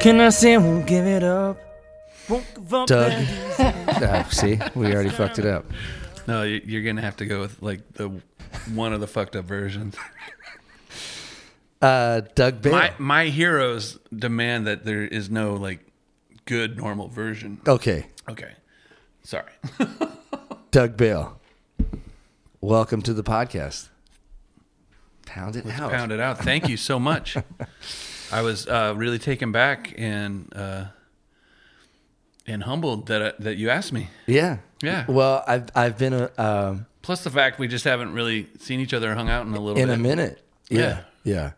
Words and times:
Can 0.00 0.18
I 0.20 0.30
say 0.30 0.54
I 0.54 0.56
won't 0.58 0.86
give 0.86 1.04
it 1.06 1.22
up? 1.22 1.58
Won't 2.28 2.54
give 2.54 2.72
up 2.74 2.88
Doug. 2.88 3.10
that 3.12 3.20
easy. 3.98 4.06
Ah, 4.06 4.22
see, 4.30 4.58
we 4.74 4.92
already 4.94 5.10
fucked 5.10 5.38
it 5.38 5.44
up. 5.46 5.66
No, 6.26 6.42
you- 6.42 6.62
you're 6.64 6.82
gonna 6.82 7.02
have 7.02 7.16
to 7.18 7.26
go 7.26 7.40
with 7.40 7.60
like 7.62 7.92
the 7.94 8.10
one 8.74 8.92
of 8.92 9.00
the 9.00 9.06
fucked 9.06 9.36
up 9.36 9.44
versions. 9.44 9.96
Uh, 11.82 12.20
Doug 12.34 12.60
Bale. 12.60 12.72
My 12.72 12.92
my 12.98 13.24
heroes 13.28 13.98
demand 14.14 14.66
that 14.66 14.84
there 14.84 15.02
is 15.02 15.30
no 15.30 15.54
like 15.54 15.80
good 16.44 16.76
normal 16.76 17.08
version. 17.08 17.58
okay, 17.66 18.04
Okay, 18.28 18.50
sorry. 19.22 19.50
Doug 20.72 20.98
Bale. 20.98 21.40
Welcome 22.60 23.00
to 23.00 23.14
the 23.14 23.22
podcast. 23.22 23.88
Pound 25.24 25.56
it 25.56 25.64
out. 25.68 25.90
Pound 25.90 26.12
it 26.12 26.20
out. 26.20 26.36
Thank 26.40 26.68
you 26.68 26.76
so 26.76 26.98
much. 27.00 27.38
I 28.32 28.42
was 28.42 28.66
uh, 28.66 28.94
really 28.96 29.18
taken 29.18 29.52
back 29.52 29.94
and 29.98 30.52
uh, 30.54 30.86
and 32.46 32.62
humbled 32.62 33.06
that 33.08 33.22
uh, 33.22 33.32
that 33.40 33.56
you 33.56 33.70
asked 33.70 33.92
me. 33.92 34.08
Yeah. 34.26 34.58
Yeah. 34.82 35.04
Well, 35.08 35.44
I've 35.46 35.68
I've 35.74 35.98
been 35.98 36.12
a, 36.14 36.30
um, 36.38 36.86
Plus 37.02 37.24
the 37.24 37.30
fact 37.30 37.58
we 37.58 37.66
just 37.68 37.84
haven't 37.84 38.12
really 38.12 38.48
seen 38.58 38.80
each 38.80 38.94
other, 38.94 39.10
or 39.12 39.14
hung 39.14 39.28
out 39.28 39.46
in 39.46 39.54
a 39.54 39.60
little 39.60 39.80
in 39.80 39.88
bit. 39.88 39.94
a 39.94 39.98
minute. 39.98 40.42
Yeah. 40.68 41.02
Yeah. 41.24 41.52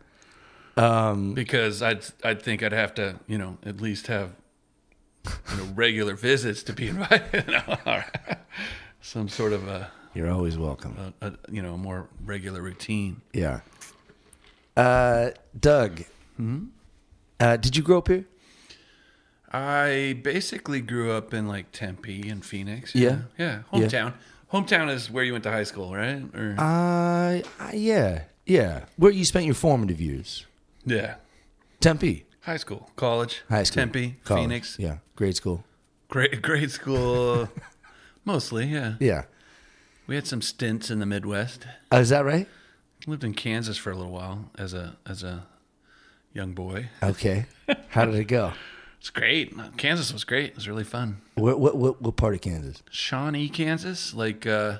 because 1.33 1.81
I'd 1.81 2.03
I'd 2.23 2.41
think 2.41 2.63
I'd 2.63 2.71
have 2.71 2.93
to 2.95 3.19
you 3.27 3.37
know 3.37 3.57
at 3.65 3.79
least 3.81 4.07
have 4.07 4.31
you 5.51 5.57
know 5.57 5.65
regular 5.75 6.15
visits 6.15 6.63
to 6.63 6.73
be 6.73 6.87
invited. 6.95 7.47
No. 7.47 7.63
Some 9.01 9.27
sort 9.27 9.51
of 9.53 9.67
a, 9.67 9.91
You're 10.13 10.31
always 10.31 10.57
welcome. 10.57 11.13
a, 11.21 11.27
a 11.27 11.33
you 11.51 11.61
know 11.61 11.73
a 11.75 11.77
more 11.77 12.07
regular 12.25 12.61
routine. 12.61 13.21
Yeah. 13.33 13.59
Uh, 14.75 15.31
Doug. 15.59 16.03
Mm-hmm. 16.43 16.65
Uh, 17.39 17.57
did 17.57 17.75
you 17.77 17.83
grow 17.83 17.99
up 17.99 18.07
here? 18.09 18.25
I 19.51 20.19
basically 20.23 20.81
grew 20.81 21.11
up 21.11 21.33
in 21.33 21.47
like 21.47 21.71
Tempe 21.71 22.27
and 22.29 22.43
Phoenix. 22.43 22.93
Yeah. 22.95 23.19
yeah, 23.37 23.61
Yeah. 23.71 23.79
hometown. 23.87 24.13
Hometown 24.51 24.89
is 24.93 25.09
where 25.11 25.23
you 25.23 25.31
went 25.31 25.43
to 25.45 25.51
high 25.51 25.63
school, 25.63 25.95
right? 25.95 26.23
Or 26.35 26.55
Uh, 26.57 27.41
uh, 27.63 27.71
yeah. 27.73 28.23
Yeah. 28.45 28.85
Where 28.97 29.11
you 29.11 29.25
spent 29.25 29.45
your 29.45 29.55
formative 29.55 30.01
years? 30.01 30.45
yeah, 30.85 31.15
Tempe. 31.79 32.25
high 32.41 32.57
school, 32.57 32.89
college, 32.97 33.41
High 33.49 33.63
school. 33.63 33.81
Tempe, 33.83 34.17
college. 34.25 34.43
Phoenix, 34.43 34.75
Yeah. 34.79 34.97
Grade 35.15 35.35
school. 35.35 35.63
grade 36.09 36.41
grade 36.41 36.71
school, 36.71 37.47
mostly. 38.25 38.65
Yeah, 38.67 38.95
Yeah. 38.99 39.23
we 40.07 40.15
had 40.15 40.27
some 40.27 40.41
stints 40.41 40.89
in 40.91 40.99
the 40.99 41.05
Midwest. 41.05 41.65
Uh, 41.91 41.97
is 41.97 42.09
that 42.09 42.25
right? 42.25 42.47
Lived 43.07 43.23
in 43.23 43.33
Kansas 43.33 43.77
for 43.77 43.91
a 43.91 43.95
little 43.95 44.11
while 44.11 44.51
as 44.57 44.73
a 44.73 44.97
as 45.05 45.23
a 45.23 45.45
young 46.33 46.53
boy. 46.53 46.89
Okay. 47.01 47.45
How 47.89 48.05
did 48.05 48.15
it 48.15 48.25
go? 48.25 48.53
It's 48.99 49.09
great. 49.09 49.53
Kansas 49.77 50.13
was 50.13 50.23
great. 50.23 50.51
It 50.51 50.55
was 50.55 50.67
really 50.67 50.83
fun. 50.83 51.21
What, 51.35 51.59
what, 51.59 51.75
what, 51.75 52.01
what 52.01 52.15
part 52.15 52.35
of 52.35 52.41
Kansas? 52.41 52.81
Shawnee, 52.89 53.49
Kansas, 53.49 54.13
like 54.13 54.47
uh, 54.47 54.77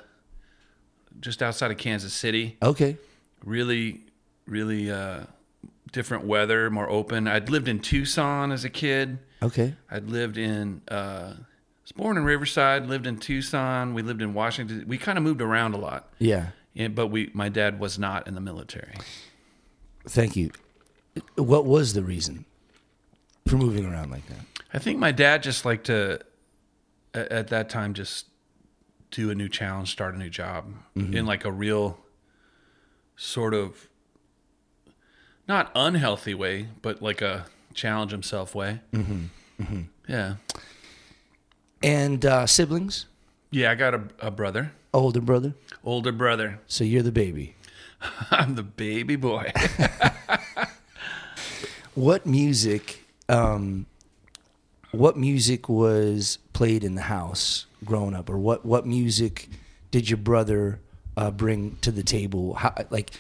just 1.20 1.44
outside 1.44 1.72
of 1.72 1.78
Kansas 1.78 2.14
City. 2.14 2.58
Okay. 2.62 2.98
Really, 3.44 4.02
really 4.48 4.90
uh, 4.90 5.24
different 5.92 6.26
weather, 6.26 6.70
more 6.70 6.90
open. 6.90 7.28
I'd 7.28 7.50
lived 7.50 7.68
in 7.68 7.80
Tucson 7.80 8.52
as 8.52 8.64
a 8.64 8.70
kid. 8.70 9.20
Okay. 9.42 9.76
I'd 9.92 10.10
lived 10.10 10.38
in. 10.38 10.82
Uh, 10.88 11.34
was 11.84 11.92
born 11.92 12.16
in 12.16 12.24
Riverside. 12.24 12.88
Lived 12.88 13.06
in 13.06 13.18
Tucson. 13.18 13.94
We 13.94 14.04
lived 14.04 14.22
in 14.22 14.34
Washington. 14.34 14.86
We 14.88 14.98
kind 14.98 15.18
of 15.18 15.24
moved 15.24 15.42
around 15.42 15.74
a 15.74 15.78
lot. 15.78 16.14
Yeah. 16.20 16.48
And, 16.78 16.96
but 16.96 17.08
we, 17.08 17.30
my 17.34 17.50
dad 17.50 17.78
was 17.78 18.00
not 18.00 18.26
in 18.28 18.36
the 18.36 18.42
military. 18.42 18.94
Thank 20.08 20.38
you. 20.38 20.52
What 21.36 21.66
was 21.66 21.94
the 21.94 22.04
reason 22.04 22.46
for 23.48 23.58
moving 23.58 23.86
around 23.86 24.12
like 24.12 24.26
that? 24.28 24.40
I 24.74 24.80
think 24.80 24.98
my 25.00 25.12
dad 25.12 25.44
just 25.44 25.66
liked 25.66 25.86
to, 25.86 26.20
at, 27.14 27.32
at 27.32 27.48
that 27.50 27.70
time, 27.70 27.94
just 27.94 28.26
do 29.12 29.30
a 29.30 29.36
new 29.36 29.48
challenge, 29.50 29.92
start 29.92 30.16
a 30.16 30.18
new 30.18 30.30
job 30.30 30.66
in 30.96 31.26
like 31.28 31.46
a 31.46 31.52
real 31.52 32.00
sort 33.16 33.54
of 33.54 33.88
not 35.48 35.72
unhealthy 35.76 36.34
way, 36.34 36.68
but 36.82 37.02
like 37.02 37.22
a 37.22 37.46
challenge 37.76 38.12
himself 38.12 38.56
way. 38.56 38.80
Mm-hmm. 38.92 39.82
Yeah. 40.08 40.36
And 41.84 42.26
uh, 42.26 42.48
siblings? 42.48 43.06
Yeah, 43.52 43.70
I 43.72 43.76
got 43.76 43.94
a, 43.94 44.02
a 44.20 44.32
brother, 44.32 44.72
Older 44.94 45.22
brother? 45.22 45.54
older 45.84 46.12
brother. 46.12 46.60
So 46.66 46.84
you're 46.84 47.04
the 47.04 47.12
baby. 47.12 47.56
I'm 48.32 48.56
the 48.56 48.64
baby 48.64 49.16
boy. 49.16 49.52
What 51.96 52.26
music? 52.26 53.04
Um, 53.30 53.86
what 54.92 55.18
music 55.18 55.70
was 55.70 56.38
played 56.54 56.84
in 56.84 56.96
the 56.96 57.02
house 57.04 57.66
growing 57.86 58.14
up, 58.16 58.30
or 58.30 58.38
what 58.38 58.66
what 58.66 58.86
music 58.86 59.50
did 59.92 60.10
your 60.10 60.18
brother 60.18 60.80
uh, 61.18 61.32
bring 61.32 61.78
to 61.82 61.92
the 61.92 62.04
table? 62.04 62.56
How, 62.56 62.74
like, 62.90 63.12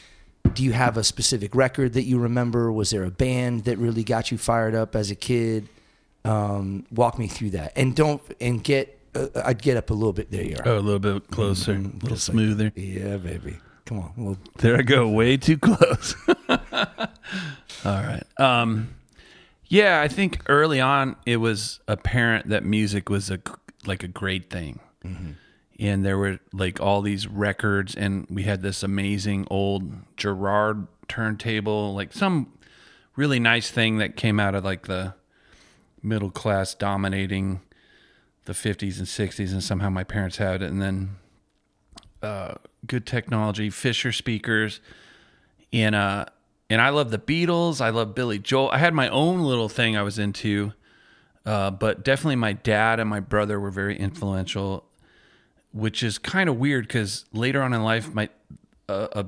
do 0.54 0.64
you 0.64 0.72
have 0.74 0.98
a 0.98 1.04
specific 1.04 1.56
record 1.56 1.94
that 1.94 2.04
you 2.04 2.20
remember? 2.20 2.72
Was 2.72 2.90
there 2.90 3.04
a 3.04 3.12
band 3.12 3.66
that 3.66 3.78
really 3.78 4.04
got 4.04 4.32
you 4.32 4.38
fired 4.38 4.76
up 4.76 4.96
as 4.96 5.12
a 5.12 5.16
kid? 5.16 5.68
Um, 6.26 6.86
walk 6.92 7.20
me 7.20 7.28
through 7.28 7.52
that, 7.52 7.74
and 7.76 7.96
don't 7.96 8.22
and 8.42 8.64
get. 8.64 9.00
Uh, 9.16 9.28
I'd 9.46 9.62
get 9.62 9.78
up 9.78 9.92
a 9.92 9.94
little 9.94 10.14
bit. 10.14 10.32
There 10.32 10.44
you 10.44 10.56
are. 10.58 10.68
oh, 10.68 10.78
a 10.78 10.80
little 10.80 11.00
bit 11.20 11.30
closer, 11.30 11.74
a 11.74 11.78
little 11.78 12.10
Just 12.10 12.30
like- 12.30 12.34
smoother. 12.34 12.72
Yeah, 12.76 13.18
baby. 13.18 13.58
Come 13.86 14.00
on. 14.00 14.14
Well, 14.18 14.38
There 14.58 14.78
I 14.78 14.82
go, 14.82 15.08
way 15.10 15.38
too 15.38 15.58
close. 15.58 16.16
All 17.86 18.02
right. 18.02 18.24
Um, 18.40 18.96
yeah, 19.68 20.02
I 20.02 20.08
think 20.08 20.42
early 20.48 20.80
on 20.80 21.16
it 21.26 21.38
was 21.38 21.80
apparent 21.88 22.50
that 22.50 22.64
music 22.64 23.10
was 23.10 23.30
a 23.32 23.40
like 23.86 24.04
a 24.04 24.08
great 24.08 24.50
thing, 24.50 24.80
and 25.80 26.06
there 26.06 26.18
were 26.18 26.40
like 26.54 26.80
all 26.80 27.02
these 27.02 27.28
records, 27.28 27.96
and 27.96 28.28
we 28.30 28.44
had 28.44 28.62
this 28.62 28.84
amazing 28.84 29.48
old 29.50 30.16
Garrard 30.16 30.88
turntable, 31.08 31.94
like 31.94 32.14
some 32.14 32.52
really 33.16 33.40
nice 33.40 33.70
thing 33.70 33.98
that 33.98 34.16
came 34.16 34.40
out 34.40 34.56
of 34.56 34.64
like 34.64 34.88
the 34.88 35.14
middle 36.02 36.32
class 36.32 36.74
dominating 36.74 37.62
the 38.46 38.54
50s 38.54 38.98
and 38.98 39.08
60s, 39.08 39.52
and 39.52 39.64
somehow 39.64 39.90
my 39.90 40.04
parents 40.04 40.38
had 40.38 40.62
it, 40.62 40.70
and 40.70 40.82
then 40.82 41.16
uh, 42.22 42.56
good 42.86 43.06
technology, 43.06 43.70
Fisher 43.70 44.12
speakers, 44.12 44.80
and 45.72 45.96
uh, 45.96 46.26
and 46.74 46.82
I 46.82 46.90
love 46.90 47.12
the 47.12 47.20
Beatles. 47.20 47.82
I 47.82 47.90
love 47.90 48.16
Billy 48.16 48.40
Joel. 48.40 48.70
I 48.72 48.80
had 48.80 48.96
my 48.96 49.08
own 49.10 49.42
little 49.42 49.70
thing 49.70 49.96
I 49.96 50.02
was 50.02 50.18
into, 50.18 50.74
uh, 51.46 51.70
but 51.70 52.04
definitely 52.04 52.38
my 52.38 52.54
dad 52.54 53.00
and 53.00 53.08
my 53.08 53.20
brother 53.20 53.60
were 53.60 53.70
very 53.70 53.96
influential, 53.96 54.84
which 55.72 56.02
is 56.02 56.18
kind 56.18 56.50
of 56.50 56.58
weird 56.58 56.88
because 56.88 57.26
later 57.32 57.62
on 57.62 57.74
in 57.74 57.84
life, 57.84 58.12
my 58.12 58.28
uh, 58.90 59.08
a 59.12 59.26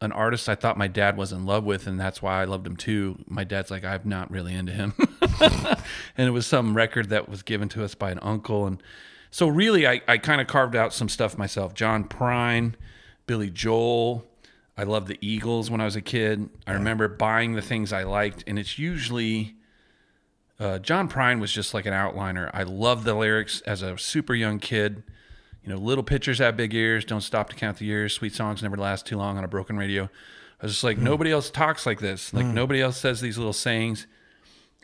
an 0.00 0.12
artist 0.12 0.48
I 0.48 0.54
thought 0.54 0.78
my 0.78 0.86
dad 0.86 1.16
was 1.18 1.32
in 1.32 1.44
love 1.44 1.64
with, 1.64 1.86
and 1.86 2.00
that's 2.00 2.22
why 2.22 2.40
I 2.40 2.44
loved 2.44 2.66
him 2.66 2.76
too. 2.76 3.22
My 3.26 3.44
dad's 3.44 3.70
like, 3.70 3.84
I'm 3.84 4.02
not 4.04 4.30
really 4.30 4.54
into 4.54 4.72
him, 4.72 4.94
and 6.16 6.28
it 6.28 6.30
was 6.30 6.46
some 6.46 6.74
record 6.74 7.10
that 7.10 7.28
was 7.28 7.42
given 7.42 7.68
to 7.70 7.84
us 7.84 7.94
by 7.94 8.10
an 8.10 8.20
uncle, 8.22 8.66
and 8.66 8.82
so 9.30 9.48
really, 9.48 9.86
I, 9.86 10.00
I 10.08 10.16
kind 10.16 10.40
of 10.40 10.46
carved 10.46 10.74
out 10.74 10.94
some 10.94 11.10
stuff 11.10 11.36
myself. 11.36 11.74
John 11.74 12.04
Prine, 12.04 12.74
Billy 13.26 13.50
Joel. 13.50 14.24
I 14.78 14.84
loved 14.84 15.08
the 15.08 15.18
Eagles 15.20 15.72
when 15.72 15.80
I 15.80 15.84
was 15.84 15.96
a 15.96 16.00
kid. 16.00 16.48
I 16.64 16.72
remember 16.72 17.08
buying 17.08 17.54
the 17.54 17.62
things 17.62 17.92
I 17.92 18.04
liked, 18.04 18.44
and 18.46 18.60
it's 18.60 18.78
usually 18.78 19.56
uh, 20.60 20.78
John 20.78 21.08
Prine 21.08 21.40
was 21.40 21.52
just 21.52 21.74
like 21.74 21.84
an 21.84 21.92
outliner. 21.92 22.48
I 22.54 22.62
loved 22.62 23.04
the 23.04 23.14
lyrics 23.14 23.60
as 23.62 23.82
a 23.82 23.98
super 23.98 24.36
young 24.36 24.60
kid. 24.60 25.02
You 25.64 25.70
know, 25.70 25.80
little 25.80 26.04
pitchers 26.04 26.38
have 26.38 26.56
big 26.56 26.72
ears. 26.74 27.04
Don't 27.04 27.22
stop 27.22 27.50
to 27.50 27.56
count 27.56 27.78
the 27.78 27.86
years. 27.86 28.12
Sweet 28.12 28.32
songs 28.36 28.62
never 28.62 28.76
last 28.76 29.04
too 29.04 29.16
long 29.16 29.36
on 29.36 29.42
a 29.42 29.48
broken 29.48 29.76
radio. 29.76 30.04
I 30.62 30.66
was 30.66 30.72
just 30.72 30.84
like, 30.84 30.96
hmm. 30.96 31.04
nobody 31.04 31.32
else 31.32 31.50
talks 31.50 31.84
like 31.84 31.98
this. 31.98 32.32
Like 32.32 32.46
hmm. 32.46 32.54
nobody 32.54 32.80
else 32.80 32.98
says 32.98 33.20
these 33.20 33.36
little 33.36 33.52
sayings. 33.52 34.06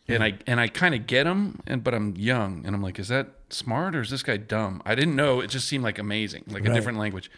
And 0.08 0.18
hmm. 0.18 0.22
I 0.24 0.38
and 0.48 0.60
I 0.60 0.66
kind 0.66 0.96
of 0.96 1.06
get 1.06 1.22
them, 1.22 1.60
and 1.68 1.84
but 1.84 1.94
I'm 1.94 2.16
young, 2.16 2.66
and 2.66 2.74
I'm 2.74 2.82
like, 2.82 2.98
is 2.98 3.08
that 3.08 3.28
smart 3.48 3.94
or 3.94 4.00
is 4.00 4.10
this 4.10 4.24
guy 4.24 4.38
dumb? 4.38 4.82
I 4.84 4.96
didn't 4.96 5.14
know. 5.14 5.38
It 5.38 5.50
just 5.50 5.68
seemed 5.68 5.84
like 5.84 6.00
amazing, 6.00 6.44
like 6.48 6.66
a 6.66 6.74
different 6.74 6.98
language. 6.98 7.30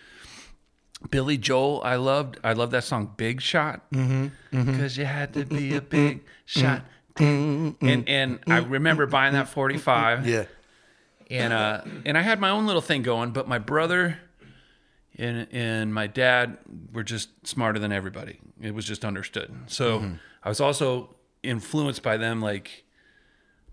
Billy 1.11 1.37
Joel, 1.37 1.83
I 1.85 1.97
loved. 1.97 2.39
I 2.43 2.53
loved 2.55 2.73
that 2.73 2.85
song, 2.85 3.13
Big 3.17 3.41
Shot, 3.41 3.83
mm-hmm, 3.91 4.27
mm-hmm. 4.57 4.73
because 4.73 4.97
you 4.97 5.05
had 5.05 5.35
to 5.35 5.45
be 5.45 5.75
a 5.75 5.81
big 5.81 6.25
mm-hmm, 6.47 6.61
shot. 6.61 6.83
And 7.19 8.09
and 8.09 8.41
I 8.47 8.59
remember 8.59 9.07
buying 9.07 9.33
that 9.33 9.49
45 9.49 10.27
yeah. 10.27 10.45
and 11.31 11.51
uh 11.51 11.81
and 12.05 12.19
I 12.19 12.21
had 12.21 12.41
my 12.41 12.51
own 12.51 12.67
little 12.67 12.83
thing 12.83 13.03
going, 13.03 13.31
but 13.31 13.49
my 13.49 13.59
brother 13.59 14.19
and 15.17 15.47
and 15.51 15.95
my 15.95 16.07
dad 16.07 16.59
were 16.93 17.03
just 17.03 17.31
smarter 17.47 17.79
than 17.79 17.93
everybody. 17.93 18.39
It 18.61 18.75
was 18.75 18.85
just 18.85 19.05
understood. 19.05 19.55
So 19.67 20.13
I 20.43 20.49
was 20.49 20.61
also 20.61 21.17
influenced 21.43 22.03
by 22.03 22.17
them. 22.17 22.43
Like 22.43 22.85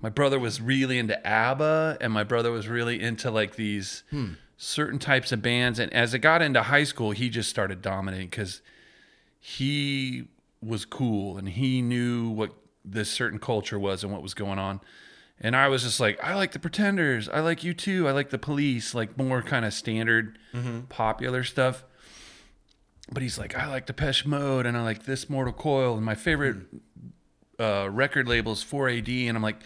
my 0.01 0.09
brother 0.09 0.39
was 0.39 0.61
really 0.61 0.97
into 0.97 1.25
ABBA, 1.25 1.97
and 2.01 2.11
my 2.13 2.23
brother 2.23 2.51
was 2.51 2.67
really 2.67 3.01
into 3.01 3.31
like 3.31 3.55
these 3.55 4.03
hmm. 4.09 4.33
Certain 4.57 4.99
types 4.99 5.31
of 5.31 5.41
bands. 5.41 5.79
And 5.79 5.91
as 5.93 6.13
it 6.13 6.19
got 6.19 6.41
into 6.41 6.63
high 6.63 6.83
school, 6.83 7.11
he 7.11 7.29
just 7.29 7.49
started 7.49 7.81
dominating 7.81 8.27
because 8.27 8.61
he 9.39 10.27
was 10.61 10.85
cool 10.85 11.37
and 11.37 11.49
he 11.49 11.81
knew 11.81 12.29
what 12.29 12.51
this 12.85 13.09
certain 13.09 13.39
culture 13.39 13.77
was 13.79 14.03
and 14.03 14.11
what 14.13 14.21
was 14.21 14.33
going 14.33 14.59
on. 14.59 14.79
And 15.39 15.55
I 15.55 15.67
was 15.67 15.83
just 15.83 15.99
like, 15.99 16.23
I 16.23 16.35
like 16.35 16.51
the 16.53 16.59
Pretenders. 16.59 17.27
I 17.27 17.41
like 17.41 17.59
U2. 17.61 18.07
I 18.07 18.11
like 18.11 18.29
the 18.29 18.37
Police, 18.37 18.93
like 18.95 19.17
more 19.17 19.41
kind 19.41 19.65
of 19.65 19.73
standard, 19.73 20.37
popular 20.89 21.43
stuff. 21.43 21.83
But 23.11 23.21
he's 23.23 23.37
like, 23.37 23.57
I 23.57 23.67
like 23.67 23.85
Depeche 23.85 24.25
Mode, 24.25 24.65
and 24.65 24.77
I 24.77 24.83
like 24.83 25.03
this 25.03 25.29
Mortal 25.29 25.51
Coil, 25.51 25.97
and 25.97 26.05
my 26.05 26.15
favorite 26.15 26.57
uh, 27.59 27.89
record 27.91 28.29
label 28.29 28.53
is 28.53 28.63
4AD. 28.63 29.27
And 29.27 29.35
I'm 29.35 29.43
like, 29.43 29.57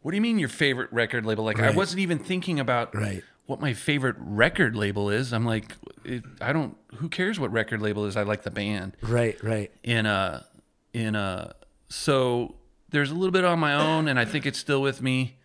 what 0.00 0.10
do 0.10 0.16
you 0.16 0.20
mean 0.20 0.40
your 0.40 0.48
favorite 0.48 0.92
record 0.92 1.24
label? 1.24 1.44
Like, 1.44 1.60
I 1.60 1.70
wasn't 1.70 2.00
even 2.00 2.18
thinking 2.18 2.58
about 2.58 2.92
Right. 2.94 3.22
What 3.52 3.60
my 3.60 3.72
favorite 3.74 4.16
record 4.18 4.74
label 4.74 5.08
is. 5.10 5.32
I'm 5.32 5.44
like, 5.46 5.76
it, 6.04 6.24
I 6.40 6.52
don't. 6.52 6.76
Who 6.96 7.08
cares 7.08 7.38
what 7.38 7.52
record 7.52 7.80
label 7.80 8.04
is? 8.06 8.16
I 8.16 8.22
like 8.24 8.42
the 8.42 8.50
band 8.50 8.96
Right, 9.02 9.40
right. 9.44 9.70
in 9.84 10.06
a 10.06 10.44
in 10.92 11.14
a 11.14 11.54
so 11.88 12.56
there's 12.90 13.10
a 13.10 13.14
little 13.14 13.30
bit 13.30 13.44
on 13.44 13.58
my 13.58 13.72
own 13.74 14.06
and 14.08 14.18
i 14.20 14.24
think 14.26 14.44
it's 14.44 14.58
still 14.58 14.82
with 14.82 15.00
me 15.00 15.36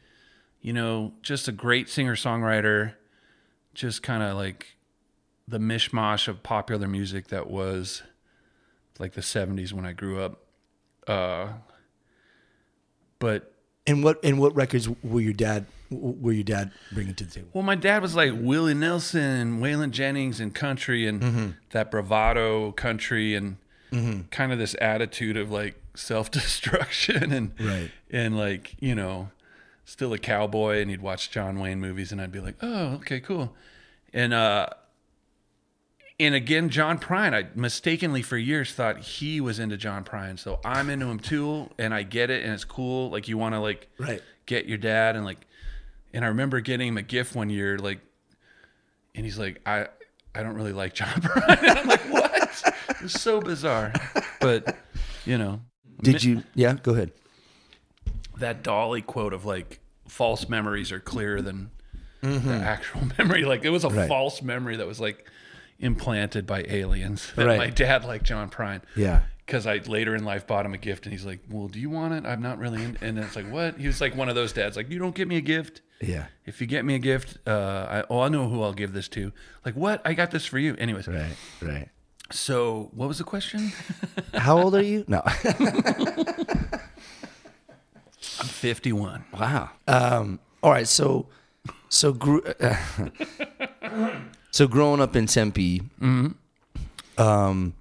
you 0.61 0.73
know 0.73 1.13
just 1.21 1.47
a 1.47 1.51
great 1.53 1.87
singer 1.87 2.15
songwriter 2.15 2.93
just 3.73 4.03
kind 4.03 4.21
of 4.21 4.35
like 4.35 4.75
the 5.47 5.57
mishmash 5.57 6.27
of 6.27 6.43
popular 6.43 6.85
music 6.87 7.27
that 7.27 7.49
was 7.49 8.03
like 8.99 9.13
the 9.13 9.21
70s 9.21 9.71
when 9.71 9.85
i 9.85 9.93
grew 9.93 10.19
up 10.21 10.41
uh 11.07 11.47
but 13.19 13.53
And 13.85 14.03
what 14.03 14.19
and 14.23 14.39
what 14.39 14.53
records 14.55 14.89
were 15.03 15.21
your 15.21 15.31
dad 15.33 15.65
were 15.89 16.31
your 16.33 16.43
dad 16.43 16.71
bringing 16.91 17.13
to 17.15 17.23
the 17.25 17.31
table? 17.31 17.49
Well, 17.53 17.63
my 17.63 17.75
dad 17.75 18.01
was 18.01 18.15
like 18.15 18.31
Willie 18.35 18.73
Nelson, 18.73 19.59
Waylon 19.59 19.91
Jennings, 19.91 20.39
and 20.39 20.53
country, 20.53 21.07
and 21.07 21.21
Mm-hmm. 21.21 21.47
that 21.71 21.91
bravado 21.91 22.71
country, 22.73 23.35
and 23.35 23.57
kind 24.31 24.51
of 24.51 24.59
this 24.59 24.75
attitude 24.81 25.37
of 25.37 25.49
like 25.51 25.81
self 25.95 26.29
destruction, 26.31 27.31
and 27.31 27.53
Right. 27.59 27.91
and 28.11 28.37
like 28.37 28.75
you 28.79 28.95
know, 28.95 29.29
still 29.85 30.11
a 30.13 30.17
cowboy, 30.19 30.81
and 30.81 30.89
he'd 30.91 31.01
watch 31.01 31.31
John 31.31 31.59
Wayne 31.59 31.79
movies, 31.79 32.11
and 32.11 32.19
I'd 32.21 32.31
be 32.31 32.39
like, 32.41 32.55
oh, 32.61 32.95
okay, 32.95 33.19
cool, 33.19 33.55
and 34.13 34.33
uh, 34.33 34.67
and 36.19 36.33
again, 36.33 36.69
John 36.69 36.97
Prine, 36.97 37.33
I 37.33 37.47
mistakenly 37.53 38.23
for 38.23 38.37
years 38.37 38.73
thought 38.73 38.99
he 38.99 39.39
was 39.39 39.59
into 39.59 39.77
John 39.77 40.03
Prine, 40.03 40.39
so 40.39 40.59
I'm 40.65 40.89
into 40.89 41.05
him 41.05 41.19
too, 41.19 41.69
and 41.77 41.93
I 41.93 42.01
get 42.03 42.29
it, 42.31 42.43
and 42.43 42.53
it's 42.53 42.65
cool. 42.65 43.09
Like 43.11 43.27
you 43.27 43.37
want 43.37 43.53
to 43.53 43.59
like 43.59 43.87
Right. 43.99 44.21
get 44.47 44.65
your 44.65 44.79
dad 44.79 45.15
and 45.15 45.23
like 45.25 45.45
and 46.13 46.23
I 46.25 46.29
remember 46.29 46.59
getting 46.61 46.89
him 46.89 46.97
a 46.97 47.01
gift 47.01 47.35
one 47.35 47.49
year 47.49 47.77
like 47.77 47.99
and 49.15 49.25
he's 49.25 49.37
like 49.37 49.61
I 49.65 49.87
I 50.35 50.43
don't 50.43 50.55
really 50.55 50.73
like 50.73 50.93
John 50.93 51.07
Prine. 51.21 51.63
And 51.67 51.79
I'm 51.79 51.87
like 51.87 52.01
what? 52.11 52.63
It's 53.01 53.19
so 53.21 53.41
bizarre. 53.41 53.93
But 54.39 54.75
you 55.25 55.37
know, 55.37 55.61
Did 56.01 56.23
you 56.23 56.43
Yeah, 56.55 56.75
go 56.81 56.93
ahead. 56.93 57.11
that 58.37 58.63
Dolly 58.63 59.01
quote 59.01 59.33
of 59.33 59.45
like 59.45 59.79
false 60.07 60.47
memories 60.49 60.91
are 60.91 60.99
clearer 60.99 61.41
than 61.41 61.71
Mm-hmm. 62.23 62.47
the 62.49 62.55
actual 62.55 63.01
memory. 63.19 63.45
Like 63.45 63.63
it 63.63 63.69
was 63.69 63.83
a 63.83 63.89
Right. 63.89 64.07
false 64.07 64.41
memory 64.41 64.77
that 64.77 64.87
was 64.87 64.99
like 64.99 65.29
implanted 65.79 66.47
by 66.47 66.63
aliens 66.67 67.31
that 67.35 67.45
Right. 67.45 67.57
my 67.59 67.69
dad 67.69 68.03
liked 68.05 68.25
John 68.25 68.49
Prine. 68.49 68.81
Yeah. 68.95 69.21
Because 69.45 69.67
I 69.67 69.77
later 69.77 70.15
in 70.15 70.25
life 70.25 70.45
bought 70.47 70.65
him 70.65 70.73
a 70.73 70.77
gift, 70.77 71.05
and 71.05 71.13
he's 71.13 71.25
like, 71.25 71.39
"Well, 71.49 71.67
do 71.69 71.79
you 71.79 71.89
want 71.89 72.13
it? 72.15 72.25
I'm 72.25 72.41
not 72.41 72.57
really." 72.57 72.83
In-. 72.83 72.97
And 72.99 73.17
it's 73.17 73.33
like, 73.35 73.49
"What?" 73.49 73.77
He 73.77 73.87
was 73.87 74.01
like 74.01 74.13
one 74.13 74.27
of 74.27 74.35
those 74.35 74.51
dads, 74.51 74.75
like, 74.75 74.89
"You 74.89 74.99
don't 74.99 75.15
get 75.15 75.25
me 75.29 75.37
a 75.37 75.41
gift. 75.41 75.81
Yeah. 76.01 76.25
If 76.45 76.61
you 76.61 76.67
get 76.67 76.85
me 76.85 76.95
a 76.95 76.99
gift, 76.99 77.37
uh, 77.47 77.87
I, 77.89 78.03
oh, 78.09 78.19
I 78.21 78.29
know 78.29 78.47
who 78.49 78.61
I'll 78.63 78.73
give 78.73 78.93
this 78.93 79.07
to. 79.09 79.31
Like, 79.65 79.75
what? 79.75 80.01
I 80.05 80.13
got 80.13 80.31
this 80.31 80.45
for 80.45 80.59
you. 80.59 80.75
Anyways, 80.77 81.07
Right. 81.07 81.35
Right. 81.61 81.89
so 82.31 82.89
what 82.93 83.07
was 83.07 83.17
the 83.17 83.23
question? 83.23 83.71
How 84.35 84.59
old 84.61 84.75
are 84.75 84.81
you? 84.83 85.03
No. 85.07 85.21
I'm 88.39 88.47
51. 88.47 89.25
Wow. 89.33 89.69
Um, 89.87 90.39
all 90.61 90.71
right. 90.71 90.87
So, 90.87 91.27
so 91.89 92.13
grew, 92.13 92.43
so 94.51 94.67
growing 94.67 95.01
up 95.01 95.15
in 95.15 95.25
Tempe, 95.25 95.81
um, 97.17 97.73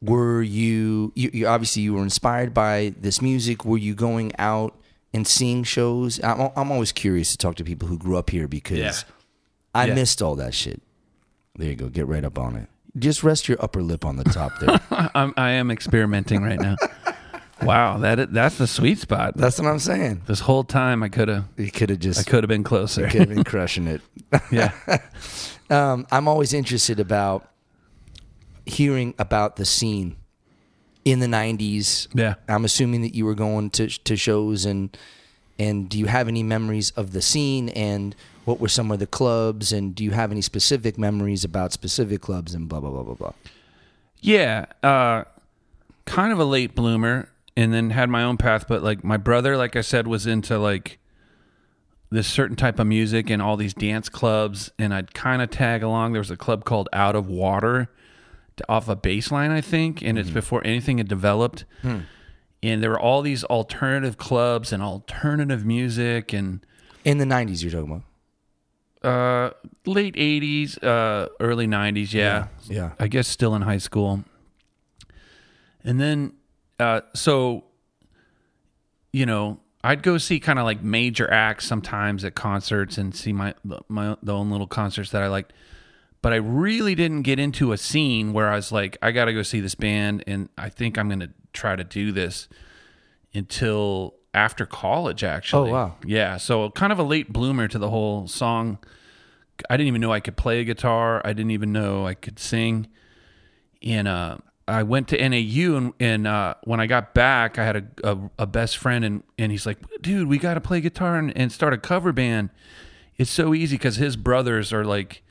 were 0.00 0.42
you, 0.42 1.12
you? 1.16 1.30
You 1.32 1.46
obviously 1.48 1.82
you 1.82 1.94
were 1.94 2.02
inspired 2.02 2.54
by 2.54 2.94
this 3.00 3.20
music. 3.20 3.64
Were 3.64 3.78
you 3.78 3.94
going 3.94 4.32
out 4.38 4.74
and 5.14 5.26
seeing 5.26 5.62
shows? 5.64 6.22
I'm, 6.22 6.50
I'm 6.56 6.70
always 6.72 6.92
curious 6.92 7.30
to 7.32 7.38
talk 7.38 7.56
to 7.56 7.64
people 7.64 7.88
who 7.88 7.98
grew 7.98 8.16
up 8.16 8.30
here 8.30 8.48
because 8.48 8.78
Yeah. 8.78 8.92
I 9.74 9.86
Yeah. 9.86 9.94
missed 9.94 10.22
all 10.22 10.36
that 10.36 10.54
shit. 10.54 10.82
There 11.56 11.68
you 11.68 11.76
go. 11.76 11.88
Get 11.88 12.06
right 12.06 12.24
up 12.24 12.38
on 12.38 12.56
it. 12.56 12.68
Just 12.98 13.22
rest 13.22 13.48
your 13.48 13.58
upper 13.62 13.82
lip 13.82 14.04
on 14.04 14.16
the 14.16 14.24
top 14.24 14.52
there. 14.60 14.80
I'm, 15.14 15.34
I 15.36 15.50
am 15.52 15.70
experimenting 15.70 16.42
right 16.42 16.58
now. 16.60 16.76
wow, 17.62 17.98
that 17.98 18.32
that's 18.32 18.56
the 18.58 18.66
sweet 18.66 18.98
spot. 18.98 19.36
That's 19.36 19.58
what 19.58 19.68
I'm 19.68 19.78
saying. 19.78 20.22
This 20.26 20.40
whole 20.40 20.64
time, 20.64 21.02
I 21.02 21.08
could 21.10 21.28
have 21.28 21.44
You 21.58 21.70
could 21.70 21.90
have 21.90 21.98
just. 21.98 22.20
I 22.20 22.22
could 22.30 22.42
have 22.42 22.48
been 22.48 22.64
closer. 22.64 23.02
could 23.08 23.20
have 23.20 23.28
been 23.28 23.44
crushing 23.44 23.86
it. 23.86 24.00
yeah, 24.50 24.72
um, 25.70 26.06
I'm 26.10 26.26
always 26.28 26.52
interested 26.54 26.98
about 27.00 27.50
hearing 28.64 29.14
about 29.18 29.56
the 29.56 29.64
scene 29.64 30.16
in 31.06 31.20
the 31.20 31.26
'90s. 31.26 32.08
yeah. 32.14 32.34
I'm 32.48 32.64
assuming 32.64 33.00
that 33.02 33.14
you 33.14 33.24
were 33.24 33.36
going 33.36 33.70
to 33.70 33.86
to 33.86 34.16
shows 34.16 34.66
and 34.66 34.94
and 35.58 35.88
do 35.88 35.98
you 35.98 36.06
have 36.06 36.28
any 36.28 36.42
memories 36.42 36.90
of 36.90 37.12
the 37.12 37.22
scene 37.22 37.70
and 37.70 38.14
what 38.44 38.60
were 38.60 38.68
some 38.68 38.90
of 38.90 38.98
the 38.98 39.06
clubs 39.06 39.72
and 39.72 39.94
do 39.94 40.04
you 40.04 40.10
have 40.10 40.30
any 40.30 40.42
specific 40.42 40.98
memories 40.98 41.44
about 41.44 41.72
specific 41.72 42.20
clubs 42.20 42.54
and 42.54 42.68
blah 42.68 42.80
blah 42.80 42.90
blah 42.90 43.04
blah 43.04 43.14
blah. 43.14 43.32
Yeah, 44.20 44.66
uh, 44.82 45.24
kind 46.04 46.32
of 46.32 46.40
a 46.40 46.44
late 46.44 46.74
bloomer, 46.74 47.28
and 47.56 47.72
then 47.72 47.90
had 47.90 48.10
my 48.10 48.24
own 48.24 48.36
path. 48.36 48.66
But 48.66 48.82
like 48.82 49.04
my 49.04 49.16
brother, 49.16 49.56
like 49.56 49.76
I 49.76 49.82
said, 49.82 50.08
was 50.08 50.26
into 50.26 50.58
like 50.58 50.98
this 52.10 52.26
certain 52.26 52.56
type 52.56 52.80
of 52.80 52.88
music 52.88 53.30
and 53.30 53.40
all 53.40 53.56
these 53.56 53.74
dance 53.74 54.08
clubs, 54.08 54.72
and 54.78 54.92
I'd 54.92 55.14
kind 55.14 55.40
of 55.40 55.50
tag 55.50 55.84
along. 55.84 56.12
There 56.12 56.20
was 56.20 56.32
a 56.32 56.36
club 56.36 56.64
called 56.64 56.88
Out 56.92 57.14
of 57.14 57.28
Water 57.28 57.88
off 58.68 58.88
a 58.88 58.96
baseline, 58.96 59.50
I 59.50 59.60
think, 59.60 60.02
and 60.02 60.18
it's 60.18 60.30
before 60.30 60.62
anything 60.66 60.98
had 60.98 61.08
developed. 61.08 61.64
And 61.82 62.82
there 62.82 62.90
were 62.90 62.98
all 63.00 63.22
these 63.22 63.44
alternative 63.44 64.16
clubs 64.16 64.72
and 64.72 64.82
alternative 64.82 65.64
music 65.64 66.32
and 66.32 66.64
In 67.04 67.18
the 67.18 67.24
'90s, 67.24 67.62
you're 67.62 67.70
talking 67.70 68.02
about. 69.02 69.06
uh, 69.08 69.50
late 69.84 70.14
'80s, 70.16 70.82
uh, 70.82 71.28
early 71.38 71.66
'90s. 71.66 72.12
Yeah, 72.12 72.48
Yeah. 72.68 72.92
I 72.98 73.06
guess 73.08 73.28
still 73.28 73.54
in 73.54 73.62
high 73.62 73.78
school. 73.78 74.24
And 75.84 76.00
then, 76.00 76.32
uh, 76.80 77.02
so, 77.14 77.64
you 79.12 79.26
know, 79.26 79.60
I'd 79.84 80.02
go 80.02 80.18
see 80.18 80.40
kind 80.40 80.58
of 80.58 80.64
like 80.64 80.82
major 80.82 81.30
acts 81.30 81.66
sometimes 81.66 82.24
at 82.24 82.34
concerts 82.34 82.98
and 82.98 83.14
see 83.14 83.32
my 83.32 83.54
my 83.88 84.16
the 84.22 84.34
own 84.34 84.50
little 84.50 84.66
concerts 84.66 85.10
that 85.12 85.22
I 85.22 85.28
liked. 85.28 85.52
But 86.26 86.32
I 86.32 86.38
really 86.38 86.96
didn't 86.96 87.22
get 87.22 87.38
into 87.38 87.70
a 87.70 87.78
scene 87.78 88.32
where 88.32 88.48
I 88.48 88.56
was 88.56 88.72
like, 88.72 88.98
I 89.00 89.12
got 89.12 89.26
to 89.26 89.32
go 89.32 89.44
see 89.44 89.60
this 89.60 89.76
band, 89.76 90.24
and 90.26 90.48
I 90.58 90.70
think 90.70 90.98
I'm 90.98 91.06
going 91.06 91.20
to 91.20 91.30
try 91.52 91.76
to 91.76 91.84
do 91.84 92.10
this 92.10 92.48
until 93.32 94.14
after 94.34 94.66
college. 94.66 95.22
Actually, 95.22 95.70
Oh, 95.70 95.72
wow. 95.72 95.94
yeah. 96.04 96.36
So 96.36 96.68
kind 96.70 96.90
of 96.92 96.98
a 96.98 97.04
late 97.04 97.32
bloomer 97.32 97.68
to 97.68 97.78
the 97.78 97.90
whole 97.90 98.26
song. 98.26 98.78
I 99.70 99.76
didn't 99.76 99.86
even 99.86 100.00
know 100.00 100.12
I 100.12 100.18
could 100.18 100.36
play 100.36 100.58
a 100.58 100.64
guitar. 100.64 101.22
I 101.24 101.32
didn't 101.32 101.52
even 101.52 101.70
know 101.70 102.04
I 102.08 102.14
could 102.14 102.40
sing. 102.40 102.88
And 103.84 104.08
uh, 104.08 104.38
I 104.66 104.82
went 104.82 105.06
to 105.10 105.28
NAU, 105.28 105.76
and, 105.76 105.92
and 106.00 106.26
uh, 106.26 106.54
when 106.64 106.80
I 106.80 106.88
got 106.88 107.14
back, 107.14 107.56
I 107.56 107.64
had 107.64 107.76
a, 108.02 108.10
a, 108.10 108.18
a 108.40 108.46
best 108.48 108.78
friend, 108.78 109.04
and, 109.04 109.22
and 109.38 109.52
he's 109.52 109.64
like, 109.64 109.78
dude, 110.00 110.26
we 110.26 110.38
got 110.38 110.54
to 110.54 110.60
play 110.60 110.80
guitar 110.80 111.18
and, 111.18 111.32
and 111.38 111.52
start 111.52 111.72
a 111.72 111.78
cover 111.78 112.10
band. 112.12 112.50
It's 113.16 113.30
so 113.30 113.54
easy 113.54 113.76
because 113.76 113.94
his 113.94 114.16
brothers 114.16 114.72
are 114.72 114.84
like 114.84 115.22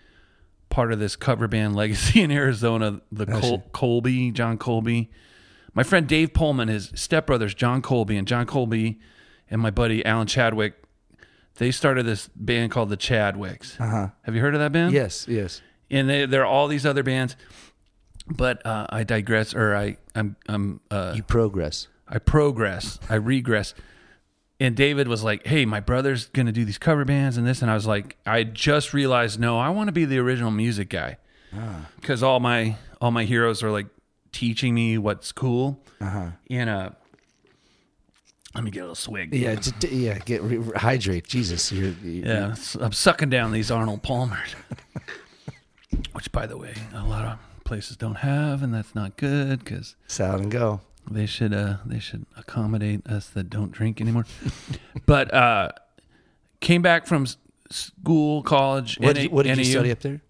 part 0.75 0.91
of 0.91 0.99
this 0.99 1.15
cover 1.15 1.47
band 1.47 1.73
legacy 1.75 2.21
in 2.25 2.31
Arizona. 2.31 3.01
The 3.11 3.25
Col- 3.25 3.63
Colby, 3.71 4.31
John 4.31 4.57
Colby. 4.57 5.09
My 5.73 5.83
friend 5.83 6.05
Dave 6.07 6.33
Pullman, 6.33 6.67
his 6.67 6.91
stepbrothers, 6.91 7.55
John 7.55 7.81
Colby, 7.81 8.17
and 8.17 8.27
John 8.27 8.45
Colby 8.45 8.99
and 9.49 9.61
my 9.61 9.71
buddy 9.71 10.05
Alan 10.05 10.27
Chadwick, 10.27 10.73
they 11.55 11.71
started 11.71 12.05
this 12.05 12.29
band 12.35 12.71
called 12.71 12.89
the 12.89 12.97
Chadwicks. 12.97 13.79
Uh-huh. 13.79 14.09
Have 14.23 14.35
you 14.35 14.41
heard 14.41 14.53
of 14.53 14.59
that 14.59 14.71
band? 14.73 14.93
Yes. 14.93 15.27
Yes. 15.27 15.61
and 15.89 16.09
they, 16.09 16.25
there 16.25 16.41
are 16.41 16.45
all 16.45 16.67
these 16.67 16.85
other 16.85 17.03
bands. 17.03 17.35
But 18.27 18.65
uh, 18.65 18.87
I 18.89 19.03
digress, 19.03 19.53
or 19.53 19.75
I 19.75 19.97
I'm 20.15 20.35
I'm 20.47 20.79
uh, 20.89 21.13
You 21.15 21.21
progress. 21.23 21.87
I 22.07 22.17
progress, 22.17 22.99
I 23.09 23.15
regress. 23.15 23.75
And 24.59 24.75
David 24.75 25.07
was 25.09 25.21
like, 25.23 25.45
"Hey, 25.45 25.65
my 25.65 25.79
brother's 25.81 26.27
gonna 26.27 26.51
do 26.53 26.63
these 26.63 26.77
cover 26.77 27.03
bands 27.03 27.35
and 27.37 27.45
this," 27.45 27.61
and 27.61 27.69
I 27.69 27.73
was 27.73 27.85
like, 27.85 28.15
I 28.25 28.43
just 28.43 28.93
realized, 28.93 29.37
no, 29.39 29.59
I 29.59 29.69
want 29.69 29.89
to 29.89 29.91
be 29.91 30.05
the 30.05 30.17
original 30.19 30.49
music 30.51 30.87
guy, 30.89 31.17
because 31.99 32.23
all 32.23 32.39
my 32.39 32.77
all 33.01 33.11
my 33.11 33.25
heroes 33.25 33.61
are 33.63 33.71
like 33.71 33.87
teaching 34.31 34.73
me 34.73 34.97
what's 34.97 35.31
cool. 35.33 35.79
Uh-huh. 35.99 36.27
And 36.49 36.69
uh, 36.69 36.89
let 38.53 38.63
me 38.63 38.71
get 38.71 38.79
a 38.79 38.83
little 38.83 38.95
swig. 38.95 39.33
Yeah. 39.33 39.55
Just, 39.55 39.83
yeah. 39.91 40.17
Get 40.19 40.41
re- 40.41 40.57
re- 40.57 40.77
hydrate. 40.77 41.27
Jesus. 41.27 41.71
You're, 41.71 41.89
you 42.03 42.23
Yeah, 42.25 42.51
s- 42.51 42.75
I'm 42.79 42.93
sucking 42.93 43.29
down 43.29 43.51
these 43.51 43.69
Arnold 43.71 44.03
Palmers, 44.03 44.55
which, 46.13 46.31
by 46.31 46.45
the 46.47 46.57
way, 46.57 46.73
a 46.93 47.03
lot 47.03 47.25
of 47.25 47.39
places 47.65 47.97
don't 47.97 48.15
have, 48.15 48.63
and 48.63 48.73
that's 48.73 48.95
not 48.95 49.17
good 49.17 49.59
because 49.59 49.95
Salad 50.07 50.41
and 50.41 50.51
go. 50.51 50.79
They 51.09 51.25
should 51.25 51.53
uh 51.53 51.77
they 51.85 51.99
should 51.99 52.25
accommodate 52.37 53.05
us 53.07 53.27
that 53.29 53.49
don't 53.49 53.71
drink 53.71 54.01
anymore. 54.01 54.25
but 55.05 55.33
uh 55.33 55.69
came 56.61 56.81
back 56.81 57.05
from 57.05 57.23
s- 57.23 57.37
school, 57.69 58.41
college. 58.43 58.97
What, 58.99 59.15
NA 59.15 59.21
did, 59.23 59.31
what 59.31 59.43
did 59.43 59.57
you 59.57 59.63
NAU. 59.63 59.69
study 59.69 59.91
up 59.91 59.99
there? 59.99 60.21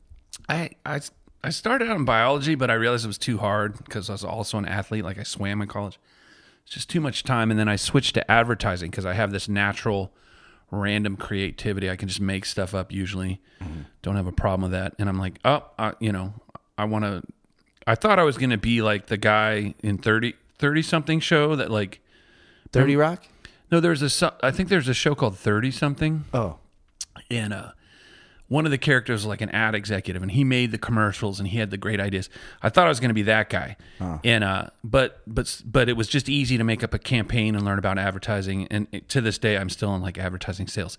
I, 0.49 0.71
I 0.85 0.99
I 1.43 1.49
started 1.49 1.89
out 1.89 1.95
in 1.95 2.05
biology, 2.05 2.55
but 2.55 2.69
I 2.69 2.73
realized 2.73 3.05
it 3.05 3.07
was 3.07 3.17
too 3.17 3.37
hard 3.37 3.77
because 3.83 4.09
I 4.09 4.13
was 4.13 4.23
also 4.23 4.57
an 4.57 4.65
athlete. 4.65 5.03
Like 5.03 5.17
I 5.19 5.23
swam 5.23 5.61
in 5.61 5.67
college. 5.67 5.99
It's 6.65 6.73
just 6.73 6.89
too 6.89 6.99
much 6.99 7.23
time. 7.23 7.51
And 7.51 7.59
then 7.59 7.69
I 7.69 7.75
switched 7.75 8.15
to 8.15 8.31
advertising 8.31 8.89
because 8.89 9.05
I 9.05 9.13
have 9.13 9.31
this 9.31 9.47
natural, 9.47 10.11
random 10.71 11.15
creativity. 11.15 11.89
I 11.89 11.95
can 11.95 12.07
just 12.07 12.19
make 12.19 12.45
stuff 12.45 12.73
up 12.73 12.91
usually. 12.91 13.41
Don't 14.01 14.15
have 14.15 14.25
a 14.25 14.31
problem 14.31 14.63
with 14.63 14.71
that. 14.71 14.95
And 14.97 15.07
I'm 15.07 15.19
like, 15.19 15.39
oh, 15.45 15.63
I, 15.77 15.93
you 15.99 16.11
know, 16.11 16.33
I 16.77 16.85
want 16.85 17.05
to. 17.05 17.21
I 17.87 17.93
thought 17.93 18.17
I 18.17 18.23
was 18.23 18.37
going 18.39 18.49
to 18.49 18.57
be 18.57 18.81
like 18.81 19.05
the 19.05 19.17
guy 19.17 19.75
in 19.83 19.99
30, 19.99 20.33
30 20.59 20.81
something 20.81 21.19
show 21.19 21.55
that 21.55 21.69
like. 21.71 22.01
Thirty 22.71 22.95
Rock. 22.97 23.23
No, 23.71 23.79
there's 23.79 24.01
a. 24.21 24.33
I 24.43 24.51
think 24.51 24.67
there's 24.69 24.89
a 24.89 24.93
show 24.93 25.15
called 25.15 25.37
Thirty 25.37 25.71
something 25.71 26.25
Oh, 26.33 26.57
and 27.31 27.53
uh 27.53 27.71
one 28.47 28.65
of 28.65 28.71
the 28.71 28.77
characters 28.77 29.21
was 29.21 29.25
like 29.25 29.41
an 29.41 29.49
ad 29.49 29.73
executive 29.73 30.21
and 30.21 30.31
he 30.31 30.43
made 30.43 30.69
the 30.71 30.77
commercials 30.77 31.39
and 31.39 31.47
he 31.47 31.57
had 31.57 31.71
the 31.71 31.77
great 31.77 31.99
ideas 31.99 32.29
i 32.61 32.69
thought 32.69 32.85
i 32.85 32.89
was 32.89 32.99
going 32.99 33.09
to 33.09 33.13
be 33.15 33.23
that 33.23 33.49
guy 33.49 33.75
and 34.23 34.43
uh 34.43 34.67
but 34.83 35.21
but 35.25 35.63
but 35.65 35.89
it 35.89 35.93
was 35.97 36.07
just 36.07 36.29
easy 36.29 36.55
to 36.55 36.63
make 36.63 36.83
up 36.83 36.93
a 36.93 36.99
campaign 36.99 37.55
and 37.55 37.65
learn 37.65 37.79
about 37.79 37.97
advertising 37.97 38.67
and 38.69 38.87
to 39.07 39.19
this 39.19 39.39
day 39.39 39.57
i'm 39.57 39.67
still 39.69 39.95
in 39.95 40.01
like 40.03 40.19
advertising 40.19 40.67
sales 40.67 40.95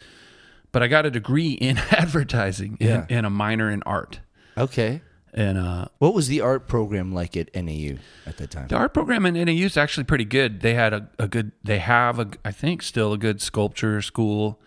but 0.72 0.82
i 0.82 0.88
got 0.88 1.06
a 1.06 1.10
degree 1.10 1.52
in 1.52 1.78
advertising 1.92 2.76
Yeah. 2.80 3.02
and, 3.02 3.12
and 3.12 3.26
a 3.26 3.30
minor 3.30 3.70
in 3.70 3.82
art 3.84 4.18
okay. 4.58 5.02
And 5.34 5.58
uh 5.58 5.86
What 5.98 6.14
was 6.14 6.28
the 6.28 6.40
art 6.40 6.66
program 6.68 7.12
like 7.12 7.36
at 7.36 7.54
NAU 7.54 7.96
at 8.26 8.36
that 8.38 8.50
time? 8.50 8.68
the 8.68 8.76
art 8.76 8.94
program 8.94 9.26
in 9.26 9.34
NAU 9.34 9.64
is 9.66 9.76
actually 9.76 10.04
pretty 10.04 10.24
good. 10.24 10.60
They 10.60 10.74
had 10.74 10.92
a, 10.92 11.08
a 11.18 11.28
good, 11.28 11.52
they 11.62 11.78
have 11.78 12.18
a, 12.18 12.28
I 12.44 12.52
think 12.52 12.82
still 12.82 13.12
a 13.12 13.18
good 13.18 13.40
sculpture 13.42 14.00
school. 14.02 14.58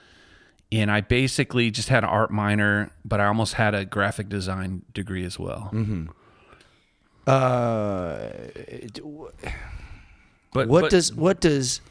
And 0.72 0.92
I 0.92 1.01
basically 1.01 1.72
just 1.72 1.89
had 1.89 2.04
an 2.04 2.12
art 2.12 2.30
minor, 2.30 2.92
but 3.04 3.20
I 3.20 3.25
almost 3.25 3.56
had 3.56 3.74
a 3.74 3.86
graphic 3.86 4.30
design 4.30 4.84
degree 4.94 5.25
as 5.25 5.39
well. 5.39 5.72
Mm-hmm. 5.74 6.10
Uh, 7.25 8.30
But 10.54 10.68
what 10.68 10.82
but- 10.82 10.92
does 10.92 11.13
what 11.13 11.39
does 11.42 11.82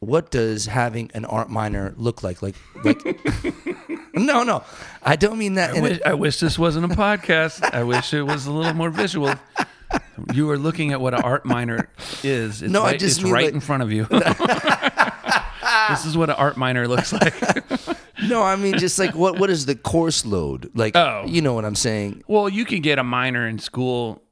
what 0.00 0.30
does 0.30 0.66
having 0.66 1.10
an 1.14 1.24
art 1.24 1.48
minor 1.50 1.94
look 1.96 2.22
like? 2.22 2.42
Like 2.42 2.54
like 2.84 3.02
no 4.14 4.42
no, 4.42 4.62
I 5.02 5.16
don't 5.16 5.38
mean 5.38 5.54
that. 5.54 5.74
I 5.76 5.80
wish, 5.80 5.98
a, 5.98 6.08
I 6.08 6.14
wish 6.14 6.40
this 6.40 6.58
wasn't 6.58 6.90
a 6.92 6.94
podcast. 6.96 7.62
I 7.74 7.82
wish 7.82 8.12
it 8.14 8.22
was 8.22 8.46
a 8.46 8.52
little 8.52 8.74
more 8.74 8.90
visual. 8.90 9.34
You 10.34 10.46
were 10.46 10.58
looking 10.58 10.92
at 10.92 11.00
what 11.00 11.14
an 11.14 11.22
art 11.22 11.44
minor 11.44 11.88
is. 12.22 12.62
It's 12.62 12.72
No, 12.72 12.82
I 12.82 12.96
just 12.96 13.18
it's 13.18 13.24
mean 13.24 13.32
right 13.32 13.44
like- 13.46 13.54
in 13.54 13.60
front 13.60 13.82
of 13.82 13.92
you. 13.92 14.04
this 15.88 16.04
is 16.04 16.16
what 16.16 16.30
an 16.30 16.36
art 16.36 16.56
minor 16.56 16.88
looks 16.88 17.12
like. 17.12 17.34
no, 18.28 18.42
I 18.42 18.56
mean 18.56 18.78
just 18.78 18.98
like 18.98 19.14
what 19.14 19.38
what 19.38 19.50
is 19.50 19.66
the 19.66 19.74
course 19.74 20.24
load? 20.26 20.70
Like 20.74 20.96
Oh. 20.96 21.24
you 21.26 21.40
know 21.42 21.54
what 21.54 21.64
I'm 21.64 21.74
saying? 21.74 22.22
Well, 22.26 22.48
you 22.48 22.64
can 22.64 22.80
get 22.82 22.98
a 22.98 23.04
minor 23.04 23.46
in 23.46 23.58
school 23.58 24.22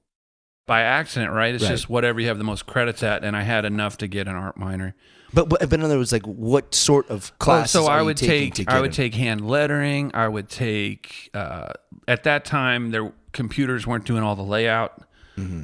by 0.66 0.80
accident, 0.82 1.32
right? 1.32 1.54
It's 1.54 1.62
Right. 1.64 1.70
just 1.70 1.88
whatever 1.90 2.20
you 2.20 2.28
have 2.28 2.38
the 2.38 2.44
most 2.44 2.66
credits 2.66 3.02
at, 3.02 3.22
and 3.24 3.36
I 3.36 3.42
had 3.42 3.64
enough 3.64 3.98
to 3.98 4.06
get 4.08 4.26
an 4.28 4.34
art 4.34 4.56
minor. 4.56 4.94
But 5.34 5.48
but, 5.48 5.60
but 5.68 5.72
in 5.72 5.82
other 5.82 5.98
words, 5.98 6.12
like 6.12 6.26
what 6.26 6.74
sort 6.74 7.10
of 7.10 7.36
classes? 7.38 7.76
Oh, 7.76 7.84
so 7.86 7.90
I 7.90 8.00
would 8.02 8.16
take 8.16 8.66
I 8.68 8.80
would 8.80 8.86
in? 8.90 8.92
take 8.92 9.14
hand 9.14 9.46
lettering. 9.46 10.10
I 10.14 10.28
would 10.28 10.48
take 10.48 11.30
uh, 11.34 11.72
at 12.08 12.22
that 12.24 12.44
time 12.44 12.90
their 12.90 13.12
computers 13.32 13.86
weren't 13.86 14.04
doing 14.04 14.22
all 14.22 14.36
the 14.36 14.42
layout, 14.42 15.02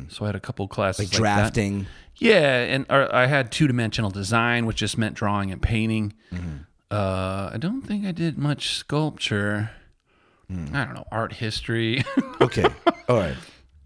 so 0.08 0.24
I 0.24 0.26
had 0.26 0.34
a 0.36 0.40
couple 0.40 0.66
classes 0.68 1.10
Mm-hmm. 1.10 1.22
like 1.22 1.30
like 1.30 1.36
that. 1.36 1.42
drafting. 1.54 1.86
Yeah, 2.16 2.58
and 2.74 2.84
or 2.90 3.14
I 3.14 3.26
had 3.26 3.50
two 3.52 3.66
dimensional 3.66 4.10
design, 4.10 4.66
which 4.66 4.76
just 4.78 4.98
meant 4.98 5.14
drawing 5.14 5.50
and 5.52 5.62
painting. 5.62 6.12
Mm-hmm. 6.32 6.56
Uh, 6.90 7.50
I 7.54 7.56
don't 7.58 7.82
think 7.82 8.04
I 8.04 8.12
did 8.12 8.36
much 8.36 8.74
sculpture. 8.74 9.70
Mm. 10.50 10.74
I 10.74 10.84
don't 10.84 10.94
know 10.94 11.06
art 11.12 11.34
history. 11.34 12.02
Okay, 12.40 12.64
all 13.08 13.16
right. 13.18 13.36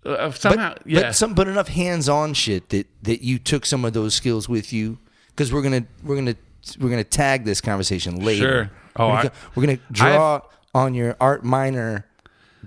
uh, 0.07 0.31
somehow, 0.31 0.75
yeah. 0.87 1.00
But 1.03 1.14
some 1.17 1.35
but 1.35 1.49
enough 1.49 1.67
hands-on 1.69 2.35
shit 2.35 2.69
that 2.71 2.87
that 3.03 3.23
you 3.23 3.38
took 3.38 3.67
some 3.67 3.85
of 3.85 3.93
those 3.93 4.14
skills 4.14 4.49
with 4.49 4.73
you 4.73 4.99
because 5.35 5.53
we're 5.53 5.62
gonna 5.62 5.85
we're 6.03 6.17
gonna 6.17 6.37
we're 6.79 6.91
gonna 6.91 7.05
tag 7.05 7.45
this 7.45 7.61
conversation 7.61 8.25
later. 8.25 8.64
Sure. 8.64 8.71
Oh, 8.97 9.09
we're 9.09 9.17
gonna, 9.17 9.33
we're 9.55 9.67
gonna 9.67 9.79
draw 9.91 10.41
on 10.75 10.95
your 10.95 11.17
art 11.21 11.45
minor. 11.45 12.07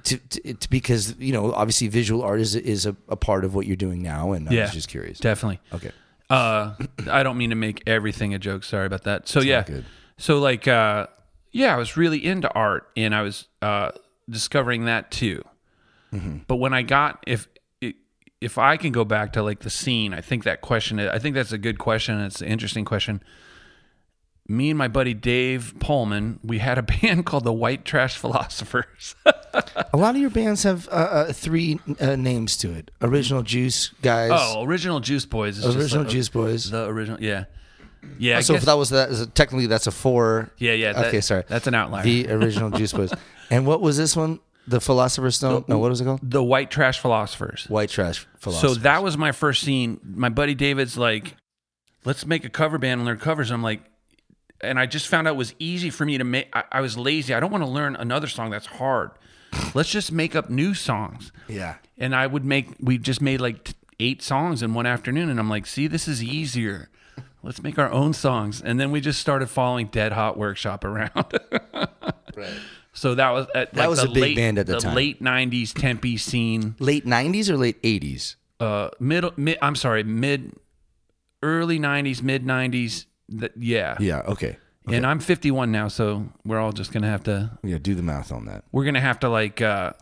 To, 0.04 0.16
to, 0.16 0.54
to 0.54 0.70
because 0.70 1.16
you 1.18 1.34
know 1.34 1.52
obviously 1.54 1.88
visual 1.88 2.22
art 2.22 2.40
is 2.40 2.56
is 2.56 2.86
a, 2.86 2.96
a 3.10 3.16
part 3.16 3.44
of 3.44 3.56
what 3.56 3.66
you're 3.66 3.76
doing 3.76 4.04
now 4.04 4.32
and 4.34 4.48
I 4.48 4.62
was 4.62 4.72
just 4.72 4.90
curious. 4.90 5.18
Definitely. 5.18 5.60
Okay. 5.74 5.92
Uh, 6.30 6.76
I 7.10 7.24
don't 7.24 7.38
mean 7.38 7.50
to 7.52 7.56
make 7.56 7.84
everything 7.88 8.34
a 8.34 8.40
joke. 8.40 8.64
Sorry 8.64 8.86
about 8.86 9.04
that. 9.04 9.28
So 9.28 9.42
yeah, 9.42 9.64
so 10.18 10.40
like, 10.40 10.68
uh, 10.68 11.08
yeah, 11.52 11.74
I 11.74 11.78
was 11.78 11.96
really 11.96 12.24
into 12.24 12.52
art, 12.54 12.90
and 12.98 13.16
I 13.16 13.22
was 13.22 13.48
uh, 13.62 13.92
discovering 14.30 14.86
that 14.86 15.12
too. 15.12 15.44
Mm-hmm. 16.14 16.40
But 16.48 16.58
when 16.58 16.74
I 16.74 16.82
got 16.82 17.24
if 17.28 17.48
if 18.41 18.58
I 18.58 18.77
can 18.77 18.91
go 18.91 19.03
back 19.03 19.34
to 19.34 19.44
like 19.44 19.60
the 19.60 19.70
scene, 19.70 20.13
I 20.13 20.22
think 20.22 20.44
that 20.44 20.62
question, 20.62 21.00
I 21.00 21.20
think 21.20 21.36
that's 21.36 21.51
a 21.51 21.58
good 21.58 21.79
question. 21.79 22.20
It's 22.22 22.41
an 22.41 22.48
interesting 22.48 22.86
question. 22.86 23.22
Me 24.50 24.70
and 24.70 24.77
my 24.77 24.88
buddy 24.88 25.13
Dave 25.13 25.75
Pullman, 25.79 26.39
we 26.44 26.60
had 26.60 26.77
a 26.77 26.82
band 27.01 27.25
called 27.25 27.44
the 27.44 27.53
White 27.53 27.84
Trash 27.84 28.17
Philosophers. 28.17 29.15
A 29.94 29.98
lot 29.98 30.15
of 30.15 30.22
your 30.22 30.29
bands 30.29 30.63
have 30.63 30.88
uh, 30.89 30.91
uh, 30.91 31.34
three 31.34 31.79
uh, 32.00 32.15
names 32.15 32.58
to 32.58 32.72
it: 32.72 32.91
original 33.01 33.41
Juice 33.41 33.89
guys, 34.01 34.29
oh, 34.34 34.63
original 34.63 35.00
Juice 35.00 35.25
Boys. 35.25 35.65
Original 35.65 36.03
like- 36.03 36.12
Juice 36.12 36.29
Boys. 36.29 36.70
The 36.70 36.86
original, 36.86 37.22
yeah, 37.22 37.46
yeah. 38.20 38.38
I 38.38 38.41
so 38.41 38.53
guess- 38.53 38.62
if 38.62 38.65
that 38.67 38.74
was 38.77 38.89
that, 38.91 39.32
technically 39.34 39.65
that's 39.65 39.88
a 39.88 39.91
four. 39.91 40.51
yeah, 40.58 40.74
yeah. 40.74 40.94
that- 40.94 41.08
okay, 41.08 41.22
sorry. 41.22 41.44
That's 41.48 41.65
an 41.67 41.74
outlier. 41.74 42.03
The 42.03 42.29
original 42.32 42.70
Juice 42.70 42.94
Boys. 42.94 43.12
And 43.50 43.65
what 43.65 43.79
was 43.79 43.96
this 43.96 44.13
one? 44.13 44.41
The 44.68 44.82
Philosopher's 44.82 45.36
Stone? 45.38 45.66
No, 45.68 45.78
what 45.78 45.90
was 45.90 46.02
it 46.02 46.06
called? 46.06 46.20
the 46.24 46.44
White 46.44 46.70
Trash 46.70 47.00
Philosophers. 47.00 47.66
White 47.70 47.90
Trash 47.90 48.26
Philosopher. 48.38 48.68
So 48.76 48.80
that 48.82 49.02
was 49.04 49.18
my 49.18 49.32
first 49.32 49.64
scene. 49.64 50.00
My 50.04 50.30
buddy 50.30 50.56
David's 50.56 50.98
like, 50.98 51.36
let's 52.04 52.26
make 52.26 52.44
a 52.46 52.50
cover 52.50 52.78
band 52.78 53.00
and 53.00 53.06
learn 53.06 53.18
covers. 53.20 53.50
I'm 53.52 53.64
like, 53.64 53.82
and 54.62 54.80
I 54.80 54.86
just 54.86 55.08
found 55.08 55.28
out 55.28 55.36
it 55.36 55.38
was 55.38 55.54
easy 55.60 55.90
for 55.90 56.04
me 56.06 56.18
to 56.18 56.24
make. 56.24 56.50
I, 56.54 56.64
I 56.72 56.82
was 56.82 56.98
lazy. 56.98 57.34
I 57.34 57.40
don't 57.40 57.52
want 57.52 57.64
to 57.64 57.70
learn 57.70 57.96
another 57.96 58.28
song 58.28 58.50
that's 58.50 58.66
hard. 58.66 59.12
Let's 59.74 59.90
just 59.90 60.12
make 60.12 60.36
up 60.36 60.50
new 60.50 60.74
songs. 60.74 61.32
yeah. 61.48 61.76
And 61.98 62.14
I 62.16 62.28
would 62.28 62.44
make, 62.46 62.68
we 62.80 62.98
just 63.00 63.22
made 63.22 63.42
like 63.42 63.64
t- 63.64 63.74
eight 64.00 64.22
songs 64.22 64.62
in 64.62 64.74
one 64.76 64.86
afternoon. 64.86 65.30
And 65.30 65.40
I'm 65.40 65.50
like, 65.50 65.66
see, 65.66 65.88
this 65.88 66.08
is 66.08 66.24
easier. 66.24 66.90
Let's 67.42 67.64
make 67.64 67.80
our 67.80 67.90
own 67.92 68.14
songs. 68.14 68.62
And 68.62 68.80
then 68.80 68.92
we 68.92 69.00
just 69.02 69.20
started 69.22 69.50
following 69.50 69.88
Dead 69.88 70.12
Hot 70.12 70.38
Workshop 70.38 70.84
around. 70.84 71.40
Right. 72.36 72.54
So 72.98 73.16
that 73.16 73.30
was 73.32 73.46
at, 73.56 73.75
like 73.75 73.88
was 73.89 74.01
the 74.01 74.10
a 74.10 74.13
big 74.13 74.22
late, 74.24 74.36
band 74.36 74.58
at 74.60 74.66
the 74.68 74.80
time. 74.80 74.96
late 74.96 75.22
90s 75.22 75.74
Tempe 75.74 76.18
scene. 76.18 76.75
Late 76.80 77.06
90s 77.06 77.50
or 77.50 77.58
late 77.58 77.82
80s? 77.84 78.36
uh 78.60 78.89
middle 79.00 79.32
mid 79.38 79.58
I'm 79.62 79.75
sorry, 79.75 80.04
mid 80.04 80.54
early 81.44 81.80
90s, 81.80 82.22
mid 82.24 82.44
90s. 82.46 83.06
That 83.30 83.51
yeah. 83.58 83.98
Yeah, 84.00 84.20
okay. 84.27 84.58
And 84.89 85.06
I'm 85.06 85.20
51 85.20 85.70
now, 85.72 85.89
so 85.89 86.30
we're 86.46 86.60
all 86.60 86.72
just 86.72 86.94
going 86.94 87.04
to 87.04 87.10
have 87.10 87.24
to 87.24 87.58
Yeah, 87.62 87.77
do 87.77 87.94
the 87.94 88.01
math 88.01 88.32
on 88.32 88.46
that. 88.46 88.63
we're 88.72 88.86
going 88.86 88.94
to 88.96 89.01
have 89.01 89.20
to 89.20 89.30
like 89.30 89.62
uh 89.62 89.94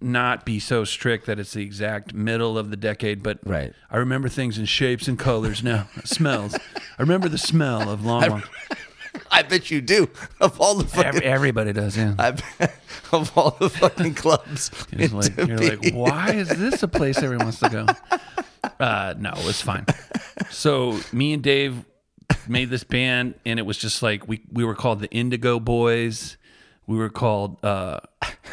not 0.00 0.44
be 0.44 0.58
so 0.58 0.84
strict 0.84 1.26
that 1.26 1.38
it's 1.38 1.52
the 1.54 1.62
exact 1.62 2.12
middle 2.14 2.58
of 2.58 2.68
the 2.70 2.76
decade, 2.76 3.22
but 3.22 3.38
Right. 3.44 3.72
I 3.90 3.96
remember 3.98 4.28
things 4.28 4.58
in 4.58 4.64
shapes 4.66 5.08
and 5.08 5.18
colors 5.18 5.62
now. 5.62 5.88
smells. 6.04 6.54
I 6.98 7.02
remember 7.02 7.28
the 7.28 7.38
smell 7.38 7.88
of 7.88 8.04
Long. 8.04 8.42
I 9.30 9.42
bet 9.42 9.70
you 9.70 9.80
do. 9.80 10.08
Of 10.40 10.60
all 10.60 10.74
the 10.76 10.84
fucking, 10.84 11.22
everybody 11.22 11.72
does, 11.72 11.96
yeah. 11.96 12.14
I 12.18 12.32
bet, 12.32 12.76
of 13.12 13.36
all 13.36 13.50
the 13.60 13.70
fucking 13.70 14.14
clubs. 14.14 14.70
It's 14.92 15.12
in 15.12 15.18
like, 15.18 15.36
you're 15.36 15.58
like, 15.58 15.92
why 15.92 16.32
is 16.32 16.48
this 16.48 16.82
a 16.82 16.88
place 16.88 17.18
everyone 17.18 17.46
wants 17.46 17.60
to 17.60 17.68
go? 17.68 17.86
Uh, 18.80 19.14
no, 19.18 19.32
it's 19.36 19.60
fine. 19.60 19.86
So 20.50 20.98
me 21.12 21.32
and 21.32 21.42
Dave 21.42 21.84
made 22.48 22.70
this 22.70 22.84
band, 22.84 23.34
and 23.44 23.58
it 23.58 23.62
was 23.62 23.78
just 23.78 24.02
like 24.02 24.26
we 24.28 24.42
we 24.50 24.64
were 24.64 24.74
called 24.74 25.00
the 25.00 25.10
Indigo 25.10 25.60
Boys. 25.60 26.36
We 26.86 26.96
were 26.96 27.10
called 27.10 27.64
uh, 27.64 28.00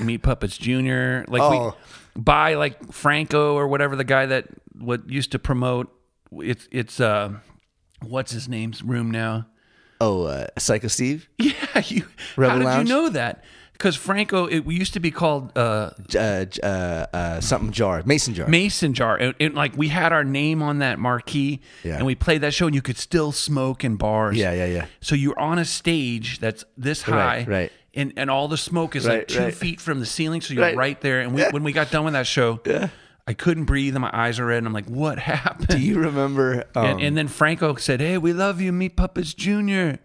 Meat 0.01 0.19
Puppets 0.19 0.57
Junior. 0.57 1.25
Like 1.27 1.41
Oh. 1.41 1.75
we 2.15 2.21
by 2.21 2.53
like 2.55 2.91
Franco 2.93 3.55
or 3.55 3.67
whatever 3.67 3.95
the 3.95 4.03
guy 4.03 4.25
that 4.27 4.47
what 4.77 5.09
used 5.09 5.31
to 5.31 5.39
promote. 5.39 5.93
It's 6.33 6.67
it's 6.71 6.99
uh, 6.99 7.33
what's 8.01 8.31
his 8.31 8.47
name's 8.47 8.83
room 8.83 9.11
now? 9.11 9.47
Oh, 10.01 10.23
uh, 10.25 10.47
Psycho 10.57 10.87
Steve? 10.87 11.29
Yeah, 11.39 11.53
you. 11.85 12.05
Rebel 12.35 12.51
how 12.53 12.57
did 12.59 12.65
Lounge? 12.65 12.89
you 12.89 12.95
know 12.95 13.09
that? 13.09 13.43
Because 13.73 13.95
Franco, 13.95 14.45
it 14.45 14.65
used 14.67 14.93
to 14.93 14.99
be 14.99 15.09
called. 15.11 15.57
Uh, 15.57 15.91
Uh, 16.15 16.45
uh, 16.61 16.65
uh, 17.13 17.39
something 17.41 17.71
jar. 17.71 18.01
Mason 18.05 18.33
jar. 18.33 18.47
mason 18.47 18.93
jar 18.93 19.15
and, 19.17 19.33
and, 19.39 19.53
like 19.55 19.75
we 19.77 19.87
had 19.87 20.11
our 20.13 20.23
name 20.23 20.61
on 20.61 20.79
that 20.79 20.99
marquee 20.99 21.61
Yeah. 21.83 21.95
and 21.97 22.05
we 22.05 22.15
played 22.15 22.41
that 22.41 22.53
show 22.53 22.65
and 22.67 22.75
you 22.75 22.81
could 22.81 22.97
still 22.97 23.31
smoke 23.31 23.83
in 23.83 23.95
bars 23.95 24.37
yeah, 24.37 24.53
yeah, 24.53 24.65
yeah. 24.65 24.85
so 25.01 25.15
you're 25.15 25.39
on 25.39 25.57
a 25.59 25.65
stage 25.65 26.39
that's 26.39 26.63
this 26.77 27.01
high 27.03 27.37
Right, 27.39 27.47
right. 27.47 27.71
and 27.95 28.13
and 28.17 28.29
all 28.29 28.47
the 28.47 28.57
smoke 28.57 28.95
is 28.95 29.05
like 29.07 29.27
two 29.27 29.39
right. 29.39 29.53
feet 29.53 29.79
from 29.81 29.99
the 29.99 30.05
ceiling 30.05 30.41
so 30.41 30.53
you're 30.53 30.63
Right. 30.63 30.75
right, 30.75 31.01
there 31.01 31.21
and 31.21 31.33
we, 31.33 31.41
when 31.49 31.63
we 31.63 31.71
got 31.73 31.89
done 31.91 32.03
with 32.05 32.13
that 32.13 32.27
show 32.27 32.59
I 33.27 33.33
couldn't 33.33 33.65
breathe 33.65 33.95
and 33.95 34.01
my 34.01 34.09
eyes 34.13 34.39
are 34.39 34.45
red 34.45 34.57
and 34.59 34.67
I'm 34.67 34.73
like, 34.73 34.87
what 34.89 35.19
happened? 35.33 35.67
Do 35.69 35.79
you 35.79 35.99
remember? 35.99 36.65
Um, 36.75 36.85
and, 36.85 37.01
and 37.01 37.17
then 37.17 37.27
Franco 37.27 37.75
said, 37.75 37.99
"Hey, 38.01 38.17
we 38.17 38.33
love 38.33 38.59
you, 38.61 38.71
Meat 38.71 38.95
Puppets 38.95 39.33
Junior." 39.33 39.99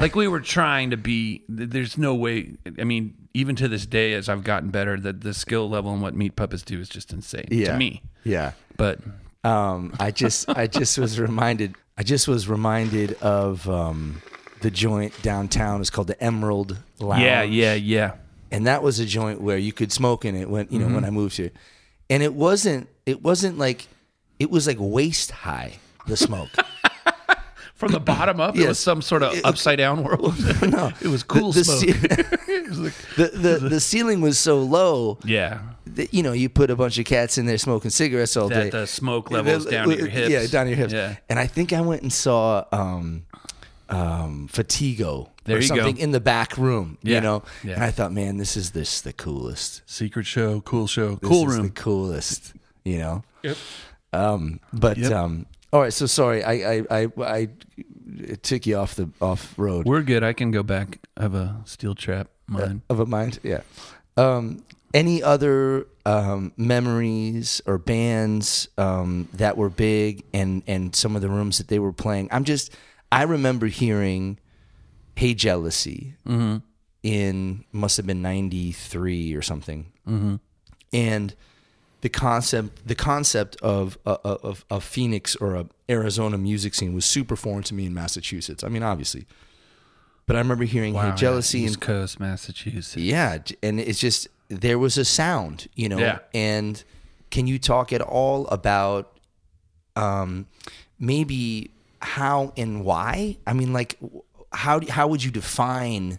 Like 0.00 0.14
we 0.16 0.28
were 0.28 0.40
trying 0.40 0.90
to 0.90 0.96
be. 0.96 1.44
There's 1.48 1.98
no 1.98 2.14
way. 2.14 2.52
I 2.78 2.84
mean, 2.84 3.14
even 3.34 3.54
to 3.56 3.68
this 3.68 3.84
day, 3.84 4.14
as 4.14 4.28
I've 4.30 4.44
gotten 4.44 4.70
better, 4.70 4.98
that 4.98 5.20
the 5.20 5.34
skill 5.34 5.68
level 5.68 5.92
and 5.92 6.00
what 6.00 6.14
Meat 6.14 6.36
Puppets 6.36 6.62
do 6.62 6.80
is 6.80 6.88
just 6.88 7.12
insane 7.12 7.48
yeah, 7.50 7.72
to 7.72 7.76
me. 7.78 8.02
Yeah. 8.24 8.52
But 8.78 9.00
Um, 9.44 9.94
I 10.00 10.10
just 10.10 10.48
I 10.48 10.66
just 10.68 10.96
was 10.98 11.20
reminded 11.20 11.74
I 11.98 12.02
just 12.02 12.28
was 12.28 12.48
reminded 12.48 13.12
of 13.20 13.68
um, 13.68 14.22
the 14.62 14.70
joint 14.70 15.12
downtown. 15.22 15.80
It's 15.82 15.90
called 15.90 16.06
the 16.06 16.22
Emerald 16.22 16.78
Lounge. 16.98 17.22
yeah, 17.22 17.42
yeah, 17.42 17.74
yeah. 17.74 18.12
and 18.50 18.66
that 18.66 18.82
was 18.82 19.00
a 19.00 19.04
joint 19.06 19.40
where 19.42 19.58
you 19.58 19.72
could 19.72 19.92
smoke 19.92 20.24
in 20.24 20.34
it 20.34 20.48
when 20.48 20.66
you 20.70 20.78
know 20.78 20.86
Mm-hmm. 20.86 20.94
when 20.94 21.04
I 21.04 21.10
moved 21.10 21.36
here, 21.36 21.50
and 22.10 22.22
it 22.22 22.34
wasn't 22.34 22.88
it 23.06 23.22
wasn't 23.22 23.56
like 23.56 23.86
it 24.38 24.50
was 24.50 24.66
like 24.66 24.76
waist 24.78 25.30
high 25.30 25.78
the 26.06 26.16
smoke. 26.16 26.50
From 27.74 27.92
the 27.92 28.00
bottom 28.00 28.40
up, 28.40 28.56
it 28.58 28.68
was 28.68 28.78
some 28.78 29.00
sort 29.00 29.22
of 29.22 29.32
upside 29.42 29.78
down 29.78 30.04
world. 30.04 30.34
no, 30.60 30.92
it 31.00 31.08
was 31.08 31.22
cool 31.34 31.50
the, 31.52 31.60
the, 31.60 31.64
smoke. 31.64 31.96
ce- 31.96 32.68
was 32.68 32.78
like- 32.78 32.94
the, 33.16 33.28
the 33.38 33.68
the 33.70 33.80
ceiling 33.80 34.20
was 34.20 34.38
so 34.38 34.58
low 34.58 35.18
yeah, 35.24 35.62
that 35.86 36.12
you 36.12 36.22
know 36.22 36.32
you 36.32 36.50
put 36.50 36.70
a 36.70 36.76
bunch 36.76 36.98
of 36.98 37.06
cats 37.06 37.38
in 37.38 37.46
there 37.46 37.56
smoking 37.56 37.90
cigarettes 37.90 38.36
all 38.36 38.50
day. 38.50 38.64
that 38.64 38.72
the 38.72 38.86
smoke 38.86 39.30
levels 39.30 39.64
down 39.64 39.88
to 39.88 39.96
your 39.96 40.08
hips. 40.08 40.28
Yeah, 40.28 40.46
down 40.48 40.66
to 40.66 40.70
your 40.72 40.76
hips. 40.76 40.92
Yeah. 40.92 41.16
And 41.30 41.38
I 41.38 41.46
think 41.46 41.72
I 41.72 41.80
went 41.80 42.02
and 42.02 42.12
saw 42.12 42.66
um, 42.70 43.24
um, 43.88 44.46
Fatigo 44.52 45.29
There 45.44 45.56
or 45.56 45.60
you 45.60 45.68
go. 45.68 45.76
something 45.76 45.96
in 45.98 46.10
the 46.12 46.20
back 46.20 46.56
room. 46.58 46.98
Yeah, 47.02 47.14
You 47.16 47.20
know, 47.22 47.42
yeah. 47.64 47.74
and 47.74 47.84
I 47.84 47.90
thought, 47.90 48.12
man, 48.12 48.36
this 48.36 48.56
is 48.56 48.72
this 48.72 49.00
the 49.00 49.12
coolest. 49.12 49.82
Secret 49.86 50.26
show, 50.26 50.60
cool 50.60 50.86
show, 50.86 51.16
This 51.16 51.28
cool 51.28 51.48
is 51.48 51.56
room. 51.56 51.66
the 51.66 51.72
coolest. 51.72 52.52
You 52.84 52.98
know. 52.98 53.24
Yep. 53.42 53.56
Um, 54.12 54.60
but 54.72 54.98
Yep. 54.98 55.12
um, 55.12 55.46
all 55.72 55.80
right. 55.80 55.92
So 55.92 56.06
sorry, 56.06 56.42
I 56.44 56.52
I 56.80 56.84
I, 57.02 57.08
I 57.18 57.48
took 58.42 58.66
you 58.66 58.76
off 58.76 58.94
the 58.96 59.08
off 59.20 59.54
road 59.56 59.86
We're 59.86 60.02
good. 60.02 60.22
I 60.24 60.32
can 60.32 60.50
go 60.50 60.62
back. 60.62 60.98
I 61.16 61.22
have 61.22 61.34
a 61.34 61.62
steel 61.64 61.94
trap 61.94 62.28
mine. 62.46 62.82
of 62.90 63.00
a 63.00 63.06
mind. 63.06 63.38
Yeah. 63.42 63.60
Um, 64.16 64.62
any 64.92 65.22
other 65.22 65.86
um, 66.04 66.52
memories 66.56 67.62
or 67.66 67.78
bands 67.78 68.68
um, 68.76 69.28
that 69.34 69.56
were 69.56 69.68
big 69.70 70.24
and 70.34 70.62
and 70.66 70.94
some 70.94 71.14
of 71.16 71.22
the 71.22 71.28
rooms 71.28 71.58
that 71.58 71.68
they 71.68 71.78
were 71.78 71.92
playing? 71.92 72.28
I'm 72.32 72.44
just 72.44 72.74
I 73.12 73.22
remember 73.22 73.66
hearing 73.66 74.38
"Hey 75.16 75.34
Jealousy" 75.34 76.14
in 77.02 77.64
must 77.72 77.96
have 77.96 78.06
been 78.06 78.22
'93 78.22 79.34
or 79.34 79.42
something, 79.42 79.86
and 80.92 81.34
the 82.02 82.08
concept 82.08 82.86
the 82.86 82.94
concept 82.94 83.56
of 83.62 83.98
uh, 84.06 84.16
of 84.24 84.64
of 84.70 84.84
Phoenix 84.84 85.36
or 85.36 85.54
a 85.54 85.66
Arizona 85.88 86.38
music 86.38 86.74
scene 86.74 86.94
was 86.94 87.04
super 87.04 87.36
foreign 87.36 87.62
to 87.64 87.74
me 87.74 87.86
in 87.86 87.94
Massachusetts. 87.94 88.64
I 88.64 88.68
mean, 88.68 88.82
obviously, 88.82 89.26
but 90.26 90.36
I 90.36 90.38
remember 90.38 90.64
hearing 90.64 90.94
Wow, 90.94 91.10
"Hey. 91.10 91.16
Jealousy" 91.16 91.60
and 91.60 91.70
East 91.70 91.80
Coast, 91.80 92.18
Massachusetts. 92.20 92.96
yeah, 92.96 93.38
and 93.62 93.78
it's 93.80 93.98
just 94.00 94.28
there 94.48 94.78
was 94.78 94.96
a 94.98 95.04
sound, 95.04 95.68
you 95.74 95.88
know. 95.88 95.98
Yeah. 95.98 96.18
And 96.34 96.82
can 97.30 97.46
you 97.46 97.58
talk 97.58 97.92
at 97.92 98.00
all 98.02 98.46
about 98.48 99.16
um 99.96 100.46
maybe 100.98 101.70
how 102.00 102.52
and 102.56 102.84
why? 102.84 103.36
I 103.46 103.52
mean 103.52 103.72
like 103.72 103.98
how 104.52 104.80
how 104.88 105.08
would 105.08 105.22
you 105.22 105.30
define 105.30 106.18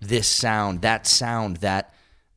this 0.00 0.26
sound, 0.28 0.82
that 0.82 1.06
sound, 1.06 1.58
that 1.58 1.94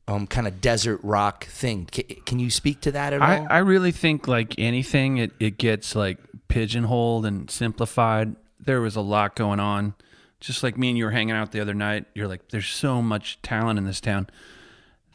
um 0.08 0.28
kind 0.28 0.48
of 0.48 0.62
desert 0.62 1.00
rock 1.04 1.46
thing? 1.46 1.86
Can, 1.86 2.04
can 2.26 2.40
you 2.40 2.50
speak 2.50 2.82
to 2.82 2.92
that 2.92 3.14
at 3.14 3.22
I, 3.22 3.40
all? 3.40 3.48
I 3.50 3.58
really 3.60 3.92
think 3.92 4.28
like 4.28 4.58
anything, 4.58 5.18
it, 5.18 5.32
it 5.40 5.58
gets 5.58 5.96
like 5.96 6.18
pigeonholed 6.48 7.26
and 7.26 7.50
simplified. 7.50 8.36
There 8.60 8.82
was 8.82 8.96
a 8.96 9.02
lot 9.02 9.36
going 9.36 9.60
on. 9.60 9.94
Just 10.40 10.64
like 10.64 10.78
me 10.78 10.90
and 10.90 10.98
you 10.98 11.06
were 11.06 11.12
hanging 11.12 11.36
out 11.36 11.52
the 11.52 11.62
other 11.62 11.74
night, 11.74 12.06
you're 12.14 12.28
like, 12.28 12.50
there's 12.50 12.68
so 12.68 13.02
much 13.02 13.42
talent 13.42 13.80
in 13.80 13.86
this 13.86 14.02
town. 14.02 14.28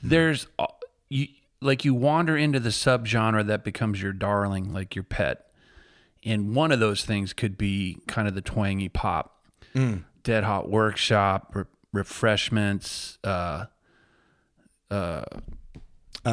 There's 0.03 0.47
you 1.09 1.29
like 1.61 1.85
you 1.85 1.95
wander 1.95 2.37
into 2.37 2.59
the 2.59 2.71
subgenre 2.71 3.47
that 3.47 3.63
becomes 3.63 4.01
your 4.03 4.13
darling, 4.13 4.73
like 4.73 4.97
your 4.97 5.05
pet. 5.05 5.47
And 6.25 6.55
one 6.55 6.73
of 6.73 6.81
those 6.81 7.05
things 7.05 7.33
could 7.33 7.57
be 7.57 7.99
kind 8.07 8.27
of 8.27 8.35
the 8.35 8.41
twangy 8.41 8.89
pop, 8.89 9.45
Dead 10.23 10.45
Hot 10.45 10.69
Workshop, 10.69 11.53
re- 11.55 11.65
refreshments, 11.93 13.19
uh, 13.25 13.67
uh 14.91 15.25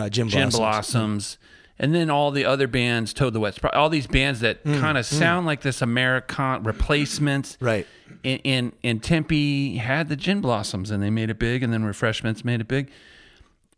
Jim, 0.09 0.29
Gin 0.29 0.49
Blossoms. 0.49 0.57
Blossoms, 0.57 1.37
and 1.79 1.93
then 1.93 2.09
all 2.09 2.31
the 2.31 2.45
other 2.45 2.67
bands, 2.67 3.13
Toad 3.13 3.33
the 3.33 3.39
Wet, 3.39 3.63
all 3.73 3.89
these 3.89 4.07
bands 4.07 4.39
that 4.39 4.63
kind 4.63 4.97
of 4.97 5.05
sound 5.05 5.45
like 5.45 5.61
this 5.61 5.81
American 5.81 6.63
replacements. 6.63 7.57
Right. 7.59 7.85
And, 8.23 8.41
and 8.43 8.71
and 8.83 9.03
Tempe 9.03 9.77
had 9.77 10.09
the 10.09 10.15
Gin 10.15 10.41
Blossoms, 10.41 10.91
and 10.91 11.03
they 11.03 11.09
made 11.09 11.29
it 11.29 11.39
big, 11.39 11.63
and 11.63 11.71
then 11.71 11.83
Refreshments 11.83 12.43
made 12.43 12.61
it 12.61 12.67
big. 12.67 12.89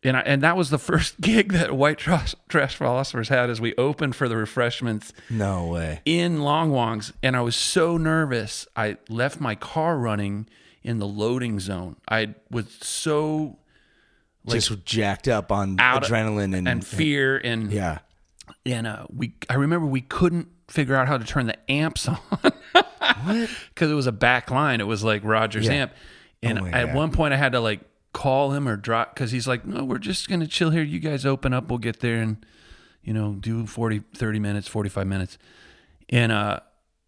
And 0.04 0.16
I, 0.16 0.22
and 0.22 0.42
that 0.44 0.56
was 0.56 0.70
the 0.70 0.78
first 0.78 1.20
gig 1.22 1.52
that 1.52 1.76
White 1.76 1.98
Trash, 1.98 2.34
Trash 2.48 2.76
Philosophers 2.76 3.28
had 3.30 3.50
as 3.50 3.60
we 3.60 3.76
opened 3.76 4.16
for 4.16 4.30
the 4.30 4.38
Refreshments 4.38 5.12
No 5.30 5.66
way. 5.68 6.00
in 6.06 6.38
Longwongs, 6.40 7.12
and 7.22 7.36
I 7.36 7.42
was 7.42 7.56
so 7.56 7.98
nervous. 7.98 8.66
I 8.78 8.96
left 9.10 9.42
my 9.42 9.56
car 9.56 9.98
running 9.98 10.48
in 10.84 11.00
the 11.00 11.08
loading 11.08 11.60
zone. 11.60 11.98
I 12.10 12.36
was 12.50 12.72
so 12.82 13.58
Just 14.48 14.86
jacked 14.86 15.28
up 15.28 15.52
on 15.52 15.76
adrenaline 15.78 16.58
and, 16.58 16.68
and 16.68 16.88
fear 16.88 17.38
and 17.38 17.70
yeah. 17.72 18.00
and 18.66 18.88
uh, 18.88 19.06
we 19.14 19.34
I 19.50 19.56
remember 19.56 19.86
we 19.86 20.00
couldn't 20.02 20.48
figure 20.70 20.96
out 20.96 21.08
how 21.10 21.18
to 21.18 21.26
turn 21.26 21.46
the 21.48 21.58
amps 21.70 22.08
on 22.08 22.18
because 23.74 23.92
it 23.92 23.96
was 23.96 24.08
a 24.08 24.12
back 24.14 24.50
line. 24.50 24.80
It 24.80 24.88
was 24.88 25.04
like 25.04 25.24
Roger's 25.26 25.66
Yeah. 25.66 25.74
amp, 25.74 25.94
and 26.42 26.60
Oh 26.60 26.66
at 26.68 26.86
God. 26.88 26.96
one 26.96 27.12
point 27.12 27.34
I 27.34 27.38
had 27.38 27.52
to 27.52 27.60
like 27.60 27.82
call 28.14 28.52
him 28.52 28.68
or 28.68 28.76
drop 28.76 29.14
because 29.14 29.32
he's 29.32 29.48
like, 29.48 29.66
no, 29.66 29.84
we're 29.84 29.98
just 29.98 30.30
gonna 30.30 30.48
chill 30.48 30.70
here. 30.72 30.84
You 30.84 31.00
guys 31.00 31.26
open 31.26 31.54
up, 31.54 31.70
we'll 31.70 31.78
get 31.80 32.00
there 32.00 32.22
and 32.22 32.46
you 33.04 33.14
know 33.14 33.34
do 33.34 33.66
40, 33.66 34.04
30 34.16 34.40
minutes, 34.40 34.68
forty 34.68 34.90
five 34.90 35.08
minutes, 35.08 35.38
and 36.10 36.32
uh 36.32 36.60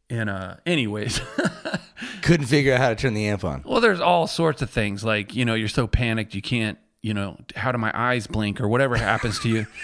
and 0.09 0.29
uh 0.29 0.55
anyways. 0.65 1.21
Couldn't 2.21 2.47
figure 2.47 2.73
out 2.73 2.79
how 2.79 2.89
to 2.89 2.95
turn 2.95 3.13
the 3.13 3.27
amp 3.27 3.43
on. 3.43 3.63
Well, 3.65 3.81
there's 3.81 3.99
all 3.99 4.27
sorts 4.27 4.61
of 4.61 4.69
things 4.69 5.03
like 5.03 5.35
you 5.35 5.45
know 5.45 5.53
you're 5.53 5.67
so 5.67 5.87
panicked 5.87 6.33
you 6.33 6.41
can't 6.41 6.77
you 7.01 7.13
know 7.13 7.37
how 7.55 7.71
do 7.71 7.77
my 7.77 7.91
eyes 7.93 8.27
blink 8.27 8.61
or 8.61 8.67
whatever 8.67 8.95
happens 8.95 9.39
to 9.39 9.49
you. 9.49 9.67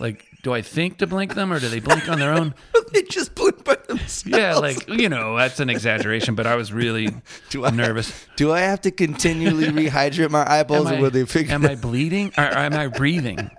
Like, 0.00 0.26
do 0.42 0.52
I 0.52 0.62
think 0.62 0.98
to 0.98 1.06
blink 1.06 1.34
them 1.34 1.52
or 1.52 1.60
do 1.60 1.68
they 1.68 1.78
blink 1.78 2.08
on 2.08 2.18
their 2.18 2.32
own? 2.32 2.54
They 2.92 3.02
just 3.02 3.34
blinked 3.34 3.64
by 3.64 3.76
themselves. 3.88 4.26
Yeah, 4.26 4.56
like 4.56 4.88
you 4.88 5.08
know 5.08 5.36
that's 5.36 5.60
an 5.60 5.70
exaggeration, 5.70 6.34
but 6.34 6.46
I 6.46 6.54
was 6.56 6.72
really 6.72 7.08
Do 7.50 7.64
I- 7.64 7.70
nervous. 7.70 8.12
Do 8.36 8.52
I 8.52 8.60
have 8.60 8.80
to 8.82 8.90
continually 8.90 9.64
rehydrate 9.88 10.30
my 10.30 10.48
eyeballs, 10.50 10.86
Am 10.86 10.92
or 10.94 10.96
I, 10.96 11.00
will 11.00 11.10
they 11.10 11.24
figure? 11.24 11.54
am 11.54 11.64
I 11.66 11.74
bleeding? 11.74 12.32
Or 12.38 12.44
am 12.44 12.74
I 12.74 12.86
breathing? 12.88 13.50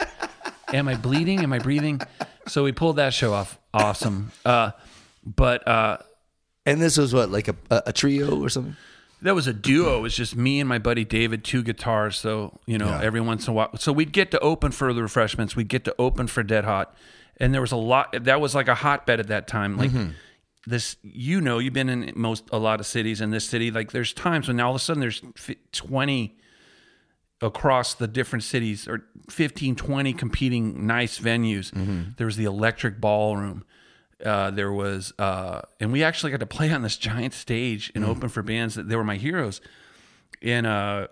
Am 0.74 0.88
I 0.88 0.96
bleeding? 0.96 1.40
Am 1.42 1.54
I 1.54 1.60
breathing? 1.60 2.02
So 2.48 2.64
we 2.64 2.72
pulled 2.72 2.96
that 2.98 3.14
show 3.14 3.34
off. 3.34 3.60
Awesome. 3.74 4.32
Uh, 4.46 4.72
but 5.26 5.68
uh, 5.68 5.98
and 6.66 6.82
this 6.82 6.98
was 6.98 7.14
what, 7.14 7.30
like 7.30 7.48
a, 7.48 7.56
a, 7.70 7.84
a 7.88 7.94
trio 7.94 8.42
or 8.42 8.50
something? 8.50 8.76
That 9.22 9.36
was 9.36 9.48
a 9.48 9.54
duo. 9.54 10.00
It 10.00 10.02
was 10.02 10.16
just 10.18 10.36
me 10.36 10.60
and 10.60 10.68
my 10.68 10.80
buddy 10.80 11.06
David, 11.06 11.46
two 11.46 11.64
guitars. 11.64 12.18
So, 12.18 12.60
you 12.66 12.78
know, 12.78 12.88
Yeah. 12.88 13.02
every 13.02 13.22
once 13.22 13.48
in 13.48 13.52
a 13.52 13.54
while. 13.54 13.70
So 13.78 13.94
we'd 13.94 14.12
get 14.12 14.32
to 14.32 14.40
open 14.40 14.74
for 14.74 14.94
the 14.94 15.02
refreshments. 15.02 15.56
We'd 15.56 15.70
get 15.70 15.86
to 15.86 15.96
open 15.98 16.28
for 16.28 16.44
Dead 16.44 16.66
Hot. 16.66 16.94
And 17.38 17.54
there 17.54 17.62
was 17.62 17.72
a 17.72 17.78
lot, 17.78 18.16
that 18.26 18.40
was 18.42 18.54
like 18.56 18.68
a 18.68 18.76
hotbed 18.76 19.20
at 19.20 19.28
that 19.28 19.48
time. 19.48 19.78
Like 19.78 19.92
this, 20.68 20.98
you 21.02 21.42
know, 21.42 21.60
you've 21.60 21.74
been 21.74 21.90
in 21.90 22.14
most, 22.16 22.44
a 22.52 22.60
lot 22.60 22.80
of 22.80 22.86
cities 22.86 23.22
in 23.22 23.32
this 23.32 23.46
city. 23.46 23.72
Like 23.72 23.92
there's 23.92 24.14
times 24.14 24.48
when 24.48 24.60
all 24.60 24.72
of 24.72 24.76
a 24.76 24.80
sudden 24.80 25.02
there's 25.02 25.22
20 25.72 26.38
across 27.42 27.96
the 27.96 28.08
different 28.08 28.44
cities 28.44 28.88
or 28.88 29.04
15, 29.30 29.76
20 29.76 30.14
competing 30.14 30.88
nice 30.88 31.20
venues. 31.20 31.72
There 32.18 32.26
was 32.28 32.38
the 32.38 32.46
electric 32.46 33.02
ballroom. 33.02 33.66
Uh, 34.24 34.52
there 34.52 34.72
was, 34.72 35.12
uh, 35.20 35.62
and 35.82 35.92
we 35.92 36.02
actually 36.04 36.32
got 36.32 36.40
to 36.40 36.46
play 36.46 36.72
on 36.72 36.82
this 36.82 36.96
giant 36.96 37.34
stage 37.34 37.92
and 37.94 38.06
open 38.06 38.30
for 38.30 38.42
bands 38.42 38.76
that 38.76 38.88
they 38.88 38.96
were 38.96 39.04
my 39.04 39.18
heroes. 39.18 39.60
And 40.42 40.66
uh, 40.66 41.08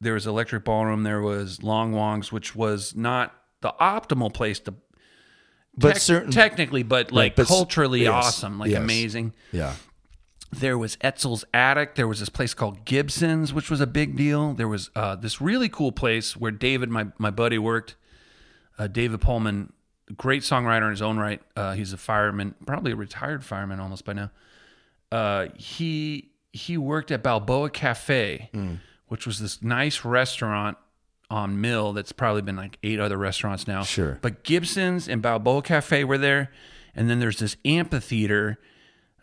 there 0.00 0.14
was 0.14 0.26
electric 0.26 0.64
ballroom. 0.64 1.02
There 1.02 1.20
was 1.20 1.62
Long 1.62 1.92
Wongs, 1.92 2.32
which 2.32 2.54
was 2.56 2.94
not 2.96 3.34
the 3.60 3.74
optimal 3.78 4.32
place 4.32 4.58
to, 4.60 4.74
But 5.76 5.94
tec- 5.94 6.02
certain, 6.02 6.30
technically, 6.30 6.82
but 6.82 7.12
like 7.12 7.36
but 7.36 7.46
culturally 7.46 8.02
yes, 8.02 8.12
awesome, 8.12 8.58
like 8.58 8.70
yes. 8.70 8.80
amazing 8.80 9.34
yeah. 9.52 9.74
there 10.52 10.78
was 10.78 10.96
Etzel's 11.02 11.44
Attic. 11.52 11.96
There 11.96 12.08
was 12.08 12.20
this 12.20 12.30
place 12.30 12.54
called 12.54 12.84
Gibson's, 12.84 13.52
which 13.52 13.70
was 13.70 13.80
a 13.80 13.86
big 13.86 14.16
deal. 14.16 14.54
There 14.54 14.68
was 14.68 14.90
uh, 14.96 15.16
this 15.16 15.40
really 15.40 15.68
cool 15.68 15.92
place 15.92 16.36
where 16.36 16.50
David, 16.50 16.88
my, 16.88 17.08
my 17.18 17.30
buddy, 17.30 17.58
worked. 17.58 17.96
Uh, 18.78 18.86
David 18.86 19.20
Pullman, 19.20 19.72
great 20.16 20.42
songwriter 20.42 20.84
in 20.84 20.90
his 20.90 21.02
own 21.02 21.18
right. 21.18 21.40
Uh, 21.56 21.72
he's 21.72 21.92
a 21.92 21.96
fireman, 21.96 22.54
probably 22.66 22.92
a 22.92 22.96
retired 22.96 23.44
fireman 23.44 23.80
almost 23.80 24.04
by 24.04 24.12
now. 24.12 24.30
Uh, 25.10 25.46
he 25.56 26.30
he 26.52 26.78
worked 26.78 27.10
at 27.10 27.22
Balboa 27.22 27.70
Cafe, 27.70 28.50
which 29.08 29.26
was 29.26 29.38
this 29.40 29.62
nice 29.62 30.04
restaurant 30.04 30.76
on 31.30 31.60
Mill 31.60 31.92
that's 31.92 32.12
probably 32.12 32.42
been 32.42 32.56
like 32.56 32.78
eight 32.82 33.00
other 33.00 33.16
restaurants 33.16 33.66
now. 33.66 33.82
Sure. 33.82 34.18
But 34.22 34.44
Gibson's 34.44 35.08
and 35.08 35.20
Balboa 35.20 35.62
Cafe 35.62 36.04
were 36.04 36.18
there. 36.18 36.52
And 36.94 37.10
then 37.10 37.20
there's 37.20 37.38
this 37.38 37.56
amphitheater, 37.64 38.58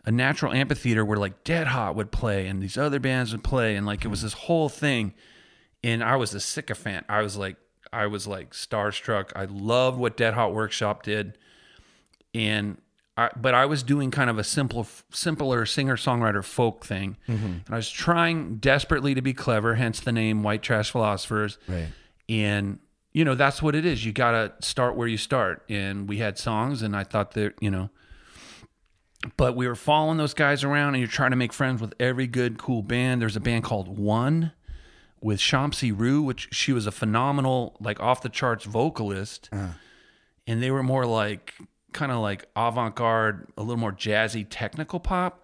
a 0.04 0.12
natural 0.12 0.52
amphitheater 0.52 1.04
where 1.04 1.18
like 1.18 1.44
Dead 1.44 1.68
Hot 1.68 1.96
would 1.96 2.12
play 2.12 2.46
and 2.46 2.62
these 2.62 2.78
other 2.78 3.00
bands 3.00 3.32
would 3.32 3.42
play. 3.42 3.74
And 3.74 3.86
like 3.86 4.04
it 4.04 4.08
was 4.08 4.22
this 4.22 4.34
whole 4.34 4.68
thing. 4.68 5.14
And 5.82 6.02
I 6.02 6.16
was 6.16 6.34
a 6.34 6.40
sycophant. 6.40 7.06
I 7.08 7.22
was 7.22 7.36
like, 7.36 7.56
I 7.92 8.06
was 8.06 8.26
like 8.26 8.52
starstruck. 8.52 9.30
I 9.34 9.44
loved 9.44 9.98
what 9.98 10.16
Dead 10.16 10.34
Hot 10.34 10.52
Workshop 10.54 11.02
did. 11.02 11.38
And 12.34 12.78
I, 13.16 13.30
but 13.36 13.54
I 13.54 13.66
was 13.66 13.82
doing 13.82 14.10
kind 14.10 14.28
of 14.28 14.38
a 14.38 14.44
simple, 14.44 14.86
simpler 15.10 15.66
singer 15.66 15.96
songwriter 15.96 16.44
folk 16.44 16.84
thing, 16.84 17.16
mm-hmm. 17.28 17.46
and 17.46 17.70
I 17.70 17.76
was 17.76 17.90
trying 17.90 18.56
desperately 18.56 19.14
to 19.14 19.22
be 19.22 19.32
clever. 19.32 19.76
Hence 19.76 20.00
the 20.00 20.12
name 20.12 20.42
White 20.42 20.62
Trash 20.62 20.90
Philosophers. 20.90 21.58
Right. 21.68 21.88
And 22.28 22.80
you 23.12 23.24
know 23.24 23.36
that's 23.36 23.62
what 23.62 23.76
it 23.76 23.86
is. 23.86 24.04
You 24.04 24.12
gotta 24.12 24.52
start 24.60 24.96
where 24.96 25.06
you 25.06 25.16
start. 25.16 25.62
And 25.68 26.08
we 26.08 26.18
had 26.18 26.38
songs, 26.38 26.82
and 26.82 26.96
I 26.96 27.04
thought 27.04 27.32
that 27.32 27.54
you 27.60 27.70
know, 27.70 27.90
but 29.36 29.54
we 29.54 29.68
were 29.68 29.76
following 29.76 30.18
those 30.18 30.34
guys 30.34 30.64
around, 30.64 30.94
and 30.94 30.98
you're 30.98 31.06
trying 31.06 31.30
to 31.30 31.36
make 31.36 31.52
friends 31.52 31.80
with 31.80 31.94
every 32.00 32.26
good, 32.26 32.58
cool 32.58 32.82
band. 32.82 33.22
There's 33.22 33.36
a 33.36 33.40
band 33.40 33.62
called 33.62 33.96
One 33.96 34.52
with 35.20 35.38
Shamsi 35.38 35.96
Rue, 35.96 36.20
which 36.20 36.48
she 36.50 36.72
was 36.72 36.88
a 36.88 36.92
phenomenal, 36.92 37.76
like 37.80 38.00
off 38.00 38.22
the 38.22 38.28
charts 38.28 38.64
vocalist, 38.64 39.48
uh-huh. 39.52 39.68
and 40.48 40.60
they 40.60 40.72
were 40.72 40.82
more 40.82 41.06
like 41.06 41.54
kind 41.94 42.12
of 42.12 42.18
like 42.18 42.44
avant-garde, 42.54 43.46
a 43.56 43.62
little 43.62 43.78
more 43.80 43.92
jazzy, 43.92 44.46
technical 44.48 45.00
pop, 45.00 45.42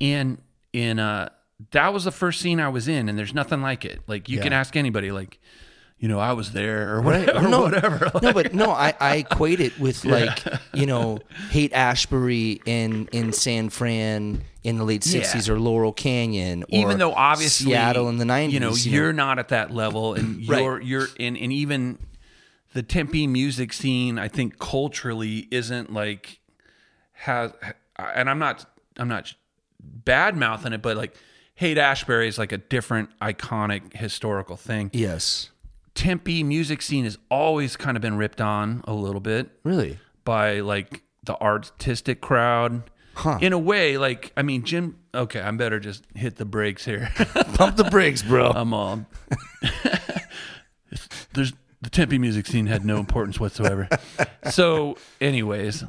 and 0.00 0.38
in 0.72 0.98
uh, 1.00 1.30
that 1.72 1.92
was 1.92 2.04
the 2.04 2.12
first 2.12 2.40
scene 2.40 2.60
I 2.60 2.68
was 2.68 2.86
in, 2.86 3.08
and 3.08 3.18
there's 3.18 3.34
nothing 3.34 3.60
like 3.62 3.84
it. 3.84 4.00
Like 4.06 4.28
you 4.28 4.40
can 4.40 4.52
ask 4.52 4.76
anybody, 4.76 5.10
like 5.10 5.40
you 5.98 6.08
know, 6.08 6.18
I 6.18 6.32
was 6.32 6.52
there 6.52 6.94
or 6.94 7.00
whatever. 7.02 7.38
or 7.44 7.48
no, 7.48 7.60
whatever. 7.64 8.10
no, 8.22 8.32
but 8.32 8.54
no, 8.54 8.70
I, 8.70 8.94
I 9.00 9.16
equate 9.16 9.60
it 9.60 9.78
with 9.78 10.04
like 10.04 10.42
you 10.72 10.86
know 10.86 11.18
Haight 11.50 11.72
Ashbury 11.72 12.60
in 12.64 13.08
in 13.12 13.32
San 13.32 13.68
Fran 13.68 14.42
in 14.62 14.76
the 14.78 14.84
late 14.84 15.04
Yeah. 15.06 15.22
'60s 15.22 15.48
or 15.48 15.58
Laurel 15.58 15.92
Canyon, 15.92 16.62
or 16.64 16.66
even 16.70 16.98
though 16.98 17.12
obviously 17.14 17.66
Seattle 17.72 18.08
in 18.08 18.16
the 18.18 18.24
'90s. 18.24 18.50
you 18.52 18.60
know, 18.60 18.74
you 18.74 18.92
you're 18.92 19.12
not 19.12 19.38
at 19.38 19.48
that 19.48 19.70
level, 19.72 20.14
and 20.14 20.46
Right. 20.48 20.60
you're 20.62 20.80
you're 20.80 21.08
in, 21.18 21.36
and 21.36 21.52
even 21.52 21.98
the 22.72 22.82
Tempe 22.82 23.26
music 23.26 23.72
scene, 23.72 24.18
I 24.18 24.28
think 24.28 24.58
culturally 24.58 25.48
isn't 25.50 25.92
like 25.92 26.40
has, 27.12 27.52
and 27.98 28.30
I'm 28.30 28.38
not 28.38 28.66
I'm 28.96 29.08
not 29.08 29.34
bad 29.80 30.36
mouthing 30.36 30.72
it, 30.72 30.82
but 30.82 30.96
like 30.96 31.14
Haight 31.54 31.78
Ashbury 31.78 32.28
is 32.28 32.38
like 32.38 32.52
a 32.52 32.58
different 32.58 33.10
iconic 33.20 33.94
historical 33.94 34.56
thing. 34.56 34.90
yes, 34.92 35.50
Tempe 35.94 36.44
music 36.44 36.80
scene 36.82 37.04
has 37.04 37.18
always 37.30 37.76
kind 37.76 37.96
of 37.96 38.00
been 38.00 38.16
ripped 38.16 38.40
on 38.40 38.82
a 38.86 38.92
little 38.92 39.20
bit 39.20 39.50
really. 39.64 39.98
by 40.24 40.60
like 40.60 41.02
the 41.24 41.38
artistic 41.40 42.20
crowd. 42.20 42.82
Huh. 43.14 43.38
In 43.40 43.52
a 43.52 43.58
way, 43.58 43.98
like 43.98 44.32
I 44.36 44.42
mean, 44.42 44.62
Jim. 44.64 44.96
Okay, 45.12 45.40
I'm 45.40 45.56
better 45.56 45.80
just 45.80 46.04
hit 46.14 46.36
the 46.36 46.44
brakes 46.44 46.84
here. 46.84 47.10
Pump 47.54 47.76
the 47.76 47.84
brakes, 47.84 48.22
bro. 48.22 48.50
I'm 48.50 48.72
all. 48.72 49.04
There's 51.34 51.52
the 51.82 51.90
Tempe 51.90 52.18
music 52.18 52.46
scene 52.46 52.66
had 52.66 52.84
no 52.84 52.98
importance 52.98 53.40
whatsoever. 53.40 53.88
So, 54.50 54.96
anyways, 55.20 55.84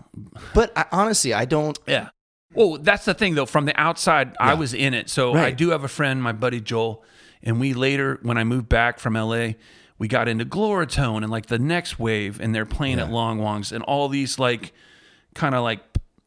but 0.53 0.71
I, 0.77 0.85
honestly, 0.91 1.33
I 1.33 1.45
don't. 1.45 1.77
yeah. 1.87 2.09
Well, 2.53 2.77
that's 2.77 3.05
the 3.05 3.13
thing 3.13 3.35
though. 3.35 3.45
From 3.45 3.65
the 3.65 3.79
outside, 3.79 4.35
I 4.39 4.55
was 4.55 4.73
in 4.73 4.93
it, 4.93 5.09
so 5.09 5.33
I 5.33 5.51
do 5.51 5.69
have 5.69 5.83
a 5.83 5.87
friend, 5.87 6.21
my 6.21 6.33
buddy 6.33 6.59
Joel, 6.59 7.03
and 7.41 7.59
we 7.59 7.73
later, 7.73 8.19
when 8.23 8.37
I 8.37 8.43
moved 8.43 8.67
back 8.67 8.99
from 8.99 9.13
LA, 9.13 9.51
we 9.97 10.07
got 10.07 10.27
into 10.27 10.45
Gloritone 10.45 11.17
and 11.23 11.29
like 11.29 11.45
the 11.45 11.59
next 11.59 11.97
wave, 11.97 12.41
and 12.41 12.53
they're 12.53 12.65
playing 12.65 12.99
at 12.99 13.09
Long 13.09 13.39
Wongs 13.39 13.71
and 13.71 13.83
all 13.83 14.09
these 14.09 14.37
like 14.37 14.73
kind 15.33 15.55
of 15.55 15.63
like 15.63 15.79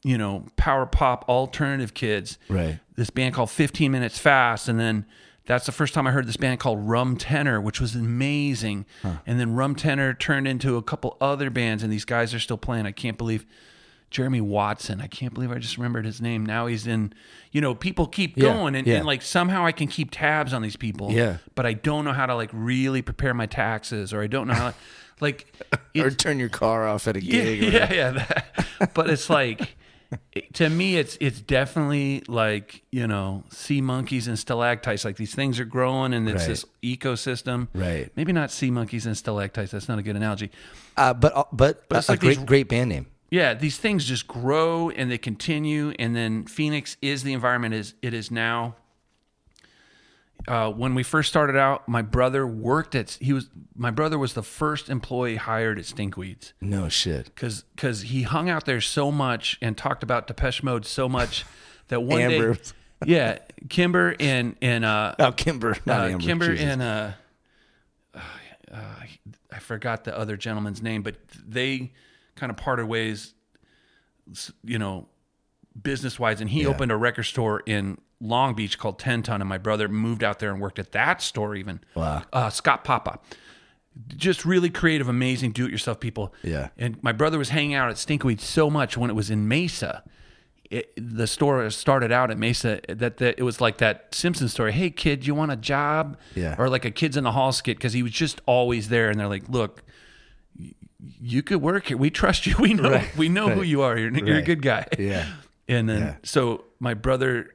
you 0.02 0.16
know 0.16 0.46
power 0.56 0.86
pop 0.86 1.28
alternative 1.28 1.92
kids. 1.92 2.38
Right. 2.48 2.78
This 2.96 3.10
band 3.10 3.34
called 3.34 3.50
15 3.50 3.92
Minutes 3.92 4.18
Fast, 4.18 4.68
and 4.68 4.80
then 4.80 5.04
that's 5.46 5.66
the 5.66 5.72
first 5.72 5.92
time 5.94 6.06
I 6.06 6.10
heard 6.10 6.26
this 6.26 6.36
band 6.36 6.60
called 6.60 6.88
Rum 6.88 7.16
Tenor, 7.16 7.60
which 7.60 7.80
was 7.80 7.94
amazing. 7.94 8.86
And 9.26 9.38
then 9.38 9.54
Rum 9.54 9.74
Tenor 9.74 10.14
turned 10.14 10.48
into 10.48 10.76
a 10.76 10.82
couple 10.82 11.16
other 11.20 11.50
bands, 11.50 11.82
and 11.82 11.92
these 11.92 12.04
guys 12.06 12.32
are 12.34 12.38
still 12.40 12.56
playing. 12.58 12.86
I 12.86 12.92
can't 12.92 13.18
believe 13.18 13.44
Jeremy 14.10 14.40
Watson. 14.40 15.00
I 15.00 15.06
can't 15.06 15.34
believe 15.34 15.50
I 15.50 15.58
just 15.58 15.76
remembered 15.76 16.04
his 16.06 16.20
name. 16.20 16.46
Now 16.46 16.66
he's 16.66 16.86
in, 16.86 17.12
you 17.52 17.60
know, 17.60 17.74
people 17.74 18.06
keep 18.06 18.36
Yeah, 18.38 18.54
going, 18.54 18.74
and, 18.74 18.86
yeah. 18.86 18.96
and 18.98 19.06
like 19.06 19.22
somehow 19.22 19.66
I 19.66 19.72
can 19.72 19.88
keep 19.88 20.10
tabs 20.12 20.52
on 20.54 20.62
these 20.62 20.76
people. 20.76 21.10
Yeah. 21.12 21.38
But 21.54 21.66
I 21.66 21.72
don't 21.74 22.04
know 22.04 22.12
how 22.12 22.26
to 22.26 22.34
like 22.34 22.50
really 22.52 23.02
prepare 23.02 23.34
my 23.34 23.46
taxes, 23.46 24.12
or 24.14 24.22
I 24.22 24.28
don't 24.28 24.46
know 24.46 24.54
how, 24.54 24.74
like, 25.20 25.52
Or 25.98 26.10
turn 26.10 26.38
your 26.38 26.48
car 26.48 26.86
off 26.88 27.06
at 27.08 27.16
a 27.16 27.22
yeah, 27.24 27.32
gig. 27.44 27.62
or- 27.64 27.66
yeah, 27.76 27.92
yeah. 27.92 28.10
that- 28.12 28.94
but 28.94 29.10
it's 29.10 29.28
like 29.28 29.76
to 30.54 30.68
me, 30.68 30.96
it's 30.96 31.16
it's 31.20 31.40
definitely 31.40 32.22
like 32.28 32.82
you 32.90 33.06
know 33.06 33.44
sea 33.50 33.80
monkeys 33.80 34.28
and 34.28 34.38
stalactites. 34.38 35.04
Like 35.04 35.16
these 35.16 35.34
things 35.34 35.58
are 35.60 35.64
growing, 35.64 36.12
and 36.14 36.28
it's 36.28 36.42
Right. 36.42 36.48
this 36.48 36.64
ecosystem. 36.82 37.68
Right. 37.74 38.10
Maybe 38.16 38.32
not 38.32 38.50
sea 38.50 38.70
monkeys 38.70 39.06
and 39.06 39.16
stalactites. 39.16 39.72
That's 39.72 39.88
not 39.88 39.98
a 39.98 40.02
good 40.02 40.16
analogy. 40.16 40.50
Uh, 40.96 41.14
but 41.14 41.36
uh, 41.36 41.44
but, 41.52 41.88
But 41.88 41.98
it's 41.98 42.08
a, 42.08 42.12
like 42.12 42.18
a 42.18 42.20
great 42.20 42.36
these- 42.38 42.44
great 42.46 42.68
band 42.68 42.90
name. 42.90 43.06
Yeah, 43.30 43.54
these 43.54 43.78
things 43.78 44.04
just 44.04 44.28
grow 44.28 44.90
and 44.90 45.10
they 45.10 45.18
continue, 45.18 45.92
and 45.98 46.14
then 46.14 46.44
Phoenix 46.46 46.96
is 47.02 47.24
the 47.24 47.32
environment 47.32 47.74
is 47.74 47.94
it 48.00 48.14
is 48.14 48.30
now. 48.30 48.76
Uh, 50.46 50.70
when 50.70 50.94
we 50.94 51.02
first 51.02 51.28
started 51.30 51.56
out, 51.56 51.88
my 51.88 52.02
brother 52.02 52.46
worked 52.46 52.94
at 52.94 53.12
he 53.20 53.32
was 53.32 53.48
my 53.74 53.90
brother 53.90 54.18
was 54.18 54.34
the 54.34 54.42
first 54.42 54.90
employee 54.90 55.36
hired 55.36 55.78
at 55.78 55.84
Stinkweeds 55.86 56.52
No 56.60 56.88
shit. 56.90 57.26
because 57.26 57.62
because 57.74 58.02
he 58.02 58.22
hung 58.24 58.50
out 58.50 58.66
there 58.66 58.80
so 58.82 59.10
much 59.10 59.58
and 59.62 59.76
talked 59.76 60.02
about 60.02 60.26
Depeche 60.26 60.62
Mode 60.62 60.84
so 60.84 61.08
much 61.08 61.44
that 61.88 62.02
one 62.02 62.20
Amber. 62.20 62.54
day, 62.54 62.60
yeah, 63.06 63.38
Kimber 63.70 64.14
and 64.20 64.56
and 64.60 64.84
uh, 64.84 65.14
Oh, 65.18 65.32
Kimber, 65.32 65.76
not 65.86 66.00
uh, 66.00 66.04
Amber. 66.12 66.24
Kimber 66.26 66.50
Jesus. 66.50 66.66
and 66.66 66.82
uh, 66.82 67.10
uh, 68.14 68.20
I 69.50 69.58
forgot 69.60 70.04
the 70.04 70.16
other 70.16 70.36
gentleman's 70.36 70.82
name, 70.82 71.02
but 71.02 71.16
they 71.46 71.92
kind 72.34 72.50
of 72.50 72.56
parted 72.56 72.86
ways, 72.86 73.32
you 74.64 74.78
know, 74.78 75.06
business 75.80 76.18
wise. 76.18 76.40
And 76.40 76.50
he 76.50 76.62
Yeah. 76.62 76.68
opened 76.68 76.92
a 76.92 76.96
record 76.96 77.22
store 77.24 77.62
in 77.66 77.98
Long 78.20 78.54
Beach 78.54 78.78
called 78.78 78.98
Ten 78.98 79.22
Ton, 79.22 79.40
and 79.42 79.48
my 79.48 79.58
brother 79.58 79.88
moved 79.88 80.22
out 80.24 80.38
there 80.38 80.50
and 80.50 80.60
worked 80.60 80.78
at 80.78 80.92
that 80.92 81.20
store. 81.22 81.54
Even 81.56 81.80
Wow. 81.94 82.22
uh, 82.32 82.50
Scott 82.50 82.84
Papa, 82.84 83.18
just 84.08 84.44
really 84.44 84.70
creative, 84.70 85.08
amazing, 85.08 85.52
do-it-yourself 85.52 86.00
people. 86.00 86.34
Yeah. 86.42 86.68
And 86.78 87.02
my 87.02 87.12
brother 87.12 87.38
was 87.38 87.50
hanging 87.50 87.74
out 87.74 87.90
at 87.90 87.96
Stinkweed 87.96 88.40
so 88.40 88.70
much 88.70 88.96
when 88.96 89.10
it 89.10 89.14
was 89.14 89.30
in 89.30 89.46
Mesa. 89.48 90.02
It, 90.70 90.92
the 90.96 91.26
store 91.26 91.68
started 91.70 92.10
out 92.10 92.30
at 92.30 92.38
Mesa 92.38 92.80
that, 92.88 93.18
that 93.18 93.34
it 93.38 93.42
was 93.42 93.60
like 93.60 93.78
that 93.78 94.12
Simpson 94.14 94.48
story. 94.48 94.72
Hey 94.72 94.90
kid, 94.90 95.26
you 95.26 95.34
want 95.34 95.52
a 95.52 95.56
job? 95.56 96.16
Yeah. 96.34 96.56
Or 96.58 96.68
like 96.68 96.84
a 96.84 96.90
kids 96.90 97.16
in 97.16 97.22
the 97.24 97.32
hall 97.32 97.52
skit 97.52 97.76
because 97.76 97.92
he 97.92 98.02
was 98.02 98.12
just 98.12 98.40
always 98.46 98.88
there. 98.88 99.10
And 99.10 99.20
they're 99.20 99.28
like, 99.28 99.48
look, 99.48 99.82
you 101.20 101.42
could 101.42 101.60
work 101.60 101.86
here. 101.86 101.96
We 101.96 102.10
trust 102.10 102.46
you. 102.46 102.54
We 102.58 102.74
know. 102.74 102.90
Right, 102.90 103.16
We 103.16 103.28
know 103.28 103.50
who 103.50 103.62
you 103.62 103.82
are. 103.82 103.96
You're, 103.98 104.10
you're 104.16 104.38
a 104.38 104.42
good 104.42 104.62
guy. 104.62 104.86
Yeah. 104.98 105.26
And 105.68 105.88
then 105.88 106.00
Yeah. 106.00 106.14
so 106.24 106.64
my 106.80 106.94
brother, 106.94 107.50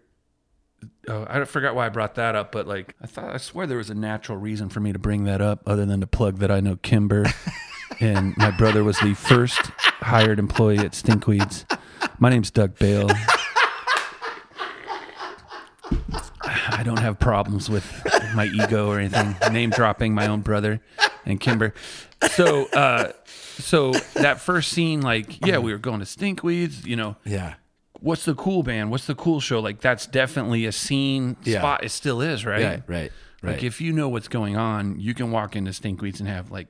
oh, 1.07 1.25
I 1.29 1.43
forgot 1.45 1.75
why 1.75 1.85
I 1.85 1.89
brought 1.89 2.15
that 2.15 2.35
up, 2.35 2.51
but 2.51 2.67
like 2.67 2.95
I 3.01 3.07
thought 3.07 3.33
I 3.33 3.37
swear 3.37 3.67
there 3.67 3.77
was 3.77 3.89
a 3.89 3.95
natural 3.95 4.37
reason 4.37 4.69
for 4.69 4.79
me 4.79 4.93
to 4.93 4.99
bring 4.99 5.23
that 5.25 5.41
up, 5.41 5.61
other 5.65 5.85
than 5.85 6.01
to 6.01 6.07
plug 6.07 6.37
that 6.39 6.51
I 6.51 6.59
know 6.59 6.75
Kimber, 6.77 7.25
and 7.99 8.35
my 8.37 8.51
brother 8.51 8.83
was 8.83 8.99
the 8.99 9.13
first 9.13 9.59
hired 10.01 10.39
employee 10.39 10.79
at 10.79 10.91
Stinkweeds. 10.91 11.65
My 12.19 12.29
name's 12.29 12.51
Doug 12.51 12.77
Bale. 12.79 13.09
I 16.71 16.83
don't 16.83 16.99
have 16.99 17.19
problems 17.19 17.69
with 17.69 17.85
my 18.35 18.45
ego 18.45 18.89
or 18.89 18.99
anything. 18.99 19.35
Name 19.51 19.69
dropping 19.71 20.13
my 20.13 20.27
own 20.27 20.41
brother 20.41 20.81
and 21.25 21.39
Kimber. 21.39 21.73
So, 22.31 22.65
uh, 22.67 23.11
so 23.25 23.91
that 24.13 24.39
first 24.39 24.71
scene, 24.71 25.01
like, 25.01 25.45
yeah, 25.45 25.57
we 25.57 25.71
were 25.71 25.77
going 25.77 25.99
to 25.99 26.05
Stinkweeds, 26.05 26.85
you 26.85 26.95
know, 26.95 27.15
Yeah. 27.25 27.55
What's 28.01 28.25
the 28.25 28.35
cool 28.35 28.63
band? 28.63 28.91
What's 28.91 29.05
the 29.07 29.15
cool 29.15 29.39
show? 29.39 29.59
Like 29.59 29.81
that's 29.81 30.05
definitely 30.05 30.65
a 30.65 30.71
scene 30.71 31.35
Yeah. 31.43 31.59
spot. 31.59 31.83
It 31.83 31.89
still 31.89 32.21
is, 32.21 32.45
right? 32.45 32.63
Right. 32.63 32.83
Right. 32.87 33.11
Right. 33.41 33.51
Like 33.53 33.63
if 33.63 33.79
you 33.81 33.93
know 33.93 34.09
what's 34.09 34.27
going 34.27 34.57
on, 34.57 34.99
you 34.99 35.13
can 35.13 35.31
walk 35.31 35.55
into 35.55 35.71
Stinkweeds 35.71 36.19
and 36.19 36.27
have 36.27 36.51
like 36.51 36.67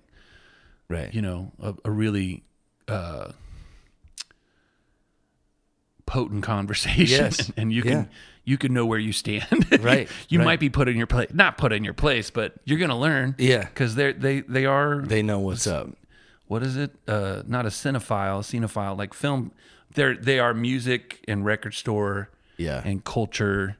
right. 0.88 1.14
you 1.14 1.22
know 1.22 1.52
a, 1.62 1.74
a 1.86 1.90
really 1.92 2.44
uh, 2.88 3.32
potent 6.06 6.44
conversation, 6.44 7.26
Yes. 7.26 7.52
and 7.58 7.72
you 7.72 7.82
can 7.84 7.92
Yeah. 7.92 8.06
you 8.44 8.58
can 8.58 8.74
know 8.74 8.86
where 8.86 9.00
you 9.00 9.12
stand. 9.14 9.46
Right, 9.82 10.10
you 10.28 10.40
right. 10.40 10.46
might 10.46 10.60
be 10.60 10.70
put 10.70 10.88
in 10.90 10.98
your 10.98 11.08
place, 11.08 11.30
not 11.34 11.58
put 11.58 11.72
in 11.72 11.84
your 11.84 11.94
place, 11.94 12.30
but 12.32 12.56
you're 12.66 12.80
gonna 12.80 12.98
learn. 13.00 13.36
Yeah. 13.38 13.64
because 13.66 13.96
they 13.96 14.12
they 14.14 14.42
they 14.42 14.66
are 14.66 15.02
they 15.02 15.22
know 15.22 15.40
what's 15.40 15.68
up. 15.68 15.90
what 16.48 16.64
is 16.64 16.76
it? 16.78 16.92
Uh, 17.08 17.44
not 17.48 17.66
a 17.66 17.70
cinephile, 17.70 18.40
cinephile, 18.42 18.98
like 18.98 19.14
film. 19.14 19.52
They're 19.94 20.16
they 20.16 20.40
are 20.40 20.54
music 20.54 21.24
and 21.28 21.44
record 21.46 21.74
store 21.74 22.30
Yeah. 22.58 22.82
and 22.86 23.04
culture. 23.04 23.78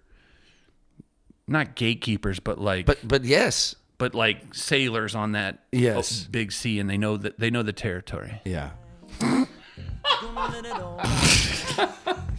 Not 1.48 1.76
gatekeepers, 1.76 2.40
but 2.40 2.60
like 2.60 2.86
But 2.86 3.00
but 3.08 3.24
yes. 3.24 3.76
but 3.98 4.14
like 4.16 4.54
sailors 4.54 5.16
on 5.16 5.32
that 5.34 5.64
Yes. 5.72 6.24
big 6.26 6.52
sea, 6.52 6.80
and 6.80 6.90
they 6.90 6.98
know 6.98 7.18
that 7.18 7.40
they 7.40 7.50
know 7.50 7.64
the 7.64 7.74
territory. 7.74 8.42
Yeah. 8.46 8.72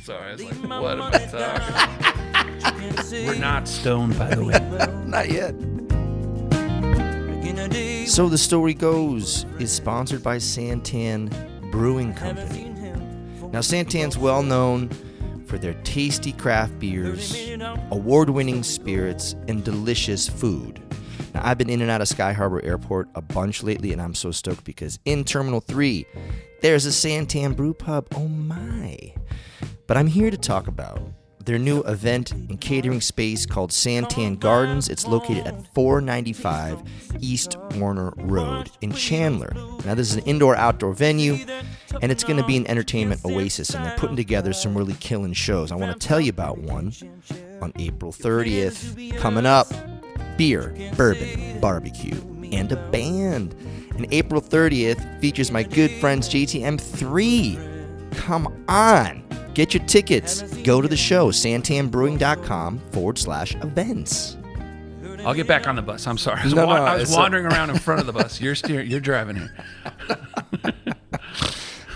Sorry, 0.03 0.31
I 0.31 0.33
was 0.33 0.43
like, 0.43 0.55
what 0.83 0.99
am 0.99 1.03
I 1.03 1.11
talking? 1.27 3.27
We're 3.27 3.35
not 3.37 3.69
stoned, 3.69 4.19
by 4.19 4.35
the 4.35 4.45
way. 4.45 4.59
Not 5.07 5.31
yet. 5.31 5.55
So 8.09 8.29
the 8.29 8.39
story 8.39 8.75
goes 8.75 9.45
is 9.59 9.71
sponsored 9.73 10.23
by 10.23 10.37
Santan 10.39 11.31
Brewing 11.71 12.15
Company. 12.15 12.70
Now 13.53 13.61
Santan's 13.61 14.17
well 14.17 14.43
known 14.43 14.91
for 15.47 15.59
their 15.59 15.75
tasty 15.83 16.33
craft 16.33 16.79
beers, 16.79 17.51
award-winning 17.91 18.63
spirits, 18.63 19.35
and 19.49 19.65
delicious 19.65 20.29
food. 20.29 20.81
Now 21.35 21.43
I've 21.45 21.59
been 21.59 21.69
in 21.71 21.83
and 21.83 21.91
out 21.91 22.01
of 22.01 22.09
Sky 22.09 22.33
Harbor 22.33 22.65
Airport 22.65 23.09
a 23.15 23.21
bunch 23.21 23.63
lately, 23.63 23.93
and 23.93 24.01
I'm 24.01 24.15
so 24.15 24.31
stoked 24.31 24.65
because 24.65 24.99
in 25.05 25.25
Terminal 25.25 25.61
3, 25.61 26.07
there's 26.63 26.87
a 26.87 26.91
Santan 26.91 27.57
Brew 27.57 27.75
Pub. 27.75 28.07
Oh 28.15 28.29
my. 28.29 29.15
But 29.87 29.97
I'm 29.97 30.07
here 30.07 30.31
to 30.31 30.39
talk 30.39 30.69
about 30.69 31.01
their 31.45 31.59
new 31.59 31.83
event 31.83 32.33
and 32.33 32.61
catering 32.61 33.01
space 33.01 33.47
called 33.47 33.71
Santan 33.71 34.39
Gardens. 34.39 34.89
It's 34.89 35.07
located 35.07 35.47
at 35.47 35.67
495 35.75 36.83
East 37.21 37.57
Warner 37.77 38.13
Road 38.17 38.71
in 38.81 38.93
Chandler. 38.93 39.53
Now, 39.85 39.95
this 39.95 40.11
is 40.11 40.17
an 40.17 40.25
indoor 40.25 40.57
outdoor 40.57 40.93
venue, 40.93 41.39
and 42.03 42.13
it's 42.13 42.25
going 42.25 42.37
to 42.37 42.47
be 42.47 42.57
an 42.57 42.67
entertainment 42.67 43.25
oasis, 43.25 43.71
and 43.75 43.85
they're 43.85 43.97
putting 43.97 44.17
together 44.17 44.53
some 44.53 44.77
really 44.77 44.95
killing 44.95 45.33
shows. 45.33 45.73
I 45.73 45.77
want 45.77 45.99
to 45.99 46.07
tell 46.07 46.21
you 46.21 46.31
about 46.31 46.59
one 46.59 46.93
on 47.63 47.73
April 47.77 48.13
30th 48.13 49.17
coming 49.19 49.47
up 49.47 49.67
beer, 50.37 50.75
bourbon, 50.97 51.61
barbecue, 51.61 52.19
and 52.53 52.73
a 52.73 52.77
band. 52.91 53.55
And 53.97 54.07
April 54.11 54.41
30th 54.41 55.21
features 55.21 55.51
my 55.51 55.63
good 55.63 55.91
friends 55.91 56.29
JTM3. 56.29 58.17
Come 58.17 58.65
on. 58.69 59.23
Get 59.55 59.75
your 59.75 59.85
tickets. 59.85 60.43
Go 60.63 60.81
to 60.81 60.89
the 60.89 60.97
show, 60.97 61.31
santanbrewing.com 61.31 62.79
forward 62.93 63.19
slash 63.19 63.55
events. 63.57 64.37
I'll 65.25 65.35
get 65.35 65.47
back 65.47 65.69
on 65.69 65.77
the 65.77 65.83
bus. 65.83 66.07
I'm 66.07 66.17
sorry. 66.17 66.41
I 66.41 66.45
was, 66.45 66.55
No, 66.55 66.67
wa- 66.67 66.77
no, 66.77 66.83
I 66.85 66.95
was 66.95 67.03
it's 67.03 67.13
a- 67.15 67.17
wandering 67.19 67.45
around 67.45 67.69
in 67.71 67.79
front 67.79 68.01
of 68.01 68.07
the 68.07 68.13
bus. 68.21 68.41
You're 68.41 68.55
steering. 68.55 68.91
You're 68.91 69.01
driving 69.01 69.37
here. 69.37 69.55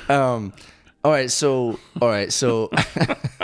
Um, 0.09 0.53
all 1.03 1.11
right, 1.11 1.31
so, 1.31 1.79
all 2.01 2.09
right, 2.09 2.31
so, 2.31 2.71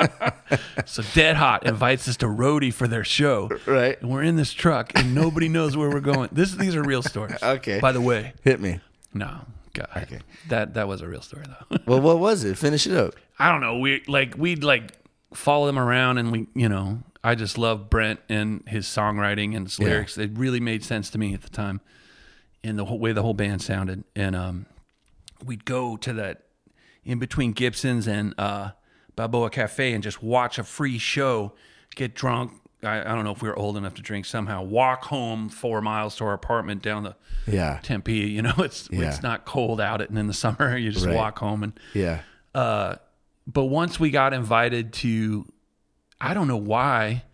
So 0.87 1.03
Dead 1.15 1.37
Hot 1.37 1.65
invites 1.67 2.07
us 2.07 2.19
to 2.19 2.27
Roadie 2.27 2.73
for 2.73 2.87
their 2.87 3.03
show. 3.05 3.49
right. 3.65 3.99
And 4.03 4.11
we're 4.11 4.23
in 4.25 4.37
this 4.37 4.53
truck, 4.53 4.93
and 4.95 5.15
nobody 5.15 5.49
knows 5.49 5.75
where 5.77 5.89
we're 5.89 6.01
going. 6.01 6.29
This, 6.33 6.53
these 6.55 6.77
are 6.77 6.83
real 6.83 7.03
stories. 7.03 7.43
Okay. 7.43 7.81
By 7.81 7.93
the 7.93 8.01
way, 8.03 8.35
Hit 8.45 8.61
me. 8.61 8.81
no, 9.15 9.41
God, 9.73 9.89
Okay. 9.97 10.19
that 10.49 10.75
that 10.75 10.89
was 10.89 11.01
a 11.01 11.09
real 11.09 11.23
story 11.23 11.45
though. 11.47 11.77
Well, 11.87 12.01
what 12.01 12.19
was 12.19 12.45
it? 12.45 12.59
Finish 12.59 12.87
it 12.87 12.97
up. 12.97 13.15
I 13.39 13.51
don't 13.51 13.61
know. 13.61 13.79
We 13.79 14.03
like 14.09 14.35
we'd 14.37 14.65
like 14.65 14.93
follow 15.35 15.67
them 15.67 15.79
around, 15.79 16.19
and 16.19 16.33
we, 16.33 16.47
you 16.55 16.69
know, 16.69 17.03
I 17.23 17.35
just 17.37 17.57
love 17.57 17.89
Brent 17.89 18.21
and 18.29 18.63
his 18.67 18.87
songwriting 18.87 19.55
and 19.57 19.67
his 19.67 19.79
Yeah. 19.79 19.87
lyrics. 19.87 20.19
It 20.19 20.33
really 20.35 20.61
made 20.61 20.83
sense 20.85 21.09
to 21.11 21.19
me 21.19 21.35
at 21.35 21.43
the 21.43 21.51
time, 21.51 21.81
and 22.65 22.79
the 22.79 22.85
whole 22.87 22.99
way 22.99 23.13
the 23.13 23.23
whole 23.23 23.35
band 23.35 23.63
sounded. 23.63 24.05
And 24.17 24.35
um, 24.35 24.67
we'd 25.45 25.65
go 25.65 25.97
to 25.99 26.13
that 26.15 26.43
in 27.05 27.19
between 27.19 27.53
Gibson's 27.53 28.07
and 28.09 28.35
uh, 28.39 28.71
Balboa 29.17 29.51
Cafe 29.51 29.93
and 29.93 30.03
just 30.03 30.23
watch 30.23 30.59
a 30.59 30.65
free 30.65 30.99
show, 30.99 31.53
get 31.95 32.15
drunk. 32.15 32.53
I, 32.83 33.01
I 33.01 33.15
don't 33.15 33.25
know 33.25 33.33
if 33.33 33.43
we 33.43 33.49
were 33.49 33.59
old 33.59 33.77
enough 33.77 33.95
to 33.95 34.03
drink 34.03 34.25
somehow. 34.27 34.63
Walk 34.63 35.05
home 35.05 35.49
four 35.49 35.81
miles 35.83 36.17
to 36.17 36.25
our 36.25 36.33
apartment 36.33 36.83
down 36.83 37.03
the 37.03 37.17
Yeah. 37.47 37.79
Tempe. 37.83 38.13
You 38.15 38.43
know, 38.43 38.55
it's 38.59 38.89
Yeah. 38.91 39.09
it's 39.09 39.23
not 39.23 39.45
cold 39.45 39.81
out, 39.81 40.01
and 40.01 40.19
in 40.19 40.27
the 40.27 40.35
summer 40.35 40.77
you 40.79 40.91
just 40.91 41.07
Right. 41.07 41.15
walk 41.15 41.39
home 41.39 41.63
and 41.63 41.73
Yeah. 41.95 42.21
uh, 42.55 42.97
but 43.47 43.65
once 43.65 43.99
we 44.01 44.11
got 44.11 44.33
invited 44.33 44.93
to, 44.95 45.45
I 46.21 46.35
don't 46.35 46.47
know 46.49 46.57
why, 46.57 47.25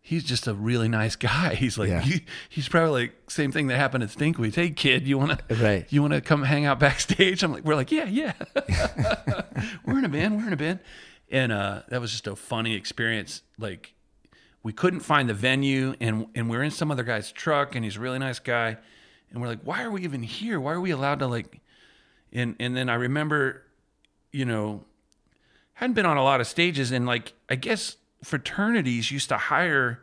he's 0.00 0.22
just 0.24 0.46
a 0.46 0.54
really 0.54 0.88
nice 0.88 1.16
guy. 1.30 1.54
He's 1.54 1.78
like, 1.78 1.88
Yeah. 1.88 2.00
he, 2.00 2.24
he's 2.48 2.68
probably 2.68 3.02
like 3.02 3.30
same 3.30 3.50
thing 3.52 3.68
that 3.68 3.76
happened 3.78 4.04
at 4.04 4.10
Stinkweeds. 4.10 4.54
Hey 4.54 4.70
kid, 4.70 5.06
you 5.08 5.16
want 5.18 5.40
to, 5.48 5.54
Right. 5.56 5.86
You 5.90 6.02
want 6.02 6.12
to 6.14 6.20
come 6.20 6.42
hang 6.44 6.64
out 6.66 6.78
backstage? 6.78 7.42
I'm 7.42 7.52
like, 7.52 7.64
we're 7.64 7.74
like, 7.76 7.90
yeah, 7.90 8.04
yeah. 8.04 8.34
we're 9.86 9.98
in 9.98 10.04
a 10.04 10.08
band. 10.08 10.36
We're 10.36 10.46
in 10.46 10.52
a 10.52 10.56
band, 10.56 10.80
and 11.30 11.52
uh, 11.52 11.82
that 11.88 12.00
was 12.00 12.10
just 12.10 12.26
a 12.26 12.36
funny 12.36 12.74
experience. 12.74 13.42
Like, 13.58 13.94
we 14.62 14.72
couldn't 14.72 15.00
find 15.00 15.28
the 15.28 15.34
venue, 15.34 15.94
and 16.00 16.26
and 16.34 16.48
we're 16.50 16.62
in 16.62 16.70
some 16.70 16.90
other 16.90 17.02
guy's 17.04 17.32
truck, 17.32 17.74
and 17.74 17.84
he's 17.84 17.96
a 17.96 18.00
really 18.00 18.18
nice 18.18 18.38
guy, 18.38 18.76
and 19.30 19.40
we're 19.40 19.48
like, 19.48 19.60
why 19.64 19.82
are 19.82 19.90
we 19.90 20.02
even 20.02 20.22
here? 20.22 20.60
Why 20.60 20.72
are 20.72 20.80
we 20.80 20.90
allowed 20.90 21.18
to 21.20 21.26
like? 21.26 21.60
And 22.32 22.56
and 22.60 22.76
then 22.76 22.88
I 22.88 22.94
remember, 22.94 23.62
you 24.32 24.44
know, 24.44 24.84
hadn't 25.74 25.94
been 25.94 26.06
on 26.06 26.16
a 26.16 26.24
lot 26.24 26.40
of 26.40 26.46
stages, 26.46 26.92
and 26.92 27.06
like 27.06 27.32
I 27.48 27.56
guess 27.56 27.96
fraternities 28.22 29.10
used 29.10 29.28
to 29.30 29.36
hire 29.36 30.02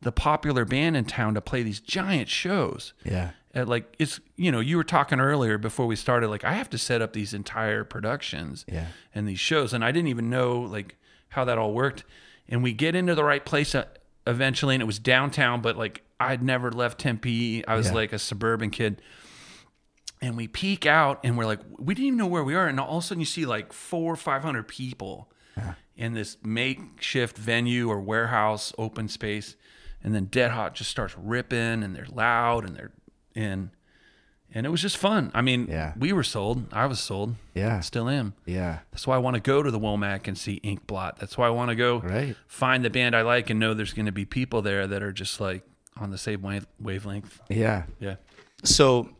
the 0.00 0.12
popular 0.12 0.64
band 0.64 0.96
in 0.96 1.04
town 1.04 1.34
to 1.34 1.40
play 1.40 1.62
these 1.64 1.80
giant 1.80 2.28
shows 2.28 2.92
Yeah. 3.04 3.30
at 3.52 3.66
like 3.68 3.96
it's 3.98 4.20
you 4.36 4.52
know 4.52 4.60
you 4.60 4.76
were 4.76 4.84
talking 4.84 5.18
earlier 5.18 5.58
before 5.58 5.86
we 5.88 5.96
started 5.96 6.28
like 6.28 6.44
i 6.44 6.52
have 6.52 6.70
to 6.70 6.78
set 6.78 7.02
up 7.02 7.12
these 7.14 7.34
entire 7.34 7.82
productions 7.82 8.64
Yeah. 8.68 8.86
and 9.12 9.26
these 9.26 9.40
shows 9.40 9.72
and 9.74 9.84
i 9.84 9.90
didn't 9.90 10.06
even 10.06 10.30
know 10.30 10.60
like 10.60 10.94
how 11.30 11.44
that 11.46 11.58
all 11.58 11.72
worked 11.74 12.04
and 12.48 12.62
we 12.62 12.72
get 12.72 12.94
into 12.94 13.14
the 13.14 13.24
right 13.24 13.44
place 13.44 13.74
uh, 13.74 13.84
eventually 14.26 14.74
and 14.74 14.82
it 14.82 14.86
was 14.86 14.98
downtown 14.98 15.60
but 15.62 15.76
like 15.76 16.02
i'd 16.20 16.42
never 16.42 16.70
left 16.70 16.98
tempe. 17.00 17.64
I 17.66 17.74
was 17.76 17.88
Yeah. 17.88 17.94
like 17.94 18.12
a 18.12 18.18
suburban 18.18 18.70
kid. 18.70 19.00
And 20.20 20.36
we 20.36 20.48
peek 20.48 20.84
out 20.84 21.20
and 21.22 21.38
we're 21.38 21.46
like 21.46 21.60
we 21.78 21.94
didn't 21.94 22.06
even 22.08 22.18
know 22.18 22.26
where 22.26 22.42
we 22.42 22.56
are 22.56 22.66
and 22.66 22.80
all 22.80 22.98
of 22.98 23.04
a 23.04 23.06
sudden 23.06 23.20
you 23.20 23.26
see 23.26 23.46
like 23.46 23.72
four 23.72 24.12
or 24.12 24.16
five 24.16 24.42
hundred 24.42 24.66
people 24.66 25.30
in 25.96 26.14
this 26.14 26.36
makeshift 26.42 27.36
venue 27.38 27.88
or 27.88 28.00
warehouse 28.00 28.72
open 28.78 29.06
space 29.08 29.54
and 30.02 30.14
then 30.14 30.24
dead 30.26 30.50
hot 30.50 30.74
just 30.74 30.90
starts 30.90 31.16
ripping 31.16 31.82
and 31.84 31.94
they're 31.94 32.06
loud 32.12 32.64
and 32.64 32.76
they're 32.76 32.90
in 33.34 33.70
and 34.54 34.64
it 34.66 34.70
was 34.70 34.80
just 34.82 34.96
fun 34.96 35.30
i 35.34 35.40
mean 35.42 35.66
Yeah. 35.68 35.92
we 35.98 36.12
were 36.12 36.22
sold 36.22 36.64
i 36.72 36.86
was 36.86 37.00
sold 37.00 37.34
Yeah. 37.54 37.80
still 37.80 38.08
am 38.08 38.34
Yeah. 38.46 38.78
that's 38.90 39.06
why 39.06 39.14
i 39.16 39.18
want 39.18 39.34
to 39.34 39.40
go 39.40 39.62
to 39.62 39.70
the 39.70 39.78
womack 39.80 40.26
and 40.28 40.36
see 40.38 40.54
ink 40.62 40.86
blot 40.86 41.18
that's 41.18 41.36
why 41.38 41.46
i 41.46 41.50
want 41.50 41.68
to 41.70 41.74
go 41.76 41.98
Right. 42.00 42.36
find 42.46 42.84
the 42.84 42.90
band 42.90 43.14
i 43.14 43.22
like 43.22 43.50
and 43.50 43.58
know 43.60 43.74
there's 43.74 43.92
going 43.92 44.06
to 44.06 44.12
be 44.12 44.24
people 44.24 44.62
there 44.62 44.86
that 44.86 45.02
are 45.02 45.12
just 45.12 45.40
like 45.40 45.62
on 46.00 46.10
the 46.10 46.18
same 46.18 46.42
wave- 46.42 46.66
wavelength 46.80 47.40
Yeah. 47.48 47.84
yeah 48.00 48.16
So 48.64 49.10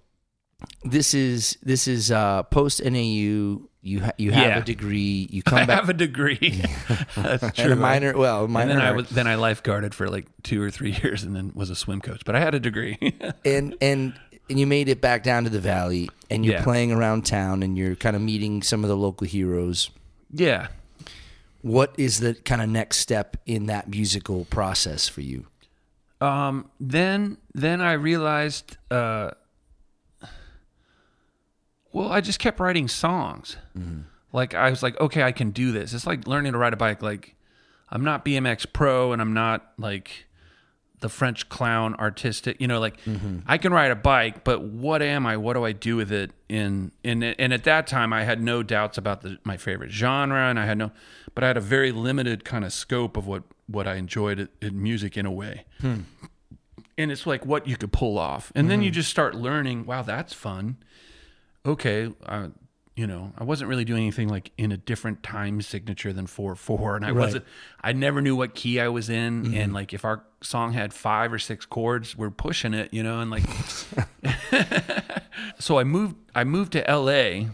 this 0.84 1.14
is 1.14 1.56
this 1.62 1.86
is 1.86 2.10
uh, 2.10 2.42
post 2.44 2.82
NAU. 2.84 3.62
You 3.80 4.00
ha- 4.00 4.10
you 4.18 4.32
have 4.32 4.46
Yeah. 4.48 4.58
a 4.58 4.64
degree. 4.64 5.28
You 5.30 5.42
i 5.46 5.50
come 5.50 5.66
back 5.68 5.78
have 5.78 5.88
a 5.88 5.92
degree 5.94 6.62
that's 7.16 7.42
and 7.44 7.54
true 7.54 7.72
a 7.72 7.76
minor. 7.76 8.16
Well, 8.18 8.44
a 8.44 8.48
minor. 8.48 8.72
and 8.72 8.80
then 8.80 8.86
I 8.86 8.90
was 8.90 9.08
then 9.08 9.26
I 9.28 9.36
lifeguarded 9.36 9.94
for 9.94 10.08
like 10.10 10.26
two 10.42 10.60
or 10.60 10.68
three 10.72 10.90
years, 11.02 11.22
and 11.22 11.36
then 11.36 11.52
was 11.54 11.70
a 11.70 11.76
swim 11.76 12.00
coach. 12.00 12.22
But 12.24 12.34
I 12.34 12.40
had 12.40 12.54
a 12.56 12.60
degree. 12.60 12.98
and 13.44 13.76
and 13.80 14.18
and 14.50 14.58
you 14.58 14.66
made 14.66 14.88
it 14.88 15.00
back 15.00 15.22
down 15.22 15.44
to 15.44 15.50
the 15.50 15.60
valley, 15.60 16.08
and 16.30 16.44
you're 16.44 16.54
Yeah. 16.56 16.62
playing 16.64 16.92
around 16.92 17.26
town, 17.26 17.62
and 17.62 17.76
you're 17.76 17.94
kind 17.96 18.14
of 18.16 18.22
meeting 18.22 18.62
some 18.62 18.84
of 18.84 18.88
the 18.88 18.96
local 18.96 19.26
heroes. 19.26 19.90
yeah, 20.32 20.68
What 21.62 21.92
is 21.98 22.20
the 22.20 22.34
kind 22.34 22.62
of 22.62 22.68
next 22.68 22.98
step 22.98 23.36
in 23.44 23.66
that 23.66 23.88
musical 23.88 24.44
process 24.44 25.08
for 25.08 25.20
you? 25.22 25.46
Um, 26.20 26.70
then 26.80 27.38
then 27.54 27.80
I 27.80 27.92
realized, 27.92 28.76
uh, 28.90 29.30
well, 31.92 32.10
I 32.12 32.20
just 32.20 32.38
kept 32.38 32.60
writing 32.60 32.88
songs. 32.88 33.56
Like 34.32 34.54
I 34.54 34.70
was 34.70 34.82
like, 34.82 34.98
okay, 35.00 35.22
I 35.22 35.32
can 35.32 35.50
do 35.50 35.72
this. 35.72 35.92
It's 35.94 36.06
like 36.06 36.26
learning 36.26 36.52
to 36.52 36.58
ride 36.58 36.72
a 36.72 36.76
bike. 36.76 37.02
Like 37.02 37.34
I'm 37.90 38.04
not 38.04 38.24
BMX 38.24 38.66
pro, 38.72 39.12
and 39.12 39.20
I'm 39.22 39.32
not 39.34 39.72
like 39.78 40.26
the 41.00 41.08
French 41.08 41.48
clown 41.48 41.94
artistic. 41.94 42.60
You 42.60 42.68
know, 42.68 42.80
like 42.80 43.00
mm-hmm. 43.02 43.38
I 43.46 43.58
can 43.58 43.72
ride 43.72 43.90
a 43.90 43.96
bike, 43.96 44.44
but 44.44 44.62
what 44.62 45.02
am 45.02 45.26
I? 45.26 45.36
What 45.36 45.54
do 45.54 45.64
I 45.64 45.72
do 45.72 45.96
with 45.96 46.12
it? 46.12 46.32
In 46.48 46.92
in 47.02 47.22
and 47.22 47.52
at 47.52 47.64
that 47.64 47.86
time, 47.86 48.12
I 48.12 48.24
had 48.24 48.42
no 48.42 48.62
doubts 48.62 48.98
about 48.98 49.22
the, 49.22 49.38
my 49.44 49.56
favorite 49.56 49.90
genre, 49.90 50.48
and 50.48 50.58
I 50.58 50.66
had 50.66 50.78
no, 50.78 50.92
but 51.34 51.44
I 51.44 51.48
had 51.48 51.56
a 51.56 51.60
very 51.62 51.92
limited 51.92 52.44
kind 52.44 52.64
of 52.64 52.72
scope 52.72 53.16
of 53.16 53.26
what 53.26 53.44
what 53.68 53.86
I 53.86 53.94
enjoyed 53.94 54.48
in- 54.60 54.82
music 54.82 55.16
in 55.16 55.26
a 55.26 55.30
way 55.30 55.64
hmm. 55.80 56.00
and 56.96 57.12
it's 57.12 57.26
like 57.26 57.46
what 57.46 57.66
you 57.68 57.76
could 57.76 57.92
pull 57.92 58.18
off 58.18 58.50
and 58.54 58.70
then 58.70 58.82
you 58.82 58.88
mm-hmm. 58.88 58.94
just 58.94 59.10
start 59.10 59.34
learning 59.34 59.84
wow 59.84 60.02
that's 60.02 60.32
fun 60.32 60.78
okay 61.64 62.12
uh, 62.26 62.48
you 62.98 63.06
know 63.06 63.32
i 63.38 63.44
wasn't 63.44 63.68
really 63.68 63.84
doing 63.84 64.02
anything 64.02 64.28
like 64.28 64.50
in 64.58 64.72
a 64.72 64.76
different 64.76 65.22
time 65.22 65.62
signature 65.62 66.12
than 66.12 66.26
4-4 66.26 66.96
and 66.96 67.06
i 67.06 67.12
wasn't 67.12 67.44
i 67.80 67.92
never 67.92 68.20
knew 68.20 68.34
what 68.34 68.56
key 68.56 68.80
i 68.80 68.88
was 68.88 69.08
in 69.08 69.54
and 69.54 69.72
like 69.72 69.94
if 69.94 70.04
our 70.04 70.24
song 70.42 70.72
had 70.72 70.92
five 70.92 71.32
or 71.32 71.38
six 71.38 71.64
chords 71.64 72.16
we're 72.16 72.30
pushing 72.30 72.74
it 72.74 72.92
you 72.92 73.04
know 73.04 73.20
and 73.20 73.30
like 73.30 73.44
so 75.60 75.78
i 75.78 75.84
moved 75.84 76.16
i 76.34 76.42
moved 76.42 76.72
to 76.72 76.80
la 76.88 77.46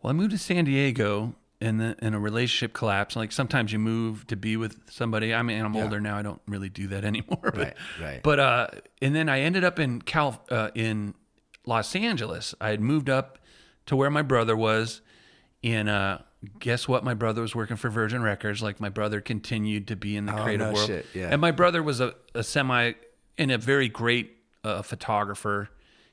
well 0.00 0.10
i 0.10 0.12
moved 0.12 0.30
to 0.30 0.38
san 0.38 0.64
diego 0.64 1.34
and 1.60 1.80
then 1.80 1.96
and 1.98 2.14
a 2.14 2.18
relationship 2.18 2.72
collapsed. 2.72 3.18
Like 3.18 3.32
sometimes 3.32 3.70
you 3.70 3.78
move 3.78 4.26
to 4.28 4.36
be 4.36 4.56
with 4.56 4.90
somebody. 4.90 5.34
I 5.34 5.42
mean, 5.42 5.62
I'm 5.62 5.76
older 5.76 6.00
now. 6.00 6.16
I 6.16 6.22
don't 6.22 6.40
really 6.48 6.70
do 6.70 6.86
that 6.86 7.04
anymore. 7.12 7.38
But, 7.42 7.54
Right, 7.54 7.74
right. 8.00 8.20
But 8.22 8.40
uh, 8.40 8.66
and 9.02 9.14
then 9.14 9.28
I 9.28 9.40
ended 9.40 9.62
up 9.62 9.78
in 9.78 10.00
Cal 10.00 10.42
uh, 10.50 10.70
in 10.74 11.12
Los 11.66 11.94
Angeles. 11.94 12.54
I 12.62 12.70
had 12.70 12.80
moved 12.80 13.10
up 13.10 13.39
to 13.86 13.96
where 13.96 14.10
my 14.10 14.22
brother 14.22 14.56
was. 14.56 15.00
And 15.62 15.88
uh, 15.88 16.18
guess 16.58 16.88
what? 16.88 17.04
My 17.04 17.14
brother 17.14 17.42
was 17.42 17.54
working 17.54 17.76
for 17.76 17.90
Virgin 17.90 18.22
Records. 18.22 18.62
Like 18.62 18.80
my 18.80 18.88
brother 18.88 19.20
continued 19.20 19.88
to 19.88 19.96
be 19.96 20.16
in 20.16 20.26
the 20.26 20.32
creative 20.32 20.68
Oh, 20.68 20.70
no 20.70 20.74
world. 20.76 20.86
shit, 20.86 21.06
yeah. 21.14 21.28
And 21.30 21.40
my 21.40 21.50
brother 21.50 21.82
was 21.82 22.00
a, 22.00 22.14
a 22.34 22.42
semi 22.42 22.92
and 23.38 23.50
a 23.50 23.58
very 23.58 23.88
great 23.88 24.36
uh, 24.64 24.82
photographer. 24.82 25.68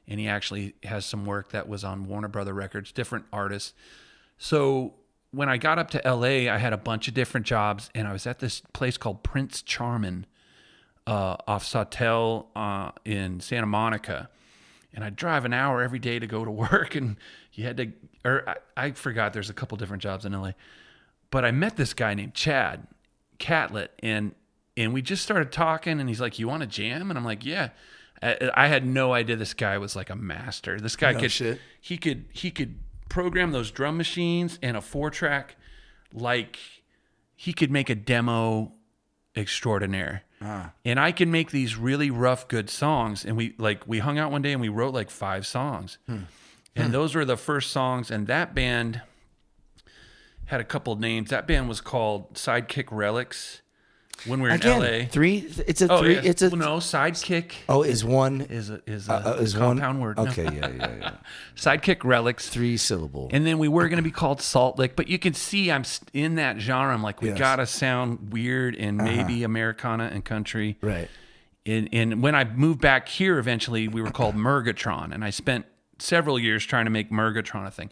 And 0.07 0.19
he 0.19 0.27
actually 0.27 0.75
has 0.83 1.05
some 1.05 1.25
work 1.25 1.51
that 1.51 1.67
was 1.67 1.83
on 1.83 2.07
Warner 2.07 2.27
Brother 2.29 2.53
Records, 2.53 2.91
different 2.91 3.25
artists. 3.33 3.73
So 4.37 4.93
when 5.31 5.49
I 5.49 5.57
got 5.57 5.79
up 5.79 5.89
to 5.91 6.01
LA, 6.05 6.49
I 6.53 6.57
had 6.57 6.71
a 6.71 6.77
bunch 6.77 7.07
of 7.09 7.13
different 7.13 7.45
jobs, 7.45 7.89
and 7.93 8.07
I 8.07 8.13
was 8.13 8.25
at 8.25 8.39
this 8.39 8.61
place 8.73 8.97
called 8.97 9.23
Prince 9.23 9.61
Charmin 9.61 10.25
uh, 11.05 11.35
off 11.47 11.65
Sawtell 11.65 12.47
uh, 12.55 12.91
in 13.03 13.39
Santa 13.41 13.65
Monica. 13.67 14.29
And 14.93 15.03
I'd 15.03 15.15
drive 15.15 15.45
an 15.45 15.53
hour 15.53 15.81
every 15.81 15.99
day 15.99 16.17
to 16.19 16.27
go 16.27 16.43
to 16.45 16.51
work, 16.71 16.95
and 16.95 17.17
you 17.53 17.63
had 17.65 17.77
to, 17.77 17.91
or 18.25 18.47
I, 18.49 18.55
I 18.85 18.91
forgot 18.91 19.33
there's 19.33 19.49
a 19.49 19.53
couple 19.53 19.77
different 19.77 20.01
jobs 20.01 20.25
in 20.25 20.33
LA. 20.33 20.51
But 21.29 21.43
I 21.45 21.51
met 21.51 21.75
this 21.75 21.93
guy 21.93 22.13
named 22.13 22.33
Chad 22.33 22.87
Catlett, 23.39 23.91
and 24.01 24.33
and 24.75 24.93
we 24.93 25.01
just 25.01 25.23
started 25.23 25.51
talking, 25.51 25.99
and 25.99 26.07
he's 26.09 26.21
like, 26.21 26.39
"You 26.39 26.47
want 26.47 26.61
to 26.61 26.67
jam?" 26.67 27.09
And 27.11 27.17
I'm 27.17 27.25
like, 27.25 27.45
"Yeah." 27.45 27.69
I, 28.21 28.49
I 28.55 28.67
had 28.67 28.83
no 28.83 29.13
idea 29.13 29.35
this 29.35 29.53
guy 29.53 29.77
was 29.77 29.95
like 29.95 30.09
a 30.09 30.15
master. 30.15 30.79
This 30.79 30.95
guy 30.95 31.11
No 31.11 31.19
could 31.19 31.31
shit. 31.31 31.59
he 31.79 31.97
could 31.97 32.25
he 32.31 32.49
could 32.49 32.79
program 33.09 33.51
those 33.51 33.69
drum 33.69 33.95
machines 33.95 34.57
and 34.63 34.75
a 34.75 34.81
four 34.81 35.11
track 35.11 35.55
like 36.11 36.57
he 37.35 37.53
could 37.53 37.69
make 37.69 37.91
a 37.91 37.95
demo 37.95 38.71
extraordinaire. 39.37 40.23
Ah. 40.41 40.71
And 40.83 40.99
I 40.99 41.11
can 41.11 41.31
make 41.31 41.51
these 41.51 41.75
really 41.77 42.11
rough 42.11 42.47
good 42.47 42.69
songs 42.69 43.25
and 43.25 43.37
we 43.37 43.55
like 43.57 43.87
we 43.87 43.99
hung 43.99 44.17
out 44.17 44.31
one 44.31 44.41
day 44.41 44.51
and 44.51 44.61
we 44.61 44.69
wrote 44.69 44.93
like 44.93 45.09
five 45.09 45.45
songs. 45.47 45.97
Hmm. 46.07 46.23
And 46.75 46.87
hmm. 46.87 46.91
those 46.91 47.15
were 47.15 47.25
the 47.25 47.37
first 47.37 47.71
songs 47.71 48.11
and 48.11 48.27
that 48.27 48.53
band 48.53 49.01
had 50.45 50.61
a 50.61 50.65
couple 50.65 50.93
of 50.93 50.99
names. 50.99 51.29
That 51.29 51.47
band 51.47 51.67
was 51.69 51.81
called 51.81 52.33
Sidekick 52.33 52.87
Relics 52.91 53.61
when 54.25 54.41
we 54.41 54.49
were 54.49 54.55
Again, 54.55 54.81
in 54.83 55.01
LA. 55.03 55.07
three. 55.07 55.37
It's 55.67 55.81
a 55.81 55.91
Oh, 55.91 55.99
three. 56.01 56.15
yeah. 56.15 56.21
It's 56.23 56.41
a. 56.41 56.49
Well, 56.49 56.57
no, 56.57 56.77
Sidekick 56.77 57.51
Oh, 57.69 57.83
is 57.83 58.03
one. 58.03 58.41
is 58.41 58.69
a 58.69 58.81
is 58.87 59.07
a, 59.09 59.13
Uh, 59.13 59.33
is 59.39 59.55
one 59.57 59.77
compound 59.77 60.01
word. 60.01 60.17
No. 60.17 60.23
Okay, 60.27 60.43
yeah, 60.45 60.69
yeah, 60.69 60.95
yeah. 60.99 61.11
Sidekick 61.55 62.03
Relics. 62.03 62.49
Three 62.49 62.77
syllable. 62.77 63.29
And 63.31 63.45
then 63.45 63.57
we 63.59 63.67
were 63.67 63.87
going 63.89 63.97
to 63.97 64.03
be 64.03 64.11
called 64.11 64.41
Salt 64.41 64.77
Lick, 64.79 64.95
but 64.95 65.07
you 65.07 65.19
can 65.19 65.33
see 65.33 65.71
I'm 65.71 65.83
in 66.13 66.35
that 66.35 66.59
genre. 66.59 66.93
I'm 66.93 67.03
like, 67.03 67.21
we 67.21 67.29
Yes. 67.29 67.35
Uh-huh. 67.39 67.43
gotta 67.55 67.65
sound 67.67 68.31
weird 68.33 68.75
and 68.75 68.97
maybe 68.97 69.43
Americana 69.43 70.09
and 70.13 70.23
country. 70.25 70.77
right. 70.81 71.09
And, 71.65 71.89
and 71.91 72.23
when 72.23 72.33
I 72.33 72.45
moved 72.45 72.79
back 72.79 73.09
here, 73.09 73.37
eventually 73.39 73.89
we 73.89 74.01
were 74.01 74.09
called 74.09 74.35
Murgatron, 74.35 75.13
and 75.13 75.21
I 75.25 75.31
spent 75.31 75.65
several 75.99 76.39
years 76.39 76.65
trying 76.65 76.85
to 76.85 76.91
make 76.91 77.11
Murgatron 77.11 77.67
a 77.67 77.71
thing. 77.71 77.89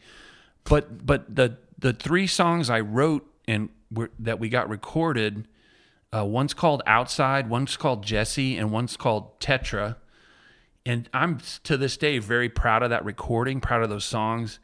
But 0.64 1.06
but 1.06 1.36
the 1.36 1.58
the 1.78 1.92
three 1.92 2.26
songs 2.26 2.70
I 2.70 2.80
wrote 2.80 3.30
and 3.50 3.68
were, 3.92 4.12
that 4.20 4.40
we 4.40 4.48
got 4.48 4.70
recorded, 4.70 5.46
uh, 6.16 6.24
one's 6.26 6.54
called 6.54 6.82
Outside, 6.86 7.50
one's 7.50 7.76
called 7.78 8.04
Jesse, 8.04 8.58
and 8.58 8.72
one's 8.72 8.96
called 8.98 9.40
Tetra. 9.40 9.96
And 10.86 11.10
I'm 11.14 11.40
to 11.64 11.78
this 11.78 11.98
day 11.98 12.20
very 12.20 12.48
proud 12.50 12.84
of 12.84 12.92
that 12.92 13.04
recording, 13.04 13.60
proud 13.60 13.82
of 13.84 13.90
those 13.90 14.06
songs. 14.06 14.60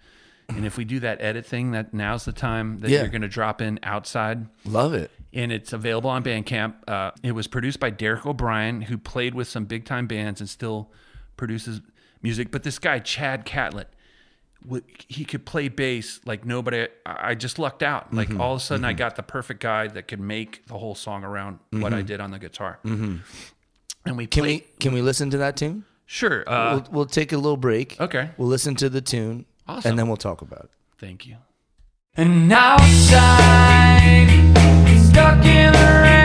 And 0.49 0.65
if 0.65 0.77
we 0.77 0.83
do 0.85 0.99
that 0.99 1.21
edit 1.21 1.45
thing, 1.45 1.71
that 1.71 1.93
now's 1.93 2.25
the 2.25 2.33
time 2.33 2.79
that 2.79 2.89
Yeah. 2.91 2.99
you're 3.01 3.07
going 3.09 3.21
to 3.21 3.27
drop 3.29 3.61
in 3.61 3.79
Outside 3.83 4.47
Love 4.65 4.93
it. 4.93 5.09
and 5.33 5.51
it's 5.51 5.71
available 5.73 6.09
on 6.09 6.23
Bandcamp. 6.23 6.73
Uh, 6.87 7.11
it 7.23 7.31
was 7.31 7.47
produced 7.47 7.79
by 7.79 7.89
Derek 7.89 8.25
O'Brien, 8.25 8.81
who 8.81 8.97
played 8.97 9.33
with 9.33 9.47
some 9.47 9.65
big 9.65 9.85
time 9.85 10.07
bands 10.07 10.41
and 10.41 10.49
still 10.49 10.91
produces 11.37 11.81
music. 12.21 12.51
But 12.51 12.63
this 12.63 12.79
guy, 12.79 12.99
Chad 12.99 13.45
Catlett, 13.45 13.87
he 15.07 15.25
could 15.25 15.45
play 15.45 15.67
bass 15.69 16.19
like 16.25 16.45
nobody. 16.45 16.87
I 17.05 17.31
I 17.31 17.35
just 17.35 17.57
lucked 17.59 17.83
out. 17.83 18.13
Like 18.13 18.29
Mm-hmm. 18.29 18.41
all 18.41 18.53
of 18.55 18.61
a 18.61 18.63
sudden, 18.63 18.85
I 18.85 18.93
got 18.93 19.15
the 19.15 19.23
perfect 19.23 19.59
guy 19.59 19.87
that 19.87 20.07
could 20.07 20.19
make 20.19 20.65
the 20.67 20.77
whole 20.77 20.95
song 20.95 21.23
around 21.23 21.59
what 21.71 21.93
I 21.93 22.01
did 22.01 22.19
on 22.21 22.31
the 22.31 22.39
guitar. 22.39 22.79
Mm-hmm. 22.85 23.17
And 24.05 24.17
we 24.17 24.27
Can 24.27 24.43
played. 24.43 24.61
we 24.61 24.67
can 24.79 24.93
we 24.93 25.01
listen 25.01 25.29
to 25.31 25.37
that 25.37 25.55
tune? 25.57 25.85
Sure. 26.05 26.43
Uh, 26.47 26.73
we'll, 26.75 26.87
we'll 26.91 27.05
take 27.05 27.31
a 27.33 27.37
little 27.37 27.57
break. 27.57 27.95
okay. 27.99 28.31
We'll 28.37 28.49
listen 28.49 28.75
to 28.75 28.89
the 28.89 29.01
tune, 29.01 29.45
Awesome. 29.67 29.89
and 29.91 29.99
then 29.99 30.07
we'll 30.07 30.17
talk 30.17 30.41
about 30.41 30.65
it. 30.65 30.69
Thank 30.97 31.25
you. 31.25 31.37
And 32.15 32.51
outside, 32.51 34.27
stuck 35.09 35.45
in 35.45 35.71
the 35.71 36.01
rain. 36.03 36.20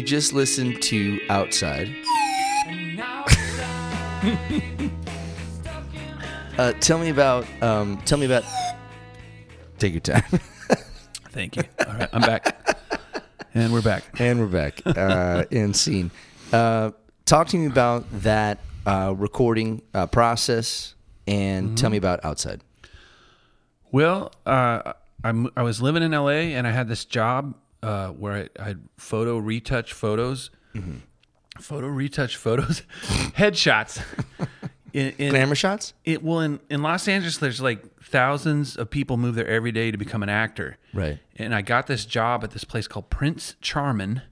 We 0.00 0.04
just 0.04 0.32
listened 0.32 0.80
to 0.80 1.20
Outside. 1.28 1.94
Uh, 6.58 6.72
tell 6.72 6.98
me 6.98 7.08
about. 7.08 7.46
Um, 7.62 7.96
tell 8.04 8.18
me 8.18 8.26
about. 8.26 8.44
Take 9.78 9.94
your 9.94 10.00
time. 10.00 10.22
Thank 11.30 11.56
you. 11.56 11.62
All 11.86 11.94
right, 11.94 12.08
I'm 12.12 12.20
back, 12.20 12.76
and 13.54 13.72
we're 13.72 13.80
back. 13.80 14.04
and 14.18 14.38
we're 14.38 14.46
back 14.46 14.82
uh, 14.84 15.44
in 15.50 15.72
scene. 15.72 16.10
Uh, 16.52 16.90
talk 17.24 17.46
to 17.48 17.56
me 17.56 17.64
about 17.64 18.04
that 18.20 18.58
uh, 18.84 19.14
recording 19.16 19.80
uh, 19.94 20.06
process, 20.06 20.94
and 21.26 21.78
tell 21.78 21.88
me 21.88 21.96
about 21.96 22.22
Outside. 22.26 22.60
Well, 23.90 24.32
uh, 24.44 24.92
I'm, 25.24 25.48
I 25.56 25.62
was 25.62 25.80
living 25.80 26.02
in 26.02 26.10
LA 26.12 26.52
and 26.56 26.66
I 26.66 26.72
had 26.72 26.88
this 26.88 27.06
job 27.06 27.54
uh, 27.82 28.08
where 28.08 28.48
I, 28.58 28.62
I 28.62 28.64
had 28.68 28.88
photo 28.96 29.38
retouch 29.38 29.92
photos, 29.92 30.50
photo 31.58 31.86
retouch 31.86 32.36
photos, 32.36 32.82
headshots. 33.02 34.02
In, 34.92 35.12
in, 35.18 35.30
Glamour 35.30 35.54
shots. 35.54 35.94
it, 36.04 36.20
well, 36.20 36.40
in, 36.40 36.58
in 36.68 36.82
Los 36.82 37.06
Angeles, 37.06 37.38
there's 37.38 37.60
like 37.60 38.02
thousands 38.02 38.74
of 38.74 38.90
people 38.90 39.16
move 39.16 39.36
there 39.36 39.46
every 39.46 39.70
day 39.70 39.92
to 39.92 39.96
become 39.96 40.20
an 40.22 40.28
actor. 40.28 40.78
Right. 40.92 41.20
And 41.36 41.54
I 41.54 41.62
got 41.62 41.86
this 41.86 42.04
job 42.04 42.42
at 42.42 42.50
this 42.50 42.64
place 42.64 42.88
called 42.88 43.08
Prince 43.08 43.54
Charmin. 43.60 44.22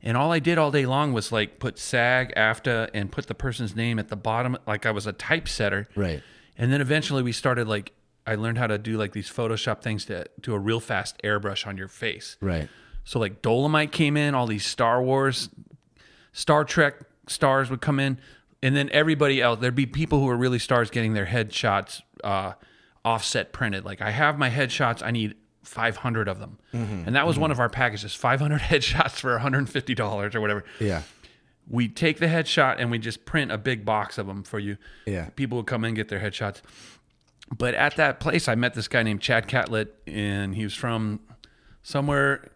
And 0.00 0.16
all 0.16 0.30
I 0.30 0.38
did 0.38 0.56
all 0.56 0.70
day 0.70 0.86
long 0.86 1.12
was 1.12 1.32
like 1.32 1.58
put 1.58 1.80
SAG, 1.80 2.32
AFTRA, 2.36 2.90
and 2.94 3.10
put 3.10 3.26
the 3.26 3.34
person's 3.34 3.74
name 3.74 3.98
at 3.98 4.06
the 4.06 4.14
bottom, 4.14 4.56
like 4.68 4.86
I 4.86 4.92
was 4.92 5.06
a 5.08 5.12
typesetter. 5.12 5.88
Right. 5.96 6.22
And 6.56 6.72
then 6.72 6.80
eventually 6.80 7.24
we 7.24 7.32
started 7.32 7.66
like 7.66 7.92
I 8.28 8.34
learned 8.34 8.58
how 8.58 8.66
to 8.66 8.76
do 8.76 8.98
like 8.98 9.12
these 9.12 9.30
Photoshop 9.30 9.80
things 9.80 10.04
to 10.06 10.26
do 10.40 10.52
a 10.52 10.58
real 10.58 10.80
fast 10.80 11.20
airbrush 11.24 11.66
on 11.66 11.78
your 11.78 11.88
face. 11.88 12.36
Right. 12.40 12.68
So 13.04 13.18
like 13.18 13.40
Dolemite 13.40 13.90
came 13.90 14.18
in, 14.18 14.34
all 14.34 14.46
these 14.46 14.66
Star 14.66 15.02
Wars, 15.02 15.48
Star 16.32 16.64
Trek 16.64 16.96
stars 17.26 17.70
would 17.70 17.80
come 17.80 17.98
in, 17.98 18.20
and 18.62 18.76
then 18.76 18.90
everybody 18.92 19.40
else. 19.40 19.60
There'd 19.60 19.74
be 19.74 19.86
people 19.86 20.20
who 20.20 20.26
were 20.26 20.36
really 20.36 20.58
stars 20.58 20.90
getting 20.90 21.14
their 21.14 21.24
headshots 21.24 22.02
uh, 22.22 22.52
offset 23.04 23.52
printed. 23.52 23.86
Like 23.86 24.02
I 24.02 24.10
have 24.10 24.38
my 24.38 24.50
headshots, 24.50 25.02
I 25.02 25.10
need 25.10 25.36
500 25.62 26.28
of 26.28 26.38
them. 26.38 26.58
And 27.06 27.14
that 27.16 27.26
was 27.26 27.38
one 27.38 27.50
of 27.50 27.60
our 27.60 27.68
packages 27.68 28.14
500 28.14 28.60
headshots 28.60 29.12
for 29.12 29.38
$150 29.38 30.34
or 30.34 30.40
whatever. 30.40 30.64
Yeah. 30.80 31.02
We 31.70 31.88
take 31.88 32.18
the 32.18 32.26
headshot 32.26 32.76
and 32.78 32.90
we 32.90 32.98
just 32.98 33.24
print 33.26 33.52
a 33.52 33.58
big 33.58 33.84
box 33.84 34.16
of 34.16 34.26
them 34.26 34.42
for 34.42 34.58
you. 34.58 34.78
Yeah. 35.06 35.28
People 35.36 35.56
would 35.58 35.66
come 35.66 35.84
in 35.84 35.88
and 35.88 35.96
get 35.96 36.08
their 36.08 36.20
headshots. 36.20 36.62
But 37.56 37.74
at 37.74 37.96
that 37.96 38.20
place, 38.20 38.46
I 38.48 38.54
met 38.54 38.74
this 38.74 38.88
guy 38.88 39.02
named 39.02 39.20
Chad 39.20 39.48
Catlett, 39.48 39.94
and 40.06 40.54
he 40.54 40.64
was 40.64 40.74
from 40.74 41.20
somewhere, 41.82 42.50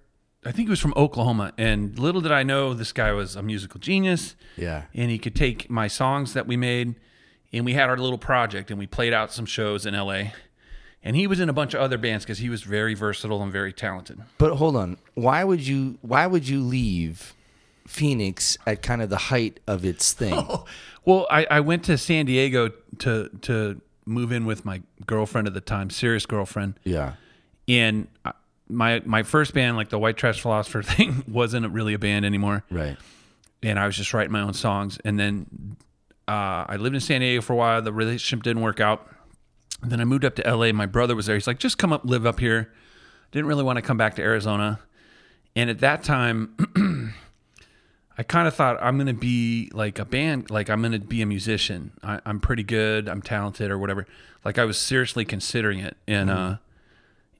I 0.44 0.52
think 0.52 0.66
he 0.68 0.70
was 0.70 0.80
from 0.80 0.92
Oklahoma. 0.96 1.52
And 1.56 1.98
little 1.98 2.20
did 2.20 2.32
I 2.32 2.42
know 2.42 2.74
this 2.74 2.92
guy 2.92 3.12
was 3.12 3.36
a 3.36 3.42
musical 3.42 3.80
genius 3.80 4.34
Yeah. 4.56 4.82
and 4.94 5.10
he 5.10 5.18
could 5.18 5.34
take 5.34 5.70
my 5.70 5.88
songs 5.88 6.34
that 6.34 6.46
we 6.46 6.56
made 6.56 6.96
and 7.52 7.64
we 7.64 7.74
had 7.74 7.88
our 7.88 7.96
little 7.96 8.18
project 8.18 8.70
and 8.70 8.78
we 8.78 8.86
played 8.86 9.12
out 9.14 9.32
some 9.32 9.46
shows 9.46 9.86
in 9.86 9.94
LA. 9.94 10.32
And 11.04 11.16
he 11.16 11.26
was 11.26 11.40
in 11.40 11.48
a 11.48 11.52
bunch 11.52 11.74
of 11.74 11.80
other 11.80 11.98
bands 11.98 12.24
because 12.24 12.38
he 12.38 12.48
was 12.48 12.62
very 12.62 12.94
versatile 12.94 13.42
and 13.42 13.50
very 13.50 13.72
talented. 13.72 14.20
But 14.38 14.54
hold 14.56 14.76
on. 14.76 14.98
Why 15.14 15.42
would 15.44 15.66
you 15.66 15.98
why 16.02 16.26
would 16.26 16.46
you 16.48 16.60
leave 16.60 17.34
Phoenix 17.86 18.56
at 18.66 18.82
kind 18.82 19.02
of 19.02 19.10
the 19.10 19.16
height 19.16 19.58
of 19.66 19.84
its 19.84 20.12
thing? 20.12 20.46
Well, 21.04 21.26
I, 21.28 21.44
I 21.50 21.58
went 21.58 21.82
to 21.86 21.98
San 21.98 22.26
Diego 22.26 22.70
to 23.00 23.28
to 23.40 23.80
move 24.04 24.32
in 24.32 24.44
with 24.46 24.64
my 24.64 24.82
girlfriend 25.06 25.46
at 25.46 25.54
the 25.54 25.60
time, 25.60 25.90
serious 25.90 26.26
girlfriend. 26.26 26.78
Yeah. 26.84 27.14
And 27.68 28.08
my 28.68 29.02
my 29.04 29.22
first 29.22 29.54
band, 29.54 29.76
like 29.76 29.88
the 29.90 29.98
White 29.98 30.16
Trash 30.16 30.40
Philosopher 30.40 30.82
thing, 30.92 31.24
wasn't 31.28 31.70
really 31.72 31.94
a 31.94 31.98
band 31.98 32.24
anymore. 32.24 32.64
Right. 32.70 32.96
and 33.62 33.78
I 33.78 33.86
was 33.86 33.96
just 33.96 34.12
writing 34.14 34.32
my 34.32 34.40
own 34.40 34.54
songs. 34.54 34.98
And 35.04 35.18
then 35.18 35.76
uh, 36.28 36.64
I 36.68 36.76
lived 36.76 36.94
in 36.94 37.00
San 37.00 37.20
Diego 37.20 37.40
for 37.42 37.52
a 37.52 37.56
while. 37.56 37.82
The 37.82 37.92
relationship 37.92 38.42
didn't 38.42 38.62
work 38.62 38.80
out. 38.80 39.08
then 39.82 40.00
I 40.00 40.04
moved 40.04 40.24
up 40.24 40.34
to 40.36 40.54
LA. 40.56 40.72
My 40.72 40.86
brother 40.86 41.14
was 41.16 41.26
there. 41.26 41.36
He's 41.36 41.46
like, 41.46 41.58
just 41.58 41.78
come 41.78 41.92
up, 41.92 42.02
live 42.04 42.26
up 42.26 42.40
here. 42.40 42.72
Didn't 43.32 43.46
really 43.46 43.64
want 43.64 43.76
to 43.76 43.82
come 43.82 43.96
back 43.96 44.14
to 44.16 44.22
Arizona. 44.22 44.80
And 45.56 45.68
at 45.70 45.80
that 45.80 46.02
time, 46.02 46.56
I 48.16 48.22
kind 48.22 48.46
of 48.46 48.54
thought 48.54 48.78
I'm 48.82 48.96
going 48.96 49.06
to 49.06 49.14
be 49.14 49.70
like 49.72 49.98
a 49.98 50.04
band, 50.04 50.50
like 50.50 50.68
I'm 50.68 50.80
going 50.80 50.92
to 50.92 50.98
be 50.98 51.22
a 51.22 51.26
musician. 51.26 51.92
I, 52.02 52.20
I'm 52.26 52.40
pretty 52.40 52.62
good. 52.62 53.08
I'm 53.08 53.22
talented 53.22 53.70
or 53.70 53.78
whatever. 53.78 54.06
Like 54.44 54.58
I 54.58 54.64
was 54.64 54.78
seriously 54.78 55.24
considering 55.24 55.78
it. 55.78 55.96
And, 56.06 56.28
uh, 56.28 56.56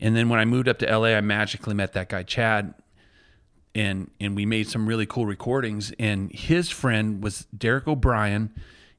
and 0.00 0.16
then 0.16 0.28
when 0.28 0.40
I 0.40 0.44
moved 0.44 0.68
up 0.68 0.78
to 0.80 0.86
LA, 0.86 1.08
I 1.08 1.20
magically 1.20 1.74
met 1.74 1.92
that 1.92 2.08
guy, 2.08 2.24
Chad, 2.24 2.74
and 3.74 4.10
and 4.20 4.34
we 4.34 4.44
made 4.44 4.68
some 4.68 4.86
really 4.86 5.06
cool 5.06 5.26
recordings. 5.26 5.92
And 5.98 6.32
his 6.32 6.70
friend 6.70 7.22
was 7.22 7.46
Derek 7.56 7.86
O'Brien, 7.86 8.50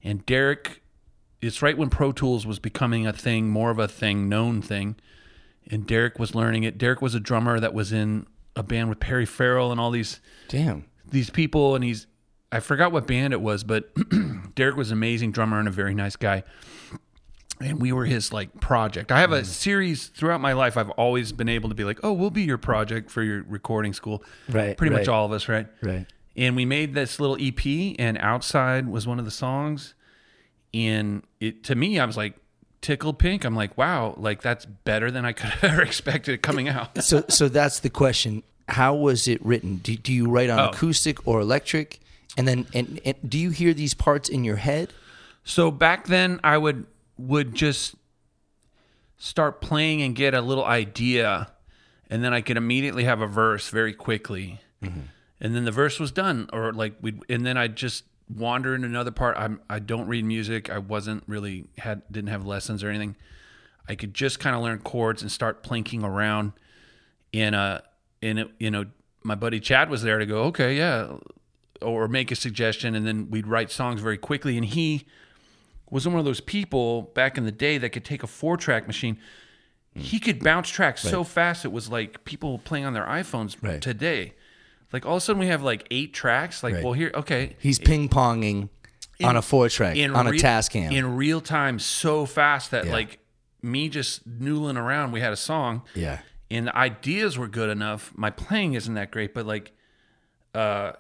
and 0.01 0.25
Derek, 0.25 0.81
it's 1.41 1.61
right 1.61 1.77
when 1.77 1.89
Pro 1.89 2.13
Tools 2.13 2.47
was 2.47 2.57
becoming 2.57 3.05
a 3.05 3.11
thing, 3.11 3.49
more 3.49 3.69
of 3.69 3.79
a 3.79 3.87
thing, 3.87 4.29
known 4.29 4.61
thing. 4.61 4.95
And 5.69 5.85
Derek 5.85 6.19
was 6.19 6.33
learning 6.33 6.63
it. 6.63 6.77
Derek 6.77 7.01
was 7.01 7.15
a 7.15 7.19
drummer 7.19 7.59
that 7.59 7.73
was 7.73 7.91
in 7.91 8.25
a 8.55 8.63
band 8.63 8.89
with 8.89 8.99
Perry 8.99 9.25
Farrell 9.25 9.71
and 9.71 9.79
all 9.79 9.91
these 9.91 10.19
Damn. 10.47 10.85
These 11.13 11.29
people, 11.29 11.75
and 11.75 11.83
he's 11.83 12.07
I 12.51 12.59
forgot 12.59 12.91
what 12.91 13.07
band 13.07 13.33
it 13.33 13.41
was, 13.41 13.63
but 13.63 13.89
Derek 14.55 14.75
was 14.75 14.91
an 14.91 14.97
amazing 14.97 15.31
drummer 15.31 15.57
and 15.57 15.67
a 15.67 15.71
very 15.71 15.95
nice 15.95 16.15
guy. 16.15 16.43
And 17.59 17.81
we 17.81 17.91
were 17.91 18.05
his 18.05 18.33
like 18.33 18.59
project. 18.59 19.11
I 19.11 19.21
have 19.21 19.31
a 19.31 19.41
mm. 19.41 19.45
series 19.45 20.07
throughout 20.07 20.41
my 20.41 20.53
life. 20.53 20.75
I've 20.75 20.89
always 20.91 21.31
been 21.31 21.49
able 21.49 21.69
to 21.69 21.75
be 21.75 21.83
like, 21.83 21.99
"Oh, 22.03 22.11
we'll 22.11 22.29
be 22.29 22.43
your 22.43 22.57
project 22.57 23.09
for 23.09 23.23
your 23.23 23.43
recording 23.43 23.93
school." 23.93 24.23
Right, 24.49 24.75
Pretty 24.75 24.93
much 24.93 25.07
all 25.07 25.25
of 25.25 25.31
us, 25.31 25.47
right? 25.47 25.67
Right. 25.81 26.05
And 26.35 26.55
we 26.55 26.65
made 26.65 26.93
this 26.93 27.19
little 27.19 27.37
EP, 27.39 27.95
and 27.99 28.17
"Outside" 28.17 28.87
was 28.87 29.07
one 29.07 29.19
of 29.19 29.25
the 29.25 29.31
songs. 29.31 29.93
And 30.73 31.23
it 31.39 31.63
to 31.65 31.75
me, 31.75 31.99
I 31.99 32.05
was 32.05 32.17
like 32.17 32.35
tickled 32.81 33.17
pink. 33.17 33.45
I'm 33.45 33.55
like, 33.55 33.75
wow, 33.77 34.13
like 34.17 34.41
that's 34.41 34.65
better 34.65 35.09
than 35.09 35.25
I 35.25 35.31
could 35.31 35.49
have 35.49 35.63
ever 35.63 35.81
expected 35.81 36.33
it 36.33 36.43
coming 36.43 36.67
out. 36.67 37.01
So 37.03 37.23
so 37.29 37.49
that's 37.49 37.79
the 37.79 37.89
question. 37.89 38.43
How 38.69 38.93
was 38.95 39.27
it 39.27 39.43
written? 39.45 39.77
Do, 39.77 39.95
do 39.95 40.13
you 40.13 40.29
write 40.29 40.49
on 40.49 40.59
Oh. 40.59 40.69
acoustic 40.69 41.27
or 41.27 41.41
electric? 41.41 41.99
And 42.37 42.47
then 42.47 42.65
and, 42.73 42.99
and 43.05 43.15
do 43.27 43.37
you 43.37 43.51
hear 43.51 43.73
these 43.73 43.93
parts 43.93 44.29
in 44.29 44.43
your 44.43 44.55
head? 44.55 44.91
So 45.43 45.69
back 45.69 46.07
then, 46.07 46.39
I 46.43 46.57
would 46.57 46.85
would 47.17 47.53
just 47.53 47.95
start 49.17 49.61
playing 49.61 50.01
and 50.01 50.15
get 50.15 50.33
a 50.33 50.41
little 50.41 50.65
idea, 50.65 51.51
and 52.09 52.23
then 52.23 52.33
I 52.33 52.41
could 52.41 52.57
immediately 52.57 53.03
have 53.03 53.21
a 53.21 53.27
verse 53.27 53.69
very 53.69 53.93
quickly, 53.93 54.59
mm-hmm. 54.81 55.01
and 55.39 55.55
then 55.55 55.65
the 55.65 55.71
verse 55.71 55.99
was 55.99 56.11
done. 56.11 56.49
Or 56.51 56.71
like 56.73 56.95
we, 57.01 57.13
and 57.29 57.45
then 57.45 57.57
I 57.57 57.67
just 57.67 58.05
wander 58.33 58.73
in 58.73 58.83
another 58.83 59.11
part. 59.11 59.37
I'm 59.37 59.59
I 59.69 59.79
don't 59.79 60.07
read 60.07 60.25
music. 60.25 60.69
I 60.69 60.79
wasn't 60.79 61.23
really 61.27 61.65
had 61.77 62.01
didn't 62.11 62.29
have 62.29 62.45
lessons 62.45 62.83
or 62.83 62.89
anything. 62.89 63.15
I 63.87 63.95
could 63.95 64.13
just 64.13 64.39
kind 64.39 64.55
of 64.55 64.61
learn 64.63 64.79
chords 64.79 65.21
and 65.21 65.31
start 65.31 65.61
plinking 65.61 66.03
around. 66.03 66.53
In 67.31 67.53
a 67.53 67.83
in 68.23 68.37
a, 68.39 68.45
you 68.59 68.71
know, 68.71 68.85
my 69.23 69.35
buddy 69.35 69.59
Chad 69.59 69.89
was 69.89 70.01
there 70.03 70.17
to 70.17 70.25
go. 70.25 70.43
Okay, 70.43 70.75
yeah, 70.77 71.17
or 71.81 72.07
make 72.07 72.31
a 72.31 72.35
suggestion, 72.35 72.95
and 72.95 73.05
then 73.05 73.29
we'd 73.29 73.47
write 73.47 73.69
songs 73.71 74.01
very 74.01 74.17
quickly. 74.17 74.55
And 74.57 74.65
he 74.65 75.05
was 75.89 76.07
one 76.07 76.17
of 76.17 76.25
those 76.25 76.39
people 76.41 77.03
back 77.13 77.37
in 77.37 77.45
the 77.45 77.51
day 77.51 77.77
that 77.77 77.89
could 77.89 78.05
take 78.05 78.23
a 78.23 78.27
four 78.27 78.57
track 78.57 78.87
machine. 78.87 79.17
Mm. 79.95 80.01
He 80.01 80.19
could 80.19 80.43
bounce 80.43 80.69
tracks 80.69 81.01
so 81.01 81.23
fast 81.23 81.65
it 81.65 81.71
was 81.71 81.89
like 81.89 82.23
people 82.25 82.57
playing 82.59 82.85
on 82.85 82.93
their 82.93 83.05
iPhones 83.05 83.57
Right. 83.61 83.81
today. 83.81 84.33
Like 84.91 85.05
all 85.05 85.13
of 85.13 85.17
a 85.17 85.21
sudden 85.21 85.39
we 85.39 85.47
have 85.47 85.61
like 85.61 85.85
eight 85.91 86.13
tracks. 86.13 86.63
Like, 86.63 86.75
Right. 86.75 86.83
well, 86.83 86.93
here, 86.93 87.11
okay, 87.13 87.55
He's 87.59 87.77
ping 87.79 88.09
ponging 88.09 88.69
on 89.23 89.35
a 89.37 89.41
four 89.41 89.69
track 89.69 89.95
on 89.97 90.27
a 90.27 90.31
Tascam. 90.31 90.91
in 90.91 91.15
real 91.15 91.41
time 91.41 91.77
so 91.79 92.25
fast 92.25 92.71
that 92.71 92.85
Yeah. 92.85 92.91
like 92.93 93.19
me 93.61 93.87
just 93.89 94.27
noodling 94.27 94.77
around, 94.77 95.11
we 95.11 95.19
had 95.21 95.31
a 95.33 95.37
song 95.37 95.83
yeah. 95.95 96.19
And 96.51 96.67
the 96.67 96.75
ideas 96.77 97.37
were 97.37 97.47
good 97.47 97.69
enough. 97.69 98.11
My 98.15 98.29
playing 98.29 98.73
isn't 98.73 98.93
that 98.93 99.11
great, 99.11 99.33
but 99.33 99.45
like, 99.45 99.71
uh, 100.53 100.93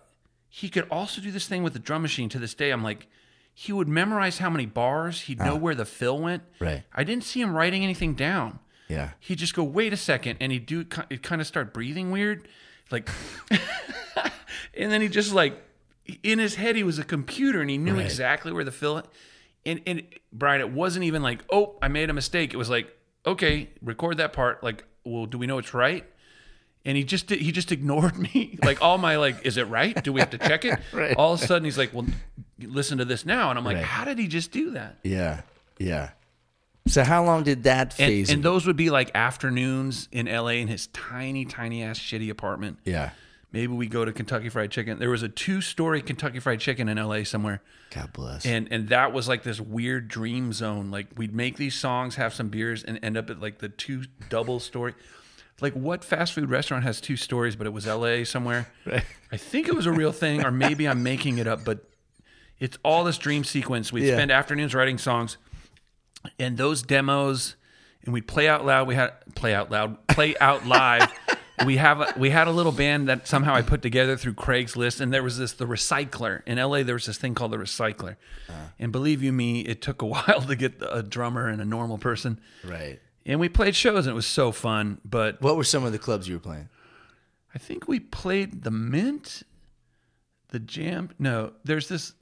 he 0.49 0.69
could 0.69 0.87
also 0.89 1.21
do 1.21 1.31
this 1.31 1.47
thing 1.47 1.63
with 1.63 1.73
the 1.73 1.79
drum 1.79 2.01
machine. 2.01 2.29
To 2.29 2.39
this 2.39 2.53
day, 2.53 2.71
I'm 2.71 2.83
like, 2.83 3.07
he 3.53 3.71
would 3.71 3.87
memorize 3.87 4.37
how 4.39 4.49
many 4.49 4.65
bars. 4.65 5.21
He'd 5.21 5.39
know 5.39 5.55
where 5.55 5.75
the 5.75 5.85
fill 5.85 6.19
went. 6.19 6.43
Ah. 6.61 6.65
Right. 6.65 6.83
I 6.93 7.03
didn't 7.03 7.23
see 7.23 7.41
him 7.41 7.53
writing 7.53 7.83
anything 7.83 8.13
down. 8.13 8.59
Yeah. 8.87 9.11
He'd 9.19 9.37
just 9.39 9.53
go, 9.55 9.63
wait 9.63 9.93
a 9.93 9.97
second, 9.97 10.37
and 10.39 10.51
he'd 10.51 10.65
do 10.65 10.85
it 11.09 11.23
kind 11.23 11.39
of 11.41 11.47
start 11.47 11.73
breathing 11.73 12.11
weird, 12.11 12.47
like, 12.91 13.09
and 14.75 14.91
then 14.91 15.01
he 15.01 15.07
just 15.07 15.33
like 15.33 15.61
in 16.21 16.37
his 16.39 16.55
head 16.55 16.75
he 16.75 16.83
was 16.83 16.99
a 16.99 17.03
computer 17.03 17.61
and 17.61 17.69
he 17.69 17.77
knew 17.77 17.95
Right. 17.95 18.05
exactly 18.05 18.51
where 18.51 18.63
the 18.63 18.71
fill. 18.71 19.03
And 19.65 19.81
and 19.87 20.03
Brian, 20.31 20.61
it 20.61 20.71
wasn't 20.71 21.05
even 21.05 21.23
like, 21.23 21.39
oh, 21.51 21.77
I 21.81 21.87
made 21.87 22.09
a 22.09 22.13
mistake. 22.13 22.53
It 22.53 22.57
was 22.57 22.69
like, 22.69 22.93
okay, 23.25 23.69
record 23.81 24.17
that 24.17 24.33
part. 24.33 24.63
Like, 24.63 24.83
well, 25.03 25.25
do 25.25 25.37
we 25.37 25.47
know 25.47 25.57
it's 25.57 25.73
right? 25.73 26.05
And 26.85 26.97
he 26.97 27.03
just 27.03 27.29
he 27.29 27.51
just 27.51 27.71
ignored 27.71 28.17
me. 28.33 28.57
Like 28.63 28.81
all 28.81 28.97
my 28.97 29.15
like, 29.17 29.45
is 29.45 29.57
it 29.57 29.67
right? 29.67 30.01
Do 30.03 30.11
we 30.13 30.19
have 30.19 30.31
to 30.31 30.37
check 30.37 30.65
it? 30.65 30.79
Right. 30.93 31.15
All 31.15 31.33
of 31.33 31.41
a 31.41 31.45
sudden 31.45 31.63
he's 31.65 31.77
like, 31.77 31.93
well, 31.93 32.05
listen 32.59 32.97
to 32.99 33.05
this 33.05 33.25
now, 33.25 33.49
and 33.49 33.57
I'm 33.59 33.65
like, 33.65 33.77
Right. 33.77 33.85
how 33.85 34.05
did 34.05 34.19
he 34.19 34.27
just 34.27 34.51
do 34.51 34.71
that? 34.71 34.97
Yeah. 35.03 35.41
Yeah. 35.79 36.09
So 36.87 37.03
how 37.05 37.23
long 37.23 37.43
did 37.43 37.63
that 37.63 37.87
And, 37.99 38.09
phase? 38.09 38.29
and 38.29 38.43
those 38.43 38.67
would 38.67 38.75
be 38.75 38.89
like 38.89 39.11
afternoons 39.15 40.09
in 40.11 40.25
LA 40.25 40.59
in 40.59 40.67
his 40.67 40.87
tiny, 40.87 41.45
tiny 41.45 41.81
ass 41.83 41.97
shitty 41.97 42.29
apartment. 42.29 42.79
yeah. 42.83 43.11
Maybe 43.53 43.71
we 43.71 43.85
go 43.87 44.03
to 44.03 44.11
Kentucky 44.11 44.49
Fried 44.49 44.71
Chicken. 44.71 44.97
There 44.97 45.11
was 45.11 45.21
a 45.23 45.29
two 45.29 45.61
story 45.61 46.01
Kentucky 46.01 46.39
Fried 46.39 46.59
Chicken 46.59 46.89
in 46.89 46.97
LA 46.97 47.23
somewhere. 47.23 47.61
God 47.91 48.11
bless. 48.11 48.45
And 48.47 48.67
and 48.71 48.89
that 48.89 49.13
was 49.13 49.27
like 49.27 49.43
this 49.43 49.61
weird 49.61 50.07
dream 50.07 50.51
zone. 50.53 50.89
Like 50.89 51.07
we'd 51.15 51.35
make 51.35 51.57
these 51.57 51.75
songs, 51.75 52.15
have 52.15 52.33
some 52.33 52.49
beers, 52.49 52.83
and 52.83 52.99
end 53.03 53.15
up 53.15 53.29
at 53.29 53.39
like 53.39 53.59
the 53.59 53.69
two 53.69 54.05
double 54.29 54.59
story. 54.59 54.95
Like 55.61 55.73
what 55.73 56.03
fast 56.03 56.33
food 56.33 56.49
restaurant 56.49 56.83
has 56.83 56.99
two 56.99 57.15
stories, 57.15 57.55
but 57.55 57.67
it 57.67 57.69
was 57.73 57.85
LA 57.85 58.23
somewhere? 58.23 58.67
Right. 58.85 59.05
I 59.31 59.37
think 59.37 59.67
it 59.67 59.75
was 59.75 59.85
a 59.85 59.91
real 59.91 60.11
thing, 60.11 60.43
or 60.43 60.49
maybe 60.51 60.87
I'm 60.87 61.03
making 61.03 61.37
it 61.37 61.45
up, 61.45 61.63
but 61.63 61.87
it's 62.59 62.77
all 62.83 63.03
this 63.03 63.19
dream 63.19 63.43
sequence. 63.43 63.93
We'd 63.93 64.05
Yeah. 64.05 64.15
spend 64.15 64.31
afternoons 64.31 64.73
writing 64.73 64.97
songs, 64.97 65.37
and 66.39 66.57
those 66.57 66.81
demos, 66.81 67.55
and 68.03 68.13
we'd 68.13 68.27
play 68.27 68.47
out 68.47 68.65
loud. 68.65 68.87
We 68.87 68.95
had 68.95 69.11
play 69.35 69.53
out 69.53 69.69
loud, 69.69 70.07
play 70.07 70.35
out 70.41 70.65
live. 70.65 71.11
We 71.65 71.77
have 71.77 72.01
a, 72.01 72.13
we 72.17 72.29
had 72.29 72.47
a 72.47 72.51
little 72.51 72.71
band 72.71 73.07
that 73.09 73.27
somehow 73.27 73.53
I 73.53 73.61
put 73.61 73.81
together 73.81 74.17
through 74.17 74.33
Craigslist, 74.33 74.99
and 75.01 75.13
there 75.13 75.23
was 75.23 75.37
this 75.37 75.53
the 75.53 75.65
Recycler 75.65 76.41
in 76.45 76.57
LA. 76.57 76.83
There 76.83 76.95
was 76.95 77.05
this 77.05 77.17
thing 77.17 77.35
called 77.35 77.51
the 77.51 77.57
Recycler, 77.57 78.15
uh-huh. 78.49 78.59
and 78.79 78.91
believe 78.91 79.21
you 79.21 79.31
me, 79.31 79.61
it 79.61 79.81
took 79.81 80.01
a 80.01 80.05
while 80.13 80.41
to 80.41 80.55
get 80.55 80.81
a 80.89 81.03
drummer 81.03 81.47
and 81.47 81.61
a 81.61 81.65
normal 81.65 81.97
person. 81.97 82.39
right. 82.63 82.99
And 83.25 83.39
we 83.39 83.47
played 83.47 83.73
shows, 83.73 84.05
and 84.05 84.11
it 84.11 84.15
was 84.15 84.25
so 84.25 84.51
fun. 84.51 84.99
But 85.05 85.41
What 85.41 85.55
were 85.55 85.63
some 85.63 85.85
of 85.85 85.93
the 85.93 85.99
clubs 85.99 86.27
you 86.27 86.35
were 86.35 86.41
playing? 86.41 86.67
I 87.55 87.57
think 87.57 87.87
we 87.87 87.99
played 88.01 88.63
the 88.63 88.71
Mint, 88.71 89.43
the 90.49 90.59
Jam. 90.59 91.09
No, 91.19 91.53
there's 91.63 91.87
this. 91.87 92.13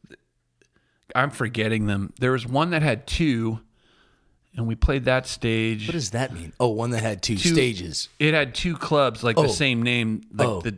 I'm 1.15 1.31
forgetting 1.31 1.87
them. 1.87 2.13
There 2.19 2.33
was 2.33 2.45
one 2.45 2.69
that 2.69 2.83
had 2.83 3.07
two, 3.07 3.61
and 4.55 4.67
we 4.67 4.75
played 4.75 5.05
that 5.05 5.27
stage. 5.27 5.87
What 5.87 5.93
does 5.93 6.11
that 6.11 6.33
mean? 6.33 6.53
Oh, 6.59 6.69
one 6.69 6.89
that 6.91 7.03
had 7.03 7.21
two, 7.21 7.37
Two- 7.37 7.53
stages. 7.53 8.09
it 8.19 8.33
had 8.33 8.53
two 8.55 8.75
clubs, 8.75 9.23
like 9.23 9.37
Oh. 9.37 9.43
the 9.43 9.49
same 9.49 9.81
name, 9.83 10.21
like 10.33 10.47
Oh. 10.47 10.61
the. 10.61 10.77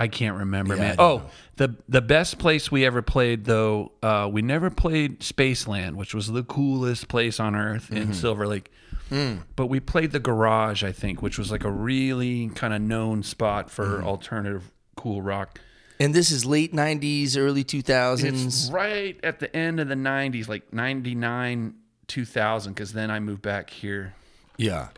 I 0.00 0.06
can't 0.06 0.36
remember, 0.36 0.76
Yeah, 0.76 0.82
I 0.82 0.86
man. 0.86 0.96
don't 0.96 1.04
Oh, 1.10 1.16
know. 1.24 1.30
the 1.56 1.74
the 1.88 2.00
best 2.02 2.38
place 2.38 2.70
we 2.70 2.84
ever 2.84 3.02
played 3.02 3.46
though, 3.46 3.90
uh, 4.02 4.28
we 4.32 4.42
never 4.42 4.70
played 4.70 5.20
Spaceland, 5.20 5.94
which 5.96 6.14
was 6.14 6.28
the 6.28 6.44
coolest 6.44 7.08
place 7.08 7.40
on 7.40 7.56
earth 7.56 7.86
Mm-hmm. 7.90 7.96
in 7.96 8.14
Silver 8.14 8.46
Lake. 8.46 8.70
Mm. 9.10 9.38
But 9.56 9.66
we 9.66 9.80
played 9.80 10.12
the 10.12 10.20
Garage, 10.20 10.84
I 10.84 10.92
think, 10.92 11.20
which 11.22 11.36
was 11.38 11.50
like 11.50 11.64
a 11.64 11.70
really 11.70 12.48
kind 12.54 12.72
of 12.74 12.80
known 12.80 13.22
spot 13.24 13.70
for 13.70 13.84
Mm-hmm. 13.86 14.06
alternative 14.06 14.70
cool 14.96 15.20
rock. 15.22 15.60
And 15.98 16.14
this 16.14 16.30
is 16.30 16.44
late 16.44 16.72
'90s, 16.72 17.36
early 17.36 17.64
2000s. 17.64 18.46
It's 18.46 18.70
right 18.70 19.18
at 19.24 19.40
the 19.40 19.54
end 19.56 19.80
of 19.80 19.88
the 19.88 19.96
'90s, 19.96 20.46
like 20.46 20.72
'99, 20.72 21.74
2000, 22.08 22.72
because 22.74 22.92
then 22.92 23.10
I 23.10 23.20
moved 23.20 23.42
back 23.42 23.70
here. 23.70 24.14
yeah. 24.56 24.88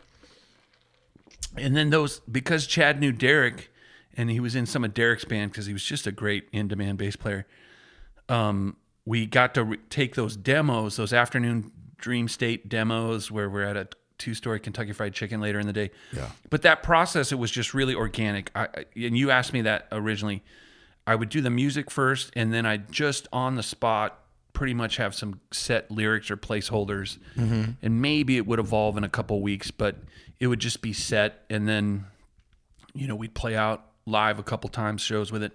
And 1.57 1.75
then 1.75 1.89
those 1.89 2.21
because 2.21 2.65
Chad 2.65 2.99
knew 3.01 3.11
Derek, 3.11 3.69
and 4.15 4.29
he 4.31 4.39
was 4.39 4.55
in 4.55 4.65
some 4.65 4.85
of 4.85 4.93
Derek's 4.93 5.25
band 5.25 5.51
because 5.51 5.65
he 5.65 5.73
was 5.73 5.83
just 5.83 6.07
a 6.07 6.11
great 6.11 6.47
in-demand 6.53 6.97
bass 6.97 7.17
player. 7.17 7.45
Um, 8.29 8.77
we 9.05 9.25
got 9.25 9.53
to 9.55 9.63
re- 9.65 9.77
take 9.89 10.15
those 10.15 10.37
demos, 10.37 10.95
those 10.95 11.11
afternoon 11.11 11.71
Dream 11.97 12.29
State 12.29 12.69
demos, 12.69 13.29
where 13.31 13.49
we're 13.49 13.65
at 13.65 13.75
a 13.75 13.89
two-story 14.17 14.61
Kentucky 14.61 14.93
Fried 14.93 15.13
Chicken 15.13 15.41
later 15.41 15.59
in 15.59 15.67
the 15.67 15.73
day. 15.73 15.91
Yeah. 16.13 16.29
But 16.49 16.61
that 16.61 16.83
process, 16.83 17.33
it 17.33 17.39
was 17.39 17.51
just 17.51 17.73
really 17.73 17.95
organic. 17.95 18.49
I, 18.55 18.63
I- 18.73 18.85
and 18.95 19.17
you 19.17 19.29
asked 19.29 19.51
me 19.51 19.61
that 19.63 19.87
originally. 19.91 20.43
I 21.05 21.15
would 21.15 21.27
do 21.29 21.41
the 21.41 21.49
music 21.49 21.91
first, 21.91 22.31
and 22.35 22.53
then 22.53 22.65
I 22.65 22.77
just 22.77 23.27
on 23.33 23.55
the 23.55 23.63
spot 23.63 24.20
pretty 24.61 24.73
much 24.75 24.97
have 24.97 25.15
some 25.15 25.39
set 25.49 25.89
lyrics 25.89 26.29
or 26.29 26.37
placeholders, 26.37 27.17
and 27.35 27.75
maybe 27.99 28.37
it 28.37 28.45
would 28.45 28.59
evolve 28.59 28.95
in 28.95 29.03
a 29.03 29.09
couple 29.09 29.41
weeks, 29.41 29.71
but 29.71 29.95
it 30.39 30.45
would 30.45 30.59
just 30.59 30.83
be 30.83 30.93
set, 30.93 31.43
and 31.49 31.67
then 31.67 32.05
you 32.93 33.07
know 33.07 33.15
we'd 33.15 33.33
play 33.33 33.55
out 33.55 33.83
live 34.05 34.37
a 34.37 34.43
couple 34.43 34.69
times 34.69 35.01
shows 35.01 35.31
with 35.31 35.41
it, 35.41 35.51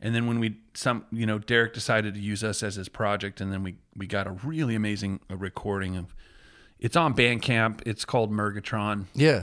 and 0.00 0.14
then 0.14 0.26
when 0.26 0.40
we 0.40 0.56
some 0.72 1.04
you 1.12 1.26
know 1.26 1.38
Derek 1.38 1.74
decided 1.74 2.14
to 2.14 2.20
use 2.20 2.42
us 2.42 2.62
as 2.62 2.76
his 2.76 2.88
project, 2.88 3.42
and 3.42 3.52
then 3.52 3.62
we 3.62 3.74
we 3.94 4.06
got 4.06 4.26
a 4.26 4.30
really 4.30 4.74
amazing 4.74 5.20
uh, 5.30 5.36
recording 5.36 5.98
of. 5.98 6.14
It's 6.80 6.96
on 6.96 7.12
Bandcamp. 7.14 7.82
It's 7.84 8.06
called 8.06 8.30
Mergatron 8.32 9.06
Yeah. 9.12 9.42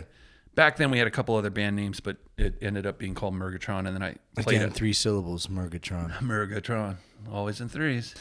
back 0.55 0.77
then 0.77 0.89
we 0.89 0.97
had 0.97 1.05
a 1.05 1.11
couple 1.11 1.35
other 1.35 1.51
band 1.51 1.75
names, 1.75 1.99
but 1.99 2.17
it 2.39 2.55
ended 2.59 2.87
up 2.87 2.97
being 2.97 3.13
called 3.13 3.35
Mergatron, 3.35 3.85
and 3.85 3.95
then 3.95 4.01
I 4.01 4.15
played 4.41 4.55
Again, 4.55 4.69
it. 4.69 4.73
three 4.73 4.93
syllables, 4.93 5.45
Murgatron. 5.45 6.11
Mergatron, 6.21 6.95
always 7.31 7.61
in 7.61 7.69
threes. 7.69 8.15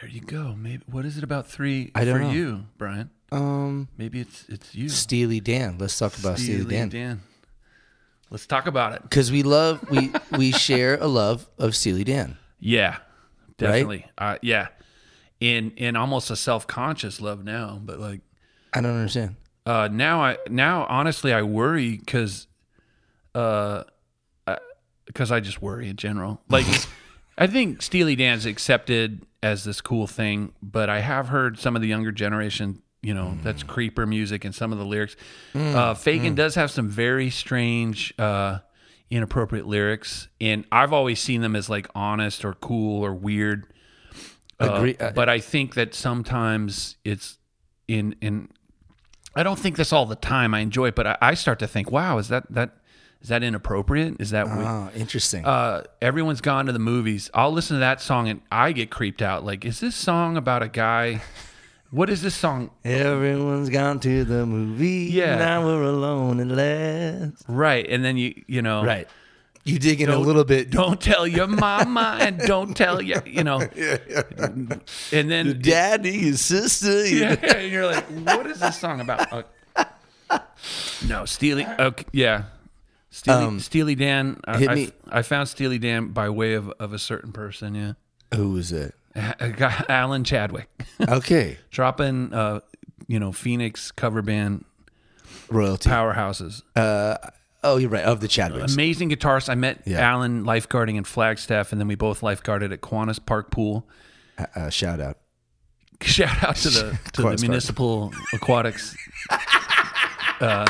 There 0.00 0.08
you 0.10 0.20
go. 0.20 0.54
Maybe 0.56 0.82
what 0.86 1.04
is 1.04 1.16
it 1.18 1.24
about 1.24 1.46
three 1.46 1.90
I 1.94 2.04
don't 2.04 2.14
for 2.18 2.24
know. 2.24 2.30
you, 2.30 2.64
Brian? 2.78 3.10
Um, 3.32 3.88
Maybe 3.96 4.20
it's 4.20 4.44
it's 4.48 4.74
you, 4.74 4.88
Steely 4.88 5.40
Dan. 5.40 5.76
Let's 5.78 5.98
talk 5.98 6.16
about 6.18 6.38
Steely, 6.38 6.60
Steely 6.60 6.74
Dan. 6.76 6.88
Dan. 6.88 7.22
Let's 8.30 8.46
talk 8.46 8.66
about 8.66 8.92
it. 8.94 9.02
Because 9.02 9.30
we 9.32 9.42
love 9.42 9.84
we 9.90 10.12
we 10.36 10.52
share 10.52 10.96
a 11.00 11.06
love 11.06 11.48
of 11.58 11.74
Steely 11.76 12.04
Dan. 12.04 12.36
Yeah, 12.60 12.98
definitely. 13.58 14.06
Uh, 14.18 14.38
yeah, 14.42 14.68
in 15.40 15.72
in 15.72 15.96
almost 15.96 16.30
a 16.30 16.36
self 16.36 16.66
conscious 16.66 17.20
love 17.20 17.44
now, 17.44 17.80
but 17.82 17.98
like 18.00 18.20
I 18.72 18.80
don't 18.80 18.96
understand. 18.96 19.36
uh, 19.66 19.88
now 19.90 20.22
I 20.22 20.38
now 20.48 20.86
honestly 20.88 21.32
I 21.32 21.42
worry 21.42 21.96
because 21.96 22.46
uh 23.34 23.84
because 25.06 25.30
I 25.30 25.40
just 25.40 25.60
worry 25.60 25.88
in 25.88 25.96
general. 25.96 26.40
Like 26.48 26.66
I 27.38 27.46
think 27.46 27.82
Steely 27.82 28.16
Dan's 28.16 28.46
accepted 28.46 29.26
as 29.44 29.62
this 29.64 29.80
cool 29.80 30.06
thing, 30.06 30.52
but 30.62 30.88
I 30.88 31.00
have 31.00 31.28
heard 31.28 31.58
some 31.58 31.76
of 31.76 31.82
the 31.82 31.88
younger 31.88 32.10
generation, 32.12 32.82
you 33.02 33.12
know, 33.14 33.36
that's 33.42 33.62
creeper 33.62 34.06
music 34.06 34.44
and 34.44 34.54
some 34.54 34.72
of 34.72 34.78
the 34.78 34.84
lyrics. 34.86 35.16
uh, 35.54 35.94
Fagen 35.94 36.34
does 36.34 36.54
have 36.54 36.70
some 36.70 36.88
very 36.88 37.28
strange, 37.30 38.14
uh, 38.18 38.58
inappropriate 39.10 39.66
lyrics, 39.66 40.28
and 40.40 40.64
I've 40.72 40.92
always 40.94 41.20
seen 41.20 41.42
them 41.42 41.54
as 41.54 41.68
like 41.68 41.86
honest 41.94 42.44
or 42.44 42.54
cool 42.54 43.04
or 43.04 43.12
weird. 43.12 43.66
Uh, 44.58 44.72
Agree- 44.72 44.96
uh, 44.98 45.10
but 45.10 45.28
I 45.28 45.40
think 45.40 45.74
that 45.74 45.94
sometimes 45.94 46.96
it's 47.04 47.36
in 47.86 48.16
in. 48.20 48.48
I 49.36 49.42
don't 49.42 49.58
think 49.58 49.76
this 49.76 49.92
all 49.92 50.06
the 50.06 50.16
time. 50.16 50.54
I 50.54 50.60
enjoy 50.60 50.86
it, 50.88 50.94
but 50.94 51.06
I, 51.06 51.18
I 51.20 51.34
start 51.34 51.58
to 51.58 51.66
think, 51.66 51.90
"Wow, 51.90 52.18
is 52.18 52.28
that 52.28 52.44
that 52.50 52.70
is 53.24 53.28
that 53.30 53.42
inappropriate? 53.42 54.20
Is 54.20 54.30
that 54.30 54.46
weird?" 54.46 54.58
Oh, 54.68 54.90
interesting. 54.94 55.44
uh, 55.44 55.82
everyone's 56.00 56.40
gone 56.40 56.66
to 56.66 56.72
the 56.72 56.78
movies. 56.78 57.28
I'll 57.34 57.50
listen 57.52 57.74
to 57.76 57.80
that 57.80 58.00
song 58.00 58.28
and 58.28 58.40
I 58.52 58.70
get 58.70 58.90
creeped 58.90 59.20
out. 59.22 59.44
Like, 59.44 59.64
is 59.64 59.80
this 59.80 59.96
song 59.96 60.36
about 60.36 60.62
a 60.62 60.68
guy? 60.68 61.20
What 61.90 62.10
is 62.10 62.22
this 62.22 62.34
song? 62.34 62.70
Everyone's 62.84 63.70
gone 63.70 64.00
to 64.00 64.24
the 64.24 64.44
movie. 64.44 65.10
Yeah. 65.12 65.36
Now 65.36 65.64
we're 65.64 65.84
alone 65.84 66.40
at 66.40 66.48
last. 66.48 67.44
Right, 67.46 67.86
and 67.88 68.04
then 68.04 68.16
you 68.16 68.42
you 68.48 68.62
know 68.62 68.84
Right. 68.84 69.06
You 69.64 69.78
dig 69.78 70.00
in 70.00 70.08
a 70.08 70.12
Don't- 70.12 70.26
little 70.26 70.42
bit. 70.44 70.70
Don't 70.70 71.00
tell 71.00 71.24
your 71.24 71.46
mama 71.46 72.18
and 72.20 72.40
don't 72.40 72.76
tell 72.76 73.00
your 73.00 73.22
you 73.24 73.44
know. 73.44 73.60
And 75.12 75.30
then 75.30 75.60
Daddy, 75.62 76.18
his 76.18 76.40
sister. 76.40 77.06
yeah, 77.20 77.36
and 77.54 77.70
you're 77.70 77.86
like, 77.86 78.04
what 78.06 78.46
is 78.48 78.58
this 78.58 78.76
song 78.76 79.00
about? 79.00 79.32
Uh, 79.32 80.38
no, 81.06 81.24
Steely. 81.26 81.64
Okay, 81.78 82.04
yeah. 82.12 82.44
Steely, 83.16 83.44
Um, 83.44 83.60
Steely 83.60 83.94
Dan. 83.94 84.40
I, 84.44 84.58
hit 84.58 84.68
I- 84.70 84.74
me- 84.74 84.90
I 85.08 85.22
found 85.22 85.48
Steely 85.48 85.78
Dan 85.78 86.08
by 86.08 86.28
way 86.28 86.54
of, 86.54 86.68
of 86.80 86.92
a 86.92 86.98
certain 86.98 87.30
person. 87.32 87.74
Yeah, 87.76 87.92
Who 88.34 88.50
was 88.50 88.72
it? 88.72 88.94
a 89.14 89.50
guy, 89.50 89.84
Alan 89.88 90.24
Chadwick. 90.24 90.68
Okay. 91.08 91.58
dropping 91.70 92.32
uh 92.34 92.60
you 93.06 93.20
know 93.20 93.30
phoenix 93.32 93.90
cover 93.92 94.22
band 94.22 94.64
Royalty. 95.48 95.88
powerhouses 95.90 96.62
Oh, 97.66 97.76
you're 97.78 97.88
right. 97.90 98.04
Of 98.04 98.20
the 98.20 98.26
Chadwicks. 98.28 98.74
amazing 98.74 99.10
guitarist 99.10 99.48
i 99.48 99.54
met 99.54 99.82
Yeah. 99.86 99.98
alan 100.00 100.44
lifeguarding 100.44 100.96
in 100.96 101.04
flagstaff 101.04 101.70
and 101.72 101.80
then 101.80 101.86
we 101.88 101.94
both 101.94 102.20
lifeguarded 102.22 102.72
at 102.72 102.80
Kiwanis 102.80 103.24
park 103.24 103.50
pool 103.52 103.88
Uh, 104.38 104.46
uh, 104.56 104.70
shout 104.70 105.00
out. 105.00 105.18
shout 106.02 106.42
out 106.42 106.56
to 106.56 106.70
the 106.70 106.98
to 107.12 107.22
the 107.22 107.36
municipal 107.40 108.12
aquatics 108.32 108.96
uh 110.40 110.66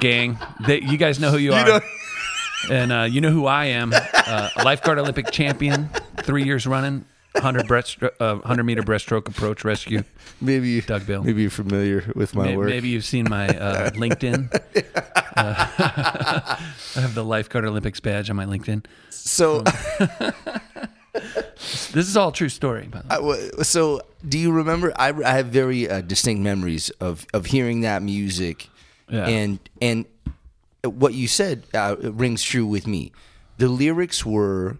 gang 0.00 0.38
they, 0.66 0.80
you 0.82 0.96
guys 0.96 1.18
know 1.20 1.30
who 1.30 1.38
you, 1.38 1.52
are 1.52 1.82
and 2.70 2.92
uh, 2.92 3.02
you 3.02 3.20
know 3.20 3.30
who 3.30 3.46
i 3.46 3.66
am 3.66 3.92
uh, 3.92 4.48
lifeguard 4.64 4.98
olympic 4.98 5.30
champion 5.30 5.88
three 6.18 6.44
years 6.44 6.66
running 6.66 7.04
100 7.32 7.66
breaststroke, 7.66 8.12
uh, 8.20 8.34
100 8.36 8.62
meter 8.62 8.82
breaststroke 8.82 9.28
approach 9.28 9.64
rescue 9.64 10.02
Maybe 10.42 10.70
you, 10.70 10.82
Doug 10.82 11.06
Bill. 11.06 11.22
Maybe 11.22 11.42
you're 11.42 11.50
familiar 11.52 12.10
with 12.16 12.34
my 12.34 12.46
May- 12.46 12.56
work. 12.56 12.68
Maybe 12.68 12.88
you've 12.88 13.04
seen 13.04 13.30
my 13.30 13.46
uh, 13.46 13.90
LinkedIn. 13.90 14.52
Uh, 15.36 15.54
I 16.96 17.00
have 17.00 17.14
the 17.14 17.24
Lifeguard 17.24 17.64
Olympics 17.64 18.00
badge 18.00 18.28
on 18.28 18.34
my 18.34 18.44
LinkedIn. 18.44 18.84
So, 19.10 19.62
This 21.92 22.08
is 22.08 22.16
all 22.16 22.30
a 22.30 22.32
true 22.32 22.48
story. 22.48 22.88
By 22.88 23.02
the 23.02 23.22
way. 23.22 23.50
So 23.62 24.00
do 24.26 24.38
you 24.38 24.50
remember? 24.50 24.92
I, 24.96 25.10
I 25.10 25.32
have 25.34 25.46
very 25.46 25.88
uh, 25.88 26.00
distinct 26.00 26.42
memories 26.42 26.90
of 27.00 27.26
of 27.34 27.46
hearing 27.46 27.82
that 27.82 28.02
music, 28.02 28.68
Yeah. 29.12 29.28
and 29.28 29.58
and 29.80 30.06
what 30.84 31.14
you 31.14 31.28
said 31.28 31.62
uh, 31.74 31.96
rings 32.00 32.42
true 32.42 32.66
with 32.66 32.86
me. 32.88 33.12
The 33.58 33.68
lyrics 33.68 34.26
were 34.26 34.78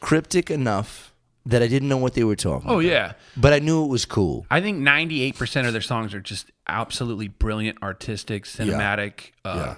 cryptic 0.00 0.50
enough 0.50 1.12
that 1.44 1.62
I 1.62 1.66
didn't 1.66 1.88
know 1.88 1.96
what 1.96 2.14
they 2.14 2.24
were 2.24 2.36
talking. 2.36 2.70
oh 2.70 2.74
about, 2.80 2.84
yeah, 2.84 3.12
but 3.36 3.52
I 3.52 3.58
knew 3.58 3.84
it 3.84 3.88
was 3.88 4.04
cool. 4.04 4.46
I 4.50 4.60
think 4.60 4.78
ninety 4.78 5.22
eight 5.22 5.36
percent 5.36 5.66
of 5.66 5.72
their 5.72 5.82
songs 5.82 6.14
are 6.14 6.20
just 6.20 6.50
absolutely 6.68 7.28
brilliant, 7.28 7.82
artistic, 7.82 8.44
cinematic. 8.44 9.32
Uh, 9.44 9.74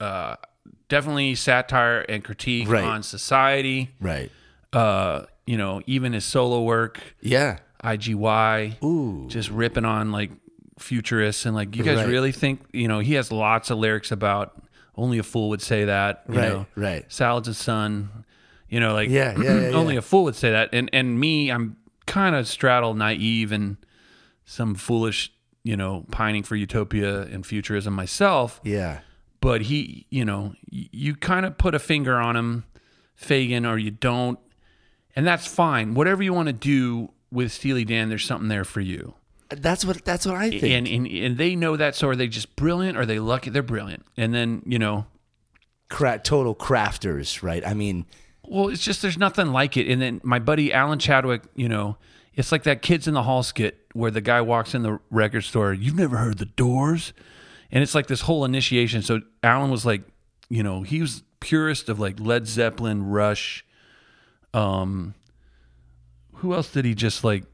uh, 0.00 0.36
definitely 0.88 1.34
satire 1.34 2.00
and 2.08 2.24
critique 2.24 2.68
Right. 2.68 2.84
on 2.84 3.02
society. 3.02 3.90
Right. 4.00 4.30
Uh, 4.72 5.26
you 5.46 5.56
know, 5.58 5.82
even 5.86 6.12
his 6.12 6.24
solo 6.24 6.62
work, 6.62 7.00
Yeah. 7.20 7.58
IGY. 7.84 8.82
Ooh. 8.84 9.26
just 9.28 9.50
ripping 9.50 9.84
on 9.84 10.12
like 10.12 10.30
futurists 10.82 11.46
and 11.46 11.54
like 11.54 11.76
you 11.76 11.82
guys 11.84 11.98
Right. 11.98 12.08
really 12.08 12.32
think 12.32 12.60
you 12.72 12.88
know 12.88 12.98
he 13.00 13.14
has 13.14 13.30
lots 13.32 13.70
of 13.70 13.78
lyrics 13.78 14.10
about 14.10 14.60
only 14.96 15.18
a 15.18 15.22
fool 15.22 15.48
would 15.50 15.62
say 15.62 15.84
that 15.84 16.24
you 16.28 16.34
Right, 16.38 16.48
know 16.48 16.66
right. 16.76 17.04
salads 17.12 17.48
of 17.48 17.56
sun 17.56 18.24
you 18.68 18.80
know 18.80 18.92
like 18.94 19.08
Yeah, 19.10 19.38
yeah, 19.40 19.60
yeah, 19.60 19.68
only 19.74 19.94
yeah. 19.94 19.98
a 19.98 20.02
fool 20.02 20.24
would 20.24 20.36
say 20.36 20.50
that 20.50 20.70
and 20.72 20.88
and 20.92 21.18
me 21.20 21.50
i'm 21.50 21.76
kind 22.06 22.34
of 22.34 22.48
straddle 22.48 22.94
naive 22.94 23.52
and 23.52 23.76
some 24.44 24.74
foolish 24.74 25.32
you 25.62 25.76
know 25.76 26.04
pining 26.10 26.42
for 26.42 26.56
utopia 26.56 27.22
and 27.22 27.44
futurism 27.46 27.92
myself 27.94 28.60
Yeah. 28.64 29.00
but 29.40 29.62
he 29.62 30.06
you 30.10 30.24
know 30.24 30.54
you 30.70 31.14
kind 31.14 31.44
of 31.46 31.56
put 31.58 31.74
a 31.74 31.78
finger 31.78 32.16
on 32.16 32.36
him 32.36 32.64
Fagen 33.20 33.68
or 33.70 33.76
you 33.78 33.90
don't 33.90 34.38
and 35.14 35.26
that's 35.26 35.46
fine 35.46 35.94
whatever 35.94 36.22
you 36.22 36.32
want 36.32 36.46
to 36.46 36.52
do 36.54 37.10
with 37.30 37.52
Steely 37.52 37.84
Dan 37.84 38.08
there's 38.08 38.24
something 38.24 38.48
there 38.48 38.64
for 38.64 38.80
you 38.80 39.14
That's 39.50 39.84
what 39.84 40.04
that's 40.04 40.26
what 40.26 40.36
I 40.36 40.50
think. 40.50 40.62
and, 40.64 40.86
and 40.86 41.06
and 41.06 41.38
they 41.38 41.56
know 41.56 41.76
that. 41.76 41.94
So 41.96 42.08
are 42.08 42.16
they 42.16 42.28
just 42.28 42.54
brilliant? 42.56 42.96
Or 42.96 43.02
are 43.02 43.06
they 43.06 43.18
lucky? 43.18 43.50
They're 43.50 43.62
brilliant. 43.62 44.04
And 44.16 44.32
then 44.32 44.62
you 44.64 44.78
know, 44.78 45.06
Cra- 45.88 46.20
total 46.20 46.54
crafters, 46.54 47.42
right? 47.42 47.66
I 47.66 47.74
mean, 47.74 48.06
well, 48.46 48.68
it's 48.68 48.84
just 48.84 49.02
there's 49.02 49.18
nothing 49.18 49.48
like 49.48 49.76
it. 49.76 49.90
And 49.90 50.00
then 50.00 50.20
my 50.22 50.38
buddy 50.38 50.72
Alan 50.72 51.00
Chadwick, 51.00 51.42
you 51.56 51.68
know, 51.68 51.96
it's 52.34 52.52
like 52.52 52.62
that 52.62 52.80
Kids 52.80 53.08
in 53.08 53.14
the 53.14 53.24
Hall 53.24 53.42
skit 53.42 53.78
where 53.92 54.12
the 54.12 54.20
guy 54.20 54.40
walks 54.40 54.72
in 54.74 54.82
the 54.82 55.00
record 55.10 55.42
store. 55.42 55.72
You've 55.72 55.96
never 55.96 56.16
heard 56.18 56.38
the 56.38 56.46
Doors, 56.46 57.12
and 57.72 57.82
it's 57.82 57.94
like 57.94 58.06
this 58.06 58.20
whole 58.22 58.44
initiation. 58.44 59.02
So 59.02 59.20
Alan 59.42 59.70
was 59.70 59.84
like, 59.84 60.02
you 60.48 60.62
know, 60.62 60.82
he 60.82 61.00
was 61.00 61.24
purist 61.40 61.88
of 61.88 61.98
like 61.98 62.20
Led 62.20 62.46
Zeppelin, 62.46 63.08
Rush. 63.08 63.64
Um, 64.54 65.14
who 66.34 66.54
else 66.54 66.70
did 66.70 66.84
he 66.84 66.94
just 66.94 67.24
like? 67.24 67.44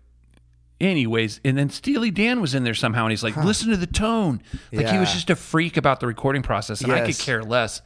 Anyways, 0.81 1.41
and 1.45 1.57
then 1.57 1.71
Steely 1.71 2.11
Dan 2.11 2.41
was 2.41 2.55
in 2.55 2.63
there 2.65 2.75
somehow, 2.75 3.05
and 3.05 3.11
he's 3.11 3.23
like, 3.23 3.37
"Listen 3.37 3.71
to 3.71 3.77
the 3.79 3.87
tone." 3.87 4.43
Like 4.73 4.89
he 4.89 4.99
was 4.99 5.09
Yeah. 5.09 5.15
just 5.15 5.31
a 5.31 5.37
freak 5.37 5.77
about 5.79 6.01
the 6.01 6.07
recording 6.07 6.43
process, 6.43 6.83
and 6.83 6.93
I 6.93 6.99
could 7.01 7.09
Yes. 7.09 7.25
care 7.25 7.43
less. 7.43 7.81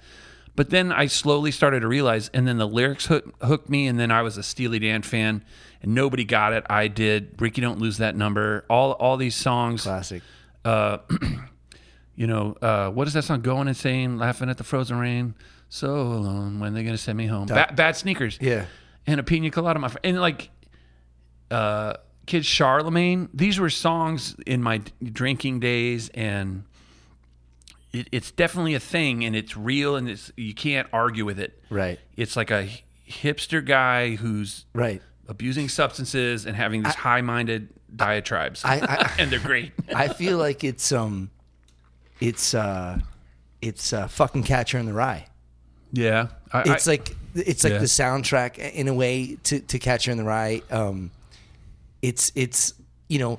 But 0.57 0.71
then 0.71 0.91
I 0.91 1.07
slowly 1.07 1.53
started 1.53 1.81
to 1.81 1.89
realize, 1.89 2.31
and 2.35 2.49
then 2.49 2.59
the 2.59 2.67
lyrics 2.67 3.07
hook, 3.07 3.33
hooked 3.43 3.69
me, 3.71 3.87
and 3.87 3.99
then 4.01 4.11
I 4.11 4.23
was 4.23 4.37
a 4.37 4.43
Steely 4.43 4.81
Dan 4.81 5.03
fan, 5.03 5.45
and 5.81 5.95
nobody 5.95 6.25
got 6.25 6.53
it. 6.53 6.65
I 6.69 6.89
did. 6.89 7.41
Ricky, 7.41 7.61
don't 7.61 7.79
lose 7.79 7.99
that 7.99 8.17
number. 8.17 8.65
All 8.69 8.93
all 8.93 9.17
these 9.17 9.37
songs, 9.37 9.83
Classic. 9.85 10.21
you 12.17 12.27
know, 12.27 12.57
uh, 12.61 12.91
what 12.91 13.07
is 13.07 13.15
that 13.15 13.23
song? 13.23 13.41
Going 13.41 13.69
insane, 13.69 14.19
laughing 14.19 14.51
at 14.51 14.59
the 14.59 14.65
frozen 14.65 14.99
rain, 14.99 15.35
so 15.69 15.95
alone. 15.95 16.59
When 16.59 16.75
they 16.75 16.83
gonna 16.83 16.99
send 16.99 17.17
me 17.17 17.27
home? 17.27 17.47
Bad, 17.47 17.77
bad 17.77 17.97
sneakers. 17.97 18.37
Yeah. 18.41 18.65
and 19.07 19.19
a 19.19 19.23
pina 19.23 19.51
colada, 19.51 19.79
my 19.79 19.89
friend, 19.89 20.05
and 20.05 20.21
like, 20.21 20.51
uh, 21.51 21.95
Kid 22.31 22.47
Charlemagne. 22.47 23.29
These 23.35 23.59
were 23.59 23.71
songs 23.71 24.37
in 24.47 24.63
my 24.63 24.83
drinking 25.03 25.59
days, 25.59 26.11
and 26.11 26.63
it, 27.93 28.07
it's 28.13 28.31
definitely 28.31 28.75
a 28.75 28.81
thing, 28.81 29.25
and 29.25 29.35
it's 29.35 29.57
real, 29.57 29.97
and 29.97 30.09
it's 30.09 30.31
you 30.37 30.55
can't 30.55 30.87
argue 30.93 31.25
with 31.25 31.41
it. 31.41 31.61
Right. 31.71 31.99
It's 32.17 32.37
like 32.37 32.53
a 32.53 32.69
hipster 33.09 33.65
guy 33.67 34.15
who's 34.15 34.65
Right. 34.73 35.03
abusing 35.29 35.69
substances 35.69 36.47
and 36.47 36.55
having 36.55 36.85
these 36.85 36.95
high-minded 36.95 37.69
diatribes, 37.97 38.65
I- 38.65 38.77
I- 38.79 39.11
and 39.19 39.29
they're 39.33 39.41
great. 39.41 39.73
I 39.93 40.07
feel 40.07 40.39
like 40.39 40.63
it's 40.63 40.93
um, 40.93 41.31
it's 42.21 42.55
uh, 42.55 43.01
it's 43.61 43.93
uh, 43.93 44.07
fucking 44.07 44.45
Catcher 44.45 44.79
in 44.79 44.87
the 44.87 44.93
Rye. 44.93 45.27
Yeah, 45.93 46.29
I, 46.53 46.63
It's 46.75 46.87
I- 46.87 46.93
like 46.93 47.17
it's 47.35 47.65
like 47.65 47.73
Yeah. 47.73 47.79
the 47.81 47.87
soundtrack 47.87 48.57
in 48.73 48.87
a 48.87 48.95
way 48.95 49.37
to 49.43 49.59
to 49.59 49.79
Catcher 49.81 50.13
in 50.13 50.17
the 50.17 50.23
Rye. 50.23 50.63
Um, 50.71 51.11
it's 52.03 52.33
it's 52.35 52.75
you 53.09 53.19
know 53.19 53.39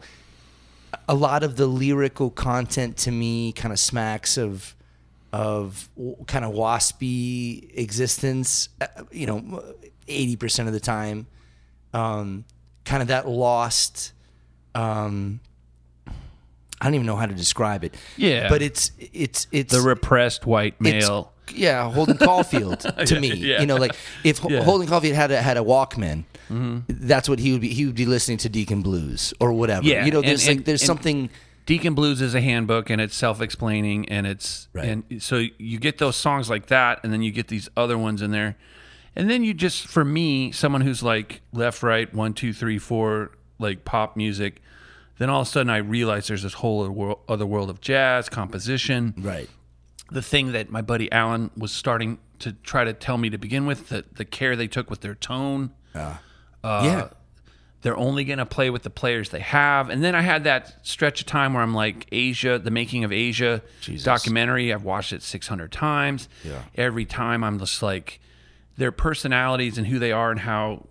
a 1.07 1.15
lot 1.15 1.43
of 1.43 1.55
the 1.55 1.67
lyrical 1.67 2.29
content 2.29 2.97
to 2.97 3.11
me 3.11 3.51
kind 3.53 3.71
of 3.71 3.79
smacks 3.79 4.37
of 4.37 4.75
of 5.33 5.89
kind 6.27 6.43
of 6.43 6.51
waspy 6.53 7.69
existence. 7.77 8.69
uh, 8.81 8.87
You 9.11 9.27
know, 9.27 9.63
eighty 10.07 10.35
percent 10.35 10.67
of 10.67 10.73
the 10.73 10.79
time, 10.79 11.27
um, 11.93 12.45
kind 12.85 13.01
of 13.01 13.07
that 13.07 13.27
lost. 13.27 14.13
Um, 14.75 15.39
I 16.07 16.85
don't 16.85 16.95
even 16.95 17.05
know 17.05 17.15
how 17.15 17.27
to 17.27 17.33
describe 17.33 17.83
it. 17.83 17.95
Yeah. 18.17 18.49
but 18.49 18.61
it's 18.61 18.91
it's 18.99 19.47
it's 19.51 19.73
the 19.73 19.81
repressed 19.81 20.45
white 20.45 20.79
male. 20.81 21.30
Yeah, 21.53 21.91
Holden 21.91 22.17
Caulfield 22.17 22.79
to 23.05 23.19
me. 23.19 23.33
Yeah. 23.33 23.59
You 23.61 23.65
know, 23.67 23.77
like 23.77 23.95
if 24.23 24.39
Yeah. 24.43 24.49
Mm-hmm. 24.57 24.63
Holden 24.65 24.87
Caulfield 24.87 25.15
had 25.15 25.31
a 25.31 25.41
had 25.41 25.57
a 25.57 25.61
Walkman, 25.61 26.23
that's 26.87 27.27
what 27.29 27.39
he 27.39 27.51
would 27.51 27.61
be. 27.61 27.69
He 27.69 27.85
would 27.85 27.95
be 27.95 28.05
listening 28.05 28.37
to 28.39 28.49
Deacon 28.49 28.81
Blues 28.81 29.33
or 29.39 29.53
whatever. 29.53 29.85
Yeah, 29.85 30.05
you 30.05 30.11
know, 30.11 30.19
and- 30.19 30.27
there's 30.27 30.47
like 30.47 30.57
and- 30.57 30.65
there's 30.65 30.81
and- 30.81 30.87
something. 30.87 31.29
Deacon 31.67 31.93
Blues 31.93 32.21
is 32.21 32.33
a 32.33 32.41
handbook 32.41 32.89
and 32.89 32.99
it's 32.99 33.15
self-explaining 33.15 34.09
and 34.09 34.25
it's 34.25 34.67
Right. 34.73 34.85
and 34.89 35.03
so 35.21 35.43
you 35.59 35.77
get 35.77 35.99
those 35.99 36.15
songs 36.15 36.49
like 36.49 36.65
that 36.67 36.99
and 37.03 37.13
then 37.13 37.21
you 37.21 37.31
get 37.31 37.49
these 37.49 37.69
other 37.77 37.97
ones 37.99 38.21
in 38.23 38.31
there, 38.31 38.57
and 39.15 39.29
then 39.29 39.43
you 39.43 39.53
just 39.53 39.85
for 39.87 40.03
me 40.03 40.51
someone 40.51 40.81
who's 40.81 41.03
like 41.03 41.41
left 41.53 41.83
right 41.83 42.11
one 42.13 42.33
two 42.33 42.51
three 42.51 42.79
four 42.79 43.31
like 43.59 43.85
pop 43.85 44.17
music, 44.17 44.59
then 45.19 45.29
all 45.29 45.41
of 45.41 45.47
a 45.47 45.49
sudden 45.51 45.69
I 45.69 45.77
realize 45.77 46.27
there's 46.27 46.41
this 46.43 46.55
whole 46.55 47.19
other 47.29 47.45
world 47.45 47.69
of 47.69 47.79
jazz 47.79 48.27
composition. 48.27 49.13
Right. 49.17 49.47
The 50.11 50.21
thing 50.21 50.51
that 50.51 50.69
my 50.69 50.81
buddy 50.81 51.11
Alan 51.11 51.49
was 51.57 51.71
starting 51.71 52.19
to 52.39 52.51
try 52.51 52.83
to 52.83 52.93
tell 52.93 53.17
me 53.17 53.29
to 53.29 53.37
begin 53.37 53.65
with 53.65 53.89
the 53.89 54.03
the 54.13 54.25
care 54.25 54.55
they 54.55 54.67
took 54.67 54.89
with 54.89 55.01
their 55.01 55.15
tone 55.15 55.71
Uh, 56.63 56.81
yeah. 56.83 57.07
they're 57.81 57.97
only 57.97 58.23
going 58.23 58.37
to 58.37 58.45
play 58.45 58.69
with 58.69 58.83
the 58.83 58.89
players 58.91 59.29
they 59.29 59.39
have. 59.39 59.89
And 59.89 60.03
then 60.03 60.13
I 60.15 60.21
had 60.21 60.43
that 60.43 60.85
stretch 60.85 61.21
of 61.21 61.25
time 61.27 61.53
where 61.53 61.63
I'm 61.63 61.73
like, 61.73 62.07
Aja, 62.13 62.59
the 62.59 62.69
making 62.71 63.03
of 63.03 63.11
Aja 63.11 63.61
Jesus. 63.81 64.03
documentary. 64.05 64.71
I've 64.71 64.83
watched 64.83 65.11
it 65.13 65.23
600 65.23 65.71
times. 65.71 66.29
Yeah. 66.43 66.61
Every 66.75 67.05
time 67.05 67.43
I'm 67.43 67.57
just 67.57 67.81
like, 67.81 68.19
their 68.77 68.91
personalities 68.91 69.77
and 69.79 69.87
who 69.87 69.97
they 69.97 70.11
are 70.11 70.29
and 70.31 70.39
how, 70.41 70.85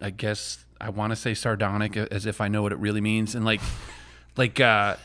I 0.00 0.10
guess 0.10 0.64
I 0.80 0.88
want 0.90 1.10
to 1.10 1.16
say 1.16 1.34
sardonic 1.34 1.96
as 1.96 2.24
if 2.26 2.40
I 2.40 2.48
know 2.48 2.62
what 2.62 2.72
it 2.72 2.78
really 2.78 3.00
means. 3.02 3.34
And 3.34 3.44
like, 3.44 3.60
like, 4.36 4.58
uh, 4.60 4.96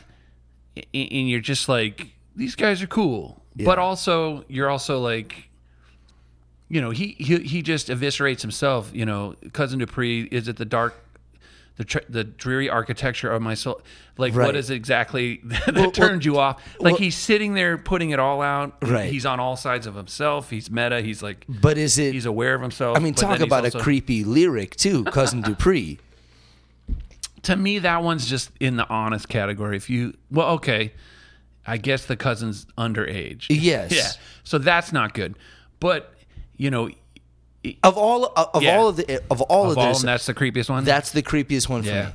and 0.94 1.28
you're 1.28 1.40
just 1.40 1.68
like, 1.68 2.14
these 2.36 2.54
guys 2.54 2.82
are 2.82 2.86
cool. 2.86 3.42
But 3.56 3.78
also, 3.78 4.44
you're 4.48 4.70
also 4.70 4.98
like, 5.00 5.48
you 6.68 6.80
know, 6.80 6.90
he, 6.90 7.08
he 7.18 7.38
he 7.40 7.60
just 7.62 7.88
eviscerates 7.88 8.40
himself. 8.40 8.90
You 8.94 9.04
know, 9.04 9.34
cousin 9.52 9.78
Dupree 9.78 10.22
is 10.32 10.48
it 10.48 10.56
the 10.56 10.64
dark, 10.64 10.94
the 11.76 11.84
tr- 11.84 11.98
the 12.08 12.24
dreary 12.24 12.70
architecture 12.70 13.30
of 13.30 13.42
my 13.42 13.52
soul? 13.52 13.82
Like, 14.16 14.34
Right. 14.34 14.46
what 14.46 14.56
is 14.56 14.70
exactly 14.70 15.40
that 15.44 15.66
Well, 15.74 15.82
well, 15.84 15.90
turned 15.90 16.24
you 16.24 16.38
off? 16.38 16.62
Like 16.80 16.92
well- 16.92 17.00
he's 17.00 17.14
sitting 17.14 17.52
there 17.52 17.76
putting 17.76 18.08
it 18.10 18.18
all 18.18 18.40
out. 18.40 18.76
Right. 18.82 19.10
He's 19.12 19.26
on 19.26 19.38
all 19.38 19.56
sides 19.56 19.86
of 19.86 19.94
himself. 19.96 20.48
He's 20.48 20.70
meta. 20.70 21.02
He's 21.02 21.22
like 21.22 21.44
But 21.46 21.76
is 21.76 21.98
it? 21.98 22.14
he's 22.14 22.24
aware 22.26 22.54
of 22.54 22.62
himself. 22.62 22.96
I 22.96 23.00
mean, 23.00 23.12
talk 23.12 23.40
about 23.40 23.64
also- 23.64 23.78
a 23.78 23.82
creepy 23.82 24.24
lyric 24.24 24.76
too, 24.76 25.04
cousin 25.04 25.42
Dupree. 25.42 25.98
To 27.42 27.56
me, 27.56 27.80
that 27.80 28.02
one's 28.02 28.26
just 28.26 28.50
in 28.60 28.76
the 28.76 28.88
honest 28.88 29.28
category. 29.28 29.76
If 29.76 29.90
you 29.90 30.16
well, 30.30 30.50
okay, 30.54 30.92
I 31.66 31.76
guess 31.76 32.06
the 32.06 32.16
cousin's 32.16 32.66
underage. 32.76 33.46
Yes. 33.50 33.92
Yeah. 33.92 34.08
So 34.44 34.58
that's 34.58 34.92
not 34.92 35.14
good. 35.14 35.36
But 35.80 36.12
you 36.56 36.70
know, 36.70 36.90
Of 37.82 37.96
all 37.96 38.26
of, 38.26 38.50
of 38.54 38.62
Yeah. 38.62 38.76
all 38.76 38.88
of 38.88 38.96
the 38.96 39.20
of 39.30 39.40
all 39.42 39.66
of 39.66 39.72
of, 39.72 39.78
all, 39.78 39.88
this, 39.92 40.02
that's 40.02 40.26
the 40.26 40.34
creepiest 40.34 40.68
one. 40.70 40.84
that's 40.84 41.12
the 41.12 41.22
creepiest 41.22 41.68
one 41.68 41.82
for 41.82 41.90
me. 41.92 42.06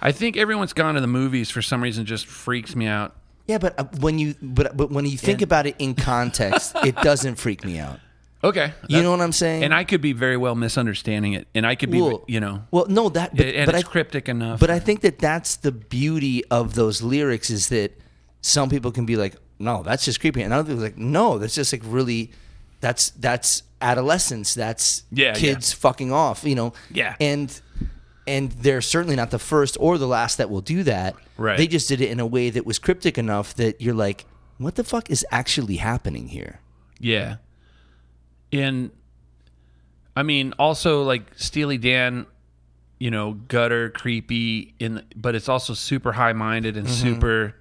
I 0.00 0.12
think 0.12 0.36
everyone's 0.36 0.72
gone 0.74 0.94
to 0.96 1.00
the 1.00 1.06
movies 1.06 1.50
for 1.50 1.62
some 1.62 1.82
reason 1.82 2.04
just 2.04 2.26
freaks 2.26 2.74
me 2.76 2.86
out. 2.86 3.14
Yeah, 3.46 3.58
but 3.58 3.78
uh, 3.78 3.84
when 4.00 4.18
you 4.18 4.34
but 4.42 4.76
but 4.76 4.90
when 4.90 5.04
you 5.06 5.16
think 5.18 5.42
about 5.42 5.66
it 5.66 5.76
in 5.78 5.94
context, 5.94 6.74
it 6.84 6.96
doesn't 6.96 7.34
freak 7.36 7.64
me 7.64 7.78
out. 7.78 8.00
Okay. 8.42 8.74
You 8.88 9.02
know 9.02 9.10
what 9.10 9.22
I'm 9.22 9.32
saying? 9.32 9.64
And 9.64 9.72
I 9.74 9.84
could 9.84 10.02
be 10.02 10.12
very 10.12 10.36
well 10.36 10.54
misunderstanding 10.54 11.32
it. 11.32 11.48
And 11.54 11.66
I 11.66 11.76
could 11.76 11.90
be, 11.90 12.02
Well- 12.02 12.24
you 12.28 12.40
know, 12.40 12.62
well, 12.70 12.84
no, 12.88 13.08
that 13.08 13.34
but, 13.34 13.46
and 13.46 13.64
but 13.66 13.74
it's 13.76 13.84
I, 13.88 13.90
cryptic 13.90 14.28
enough. 14.28 14.60
But 14.60 14.68
I 14.68 14.78
think 14.80 15.00
that 15.00 15.18
that's 15.18 15.56
the 15.56 15.72
beauty 15.72 16.44
of 16.50 16.74
those 16.74 17.00
lyrics 17.00 17.48
is 17.48 17.68
that 17.70 17.98
some 18.44 18.68
people 18.68 18.92
can 18.92 19.06
be 19.06 19.16
like, 19.16 19.36
no, 19.58 19.82
that's 19.82 20.04
just 20.04 20.20
creepy, 20.20 20.42
and 20.42 20.52
other 20.52 20.64
people 20.64 20.80
are 20.80 20.86
like, 20.86 20.98
no, 20.98 21.38
that's 21.38 21.54
just 21.54 21.72
like 21.72 21.82
really, 21.84 22.30
that's 22.80 23.10
that's 23.10 23.62
adolescence, 23.80 24.52
that's 24.54 25.04
Yeah, 25.10 25.32
kids 25.34 25.72
fucking 25.72 26.12
off, 26.12 26.44
you 26.44 26.54
know, 26.54 26.74
Yeah. 26.92 27.16
and 27.20 27.60
and 28.26 28.52
they're 28.52 28.82
certainly 28.82 29.16
not 29.16 29.30
the 29.30 29.38
first 29.38 29.76
or 29.80 29.96
the 29.98 30.06
last 30.06 30.38
that 30.38 30.50
will 30.50 30.60
do 30.60 30.82
that. 30.82 31.14
Right. 31.36 31.56
They 31.56 31.66
just 31.66 31.88
did 31.88 32.00
it 32.00 32.10
in 32.10 32.20
a 32.20 32.26
way 32.26 32.50
that 32.50 32.64
was 32.64 32.78
cryptic 32.78 33.18
enough 33.18 33.54
that 33.54 33.80
you're 33.80 33.94
like, 33.94 34.24
what 34.58 34.76
the 34.76 34.84
fuck 34.84 35.10
is 35.10 35.26
actually 35.30 35.76
happening 35.76 36.28
here? 36.28 36.60
Yeah. 36.98 37.36
And 38.52 38.90
I 40.16 40.22
mean, 40.22 40.54
also 40.58 41.02
like 41.02 41.32
Steely 41.36 41.76
Dan, 41.78 42.26
you 42.98 43.10
know, 43.10 43.32
gutter, 43.32 43.90
creepy, 43.90 44.74
in 44.78 45.02
but 45.16 45.34
it's 45.34 45.48
also 45.48 45.74
super 45.74 46.12
high 46.12 46.32
minded 46.32 46.76
and 46.76 46.86
mm-hmm. 46.86 47.14
super, 47.14 47.56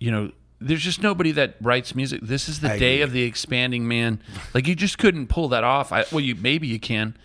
you 0.00 0.10
know, 0.10 0.32
there's 0.60 0.82
just 0.82 1.02
nobody 1.02 1.30
that 1.32 1.54
writes 1.60 1.94
music. 1.94 2.20
This 2.22 2.48
is 2.48 2.58
the 2.60 2.72
I 2.72 2.78
day 2.78 2.94
agree. 2.96 3.02
of 3.02 3.12
the 3.12 3.22
expanding 3.22 3.86
man. 3.86 4.20
Like 4.52 4.66
you 4.66 4.74
just 4.74 4.98
couldn't 4.98 5.28
pull 5.28 5.48
that 5.50 5.62
off. 5.62 5.92
I, 5.92 6.04
well, 6.10 6.20
you 6.20 6.34
maybe 6.34 6.66
you 6.66 6.80
can. 6.80 7.16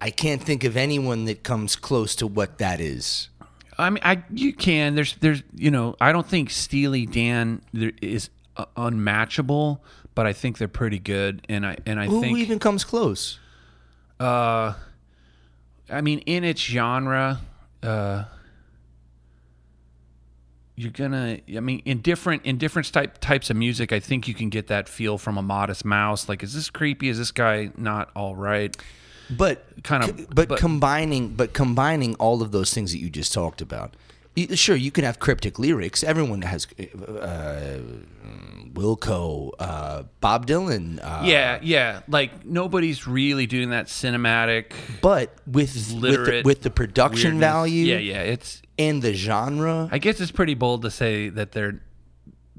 I 0.00 0.10
can't 0.10 0.42
think 0.42 0.64
of 0.64 0.76
anyone 0.76 1.24
that 1.24 1.42
comes 1.42 1.76
close 1.76 2.14
to 2.16 2.26
what 2.26 2.58
that 2.58 2.80
is. 2.80 3.28
I 3.76 3.90
mean, 3.90 4.02
I 4.04 4.22
you 4.30 4.52
can. 4.52 4.94
There's 4.94 5.16
there's 5.16 5.42
you 5.54 5.70
know, 5.70 5.96
I 6.00 6.12
don't 6.12 6.26
think 6.26 6.50
Steely 6.50 7.06
Dan 7.06 7.62
there 7.72 7.92
is 8.02 8.30
uh, 8.56 8.66
unmatchable, 8.76 9.82
but 10.14 10.26
I 10.26 10.32
think 10.32 10.58
they're 10.58 10.68
pretty 10.68 10.98
good. 10.98 11.46
And 11.48 11.66
I 11.66 11.76
and 11.86 11.98
I 11.98 12.06
Who 12.06 12.20
think 12.20 12.38
even 12.38 12.58
comes 12.58 12.84
close? 12.84 13.38
Uh, 14.18 14.74
I 15.88 16.02
mean, 16.02 16.20
in 16.20 16.44
its 16.44 16.60
genre, 16.60 17.40
uh, 17.82 18.24
you're 20.76 20.90
gonna. 20.92 21.38
I 21.56 21.60
mean, 21.60 21.82
in 21.84 22.00
different 22.00 22.44
in 22.46 22.56
different 22.58 22.92
type 22.92 23.18
types 23.18 23.50
of 23.50 23.56
music, 23.56 23.92
I 23.92 24.00
think 24.00 24.26
you 24.28 24.34
can 24.34 24.48
get 24.48 24.68
that 24.68 24.88
feel 24.88 25.18
from 25.18 25.36
a 25.38 25.42
Modest 25.42 25.84
Mouse. 25.84 26.28
Like, 26.28 26.42
is 26.42 26.54
this 26.54 26.70
creepy? 26.70 27.08
Is 27.08 27.18
this 27.18 27.30
guy 27.32 27.70
not 27.76 28.10
all 28.16 28.34
right? 28.36 28.76
but 29.36 29.64
Kind 29.84 30.02
of- 30.02 30.28
but, 30.34 30.48
but- 30.48 30.58
combining 30.58 31.28
but 31.34 31.52
combining 31.52 32.14
all 32.16 32.42
of 32.42 32.50
those 32.50 32.74
things 32.74 32.90
that 32.92 32.98
you 32.98 33.08
just 33.10 33.32
talked 33.32 33.60
about 33.62 33.94
sure 34.54 34.76
you 34.76 34.90
can 34.90 35.04
have 35.04 35.18
cryptic 35.18 35.58
lyrics 35.58 36.02
everyone 36.04 36.42
has 36.42 36.66
uh, 37.20 37.78
wilco 38.72 39.50
uh, 39.58 40.02
bob 40.20 40.46
dylan 40.46 40.98
uh, 41.02 41.22
yeah, 41.24 41.58
yeah. 41.62 42.00
Like 42.08 42.44
nobody's 42.46 43.06
really 43.06 43.46
doing 43.46 43.70
that 43.70 43.86
cinematic 43.86 44.72
but 45.00 45.34
with 45.46 45.74
with 46.00 46.24
the, 46.26 46.42
with 46.44 46.62
the 46.62 46.70
production 46.70 47.32
weirdness. 47.32 47.40
value 47.40 47.84
Yeah, 47.86 47.98
yeah. 47.98 48.22
It's. 48.22 48.62
and 48.78 49.02
the 49.02 49.12
genre 49.14 49.88
I 49.90 49.98
guess 49.98 50.20
it's 50.20 50.30
pretty 50.30 50.54
bold 50.54 50.82
to 50.82 50.90
say 50.90 51.28
that 51.30 51.52
they're 51.52 51.80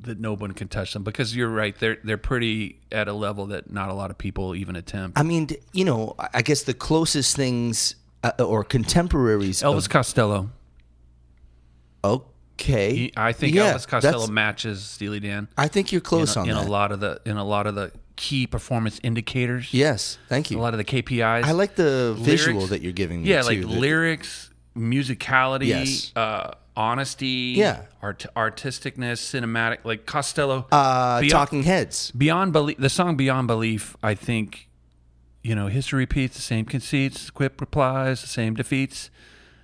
that 0.04 0.20
no 0.20 0.34
one 0.34 0.52
can 0.54 0.68
touch 0.68 0.94
them 0.94 1.04
because 1.04 1.36
you're 1.36 1.50
right. 1.50 1.78
They're 1.78 1.98
they're 2.04 2.18
pretty 2.18 2.80
at 2.92 3.08
a 3.08 3.14
level 3.14 3.48
that 3.48 3.72
not 3.72 3.90
a 3.90 3.94
lot 3.94 4.10
of 4.10 4.18
people 4.18 4.56
even 4.56 4.76
attempt. 4.76 5.18
I 5.20 5.24
mean, 5.24 5.50
you 5.74 5.86
know, 5.86 6.16
I 6.34 6.42
guess 6.42 6.64
the 6.64 6.74
closest 6.74 7.36
things 7.36 7.96
uh, 8.24 8.32
or 8.40 8.64
contemporaries. 8.64 9.62
Elvis 9.62 9.90
Costello. 9.90 10.50
Okay. 12.04 12.96
He, 12.96 13.14
I 13.18 13.32
think 13.34 13.56
Yeah, 13.56 13.74
Elvis 13.74 13.88
Costello 13.88 14.28
matches 14.28 14.84
Steely 14.84 15.20
Dan 15.20 15.48
I 15.58 15.68
think 15.68 15.92
you're 15.92 16.02
close 16.02 16.36
a, 16.36 16.42
on 16.42 16.50
in 16.50 16.56
that. 16.56 16.68
a 16.68 16.70
lot 16.70 16.92
of 16.92 17.00
the 17.00 17.20
in 17.26 17.38
a 17.38 17.44
lot 17.44 17.66
of 17.68 17.76
the 17.76 17.92
key 18.16 18.46
performance 18.46 19.00
indicators. 19.02 19.74
Yes, 19.74 20.20
thank 20.30 20.52
you. 20.52 20.60
a 20.60 20.62
lot 20.62 20.74
of 20.74 20.78
the 20.78 20.84
KPIs. 20.84 21.44
I 21.44 21.52
like 21.54 21.76
the 21.76 22.16
visual 22.20 22.68
that 22.68 22.82
you're 22.84 22.92
giving. 22.92 23.24
me, 23.24 23.30
yeah, 23.30 23.42
too, 23.42 23.48
like 23.48 23.80
lyrics, 23.80 24.52
musicality, 24.78 25.68
Yes. 25.68 26.12
uh, 26.16 26.52
honesty, 26.78 27.56
Yeah. 27.58 27.82
art, 28.02 28.26
artisticness, 28.36 29.18
cinematic. 29.22 29.80
Like 29.84 30.06
Costello, 30.06 30.68
Uh, 30.72 31.20
Beyond- 31.22 31.32
Talking 31.32 31.64
Heads. 31.64 32.12
Beyond 32.12 32.54
Belief, 32.54 32.78
the 32.78 32.90
song 32.90 33.16
Beyond 33.18 33.48
Belief, 33.48 33.96
I 34.04 34.14
think, 34.14 34.70
you 35.42 35.56
know, 35.56 35.68
history 35.68 36.00
repeats 36.00 36.36
the 36.36 36.42
same 36.44 36.66
conceits, 36.66 37.30
quip 37.32 37.60
replies, 37.60 38.22
the 38.22 38.28
same 38.28 38.54
defeats, 38.54 39.10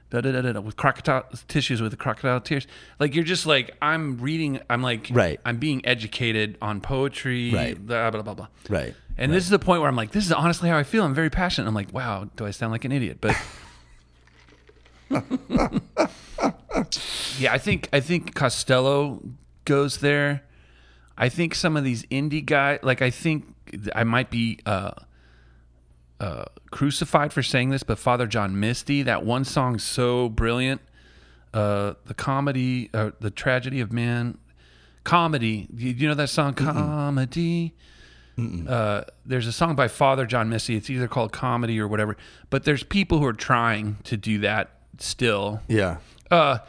da 0.10 0.22
da 0.22 0.42
da 0.42 0.60
with 0.62 0.78
crocodile 0.78 1.26
tissues 1.48 1.82
with 1.82 1.92
the 1.92 1.98
crocodile 1.98 2.40
tears. 2.42 2.66
Like 3.00 3.14
you're 3.16 3.24
just 3.24 3.46
like 3.46 3.76
I'm 3.82 4.18
reading, 4.20 4.60
I'm 4.70 4.82
like, 4.82 5.10
Right. 5.12 5.40
I'm 5.46 5.58
being 5.58 5.86
educated 5.86 6.58
on 6.62 6.82
poetry, 6.82 7.52
Right. 7.52 7.78
blah 7.86 8.10
blah 8.12 8.22
blah 8.22 8.34
blah. 8.34 8.48
Right. 8.70 8.94
And 9.18 9.34
this 9.34 9.44
is 9.44 9.50
the 9.50 9.60
point 9.60 9.82
where 9.82 9.90
I'm 9.90 9.96
like, 9.96 10.12
this 10.12 10.26
is 10.26 10.32
honestly 10.32 10.70
how 10.70 10.78
I 10.78 10.84
feel. 10.84 11.04
I'm 11.04 11.16
very 11.16 11.30
passionate. 11.32 11.68
I'm 11.68 11.74
like, 11.74 11.92
wow, 11.92 12.30
do 12.36 12.46
I 12.46 12.52
sound 12.52 12.72
like 12.72 12.86
an 12.86 12.92
idiot? 12.92 13.18
But 13.20 13.36
yeah, 17.40 17.54
I 17.54 17.58
think 17.58 17.90
I 17.94 18.00
think 18.00 18.36
Costello 18.36 19.22
goes 19.66 19.98
there. 19.98 20.44
I 21.18 21.30
think 21.30 21.56
some 21.56 21.76
of 21.76 21.84
these 21.84 22.04
indie 22.06 22.46
guys, 22.46 22.80
like 22.84 23.02
I 23.02 23.10
think 23.10 23.46
I 23.96 24.04
might 24.04 24.30
be 24.30 24.60
uh, 24.66 24.92
uh, 26.20 26.46
crucified 26.72 27.32
for 27.34 27.44
saying 27.44 27.70
this, 27.70 27.84
but 27.84 28.00
Father 28.00 28.28
John 28.28 28.60
Misty, 28.60 29.04
that 29.04 29.24
one 29.26 29.46
song, 29.46 29.78
so 29.80 30.30
brilliant. 30.30 30.82
Uh, 31.54 31.94
the 32.06 32.14
comedy, 32.14 32.90
uh, 32.94 33.12
the 33.20 33.32
tragedy 33.32 33.80
of 33.80 33.92
man, 33.92 34.38
comedy. 35.04 35.68
You, 35.76 35.92
you 35.92 36.08
know 36.08 36.14
that 36.16 36.30
song, 36.30 36.54
comedy. 36.54 37.74
Uh, 38.68 39.02
there's 39.26 39.48
a 39.48 39.52
song 39.52 39.76
by 39.76 39.88
Father 39.88 40.26
John 40.28 40.48
Misty. 40.50 40.76
It's 40.76 40.90
either 40.92 41.08
called 41.08 41.32
comedy 41.32 41.80
or 41.80 41.88
whatever. 41.88 42.16
But 42.52 42.66
there's 42.66 42.84
people 42.84 43.18
who 43.18 43.26
are 43.26 43.34
trying 43.34 43.98
to 44.04 44.16
do 44.16 44.38
that 44.40 44.70
still. 45.00 45.62
Yeah. 45.68 45.98
Uh, 46.30 46.60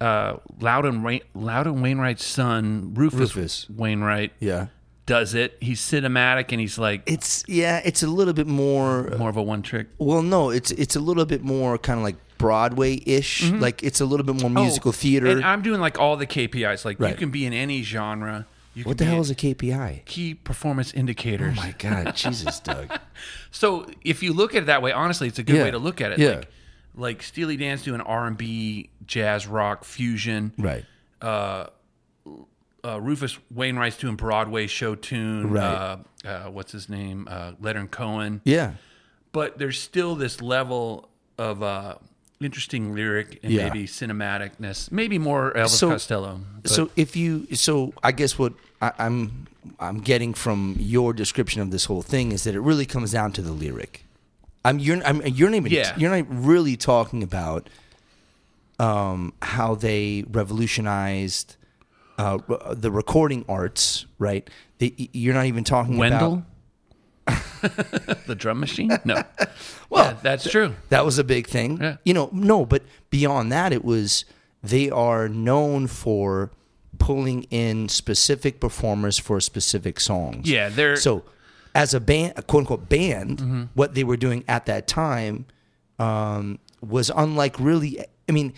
uh, 0.00 0.36
Loudon, 0.60 1.20
Loudon 1.34 1.82
Wainwright's 1.82 2.24
son, 2.24 2.94
Rufus, 2.94 3.36
Rufus. 3.36 3.66
Wainwright, 3.68 4.32
Yeah. 4.40 4.68
Does 5.12 5.34
it. 5.34 5.56
He's 5.60 5.80
cinematic 5.80 6.46
and 6.52 6.60
he's 6.60 6.78
like 6.78 7.02
It's 7.06 7.44
yeah. 7.46 7.80
It's 7.84 8.02
a 8.02 8.06
little 8.18 8.32
bit 8.34 8.46
more. 8.46 9.04
more 9.18 9.28
of 9.28 9.36
a 9.36 9.42
one 9.42 9.62
trick. 9.62 9.86
Well, 9.98 10.22
no. 10.22 10.50
It's 10.50 10.70
it's 10.72 10.96
a 10.96 11.00
little 11.00 11.24
bit 11.26 11.42
more 11.42 11.78
kind 11.78 11.98
of 12.00 12.04
like 12.04 12.16
Broadway 12.38 13.00
ish. 13.06 13.42
Like 13.66 13.82
it's 13.82 14.00
a 14.00 14.04
little 14.06 14.24
bit 14.26 14.40
more 14.40 14.50
musical 14.50 14.88
Oh, 14.90 14.92
theater. 14.92 15.26
And 15.26 15.44
I'm 15.44 15.62
doing 15.62 15.80
like 15.80 15.98
all 15.98 16.16
the 16.16 16.26
KPIs. 16.26 16.84
Like 16.84 16.98
you 16.98 17.04
Right. 17.06 17.16
can 17.16 17.30
be 17.30 17.44
in 17.46 17.52
any 17.52 17.82
genre. 17.82 18.46
You 18.74 18.84
what 18.84 18.96
the 18.96 19.04
hell 19.04 19.20
is 19.20 19.30
a 19.30 19.34
KPI? 19.34 20.04
key 20.06 20.32
performance 20.34 20.94
indicators? 20.94 21.56
Oh 21.58 21.62
my 21.62 21.74
God, 21.78 22.16
Jesus, 22.22 22.58
Doug. 22.58 22.90
So 23.50 23.86
if 24.02 24.22
you 24.22 24.32
look 24.32 24.54
at 24.54 24.62
it 24.62 24.66
that 24.66 24.80
way, 24.80 24.92
honestly, 24.92 25.28
it's 25.28 25.38
a 25.38 25.42
good 25.42 25.56
Yeah. 25.56 25.64
way 25.64 25.70
to 25.72 25.78
look 25.78 26.00
at 26.00 26.12
it. 26.12 26.18
Yeah. 26.18 26.36
Like, 26.36 26.48
like 26.96 27.22
Steely 27.22 27.56
Dan's 27.58 27.82
doing 27.82 28.00
R 28.00 28.26
and 28.26 28.36
B, 28.36 28.88
jazz, 29.06 29.46
rock, 29.46 29.84
fusion. 29.84 30.52
Right. 30.56 30.84
Uh, 31.20 31.66
Rufus 32.84 33.38
Wainwright's 33.54 33.96
doing 33.96 34.16
Broadway 34.16 34.66
show 34.66 34.94
tune. 34.94 35.50
Right. 35.50 35.62
Uh, 35.62 35.96
uh, 36.24 36.42
what's 36.50 36.72
his 36.72 36.88
name? 36.88 37.28
Uh, 37.30 37.52
Leonard 37.60 37.90
Cohen. 37.90 38.40
Yeah. 38.44 38.72
But 39.32 39.58
there's 39.58 39.80
still 39.80 40.14
this 40.14 40.42
level 40.42 41.08
of 41.38 41.62
uh, 41.62 41.94
interesting 42.40 42.94
lyric 42.94 43.38
and 43.42 43.52
Yeah. 43.52 43.64
maybe 43.68 43.86
cinematicness. 43.86 44.90
Maybe 44.92 45.18
more 45.18 45.52
Elvis 45.52 45.68
So- 45.70 45.90
Costello. 45.90 46.40
but- 46.62 46.70
So 46.70 46.90
if 46.96 47.16
you, 47.16 47.46
so 47.54 47.92
I 48.02 48.12
guess 48.12 48.38
what 48.38 48.52
I, 48.80 48.92
I'm 48.98 49.46
I'm 49.78 50.00
getting 50.00 50.34
from 50.34 50.74
your 50.78 51.12
description 51.12 51.62
of 51.62 51.70
this 51.70 51.84
whole 51.84 52.02
thing 52.02 52.32
is 52.32 52.42
that 52.44 52.54
it 52.56 52.60
really 52.60 52.84
comes 52.84 53.12
down 53.12 53.30
to 53.32 53.42
the 53.42 53.52
lyric. 53.52 54.04
I'm 54.64 54.80
you're 54.80 55.00
I'm, 55.04 55.24
you're 55.24 55.50
not 55.50 55.56
even 55.56 55.72
Yeah. 55.72 55.94
you're 55.96 56.10
not 56.10 56.26
really 56.28 56.76
talking 56.76 57.22
about 57.22 57.70
um, 58.80 59.32
how 59.40 59.76
they 59.76 60.24
revolutionized 60.28 61.56
uh, 62.18 62.38
the 62.74 62.90
recording 62.90 63.44
arts, 63.48 64.06
right? 64.18 64.48
They, 64.78 64.94
you're 65.12 65.34
not 65.34 65.46
even 65.46 65.64
talking 65.64 65.96
Wendell, 65.96 66.44
about 67.26 67.38
the 68.26 68.34
drum 68.36 68.60
machine. 68.60 68.90
No, 69.04 69.22
well, 69.90 70.18
that's 70.22 70.48
true. 70.50 70.74
That 70.88 71.04
was 71.04 71.18
a 71.18 71.24
big 71.24 71.46
thing. 71.46 71.78
Yeah. 71.80 71.96
You 72.04 72.14
know, 72.14 72.28
no, 72.32 72.66
but 72.66 72.82
beyond 73.10 73.52
that, 73.52 73.72
it 73.72 73.84
was 73.84 74.24
they 74.62 74.90
are 74.90 75.28
known 75.28 75.86
for 75.86 76.50
pulling 76.98 77.44
in 77.44 77.88
specific 77.88 78.60
performers 78.60 79.18
for 79.18 79.40
specific 79.40 79.98
songs. 80.00 80.48
Yeah, 80.48 80.68
they're 80.68 80.96
So, 80.96 81.24
as 81.74 81.94
a 81.94 82.00
band, 82.00 82.34
a 82.36 82.42
quote 82.42 82.60
unquote 82.62 82.88
band, 82.88 83.38
Mm-hmm. 83.38 83.62
what 83.74 83.94
they 83.94 84.04
were 84.04 84.16
doing 84.16 84.44
at 84.48 84.66
that 84.66 84.86
time 84.86 85.46
um, 85.98 86.58
was 86.80 87.10
unlike 87.14 87.58
really. 87.58 88.00
I 88.28 88.32
mean, 88.32 88.52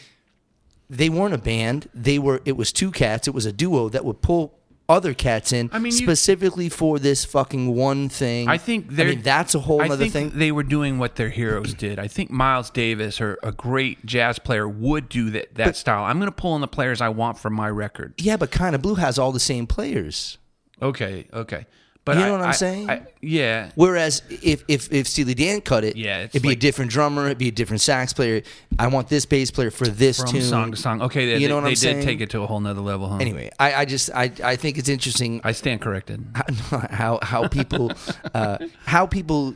they 0.91 1.09
weren't 1.09 1.35
a 1.35 1.39
band. 1.39 1.89
They 1.95 2.19
were. 2.19 2.41
It 2.45 2.57
was 2.57 2.73
two 2.73 2.91
cats. 2.91 3.27
It 3.29 3.35
was 3.35 3.47
a 3.47 3.53
duo 3.53 3.89
that 3.89 4.05
would 4.05 4.21
pull 4.23 4.59
other 4.87 5.15
cats 5.15 5.51
in 5.51 5.71
I 5.73 5.79
mean, 5.79 5.93
you- 5.93 5.99
specifically 5.99 6.69
for 6.69 6.99
this 6.99 7.25
fucking 7.25 7.75
one 7.75 8.11
thing. 8.11 8.49
I 8.49 8.59
think 8.59 8.89
I 8.91 8.95
they're. 8.95 9.09
mean, 9.09 9.23
that's 9.23 9.55
a 9.55 9.61
whole 9.61 9.81
I 9.81 9.87
other 9.87 9.97
think 9.97 10.13
thing. 10.13 10.31
They 10.35 10.53
were 10.53 10.63
doing 10.63 10.99
what 10.99 11.17
their 11.17 11.31
heroes 11.31 11.73
did. 11.73 11.99
I 11.99 12.07
think 12.07 12.31
Miles 12.31 12.69
Davis 12.69 13.19
or 13.19 13.39
a 13.43 13.51
great 13.51 14.05
jazz 14.05 14.39
player 14.39 14.69
would 14.69 15.09
do 15.09 15.31
that 15.31 15.55
that 15.55 15.77
style. 15.77 16.05
I'm 16.05 16.19
going 16.19 16.31
to 16.31 16.37
pull 16.37 16.55
in 16.55 16.61
the 16.61 16.69
players 16.69 17.01
I 17.01 17.09
want 17.09 17.39
for 17.39 17.49
my 17.49 17.71
record. 17.71 18.13
yeah, 18.19 18.37
but 18.37 18.51
kind 18.51 18.75
of 18.75 18.83
blue 18.83 18.97
has 18.97 19.19
all 19.19 19.33
the 19.33 19.41
same 19.41 19.67
players. 19.67 20.37
Okay, 20.83 21.29
okay, 21.33 21.65
but 22.05 22.17
You 22.17 22.23
I- 22.23 22.27
know 22.27 22.33
what 22.33 22.43
I'm 22.43 22.49
I- 22.51 22.53
saying? 22.53 22.91
I- 22.91 23.03
yeah, 23.23 23.71
Whereas 23.77 24.23
if 24.29 24.63
if 24.69 24.93
if 24.93 25.09
Steely 25.09 25.35
Dan 25.35 25.61
cut 25.63 25.85
it, 25.85 25.97
Yeah, 25.97 26.25
it'd 26.25 26.43
be 26.43 26.51
a 26.53 26.57
different 26.57 26.91
drummer, 26.91 27.27
it'd 27.27 27.39
be 27.39 27.49
a 27.49 27.53
different 27.53 27.81
sax 27.81 28.13
player. 28.13 28.43
I 28.79 28.89
want 28.89 29.09
this 29.09 29.25
bass 29.27 29.51
player 29.51 29.71
for 29.71 29.87
this 29.89 30.19
from 30.19 30.31
tune. 30.31 30.43
song 30.43 30.71
to 30.73 30.77
song. 30.77 31.01
Okay, 31.03 31.27
they, 31.27 31.39
You 31.39 31.49
know 31.49 31.55
they, 31.57 31.61
what 31.63 31.65
I'm 31.65 31.71
they 31.71 31.75
saying? 31.77 31.97
did 32.01 32.05
take 32.05 32.21
it 32.21 32.31
to 32.31 32.43
a 32.43 32.47
whole 32.47 32.61
nother 32.61 32.81
level, 32.83 33.09
huh? 33.09 33.17
Anyway, 33.19 33.51
I, 33.59 33.75
I 33.75 33.85
just 33.87 34.11
I 34.15 34.31
I 34.43 34.57
think 34.57 34.77
it's 34.79 34.89
interesting 34.89 35.41
I 35.45 35.53
stand 35.53 35.81
corrected. 35.81 36.25
how 36.91 37.19
how 37.23 37.49
people 37.49 37.93
uh, 38.35 38.59
how 38.85 39.07
people 39.07 39.55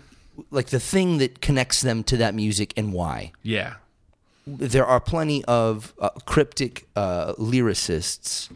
like 0.51 0.69
the 0.69 0.81
thing 0.81 1.19
that 1.19 1.41
connects 1.41 1.81
them 1.83 2.03
to 2.05 2.17
that 2.17 2.35
music 2.35 2.73
and 2.77 2.93
why. 2.93 3.33
Yeah, 3.43 3.75
There 4.47 4.87
are 4.87 5.01
plenty 5.01 5.45
of 5.47 5.93
uh, 5.99 6.11
cryptic 6.27 6.87
uh, 6.97 7.35
lyricists, 7.35 8.49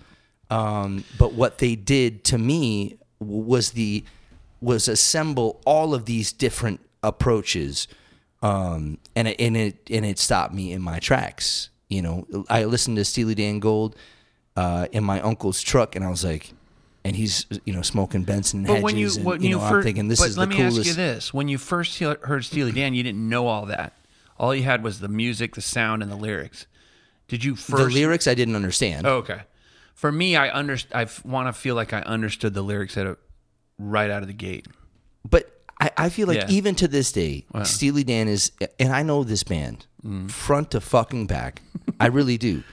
um, 0.51 1.05
but 1.19 1.33
what 1.35 1.59
they 1.59 1.75
did 1.75 2.25
to 2.25 2.39
me 2.39 2.99
was 3.23 3.73
the 3.73 4.05
was 4.61 4.89
assemble 4.89 5.61
all 5.67 5.95
of 5.95 6.05
these 6.07 6.33
different 6.33 6.81
approaches, 7.03 7.89
um, 8.43 8.99
and 9.17 9.29
it, 9.29 9.41
and 9.41 9.57
it 9.57 9.91
and 9.91 10.05
it 10.05 10.19
stopped 10.19 10.55
me 10.55 10.73
in 10.73 10.83
my 10.83 10.99
tracks. 10.99 11.71
You 11.89 12.03
know, 12.03 12.27
I 12.49 12.65
listened 12.65 12.97
to 12.97 13.05
Steely 13.05 13.35
Dan 13.35 13.59
Gold 13.59 13.97
uh, 14.57 14.87
in 14.93 15.05
my 15.05 15.21
uncle's 15.21 15.61
truck, 15.61 15.97
and 15.97 16.05
I 16.05 16.11
was 16.11 16.25
like, 16.25 16.53
and 17.05 17.17
he's 17.17 17.47
you 17.65 17.73
know 17.73 17.83
smoking 17.83 18.25
Benson 18.25 18.63
but 18.63 18.71
Hedges, 18.71 18.85
when 18.85 18.97
you 18.97 19.11
and, 19.17 19.25
when 19.25 19.43
you 19.43 19.49
you, 19.51 19.55
know, 19.57 19.61
first, 19.61 19.73
I'm 19.75 19.83
thinking 19.83 20.09
this 20.09 20.21
but 20.21 20.29
is 20.29 20.39
let 20.39 20.49
the 20.49 20.57
me 20.57 20.57
coolest. 20.57 20.79
ask 20.79 20.87
you 20.87 20.95
this: 20.95 21.35
when 21.35 21.49
you 21.49 21.59
first 21.59 21.99
heard 21.99 22.45
Steely 22.45 22.73
Dan, 22.73 22.95
you 22.95 23.03
didn't 23.03 23.29
know 23.29 23.47
all 23.47 23.67
that. 23.67 23.95
All 24.39 24.55
you 24.55 24.63
had 24.63 24.83
was 24.83 25.01
the 25.01 25.09
music, 25.09 25.55
the 25.55 25.61
sound, 25.61 26.03
and 26.03 26.11
the 26.11 26.17
lyrics. 26.17 26.67
Did 27.29 27.45
you 27.45 27.57
first? 27.57 27.83
the 27.83 27.91
lyrics 27.91 28.27
I 28.27 28.35
didn't 28.35 28.57
understand. 28.57 29.07
Oh, 29.07 29.17
okay. 29.17 29.43
For 30.03 30.11
me, 30.11 30.35
I 30.37 30.49
underst- 30.51 30.93
I 30.93 31.07
want 31.27 31.47
to 31.47 31.53
feel 31.53 31.77
like 31.77 31.93
I 31.93 32.01
understood 32.01 32.55
the 32.55 32.63
lyrics 32.63 32.97
at 32.97 33.07
a, 33.07 33.17
right 33.79 34.11
out 34.11 34.23
of 34.23 34.27
the 34.27 34.35
gate. 34.35 34.67
But 35.29 35.45
I, 35.81 35.91
I 35.97 36.09
feel 36.09 36.27
like 36.27 36.39
Yeah. 36.39 36.51
even 36.51 36.75
to 36.77 36.89
this 36.89 37.13
day, 37.13 37.47
Steely 37.63 38.03
Dan 38.03 38.27
is, 38.27 38.51
and 38.81 38.93
I 38.93 39.03
know 39.05 39.23
this 39.25 39.45
band 39.45 39.87
Mm. 40.05 40.29
front 40.29 40.73
to 40.73 40.81
fucking 40.81 41.29
back. 41.29 41.63
I 42.01 42.07
really 42.09 42.37
do. 42.37 42.65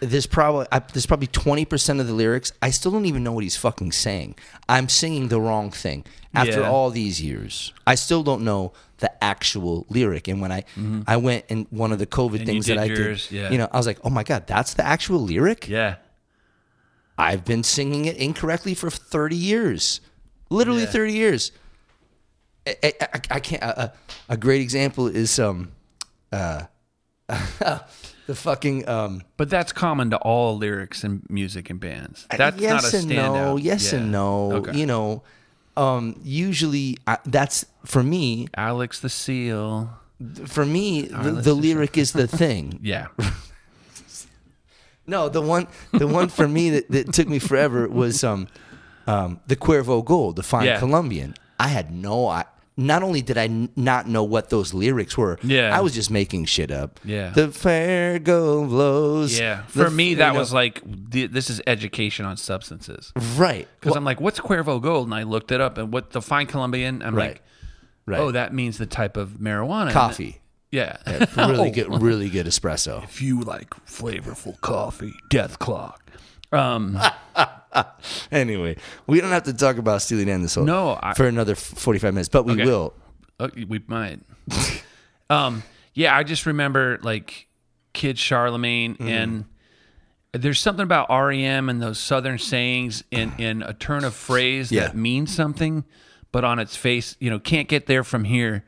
There's 0.00 0.26
probably 0.26 0.66
I, 0.70 0.80
there's 0.80 1.06
probably 1.06 1.26
twenty 1.28 1.64
percent 1.64 2.00
of 2.00 2.06
the 2.06 2.12
lyrics 2.12 2.52
I 2.60 2.68
still 2.70 2.90
don't 2.92 3.06
even 3.06 3.22
know 3.24 3.32
what 3.32 3.44
he's 3.44 3.56
fucking 3.56 3.92
saying. 3.92 4.34
I'm 4.68 4.88
singing 4.90 5.28
the 5.28 5.40
wrong 5.40 5.70
thing 5.70 6.04
after 6.34 6.60
Yeah. 6.60 6.70
all 6.70 6.90
these 6.90 7.22
years. 7.22 7.72
I 7.86 7.94
still 7.94 8.22
don't 8.22 8.42
know 8.44 8.72
the 8.98 9.10
actual 9.24 9.86
lyric. 9.88 10.28
And 10.28 10.40
when 10.42 10.52
I 10.52 10.64
I 11.06 11.16
went 11.16 11.46
and 11.48 11.66
one 11.70 11.92
of 11.92 11.98
the 11.98 12.06
COVID 12.06 12.28
Mm-hmm. 12.28 12.40
you 12.40 12.46
things 12.46 12.66
that 12.66 12.78
I 12.78 12.84
yours, 12.84 13.28
did, 13.28 13.36
yeah. 13.36 13.50
you 13.50 13.56
know, 13.58 13.68
I 13.72 13.76
was 13.78 13.86
like, 13.86 13.98
oh 14.04 14.10
my 14.10 14.24
god, 14.24 14.46
that's 14.46 14.74
the 14.74 14.86
actual 14.86 15.20
lyric. 15.20 15.66
Yeah. 15.68 15.96
I've 17.18 17.44
been 17.44 17.62
singing 17.62 18.04
it 18.06 18.16
incorrectly 18.16 18.74
for 18.74 18.90
30 18.90 19.36
years. 19.36 20.00
Literally 20.48 20.82
Yeah. 20.82 20.90
30 20.90 21.12
years. 21.12 21.52
I, 22.66 22.76
I, 22.82 22.92
I- 23.00 23.20
I 23.32 23.40
can't. 23.40 23.62
A, 23.62 23.92
a 24.28 24.36
great 24.36 24.60
example 24.62 25.06
is 25.06 25.38
um, 25.38 25.72
uh, 26.32 26.62
the 27.28 28.34
fucking 28.34 28.88
um 28.88 29.22
But 29.36 29.50
that's 29.50 29.72
common 29.72 30.10
to 30.10 30.16
all 30.18 30.56
lyrics 30.56 31.04
and 31.04 31.22
music 31.30 31.70
and 31.70 31.78
bands. 31.80 32.26
That's 32.36 32.60
yes 32.60 32.82
not 32.82 32.92
a 32.92 32.96
and 32.98 33.10
standout. 33.10 33.34
no, 33.34 33.56
yes 33.56 33.92
Yeah. 33.92 33.98
and 34.00 34.12
no. 34.12 34.52
Okay. 34.52 34.78
You 34.78 34.86
know, 34.86 35.22
um, 35.76 36.18
usually 36.24 36.96
I, 37.06 37.18
that's 37.24 37.64
for 37.84 38.02
me. 38.02 38.48
Alex 38.56 39.00
the 39.00 39.08
Seal. 39.08 39.90
For 40.46 40.66
me, 40.66 41.02
the, 41.02 41.30
the 41.32 41.54
lyric 41.54 41.96
is 41.96 42.12
the 42.12 42.26
thing. 42.42 42.78
Yeah. 42.82 43.06
No, 45.10 45.28
the 45.28 45.42
one, 45.42 45.66
the 45.92 46.06
one 46.06 46.28
for 46.28 46.48
me 46.48 46.70
that, 46.70 46.90
that 46.90 47.12
took 47.12 47.28
me 47.28 47.38
forever 47.38 47.88
was 47.88 48.22
um, 48.24 48.48
um, 49.06 49.40
the 49.46 49.56
Cuervo 49.56 50.04
Gold, 50.04 50.36
the 50.36 50.42
fine 50.42 50.66
Yeah. 50.66 50.78
Colombian. 50.78 51.34
I 51.58 51.68
had 51.68 51.92
no. 51.92 52.28
I, 52.28 52.44
not 52.76 53.02
only 53.02 53.20
did 53.20 53.36
I 53.36 53.44
n- 53.44 53.68
not 53.76 54.08
know 54.08 54.24
what 54.24 54.48
those 54.48 54.72
lyrics 54.72 55.18
were, 55.18 55.38
Yeah. 55.42 55.76
I 55.76 55.80
was 55.80 55.92
just 55.92 56.10
making 56.10 56.46
shit 56.46 56.70
up. 56.70 56.98
Yeah. 57.04 57.28
the 57.30 57.48
fair 57.48 58.18
go 58.18 58.64
blows. 58.64 59.38
Yeah. 59.38 59.64
the 59.74 59.84
For 59.84 59.90
me, 59.90 60.14
that 60.14 60.32
know, 60.32 60.38
was 60.38 60.52
like, 60.54 60.80
th- 61.10 61.30
this 61.30 61.50
is 61.50 61.60
education 61.66 62.24
on 62.24 62.38
substances. 62.38 63.12
right. 63.36 63.68
Because 63.80 63.96
I'm 63.96 64.04
like, 64.04 64.20
what's 64.20 64.40
Cuervo 64.40 64.80
Gold? 64.80 65.08
And 65.08 65.14
I 65.14 65.24
looked 65.24 65.52
it 65.52 65.60
up, 65.60 65.76
and 65.76 65.92
what 65.92 66.12
the 66.12 66.22
fine 66.22 66.46
Colombian, 66.46 67.02
I'm 67.02 67.14
Right. 67.14 67.32
like, 67.32 67.42
right. 68.06 68.20
oh, 68.20 68.30
that 68.30 68.54
means 68.54 68.78
the 68.78 68.86
type 68.86 69.18
of 69.18 69.32
marijuana. 69.32 69.92
coffee. 69.92 70.40
Yeah. 70.70 70.96
really 71.36 71.68
Oh. 71.70 71.72
good, 71.72 72.02
really 72.02 72.28
good 72.30 72.46
espresso. 72.46 73.02
If 73.04 73.20
you 73.20 73.40
like 73.40 73.70
flavorful 73.86 74.60
coffee, 74.60 75.14
Death 75.28 75.58
Clock. 75.58 76.00
Um, 76.52 76.98
Anyway, 78.32 78.76
we 79.06 79.20
don't 79.20 79.30
have 79.30 79.44
to 79.44 79.54
talk 79.54 79.76
about 79.78 80.02
Steely 80.02 80.24
Dan 80.24 80.42
this 80.42 80.56
whole 80.56 80.64
No, 80.64 80.98
I- 81.00 81.14
for 81.14 81.26
another 81.28 81.54
forty-five 81.54 82.12
minutes, 82.14 82.28
but 82.28 82.44
we 82.44 82.54
Okay. 82.54 82.64
will. 82.64 82.92
Oh, 83.38 83.48
we 83.68 83.80
might. 83.86 84.18
um, 85.30 85.62
yeah, 85.94 86.16
I 86.16 86.24
just 86.24 86.46
remember 86.46 86.98
like 87.02 87.46
Kid 87.92 88.18
Charlemagne, 88.18 88.94
Mm-hmm. 88.94 89.08
and 89.08 89.44
there's 90.32 90.58
something 90.60 90.82
about 90.82 91.08
REM 91.10 91.68
and 91.68 91.80
those 91.80 91.98
Southern 92.00 92.38
sayings 92.38 93.04
in 93.12 93.32
in 93.38 93.62
a 93.62 93.72
turn 93.72 94.02
of 94.04 94.14
phrase 94.14 94.72
Yeah. 94.72 94.88
that 94.88 94.96
means 94.96 95.32
something, 95.34 95.84
but 96.32 96.42
on 96.44 96.58
its 96.58 96.74
face, 96.76 97.16
you 97.20 97.30
know, 97.30 97.38
can't 97.38 97.68
get 97.68 97.86
there 97.86 98.02
from 98.02 98.24
here. 98.24 98.64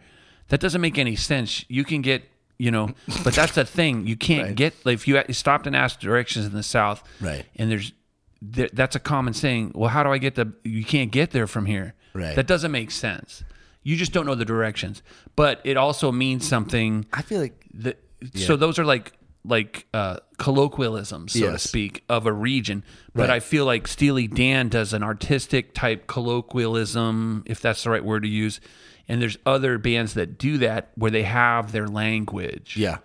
That 0.52 0.60
doesn't 0.60 0.82
make 0.82 0.98
any 0.98 1.16
sense. 1.16 1.64
You 1.68 1.82
can 1.82 2.02
get. 2.02 2.28
You 2.58 2.70
know, 2.70 2.90
but 3.24 3.34
that's 3.34 3.54
the 3.56 3.64
thing. 3.64 4.06
You 4.06 4.14
can't 4.16 4.48
Right. 4.48 4.54
get 4.54 4.74
like 4.86 4.94
if 4.94 5.08
you 5.08 5.20
stopped 5.30 5.66
and 5.66 5.74
asked 5.74 5.98
directions 5.98 6.46
in 6.46 6.52
the 6.52 6.62
South, 6.62 7.02
Right. 7.20 7.44
And 7.56 7.68
there's 7.70 7.92
there, 8.40 8.68
that's 8.72 8.94
a 8.94 9.00
common 9.00 9.32
saying. 9.34 9.72
Well, 9.74 9.88
how 9.88 10.02
do 10.04 10.10
I 10.10 10.18
get 10.18 10.34
the? 10.36 10.52
You 10.62 10.84
can't 10.84 11.10
get 11.10 11.30
there 11.32 11.46
from 11.48 11.66
here. 11.66 11.94
Right. 12.12 12.36
That 12.36 12.46
doesn't 12.46 12.70
make 12.70 12.90
sense. 12.92 13.42
You 13.82 13.96
just 13.96 14.12
don't 14.12 14.26
know 14.26 14.36
the 14.36 14.44
directions. 14.44 15.02
But 15.34 15.60
it 15.64 15.76
also 15.76 16.12
means 16.12 16.46
something. 16.46 17.06
I 17.12 17.22
feel 17.22 17.40
like 17.40 17.64
That, 17.74 17.98
So 18.34 18.54
those 18.56 18.78
are 18.78 18.84
like 18.84 19.12
like 19.44 19.86
uh, 19.92 20.18
colloquialisms, 20.38 21.32
so 21.32 21.50
to 21.50 21.58
speak, 21.58 22.04
of 22.08 22.26
a 22.26 22.32
region. 22.32 22.84
But 23.12 23.22
Right. 23.28 23.30
I 23.30 23.40
feel 23.40 23.64
like 23.64 23.88
Steely 23.88 24.28
Dan 24.28 24.68
does 24.68 24.92
an 24.92 25.02
artistic 25.02 25.74
type 25.74 26.06
colloquialism, 26.06 27.42
if 27.46 27.60
that's 27.60 27.82
the 27.84 27.90
right 27.90 28.04
word 28.04 28.22
to 28.22 28.28
use. 28.28 28.60
And 29.08 29.20
there's 29.20 29.36
other 29.44 29.78
bands 29.78 30.14
that 30.14 30.38
do 30.38 30.58
that 30.58 30.92
where 30.94 31.10
they 31.10 31.24
have 31.24 31.72
their 31.72 31.88
language. 31.88 32.76
Yeah, 32.76 32.98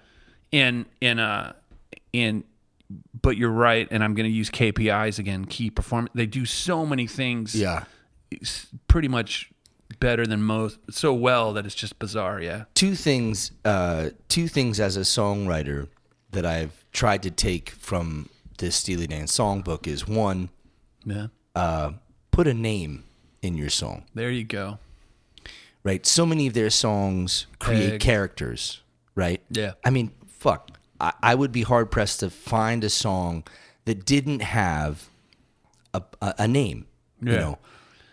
and 0.54 0.86
and 1.02 1.20
uh 1.20 1.54
and 2.14 2.44
but 3.22 3.38
you're 3.38 3.50
right 3.50 3.88
and 3.92 4.04
i'm 4.04 4.14
going 4.14 4.30
to 4.30 4.34
use 4.34 4.50
kpis 4.50 5.20
again 5.20 5.46
key 5.46 5.70
performance 5.70 6.12
they 6.16 6.26
do 6.26 6.46
so 6.46 6.86
many 6.86 7.06
things 7.06 7.54
yeah. 7.54 7.84
pretty 8.88 9.08
much 9.08 9.52
better 10.00 10.26
than 10.26 10.42
most 10.42 10.80
so 10.90 11.14
well 11.14 11.54
that 11.54 11.66
it's 11.66 11.76
just 11.76 11.98
bizarre 12.00 12.42
yeah. 12.42 12.66
Two 12.74 12.94
things 12.96 13.52
uh, 13.66 14.10
two 14.28 14.48
things 14.48 14.80
as 14.80 14.98
a 14.98 15.02
songwriter 15.02 15.88
that 16.32 16.46
I've 16.46 16.86
tried 16.92 17.24
to 17.24 17.32
take 17.32 17.70
from 17.72 18.30
this 18.58 18.76
Steely 18.76 19.08
Dan 19.08 19.26
songbook 19.26 19.88
is 19.88 20.08
one, 20.08 20.50
yeah. 21.06 21.28
uh, 21.56 21.94
put 22.32 22.48
a 22.48 22.54
name 22.54 23.06
in 23.42 23.56
your 23.56 23.70
song. 23.70 24.04
there 24.14 24.30
you 24.30 24.44
go 24.44 24.78
Right? 25.88 26.06
So 26.06 26.26
many 26.26 26.48
of 26.48 26.54
their 26.54 26.70
songs 26.70 27.48
create 27.60 27.92
Peg. 27.92 28.00
characters, 28.02 28.82
right? 29.16 29.42
Yeah. 29.50 29.74
I 29.86 29.90
mean, 29.90 30.12
fuck. 30.28 30.72
I, 31.00 31.14
I 31.24 31.34
would 31.36 31.52
be 31.54 31.62
hard 31.62 31.92
pressed 31.92 32.20
to 32.20 32.30
find 32.30 32.84
a 32.84 32.90
song 32.90 33.44
that 33.86 34.06
didn't 34.06 34.42
have 34.42 35.10
a, 35.94 36.02
a, 36.22 36.34
a 36.40 36.48
name. 36.48 36.88
You 37.22 37.32
Yeah. 37.32 37.40
know, 37.40 37.58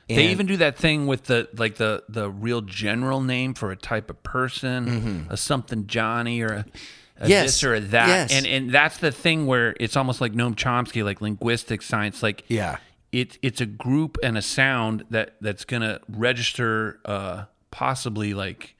they 0.08 0.28
even 0.28 0.46
do 0.46 0.58
that 0.58 0.76
thing 0.76 1.06
with 1.08 1.24
the 1.24 1.48
like 1.56 1.76
the 1.76 2.04
the 2.08 2.30
real 2.30 2.60
general 2.60 3.20
name 3.22 3.54
for 3.54 3.70
a 3.72 3.76
type 3.76 4.08
of 4.10 4.22
person 4.22 5.26
a 5.30 5.36
something 5.36 5.86
johnny 5.86 6.42
or 6.42 6.46
a, 6.48 6.58
a 6.58 6.64
Mm-hmm. 7.22 7.28
Yes. 7.28 7.44
this 7.46 7.64
or 7.64 7.74
a 7.74 7.80
that 7.80 8.08
Yes. 8.08 8.32
and 8.32 8.46
and 8.46 8.70
that's 8.70 8.98
the 8.98 9.10
thing 9.10 9.46
where 9.46 9.74
it's 9.80 9.96
almost 9.96 10.20
like 10.20 10.32
noam 10.32 10.54
chomsky 10.54 11.02
like 11.04 11.20
linguistic 11.22 11.80
science 11.82 12.22
like 12.22 12.44
Yeah. 12.48 12.76
it, 13.12 13.38
it's 13.42 13.60
a 13.62 13.66
group 13.66 14.18
and 14.22 14.36
a 14.36 14.42
sound 14.42 15.04
that 15.10 15.36
that's 15.40 15.64
gonna 15.64 16.00
register 16.08 17.00
uh, 17.06 17.44
possibly 17.74 18.34
like 18.34 18.76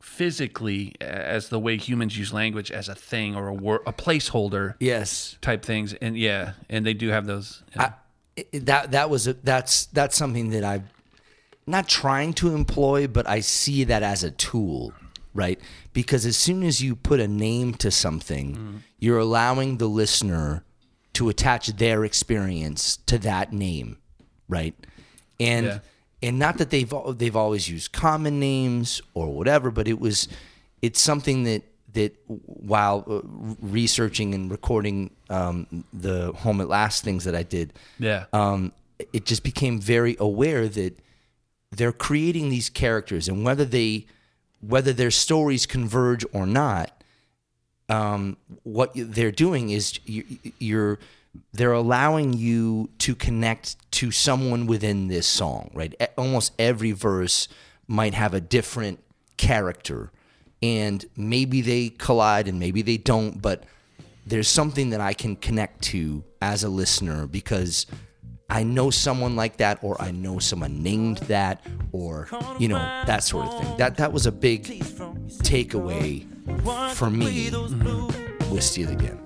physically 0.00 0.94
as 1.00 1.48
the 1.48 1.58
way 1.58 1.76
humans 1.76 2.16
use 2.16 2.32
language 2.32 2.70
as 2.70 2.88
a 2.88 2.94
thing 2.94 3.34
or 3.34 3.48
a 3.48 3.52
word 3.52 3.80
a 3.84 3.92
placeholder 3.92 4.74
yes. 4.78 5.36
type 5.42 5.64
things 5.64 5.92
and 5.94 6.16
yeah 6.16 6.52
and 6.70 6.86
they 6.86 6.94
do 6.94 7.08
have 7.08 7.26
those 7.26 7.64
yeah. 7.74 7.82
I, 7.82 8.44
that 8.52 8.92
that 8.92 9.10
was 9.10 9.26
a, 9.26 9.34
that's 9.34 9.86
that's 9.86 10.16
something 10.16 10.50
that 10.50 10.64
I'm 10.64 10.88
not 11.66 11.88
trying 11.88 12.32
to 12.34 12.54
employ, 12.54 13.06
but 13.06 13.28
I 13.28 13.40
see 13.40 13.84
that 13.84 14.02
as 14.02 14.24
a 14.24 14.30
tool, 14.30 14.92
right? 15.34 15.60
Because 15.92 16.26
as 16.26 16.36
soon 16.36 16.62
as 16.62 16.82
you 16.82 16.96
put 16.96 17.20
a 17.20 17.28
name 17.28 17.74
to 17.74 17.90
something, 17.90 18.54
mm-hmm. 18.54 18.76
you're 18.98 19.18
allowing 19.18 19.78
the 19.78 19.86
listener 19.86 20.64
to 21.14 21.28
attach 21.28 21.68
their 21.68 22.04
experience 22.04 22.96
to 23.06 23.18
that 23.18 23.52
name, 23.52 23.98
right? 24.48 24.74
And 25.38 25.66
Yeah. 25.66 25.78
And 26.22 26.38
not 26.38 26.58
that 26.58 26.70
they've 26.70 26.92
they've 27.16 27.36
always 27.36 27.68
used 27.68 27.92
common 27.92 28.38
names 28.40 29.00
or 29.14 29.32
whatever, 29.32 29.70
but 29.70 29.88
it 29.88 29.98
was 29.98 30.28
it's 30.82 31.00
something 31.00 31.44
that 31.44 31.62
that 31.92 32.16
while 32.26 33.04
uh, 33.08 33.20
researching 33.60 34.34
and 34.34 34.50
recording 34.50 35.10
um, 35.28 35.84
the 35.92 36.32
home 36.32 36.60
at 36.60 36.68
last 36.68 37.02
things 37.02 37.24
that 37.24 37.34
I 37.34 37.42
did, 37.42 37.72
yeah. 37.98 38.26
um, 38.32 38.72
it 39.12 39.26
just 39.26 39.42
became 39.42 39.80
very 39.80 40.16
aware 40.20 40.68
that 40.68 40.98
they're 41.72 41.92
creating 41.92 42.50
these 42.50 42.68
characters, 42.68 43.28
and 43.28 43.44
whether 43.44 43.64
they 43.64 44.06
whether 44.60 44.92
their 44.92 45.10
stories 45.10 45.64
converge 45.64 46.24
or 46.32 46.46
not, 46.46 47.02
um, 47.88 48.36
what 48.62 48.92
they're 48.94 49.32
doing 49.32 49.70
is 49.70 49.98
you, 50.04 50.24
you're 50.58 50.98
they're 51.52 51.72
allowing 51.72 52.32
you 52.32 52.90
to 52.98 53.14
connect 53.14 53.76
to 53.92 54.10
someone 54.10 54.66
within 54.66 55.08
this 55.08 55.26
song, 55.26 55.70
right? 55.74 55.94
Almost 56.16 56.52
every 56.58 56.92
verse 56.92 57.48
might 57.86 58.14
have 58.14 58.34
a 58.34 58.40
different 58.40 59.02
character, 59.36 60.12
and 60.62 61.04
maybe 61.16 61.60
they 61.60 61.88
collide 61.88 62.48
and 62.48 62.58
maybe 62.58 62.82
they 62.82 62.96
don't, 62.96 63.40
but 63.40 63.64
there's 64.26 64.48
something 64.48 64.90
that 64.90 65.00
I 65.00 65.12
can 65.12 65.36
connect 65.36 65.82
to 65.84 66.24
as 66.42 66.62
a 66.62 66.68
listener 66.68 67.26
because 67.26 67.86
I 68.48 68.64
know 68.64 68.90
someone 68.90 69.36
like 69.36 69.58
that, 69.58 69.78
or 69.82 70.00
I 70.02 70.10
know 70.10 70.40
someone 70.40 70.82
named 70.82 71.18
that, 71.18 71.64
or 71.92 72.28
you 72.58 72.66
know 72.68 72.78
that 73.06 73.22
sort 73.22 73.46
of 73.46 73.62
thing. 73.62 73.76
That 73.78 73.96
that 73.98 74.12
was 74.12 74.26
a 74.26 74.32
big 74.32 74.64
takeaway 75.44 76.26
for 76.94 77.08
me 77.08 77.50
with 78.50 78.64
Steely 78.64 78.92
again. 78.94 79.20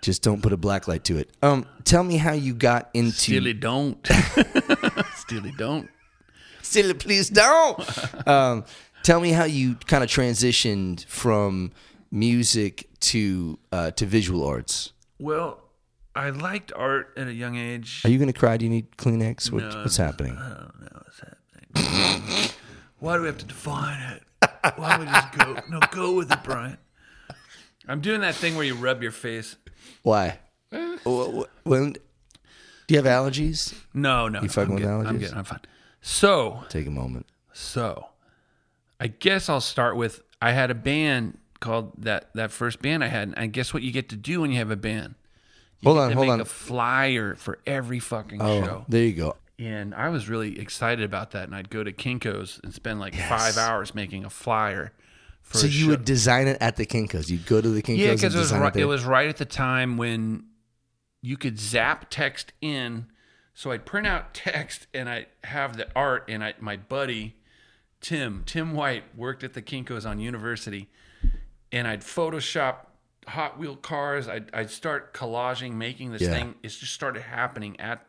Just 0.00 0.22
don't 0.22 0.40
put 0.40 0.52
a 0.52 0.56
black 0.56 0.86
light 0.88 1.02
to 1.04 1.18
it. 1.18 1.30
Um, 1.42 1.66
tell 1.84 2.04
me 2.04 2.16
how 2.16 2.32
you 2.32 2.54
got 2.54 2.88
into. 2.94 3.10
Steely 3.12 3.52
don't. 3.52 3.98
Steely 5.26 5.52
don't. 5.56 5.88
Silly, 6.62 6.94
please 6.94 7.28
don't. 7.30 7.78
um, 8.28 8.64
tell 9.02 9.20
me 9.20 9.30
how 9.30 9.44
you 9.44 9.74
kind 9.86 10.02
of 10.04 10.10
transitioned 10.10 11.04
from 11.06 11.72
music 12.10 12.88
to 13.00 13.58
uh, 13.72 13.90
to 13.92 14.06
visual 14.06 14.44
arts. 14.46 14.92
Well, 15.18 15.60
I 16.14 16.30
liked 16.30 16.72
art 16.74 17.12
at 17.16 17.26
a 17.26 17.32
young 17.32 17.56
age. 17.56 18.02
Are 18.04 18.08
you 18.10 18.18
gonna 18.18 18.32
cry? 18.32 18.56
Do 18.56 18.64
you 18.64 18.70
need 18.70 18.96
Kleenex? 18.96 19.50
What, 19.50 19.62
No, 19.64 19.82
what's 19.82 19.96
happening? 19.96 20.36
I 20.36 20.48
don't 20.48 20.80
know 20.80 21.02
what's 21.04 21.20
happening. 21.20 22.50
Why 22.98 23.16
do 23.16 23.22
we 23.22 23.26
have 23.26 23.38
to 23.38 23.44
define 23.46 24.00
it? 24.12 24.22
Why 24.76 24.96
don't 24.96 25.00
we 25.00 25.06
just 25.06 25.32
go? 25.32 25.56
No, 25.70 25.80
go 25.90 26.14
with 26.14 26.30
it, 26.32 26.38
Brian. 26.44 26.78
I'm 27.88 28.00
doing 28.00 28.20
that 28.22 28.34
thing 28.34 28.56
where 28.56 28.64
you 28.64 28.74
rub 28.74 29.02
your 29.02 29.12
face. 29.12 29.56
Why? 30.02 30.38
Wh- 30.72 30.96
wh- 31.04 31.66
When 31.66 31.96
do 32.86 32.94
you 32.94 33.02
have 33.02 33.06
allergies? 33.06 33.74
No, 33.94 34.28
no. 34.28 34.42
You 34.42 34.48
fucking 34.48 34.70
I'm 34.70 34.74
with 34.74 34.82
good. 34.84 34.90
I'm 35.06 35.16
allergies? 35.16 35.20
good. 35.20 35.34
I'm 35.34 35.44
fine. 35.44 35.60
So, 36.00 36.64
Take 36.68 36.86
a 36.86 36.90
moment. 36.90 37.26
so, 37.52 38.08
I 39.00 39.08
guess 39.08 39.48
I'll 39.48 39.60
start 39.60 39.96
with 39.96 40.22
I 40.40 40.52
had 40.52 40.70
a 40.70 40.74
band 40.74 41.38
called 41.60 41.92
that 41.98 42.30
that 42.34 42.50
first 42.52 42.80
band 42.82 43.02
I 43.02 43.08
had, 43.08 43.32
and 43.36 43.52
guess 43.52 43.72
what 43.74 43.82
you 43.82 43.90
get 43.92 44.08
to 44.10 44.16
do 44.16 44.40
when 44.42 44.50
you 44.52 44.58
have 44.58 44.70
a 44.70 44.76
band? 44.76 45.14
You 45.80 45.88
Hold 45.90 45.98
on, 45.98 46.12
hold 46.12 46.26
make 46.26 46.32
on. 46.32 46.40
A 46.40 46.44
flyer 46.44 47.34
for 47.34 47.58
every 47.66 47.98
fucking 47.98 48.40
Oh, 48.40 48.62
show. 48.62 48.84
there 48.88 49.02
you 49.04 49.12
go. 49.14 49.36
And 49.58 49.94
I 49.94 50.08
was 50.10 50.28
really 50.28 50.58
excited 50.60 51.04
about 51.04 51.30
that. 51.32 51.44
And 51.44 51.54
I'd 51.54 51.70
go 51.70 51.82
to 51.82 51.92
Kinko's 51.92 52.60
and 52.62 52.72
spend 52.74 53.00
like 53.00 53.14
five 53.14 53.56
hours 53.58 53.94
making 53.94 54.24
a 54.24 54.30
flyer. 54.30 54.92
For 55.42 55.58
So 55.58 55.66
a 55.66 55.70
you 55.70 55.84
show. 55.84 55.90
would 55.90 56.04
design 56.04 56.46
it 56.46 56.58
at 56.60 56.76
the 56.76 56.84
Kinkos. 56.86 57.28
You'd 57.30 57.46
go 57.46 57.60
to 57.60 57.68
the 57.68 57.82
Kinkos 57.82 57.98
yeah, 57.98 58.12
because 58.14 58.34
it 58.34 58.38
was 58.38 58.52
right, 58.52 58.76
it 58.76 58.84
was 58.84 59.04
right 59.04 59.28
at 59.28 59.36
the 59.38 59.44
time 59.46 59.96
when 59.96 60.44
you 61.26 61.36
could 61.36 61.58
zap 61.58 62.06
text 62.10 62.52
in. 62.60 63.06
So 63.54 63.72
I'd 63.72 63.84
print 63.84 64.06
out 64.06 64.32
text 64.34 64.86
and 64.94 65.08
I 65.08 65.26
have 65.44 65.76
the 65.76 65.88
art. 65.96 66.24
And 66.28 66.44
I 66.44 66.54
my 66.60 66.76
buddy 66.76 67.36
Tim 68.00 68.42
Tim 68.46 68.74
White 68.74 69.04
worked 69.16 69.42
at 69.42 69.54
the 69.54 69.62
Kinkos 69.62 70.08
on 70.08 70.20
University, 70.20 70.88
and 71.72 71.88
I'd 71.88 72.02
Photoshop 72.02 72.76
Hot 73.28 73.58
Wheel 73.58 73.74
cars. 73.76 74.28
I'd 74.28 74.50
I'd 74.54 74.70
start 74.70 75.12
collaging, 75.14 75.72
making 75.74 76.12
this 76.12 76.22
Yeah. 76.22 76.30
thing. 76.30 76.54
It 76.62 76.68
just 76.68 76.92
started 76.92 77.22
happening 77.22 77.78
at 77.80 78.06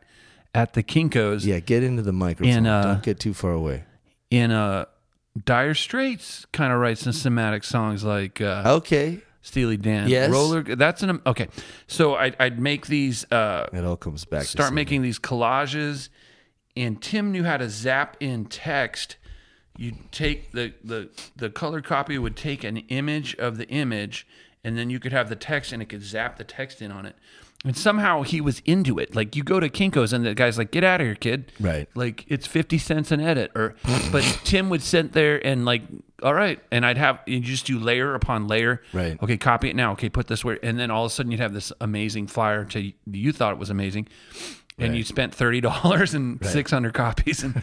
at 0.54 0.74
the 0.74 0.82
Kinkos. 0.82 1.44
yeah, 1.44 1.58
get 1.60 1.82
into 1.82 2.02
the 2.02 2.12
microphone. 2.12 2.54
And, 2.56 2.66
uh, 2.66 2.82
Don't 2.82 3.02
get 3.02 3.18
too 3.20 3.34
far 3.34 3.52
away. 3.52 3.84
in 4.30 4.50
uh 4.50 4.84
Dire 5.44 5.74
Straits 5.74 6.46
kind 6.52 6.72
of 6.72 6.80
writes 6.80 7.02
some 7.02 7.12
somatic 7.12 7.64
songs 7.64 8.02
like 8.04 8.40
uh, 8.40 8.62
Okay. 8.66 9.20
Steely 9.40 9.76
Dan. 9.76 10.08
Yes. 10.08 10.30
Roller. 10.30 10.62
That's 10.62 11.02
an 11.02 11.20
okay. 11.24 11.48
So 11.86 12.16
I'd, 12.16 12.36
I'd 12.40 12.58
make 12.58 12.86
these. 12.86 13.24
Uh, 13.32 13.66
It 13.72 13.84
all 13.84 13.96
comes 13.96 14.24
back. 14.24 14.44
start 14.44 14.72
making 14.72 15.02
these 15.02 15.18
collages, 15.18 16.08
and 16.76 17.00
Tim 17.00 17.32
knew 17.32 17.44
how 17.44 17.56
to 17.56 17.68
zap 17.68 18.16
in 18.20 18.46
text. 18.46 19.16
You 19.76 19.94
take 20.10 20.50
the 20.52 20.74
the 20.82 21.08
the 21.36 21.50
color 21.50 21.80
copy 21.80 22.18
would 22.18 22.36
take 22.36 22.64
an 22.64 22.78
image 22.88 23.36
of 23.36 23.58
the 23.58 23.68
image, 23.68 24.26
and 24.64 24.76
then 24.76 24.90
you 24.90 24.98
could 24.98 25.12
have 25.12 25.28
the 25.28 25.36
text, 25.36 25.72
and 25.72 25.82
it 25.82 25.88
could 25.88 26.02
zap 26.02 26.36
the 26.36 26.44
text 26.44 26.82
in 26.82 26.90
on 26.90 27.06
it. 27.06 27.16
And 27.64 27.76
somehow 27.76 28.22
he 28.22 28.40
was 28.40 28.62
into 28.66 29.00
it. 29.00 29.16
Like 29.16 29.34
you 29.34 29.42
go 29.42 29.58
to 29.58 29.68
Kinkos, 29.68 30.12
and 30.12 30.24
the 30.24 30.34
guy's 30.34 30.58
like, 30.58 30.70
"Get 30.70 30.84
out 30.84 31.00
of 31.00 31.06
here, 31.06 31.16
kid!" 31.16 31.50
Right. 31.58 31.88
Like 31.96 32.24
it's 32.28 32.46
fifty 32.46 32.78
cents 32.78 33.10
an 33.10 33.20
edit, 33.20 33.50
or 33.56 33.74
but 34.12 34.22
Tim 34.44 34.70
would 34.70 34.82
sit 34.82 35.12
there 35.12 35.44
and 35.44 35.64
like, 35.64 35.82
all 36.22 36.34
right, 36.34 36.60
and 36.70 36.86
I'd 36.86 36.98
have 36.98 37.18
you 37.26 37.40
just 37.40 37.66
do 37.66 37.80
layer 37.80 38.14
upon 38.14 38.46
layer. 38.46 38.80
Right. 38.92 39.20
Okay, 39.20 39.36
copy 39.36 39.70
it 39.70 39.74
now. 39.74 39.92
Okay, 39.92 40.08
put 40.08 40.28
this 40.28 40.44
where, 40.44 40.60
and 40.62 40.78
then 40.78 40.92
all 40.92 41.04
of 41.04 41.10
a 41.10 41.14
sudden 41.14 41.32
you'd 41.32 41.40
have 41.40 41.52
this 41.52 41.72
amazing 41.80 42.28
flyer 42.28 42.64
to 42.66 42.92
you 43.10 43.32
thought 43.32 43.52
it 43.52 43.58
was 43.58 43.70
amazing, 43.70 44.06
and 44.78 44.96
you 44.96 45.02
spent 45.02 45.34
thirty 45.34 45.60
dollars 45.60 46.14
and 46.14 46.38
six 46.46 46.70
hundred 46.70 46.94
copies, 46.94 47.42
and 47.42 47.60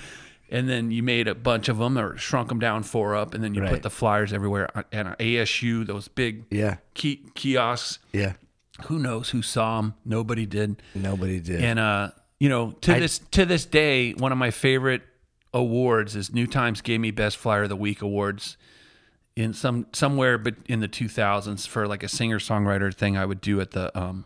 and 0.50 0.70
then 0.70 0.91
you 0.91 1.02
made 1.04 1.28
a 1.28 1.36
bunch 1.36 1.70
of 1.70 1.78
them 1.78 1.98
or 1.98 2.18
shrunk 2.18 2.50
them 2.50 2.60
down 2.60 2.84
four 2.84 3.16
up, 3.16 3.34
and 3.34 3.43
then 3.43 3.54
you 3.56 3.62
Right. 3.62 3.72
put 3.72 3.84
the 3.84 3.89
flyers 3.89 4.32
everywhere 4.34 4.70
and 4.91 5.16
ASU, 5.20 5.84
those 5.86 6.08
big 6.08 6.46
Yeah. 6.52 6.78
ki- 6.93 7.26
kiosks. 7.36 8.00
Yeah. 8.14 8.34
Who 8.88 9.00
knows 9.00 9.30
who 9.30 9.41
saw 9.41 9.82
them? 9.82 9.93
Nobody 10.04 10.46
did. 10.46 10.82
Nobody 10.93 11.39
did. 11.39 11.64
And 11.64 11.80
uh, 11.80 12.12
you 12.39 12.50
know, 12.50 12.72
to 12.82 12.93
this 12.96 13.20
to 13.32 13.46
this 13.46 13.66
day, 13.66 14.12
one 14.14 14.32
of 14.32 14.38
my 14.38 14.52
favorite 14.52 15.02
awards 15.54 16.16
is 16.16 16.34
New 16.34 16.48
Times 16.48 16.82
gave 16.82 17.00
me 17.00 17.12
Best 17.12 17.38
Flyer 17.38 17.64
of 17.64 17.70
the 17.70 17.76
Week 17.78 18.02
awards 18.02 18.58
in 19.38 19.54
some 19.54 19.86
somewhere 19.93 20.38
but 20.38 20.56
in 20.68 20.80
the 20.82 20.88
2000s 20.88 21.66
for 21.68 21.88
like 21.88 22.04
a 22.04 22.08
singer 22.10 22.39
songwriter 22.39 22.93
thing 22.93 23.18
I 23.18 23.26
would 23.26 23.41
do 23.41 23.60
at 23.62 23.72
the 23.72 23.98
um 23.98 24.26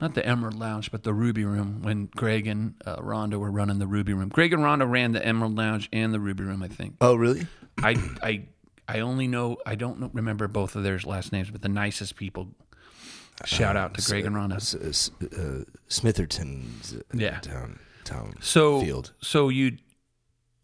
not 0.00 0.14
the 0.14 0.26
Emerald 0.26 0.58
Lounge 0.58 0.90
but 0.90 1.02
the 1.04 1.12
Ruby 1.14 1.44
Room 1.44 1.80
when 1.82 2.06
Greg 2.16 2.46
and 2.46 2.74
uh, 2.84 2.96
Rhonda 2.96 3.38
were 3.38 3.50
running 3.50 3.78
the 3.78 3.86
Ruby 3.86 4.12
Room. 4.14 4.28
Greg 4.28 4.52
and 4.52 4.62
Rhonda 4.62 4.88
ran 4.90 5.12
the 5.12 5.24
Emerald 5.24 5.56
Lounge 5.56 5.88
and 5.92 6.12
the 6.12 6.20
Ruby 6.20 6.44
Room, 6.44 6.62
I 6.62 6.68
think. 6.68 6.96
oh, 7.00 7.14
really? 7.14 7.46
I 7.82 7.96
I 8.22 8.44
I 8.86 9.00
only 9.00 9.26
know 9.28 9.56
I 9.66 9.74
don't 9.76 10.00
know, 10.00 10.10
remember 10.12 10.46
both 10.48 10.76
of 10.76 10.82
their 10.82 10.98
last 11.04 11.32
names, 11.32 11.50
but 11.50 11.62
the 11.62 11.68
nicest 11.68 12.16
people. 12.16 12.48
Shout 13.44 13.76
out 13.76 13.94
to 13.94 14.02
Greg 14.10 14.24
and 14.26 14.36
Rhonda. 14.36 14.56
S- 14.56 15.10
uh, 15.20 15.64
Smitherton's 15.88 16.94
uh, 16.94 17.00
Yeah. 17.12 17.40
town, 17.40 17.78
town 18.04 18.34
so 18.40 18.80
field. 18.80 19.12
so 19.20 19.48
you 19.48 19.78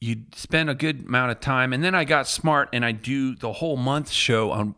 you 0.01 0.17
spend 0.35 0.71
a 0.71 0.75
good 0.75 1.07
amount 1.07 1.31
of 1.31 1.41
time 1.41 1.73
and 1.75 1.83
then 1.85 1.95
i 1.95 2.05
got 2.05 2.27
smart 2.27 2.69
and 2.73 2.85
i 2.87 2.91
do 2.93 3.35
the 3.37 3.53
whole 3.53 3.77
month 3.77 4.09
show 4.11 4.51
on 4.51 4.75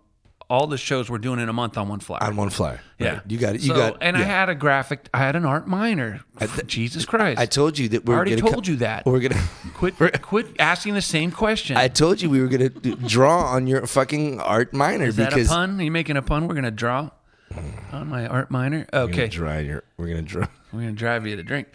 all 0.50 0.66
the 0.66 0.76
shows 0.78 1.08
we're 1.10 1.18
doing 1.18 1.38
in 1.40 1.48
a 1.48 1.52
month 1.52 1.76
on 1.78 1.88
one 1.88 2.00
flyer 2.00 2.22
on 2.22 2.36
one 2.36 2.50
flyer. 2.50 2.80
yeah 2.98 3.12
Right. 3.14 3.22
You 3.28 3.38
got 3.38 3.54
it. 3.54 3.62
You 3.62 3.68
So- 3.68 3.76
got 3.76 3.98
and 4.00 4.16
i 4.16 4.22
had 4.22 4.48
a 4.48 4.54
graphic 4.54 5.08
i 5.14 5.18
had 5.18 5.36
an 5.36 5.44
art 5.44 5.66
minor 5.66 6.20
jesus 6.66 7.04
christ 7.04 7.38
I 7.40 7.46
told 7.46 7.78
you 7.78 7.88
that 7.90 8.04
we're 8.04 8.14
I 8.14 8.16
already 8.16 8.36
told 8.36 8.66
you 8.66 8.76
that. 8.76 9.04
We're 9.06 9.20
gonna 9.20 9.42
quit 9.74 9.96
quit 10.22 10.46
asking 10.58 10.94
the 10.94 11.02
same 11.02 11.30
question 11.30 11.76
I 11.76 11.88
told 11.88 12.20
you 12.20 12.28
we 12.30 12.40
were 12.40 12.48
gonna 12.48 12.68
draw 12.68 13.44
on 13.46 13.66
your 13.66 13.86
fucking 13.86 14.40
art 14.40 14.72
minor 14.72 15.06
is 15.06 15.16
that 15.16 15.30
because 15.30 15.46
a 15.48 15.50
pun 15.50 15.80
are 15.80 15.84
you 15.84 15.90
making 15.90 16.16
a 16.16 16.22
pun 16.22 16.46
we're 16.48 16.54
gonna 16.54 16.70
draw 16.70 17.10
on 17.92 18.08
my 18.08 18.26
art 18.26 18.50
minor 18.50 18.86
okay 18.92 19.28
draw 19.28 19.58
your. 19.58 19.84
We're 19.98 20.08
gonna 20.08 20.22
draw. 20.22 20.46
We're 20.72 20.80
gonna 20.80 20.92
drive 20.92 21.26
you 21.26 21.36
to 21.36 21.42
drink. 21.42 21.68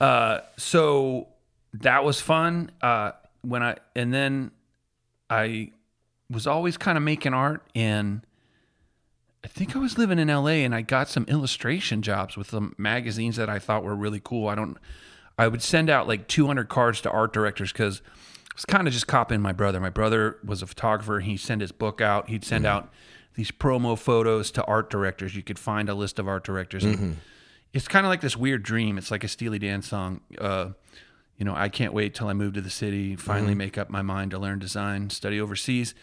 Uh, 0.00 0.40
so 0.56 1.28
that 1.74 2.02
was 2.04 2.20
fun. 2.20 2.70
Uh, 2.82 3.12
when 3.42 3.62
I 3.62 3.76
and 3.94 4.12
then 4.12 4.50
I 5.30 5.70
was 6.30 6.46
always 6.46 6.76
kind 6.76 6.96
of 6.96 7.04
making 7.04 7.34
art, 7.34 7.62
and 7.74 8.22
I 9.44 9.48
think 9.48 9.76
I 9.76 9.78
was 9.78 9.98
living 9.98 10.18
in 10.18 10.30
L.A. 10.30 10.64
and 10.64 10.74
I 10.74 10.80
got 10.82 11.08
some 11.08 11.24
illustration 11.28 12.00
jobs 12.02 12.36
with 12.36 12.50
some 12.50 12.74
magazines 12.78 13.36
that 13.36 13.48
I 13.50 13.58
thought 13.58 13.84
were 13.84 13.94
really 13.94 14.20
cool. 14.22 14.48
I 14.48 14.54
don't. 14.54 14.78
I 15.38 15.48
would 15.48 15.62
send 15.62 15.90
out 15.90 16.06
like 16.06 16.28
200 16.28 16.68
cards 16.68 17.00
to 17.02 17.10
art 17.10 17.32
directors 17.32 17.72
because 17.72 18.02
I 18.06 18.54
was 18.54 18.64
kind 18.64 18.86
of 18.86 18.94
just 18.94 19.06
copying 19.08 19.42
my 19.42 19.52
brother. 19.52 19.80
My 19.80 19.90
brother 19.90 20.38
was 20.44 20.62
a 20.62 20.66
photographer. 20.66 21.20
He'd 21.20 21.38
send 21.38 21.60
his 21.60 21.72
book 21.72 22.00
out. 22.00 22.28
He'd 22.28 22.44
send 22.44 22.64
out 22.66 22.92
these 23.34 23.50
promo 23.50 23.98
photos 23.98 24.52
to 24.52 24.64
art 24.64 24.90
directors. 24.90 25.34
You 25.34 25.42
could 25.42 25.58
find 25.58 25.88
a 25.88 25.94
list 25.94 26.18
of 26.20 26.28
art 26.28 26.44
directors. 26.44 26.84
And 26.84 27.16
It's 27.72 27.88
kind 27.88 28.06
of 28.06 28.10
like 28.10 28.20
this 28.20 28.36
weird 28.36 28.62
dream. 28.62 28.96
It's 28.96 29.10
like 29.10 29.24
a 29.24 29.28
Steely 29.28 29.58
Dan 29.58 29.82
song. 29.82 30.20
Uh, 30.38 30.68
you 31.36 31.44
know, 31.44 31.54
I 31.54 31.68
can't 31.68 31.92
wait 31.92 32.14
till 32.14 32.28
I 32.28 32.32
move 32.32 32.54
to 32.54 32.60
the 32.60 32.70
city, 32.70 33.16
finally 33.16 33.54
make 33.54 33.76
up 33.76 33.90
my 33.90 34.02
mind 34.02 34.30
to 34.32 34.38
learn 34.38 34.58
design, 34.58 35.10
study 35.10 35.40
overseas. 35.40 35.94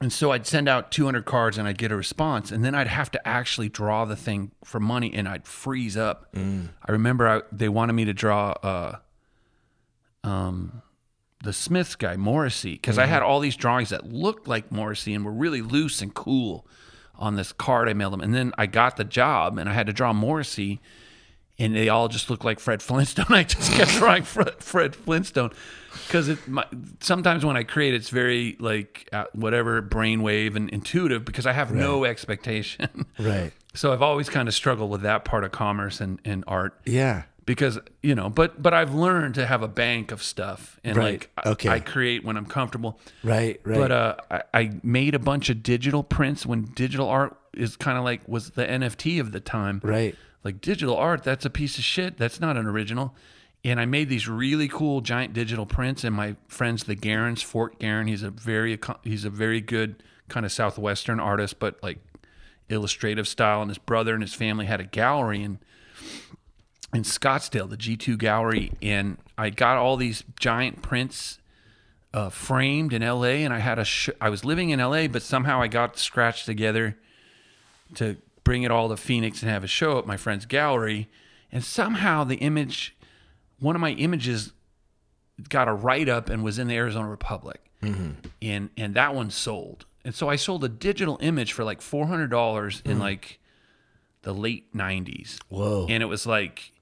And 0.00 0.12
so 0.12 0.32
I'd 0.32 0.46
send 0.46 0.68
out 0.68 0.90
200 0.90 1.26
cards 1.26 1.58
and 1.58 1.68
I'd 1.68 1.76
get 1.76 1.92
a 1.92 1.96
response. 1.96 2.50
And 2.50 2.64
then 2.64 2.74
I'd 2.74 2.86
have 2.86 3.10
to 3.10 3.28
actually 3.28 3.68
draw 3.68 4.06
the 4.06 4.16
thing 4.16 4.50
for 4.64 4.80
money 4.80 5.12
and 5.12 5.28
I'd 5.28 5.46
freeze 5.46 5.96
up. 5.96 6.28
I 6.86 6.92
remember 6.92 7.28
I, 7.28 7.42
they 7.52 7.68
wanted 7.68 7.92
me 7.92 8.06
to 8.06 8.14
draw 8.14 8.54
uh, 8.62 8.96
um, 10.24 10.80
the 11.42 11.52
Smiths 11.52 11.96
guy, 11.96 12.16
Morrissey, 12.16 12.72
because 12.72 12.96
I 12.98 13.06
had 13.06 13.22
all 13.22 13.40
these 13.40 13.56
drawings 13.56 13.90
that 13.90 14.10
looked 14.10 14.48
like 14.48 14.72
Morrissey 14.72 15.12
and 15.12 15.24
were 15.24 15.32
really 15.32 15.60
loose 15.60 16.00
and 16.00 16.14
cool 16.14 16.66
on 17.14 17.36
this 17.36 17.52
card 17.52 17.86
I 17.86 17.92
mailed 17.92 18.14
them. 18.14 18.22
And 18.22 18.34
then 18.34 18.52
I 18.56 18.64
got 18.66 18.96
the 18.96 19.04
job 19.04 19.58
and 19.58 19.68
I 19.68 19.74
had 19.74 19.86
to 19.86 19.92
draw 19.92 20.14
Morrissey 20.14 20.80
and 21.60 21.76
they 21.76 21.88
all 21.88 22.08
just 22.08 22.28
look 22.30 22.42
like 22.42 22.58
Fred 22.58 22.82
Flintstone. 22.88 23.26
I 23.28 23.44
just 23.44 23.70
kept 23.72 23.92
drawing 23.92 24.24
Fred, 24.24 24.54
Fred 24.62 24.96
Flintstone 24.96 25.50
because 26.06 26.28
it 26.28 26.48
my, 26.48 26.64
sometimes 27.00 27.44
when 27.44 27.56
I 27.56 27.62
create, 27.62 27.94
it's 27.94 28.08
very 28.08 28.56
like 28.58 29.08
uh, 29.12 29.24
whatever 29.32 29.80
brainwave 29.82 30.56
and 30.56 30.68
intuitive 30.70 31.24
because 31.24 31.46
I 31.46 31.52
have 31.52 31.72
no 31.72 32.04
expectation. 32.04 33.06
Right. 33.18 33.52
so 33.74 33.92
I've 33.92 34.02
always 34.02 34.28
kind 34.28 34.48
of 34.48 34.54
struggled 34.54 34.90
with 34.90 35.02
that 35.02 35.24
part 35.24 35.44
of 35.44 35.52
commerce 35.52 36.00
and, 36.00 36.18
and 36.24 36.42
art 36.48 36.80
Yeah. 36.86 37.24
because 37.44 37.78
you 38.02 38.14
know, 38.14 38.30
but 38.30 38.62
but 38.62 38.72
I've 38.72 38.94
learned 38.94 39.34
to 39.34 39.46
have 39.46 39.62
a 39.62 39.68
bank 39.68 40.10
of 40.10 40.22
stuff 40.22 40.80
and 40.82 40.96
Right. 40.96 41.12
like 41.12 41.30
I- 41.44 41.48
Okay. 41.50 41.68
I 41.68 41.80
create 41.80 42.24
when 42.24 42.36
I'm 42.36 42.46
comfortable. 42.46 42.98
Right. 43.22 43.60
Right. 43.64 43.78
But 43.78 43.92
uh, 43.92 44.16
I, 44.30 44.42
I 44.54 44.70
made 44.82 45.14
a 45.14 45.18
bunch 45.18 45.50
of 45.50 45.62
digital 45.62 46.02
prints 46.02 46.46
when 46.46 46.62
digital 46.74 47.08
art 47.08 47.36
is 47.52 47.76
kind 47.76 47.98
of 47.98 48.04
like 48.04 48.26
was 48.26 48.50
the 48.50 48.64
NFT 48.64 49.20
of 49.20 49.32
the 49.32 49.40
time 49.40 49.80
right. 49.82 50.14
Like 50.44 50.60
digital 50.60 50.96
art 50.96 51.22
that's 51.22 51.44
a 51.44 51.50
piece 51.50 51.78
of 51.78 51.84
shit. 51.84 52.16
That's 52.16 52.40
not 52.40 52.56
an 52.56 52.66
original. 52.66 53.14
And 53.62 53.78
i 53.78 53.84
made 53.84 54.08
these 54.08 54.26
really 54.26 54.68
cool 54.68 55.02
giant 55.02 55.34
digital 55.34 55.66
prints 55.66 56.02
and 56.02 56.16
my 56.16 56.36
friends 56.48 56.84
the 56.84 56.94
Garrards 56.94 57.42
fort 57.42 57.78
Garrard 57.78 58.08
he's 58.08 58.22
a 58.22 58.30
very 58.30 58.78
he's 59.04 59.24
a 59.24 59.30
very 59.30 59.60
good 59.60 60.02
kind 60.28 60.46
of 60.46 60.52
southwestern 60.52 61.20
artist 61.20 61.58
but 61.58 61.82
like 61.82 61.98
illustrative 62.70 63.28
style 63.28 63.60
and 63.60 63.70
his 63.70 63.78
brother 63.78 64.14
and 64.14 64.22
his 64.22 64.32
family 64.32 64.64
had 64.64 64.80
a 64.80 64.84
gallery 64.84 65.42
in 65.42 65.58
in 66.94 67.02
scottsdale 67.02 67.68
the 67.68 67.76
g2 67.76 68.16
gallery 68.16 68.72
and 68.80 69.18
i 69.36 69.50
got 69.50 69.76
all 69.76 69.96
these 69.96 70.24
giant 70.38 70.80
prints 70.80 71.38
uh, 72.14 72.30
framed 72.30 72.92
in 72.92 73.02
la 73.02 73.24
and 73.24 73.52
i 73.52 73.58
had 73.58 73.78
a 73.78 73.84
sh- 73.84 74.08
i 74.20 74.28
was 74.30 74.44
living 74.44 74.70
in 74.70 74.80
la 74.80 75.06
but 75.06 75.20
somehow 75.20 75.60
i 75.60 75.66
got 75.68 75.98
scratched 75.98 76.46
together 76.46 76.96
to 77.94 78.16
bring 78.50 78.64
it 78.64 78.70
all 78.72 78.88
to 78.88 78.96
Phoenix 78.96 79.42
and 79.42 79.50
have 79.52 79.62
a 79.62 79.68
show 79.68 79.96
at 79.96 80.08
my 80.08 80.16
friend's 80.16 80.44
gallery. 80.44 81.08
And 81.52 81.62
somehow 81.62 82.24
the 82.24 82.34
image, 82.38 82.96
one 83.60 83.76
of 83.76 83.80
my 83.80 83.92
images, 83.92 84.52
got 85.48 85.68
a 85.68 85.72
write 85.72 86.08
up 86.08 86.28
and 86.28 86.42
was 86.42 86.58
in 86.58 86.66
the 86.66 86.74
Arizona 86.74 87.08
Republic, 87.08 87.60
and 88.42 88.70
and 88.76 88.94
that 88.94 89.14
one 89.14 89.30
sold. 89.30 89.86
And 90.04 90.16
so 90.16 90.28
I 90.28 90.34
sold 90.34 90.64
a 90.64 90.68
digital 90.68 91.16
image 91.20 91.52
for 91.52 91.62
like 91.62 91.80
four 91.80 92.08
hundred 92.08 92.30
dollars 92.30 92.82
in 92.84 92.98
like 92.98 93.38
the 94.22 94.34
late 94.34 94.74
nineties. 94.74 95.38
Whoa. 95.48 95.86
And 95.88 96.02
it 96.02 96.06
was 96.06 96.26
like. 96.26 96.72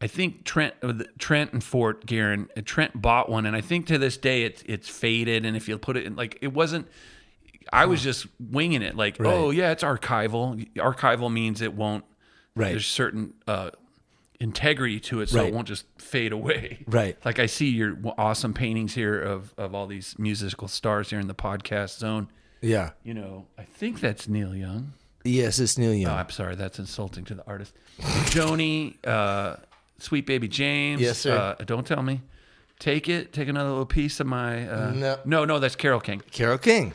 I 0.00 0.06
think 0.06 0.44
Trent, 0.44 0.74
uh, 0.82 0.92
Trent 1.18 1.52
and 1.52 1.64
Fort 1.64 2.06
Garrard, 2.06 2.50
uh, 2.56 2.60
Trent 2.64 3.00
bought 3.00 3.28
one, 3.28 3.46
and 3.46 3.56
I 3.56 3.62
think 3.62 3.86
to 3.86 3.98
this 3.98 4.16
day 4.16 4.44
it's 4.44 4.62
it's 4.66 4.88
faded. 4.88 5.44
And 5.44 5.56
if 5.56 5.66
you 5.66 5.76
put 5.76 5.96
it 5.96 6.04
in, 6.04 6.14
like 6.14 6.38
it 6.40 6.52
wasn't, 6.52 6.86
I 7.72 7.86
was 7.86 8.02
just 8.02 8.26
winging 8.38 8.82
it, 8.82 8.96
like, 8.96 9.16
Right. 9.18 9.32
oh 9.32 9.50
yeah, 9.50 9.70
it's 9.72 9.82
archival. 9.82 10.66
Archival 10.74 11.32
means 11.32 11.60
it 11.62 11.74
won't. 11.74 12.04
Right. 12.56 12.70
There's 12.70 12.86
certain 12.86 13.34
uh, 13.48 13.70
integrity 14.40 15.00
to 15.00 15.20
it, 15.20 15.28
so 15.28 15.38
Right. 15.38 15.48
it 15.48 15.54
won't 15.54 15.66
just 15.68 15.86
fade 15.98 16.32
away. 16.32 16.84
Right. 16.86 17.16
Like 17.24 17.38
I 17.38 17.46
see 17.46 17.68
your 17.70 17.96
awesome 18.18 18.54
paintings 18.54 18.94
here 18.94 19.20
of 19.20 19.54
of 19.58 19.74
all 19.74 19.86
these 19.86 20.14
musical 20.18 20.68
stars 20.68 21.10
here 21.10 21.18
in 21.20 21.26
the 21.28 21.34
podcast 21.34 21.98
zone. 21.98 22.28
Yeah. 22.60 22.90
You 23.02 23.14
know, 23.14 23.46
I 23.58 23.62
think 23.64 24.00
that's 24.00 24.28
Neil 24.28 24.54
Young. 24.54 24.92
Yes, 25.24 25.58
it's 25.58 25.78
Neil 25.78 25.94
Young. 25.94 26.12
Oh, 26.12 26.16
I'm 26.16 26.30
sorry, 26.30 26.54
that's 26.54 26.78
insulting 26.78 27.24
to 27.24 27.34
the 27.34 27.46
artist. 27.46 27.72
Joni, 28.28 28.94
uh, 29.06 29.56
Sweet 29.98 30.26
Baby 30.26 30.48
James. 30.48 31.00
Yes, 31.00 31.18
sir. 31.18 31.56
Uh, 31.58 31.64
don't 31.64 31.86
tell 31.86 32.02
me. 32.02 32.20
Take 32.78 33.08
it. 33.08 33.32
Take 33.32 33.48
another 33.48 33.70
little 33.70 33.86
piece 33.86 34.20
of 34.20 34.26
my. 34.26 34.68
Uh, 34.68 34.90
No. 34.90 35.18
no, 35.24 35.44
no, 35.44 35.58
that's 35.58 35.76
Carole 35.76 36.00
King. 36.00 36.20
Carole 36.30 36.58
King. 36.58 36.92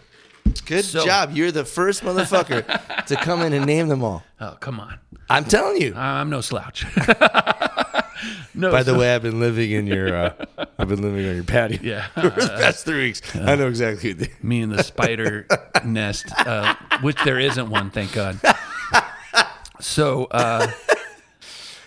Good 0.65 0.85
So- 0.85 1.05
job. 1.05 1.31
You're 1.33 1.51
the 1.51 1.65
first 1.65 2.03
motherfucker 2.03 3.05
to 3.07 3.15
come 3.15 3.41
in 3.41 3.53
and 3.53 3.65
name 3.65 3.87
them 3.87 4.03
all. 4.03 4.23
Oh, 4.39 4.57
come 4.59 4.79
on. 4.79 4.99
I'm 5.29 5.45
telling 5.45 5.81
you. 5.81 5.93
I'm 5.95 6.29
no 6.29 6.41
slouch. 6.41 6.85
no. 8.55 8.71
By 8.71 8.83
the 8.83 8.95
way, 8.95 9.13
I've 9.13 9.21
been 9.21 9.39
living 9.39 9.71
in 9.71 9.85
your. 9.87 10.15
Uh, 10.15 10.45
I've 10.77 10.87
been 10.89 11.01
living 11.01 11.27
on 11.27 11.35
your 11.35 11.43
patio 11.43 11.79
Yeah. 11.81 12.07
for 12.15 12.29
the 12.41 12.55
past 12.59 12.85
three 12.85 13.03
weeks. 13.03 13.21
I 13.35 13.55
know 13.55 13.67
exactly. 13.67 14.29
Me 14.41 14.61
and 14.61 14.71
the 14.71 14.83
spider 14.83 15.45
nest, 15.85 16.25
uh, 16.39 16.73
which 17.01 17.23
there 17.23 17.39
isn't 17.39 17.69
one, 17.69 17.91
thank 17.91 18.13
God. 18.13 18.39
So, 19.81 20.25
uh, 20.25 20.67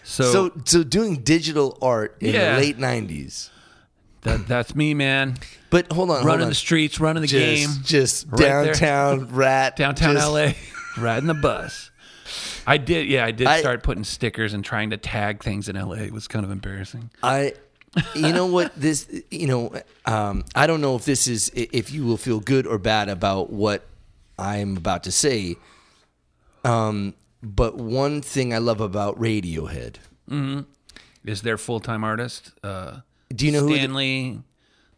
so, 0.03 0.25
so, 0.33 0.53
so 0.65 0.83
doing 0.83 1.17
digital 1.17 1.77
art 1.83 2.17
in 2.21 2.35
Yeah. 2.35 2.55
the 2.55 2.61
late 2.61 2.79
'90s. 2.79 3.51
That, 4.23 4.47
that's 4.47 4.75
me, 4.75 4.95
man. 4.95 5.37
But 5.71 5.91
hold 5.93 6.11
on, 6.11 6.17
hold 6.17 6.27
Running 6.27 6.45
on. 6.45 6.49
the 6.51 6.55
streets, 6.55 7.01
running 7.01 7.23
the 7.23 7.27
just, 7.29 7.45
game, 7.75 7.83
just 7.85 8.27
Right 8.29 8.39
there. 8.39 8.65
downtown 8.67 9.29
rat, 9.35 9.77
downtown 9.77 10.15
just- 10.15 10.29
LA, 10.31 10.53
riding 11.03 11.27
the 11.27 11.35
bus. 11.35 11.91
I 12.67 12.77
did, 12.79 13.09
yeah, 13.09 13.25
I 13.25 13.31
did 13.33 13.47
I- 13.47 13.61
start 13.61 13.83
putting 13.83 14.05
stickers 14.05 14.55
and 14.55 14.65
trying 14.65 14.91
to 14.91 14.97
tag 14.97 15.43
things 15.43 15.69
in 15.69 15.77
LA. 15.77 15.97
It 15.97 16.13
was 16.13 16.29
kind 16.29 16.45
of 16.45 16.51
embarrassing. 16.51 17.11
I, 17.23 17.55
you 18.15 18.33
know 18.33 18.47
what 18.47 18.73
this, 18.81 19.11
you 19.31 19.47
know, 19.47 19.73
um, 20.07 20.45
I 20.55 20.67
don't 20.67 20.81
know 20.81 20.95
if 20.97 21.05
this 21.05 21.27
is 21.27 21.51
if 21.55 21.91
you 21.93 22.05
will 22.05 22.17
feel 22.17 22.41
good 22.41 22.67
or 22.67 22.79
bad 22.79 23.09
about 23.09 23.51
what 23.51 23.85
I'm 24.39 24.77
about 24.77 25.03
to 25.05 25.13
say. 25.13 25.57
Um, 26.65 27.15
but 27.43 27.77
one 27.77 28.23
thing 28.23 28.55
I 28.55 28.59
love 28.59 28.81
about 28.81 29.19
Radiohead. 29.19 29.97
Is 31.25 31.43
their 31.43 31.59
full 31.59 31.81
time 31.81 32.05
artist? 32.05 32.53
Uh, 32.63 33.01
Do 33.33 33.47
you 33.47 33.53
know 33.53 33.61
who 33.61 33.69
the- 33.71 33.75
Stanley 33.77 34.41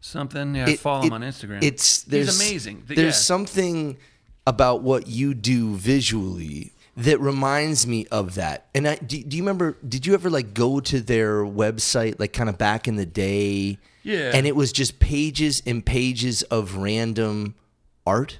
something? 0.01 0.55
Yeah, 0.55 0.65
I 0.65 0.69
it- 0.71 0.79
follow 0.79 1.03
it- 1.03 1.07
him 1.07 1.13
on 1.13 1.21
Instagram. 1.21 1.63
It's 1.63 2.03
there's 2.03 2.27
He's 2.27 2.35
amazing. 2.39 2.83
There's 2.87 2.99
yeah. 2.99 3.11
something 3.11 3.97
about 4.47 4.81
what 4.83 5.07
you 5.07 5.33
do 5.33 5.75
visually 5.75 6.71
that 6.97 7.19
reminds 7.19 7.85
me 7.85 8.05
of 8.11 8.35
that. 8.35 8.67
And 8.75 8.87
I 8.87 8.95
do, 8.95 9.21
do 9.23 9.35
you 9.35 9.43
remember? 9.43 9.77
Did 9.87 10.05
you 10.05 10.13
ever 10.13 10.29
like 10.29 10.53
go 10.53 10.79
to 10.79 11.01
their 11.01 11.43
website 11.43 12.19
like 12.19 12.31
kind 12.33 12.49
of 12.49 12.57
back 12.57 12.87
in 12.87 12.95
the 12.95 13.05
day? 13.05 13.77
Yeah. 14.03 14.31
And 14.33 14.45
it 14.45 14.55
was 14.55 14.71
just 14.71 14.99
pages 14.99 15.63
and 15.65 15.83
pages 15.85 16.43
of 16.43 16.75
random 16.77 17.55
art. 18.05 18.39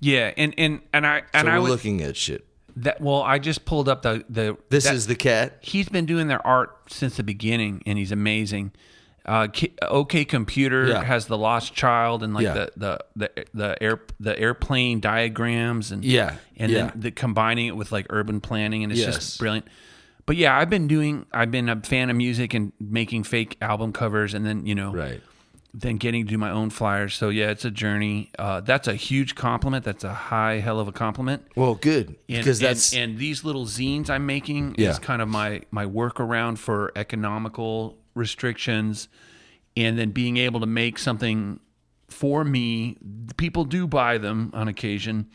yeah, 0.00 0.32
and 0.36 0.54
and 0.58 0.80
and 0.92 1.06
I 1.06 1.22
and 1.32 1.46
so 1.46 1.52
I 1.52 1.58
was 1.58 1.70
looking 1.70 2.02
at 2.02 2.16
shit. 2.16 2.46
That. 2.76 3.00
Well, 3.00 3.22
I 3.22 3.38
just 3.38 3.64
pulled 3.64 3.88
up 3.88 4.02
the 4.02 4.24
the. 4.28 4.56
This 4.70 4.84
that- 4.84 4.94
is 4.94 5.06
the 5.06 5.14
cat. 5.16 5.58
he's 5.60 5.88
been 5.88 6.06
doing 6.06 6.28
their 6.28 6.44
art 6.46 6.76
since 6.88 7.16
the 7.16 7.22
beginning 7.22 7.82
and 7.86 7.98
he's 7.98 8.12
amazing 8.12 8.72
uh, 9.26 9.48
OK 9.82 10.24
Computer 10.26 10.86
Yeah. 10.88 11.02
has 11.02 11.26
the 11.26 11.38
Lost 11.38 11.72
Child 11.74 12.22
and 12.22 12.34
like 12.34 12.44
Yeah. 12.44 12.52
the, 12.52 12.70
the 12.76 12.98
the 13.16 13.44
the 13.54 13.82
air 13.82 14.00
the 14.20 14.38
airplane 14.38 15.00
diagrams 15.00 15.90
and 15.92 16.04
Yeah, 16.04 16.36
and 16.58 16.70
yeah. 16.70 16.90
then 16.90 16.92
the 17.00 17.10
combining 17.10 17.66
it 17.68 17.76
with 17.76 17.90
like 17.90 18.06
urban 18.10 18.40
planning 18.42 18.82
and 18.82 18.92
it's 18.92 19.00
Yes. 19.00 19.14
just 19.14 19.38
brilliant. 19.38 19.66
But 20.26 20.36
yeah, 20.36 20.56
I've 20.58 20.68
been 20.68 20.88
doing 20.88 21.24
I've 21.32 21.50
been 21.50 21.68
a 21.70 21.80
fan 21.80 22.10
of 22.10 22.16
music 22.16 22.52
and 22.54 22.72
making 22.80 23.24
fake 23.24 23.56
album 23.62 23.92
covers 23.94 24.34
and 24.34 24.44
then 24.44 24.66
you 24.66 24.74
know 24.74 24.92
Right. 24.92 25.22
Then 25.76 25.96
getting 25.96 26.24
to 26.24 26.30
do 26.30 26.38
my 26.38 26.50
own 26.50 26.70
flyers. 26.70 27.14
So 27.14 27.30
yeah, 27.30 27.50
it's 27.50 27.64
a 27.64 27.70
journey. 27.70 28.30
Uh, 28.38 28.60
that's 28.60 28.86
a 28.86 28.94
huge 28.94 29.34
compliment. 29.34 29.84
That's 29.84 30.04
a 30.04 30.14
high 30.14 30.60
hell 30.60 30.78
of 30.78 30.86
a 30.86 30.92
compliment. 30.92 31.42
Well, 31.56 31.74
good 31.74 32.08
And, 32.08 32.16
because 32.28 32.60
and- 32.60 32.68
that's 32.68 32.94
and, 32.94 33.18
these 33.18 33.42
little 33.42 33.66
zines 33.66 34.08
I'm 34.08 34.24
making 34.24 34.76
Yeah. 34.78 34.90
is 34.90 34.98
kind 35.00 35.20
of 35.20 35.28
my 35.28 35.62
my 35.72 35.84
workaround 35.84 36.58
for 36.58 36.92
economical 36.94 37.98
restrictions, 38.14 39.08
and 39.76 39.98
then 39.98 40.10
being 40.12 40.36
able 40.36 40.60
to 40.60 40.66
make 40.66 40.96
something 40.98 41.58
for 42.08 42.44
me. 42.44 42.96
People 43.36 43.64
do 43.64 43.88
buy 43.88 44.18
them 44.18 44.52
on 44.54 44.68
occasion, 44.68 45.26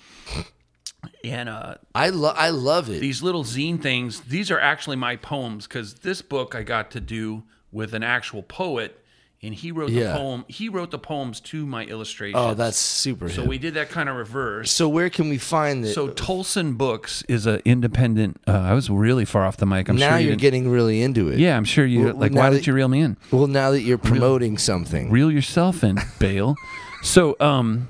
and 1.23 1.49
uh, 1.49 1.75
I 1.93 2.09
love 2.09 2.35
I 2.37 2.49
love 2.49 2.89
it. 2.89 2.99
these 3.01 3.21
little 3.21 3.43
zine 3.43 3.81
things. 3.81 4.21
These 4.21 4.51
are 4.51 4.59
actually 4.59 4.95
my 4.95 5.15
poems 5.17 5.67
because 5.67 5.95
this 5.95 6.21
book 6.21 6.55
I 6.55 6.63
got 6.63 6.91
to 6.91 7.01
do 7.01 7.43
with 7.71 7.93
an 7.93 8.03
actual 8.03 8.41
poet, 8.43 9.03
and 9.41 9.53
he 9.55 9.71
wrote 9.71 9.89
Yeah. 9.91 10.11
the 10.11 10.17
poem. 10.17 10.45
He 10.49 10.67
wrote 10.67 10.91
the 10.91 10.99
poems 10.99 11.39
to 11.41 11.65
my 11.65 11.85
illustrations. 11.85 12.35
oh, 12.43 12.53
that's 12.53 12.77
super. 12.77 13.29
so 13.29 13.41
hip. 13.41 13.49
we 13.49 13.57
did 13.57 13.73
that 13.75 13.89
kind 13.89 14.09
of 14.09 14.15
reverse. 14.17 14.71
so 14.71 14.89
where 14.89 15.09
can 15.09 15.29
we 15.29 15.37
find 15.37 15.85
it? 15.85 15.93
So 15.93 16.09
Tolsun 16.09 16.77
Books 16.77 17.23
is 17.29 17.45
an 17.45 17.61
independent. 17.65 18.39
Uh, 18.47 18.51
I 18.51 18.73
was 18.73 18.89
really 18.89 19.23
far 19.25 19.45
off 19.45 19.55
the 19.57 19.65
mic. 19.65 19.87
I'm 19.89 19.95
now 19.95 20.09
sure 20.11 20.17
you 20.19 20.23
you're 20.25 20.31
didn't- 20.31 20.41
getting 20.41 20.69
really 20.69 21.01
into 21.01 21.29
it. 21.29 21.39
Yeah, 21.39 21.55
I'm 21.55 21.63
sure 21.65 21.85
you 21.85 22.05
Well, 22.05 22.15
like. 22.15 22.33
Why 22.33 22.49
that- 22.49 22.57
did 22.57 22.67
you 22.67 22.73
reel 22.73 22.89
me 22.89 22.99
in? 23.01 23.15
Well, 23.31 23.47
now 23.47 23.71
that 23.71 23.81
you're 23.81 23.97
promoting 23.97 24.57
something, 24.57 25.09
Reel 25.09 25.31
yourself 25.31 25.83
in, 25.83 25.99
Bale. 26.19 26.55
So, 27.01 27.37
um, 27.39 27.87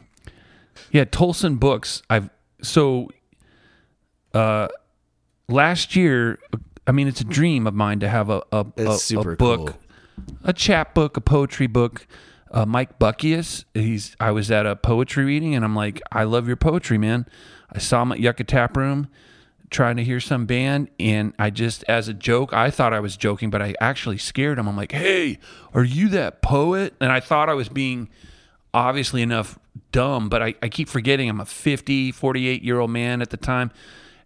yeah, 0.92 1.06
Tolsun 1.06 1.60
Books. 1.60 2.04
I've 2.12 2.30
so, 2.62 3.10
uh, 4.34 4.68
last 5.48 5.96
year. 5.96 6.38
I 6.88 6.92
mean, 6.92 7.08
it's 7.08 7.22
a 7.22 7.26
dream 7.26 7.68
of 7.68 7.74
mine 7.76 8.00
to 8.00 8.10
have 8.10 8.30
a 8.30 8.42
a, 8.52 8.66
a, 8.78 8.98
a 9.18 9.36
book, 9.36 9.38
cool. 9.38 9.70
A 10.44 10.54
chapbook, 10.54 11.18
a 11.18 11.22
poetry 11.22 11.68
book. 11.68 12.08
Uh, 12.52 12.66
Mike 12.66 12.98
Buckius, 12.98 13.66
he's. 13.74 14.16
I 14.20 14.32
was 14.32 14.50
at 14.50 14.66
a 14.66 14.76
poetry 14.76 15.24
reading, 15.24 15.54
and 15.54 15.64
I'm 15.64 15.76
like, 15.76 16.02
I 16.12 16.24
love 16.24 16.48
your 16.48 16.58
poetry, 16.58 16.98
man. 16.98 17.28
I 17.72 17.78
saw 17.78 18.02
him 18.02 18.12
at 18.12 18.20
Yucca 18.20 18.44
Tap 18.44 18.76
Room. 18.76 19.10
trying 19.70 19.98
to 19.98 20.04
hear 20.04 20.20
some 20.20 20.48
band 20.48 20.90
and 21.00 21.32
I 21.38 21.52
just 21.52 21.84
as 21.88 22.08
a 22.08 22.14
joke, 22.14 22.54
I 22.54 22.72
thought 22.72 22.91
I 22.91 23.00
was 23.00 23.16
joking, 23.16 23.52
but 23.52 23.62
I 23.62 23.76
actually 23.80 24.18
scared 24.18 24.58
him. 24.58 24.68
I'm 24.68 24.76
like, 24.76 24.91
"Hey, 24.91 25.38
are 25.76 25.84
you 25.84 26.10
that 26.10 26.41
poet?" 26.41 26.96
And 27.00 27.12
I 27.12 27.20
thought 27.20 27.50
I 27.50 27.54
was 27.54 27.70
being 27.70 28.10
obviously 28.74 29.22
enough 29.22 29.60
dumb, 29.91 30.30
but 30.30 30.41
I, 30.41 30.56
I 30.62 30.70
keep 30.70 30.90
forgetting 30.90 31.30
I'm 31.30 31.40
a 31.40 31.46
50, 31.46 32.12
48 32.12 32.64
year 32.64 32.80
old 32.80 32.90
man 32.91 33.22
at 33.22 33.30
the 33.30 33.38
time. 33.38 33.72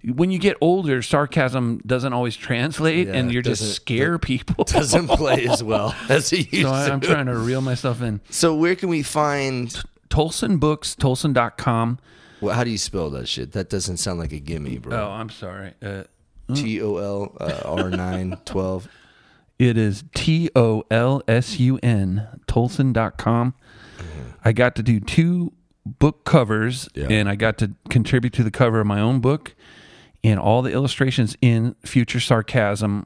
When 0.06 0.32
you 0.32 0.40
get 0.40 0.58
older, 0.60 1.02
sarcasm 1.02 1.82
doesn't 1.86 2.12
always 2.12 2.36
translate, 2.36 3.08
Yeah, 3.08 3.14
and 3.14 3.32
you're 3.32 3.42
just 3.42 3.74
scare 3.76 4.20
people. 4.20 4.66
Doesn't 4.66 5.08
play 5.08 5.48
as 5.48 5.64
well 5.72 5.96
as 6.10 6.34
it 6.34 6.52
used 6.52 6.68
so 6.68 6.74
I, 6.74 6.88
to. 6.88 6.94
I'm 6.94 7.00
trying 7.00 7.28
to 7.28 7.38
reel 7.38 7.62
myself 7.62 8.02
in. 8.02 8.20
So 8.30 8.54
where 8.56 8.76
can 8.76 8.90
we 8.90 9.02
find? 9.04 9.82
Tolsun 10.10 10.60
Books, 10.60 10.96
Tolsun.com. 10.96 12.00
Well, 12.42 12.54
how 12.54 12.64
do 12.66 12.70
you 12.70 12.78
spell 12.78 13.10
that 13.12 13.28
shit? 13.30 13.54
That 13.54 13.70
doesn't 13.70 13.98
sound 13.98 14.20
like 14.20 14.34
a 14.34 14.40
gimme, 14.40 14.78
bro. 14.78 14.96
Oh. 14.98 15.10
I'm 15.12 15.30
sorry. 15.30 15.74
Uh, 15.82 16.04
T 16.54 16.82
O 16.82 16.98
L 16.98 17.38
uh, 17.40 17.62
R 17.64 17.90
nine 17.90 18.38
twelve. 18.46 18.90
It 19.58 19.78
is 19.78 20.04
T 20.14 20.50
O 20.56 20.84
L 20.92 21.24
S 21.28 21.58
U 21.60 21.80
N, 21.82 22.28
Tolsun.com. 22.48 23.54
I 24.44 24.52
got 24.52 24.76
to 24.76 24.84
do 24.84 25.00
two 25.00 25.54
book 25.86 26.26
covers 26.26 26.90
Yeah. 26.94 27.08
and 27.10 27.30
I 27.30 27.36
got 27.36 27.58
to 27.60 27.72
contribute 27.90 28.34
to 28.34 28.44
the 28.44 28.52
cover 28.52 28.82
of 28.82 28.88
my 28.88 29.00
own 29.00 29.22
book. 29.22 29.56
And 30.24 30.40
all 30.40 30.62
the 30.62 30.72
illustrations 30.72 31.36
in 31.42 31.76
Future 31.84 32.20
Sarcasm 32.20 33.06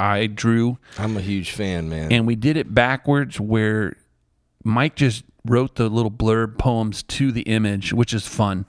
I 0.00 0.26
drew. 0.26 0.78
I'm 0.98 1.16
a 1.16 1.20
huge 1.20 1.50
fan, 1.52 1.88
man. 1.88 2.12
And 2.12 2.26
we 2.26 2.36
did 2.36 2.56
it 2.56 2.72
backwards 2.72 3.40
where 3.40 3.96
Mike 4.62 4.94
just 4.94 5.24
wrote 5.44 5.74
the 5.74 5.88
little 5.88 6.10
blurb 6.10 6.58
poems 6.58 7.02
to 7.04 7.32
the 7.32 7.42
image, 7.42 7.92
which 7.92 8.14
is 8.14 8.26
fun. 8.26 8.66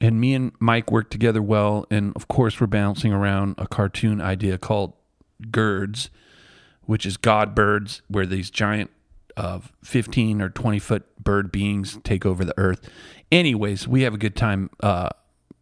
And 0.00 0.20
me 0.20 0.34
and 0.34 0.52
Mike 0.60 0.90
worked 0.90 1.10
together 1.10 1.42
well. 1.42 1.86
And 1.90 2.12
of 2.14 2.28
course, 2.28 2.60
we're 2.60 2.66
bouncing 2.66 3.12
around 3.12 3.56
a 3.58 3.66
cartoon 3.66 4.20
idea 4.20 4.58
called 4.58 4.92
Girds, 5.50 6.10
which 6.82 7.06
is 7.06 7.16
God 7.16 7.54
birds, 7.54 8.02
where 8.08 8.26
these 8.26 8.50
giant 8.50 8.90
uh, 9.36 9.60
15 9.82 10.40
or 10.40 10.50
20 10.50 10.78
foot 10.78 11.24
bird 11.24 11.50
beings 11.50 11.98
take 12.04 12.24
over 12.24 12.44
the 12.44 12.54
earth. 12.56 12.88
Anyways, 13.32 13.88
we 13.88 14.02
have 14.02 14.14
a 14.14 14.18
good 14.18 14.36
time 14.36 14.70
uh, 14.80 15.08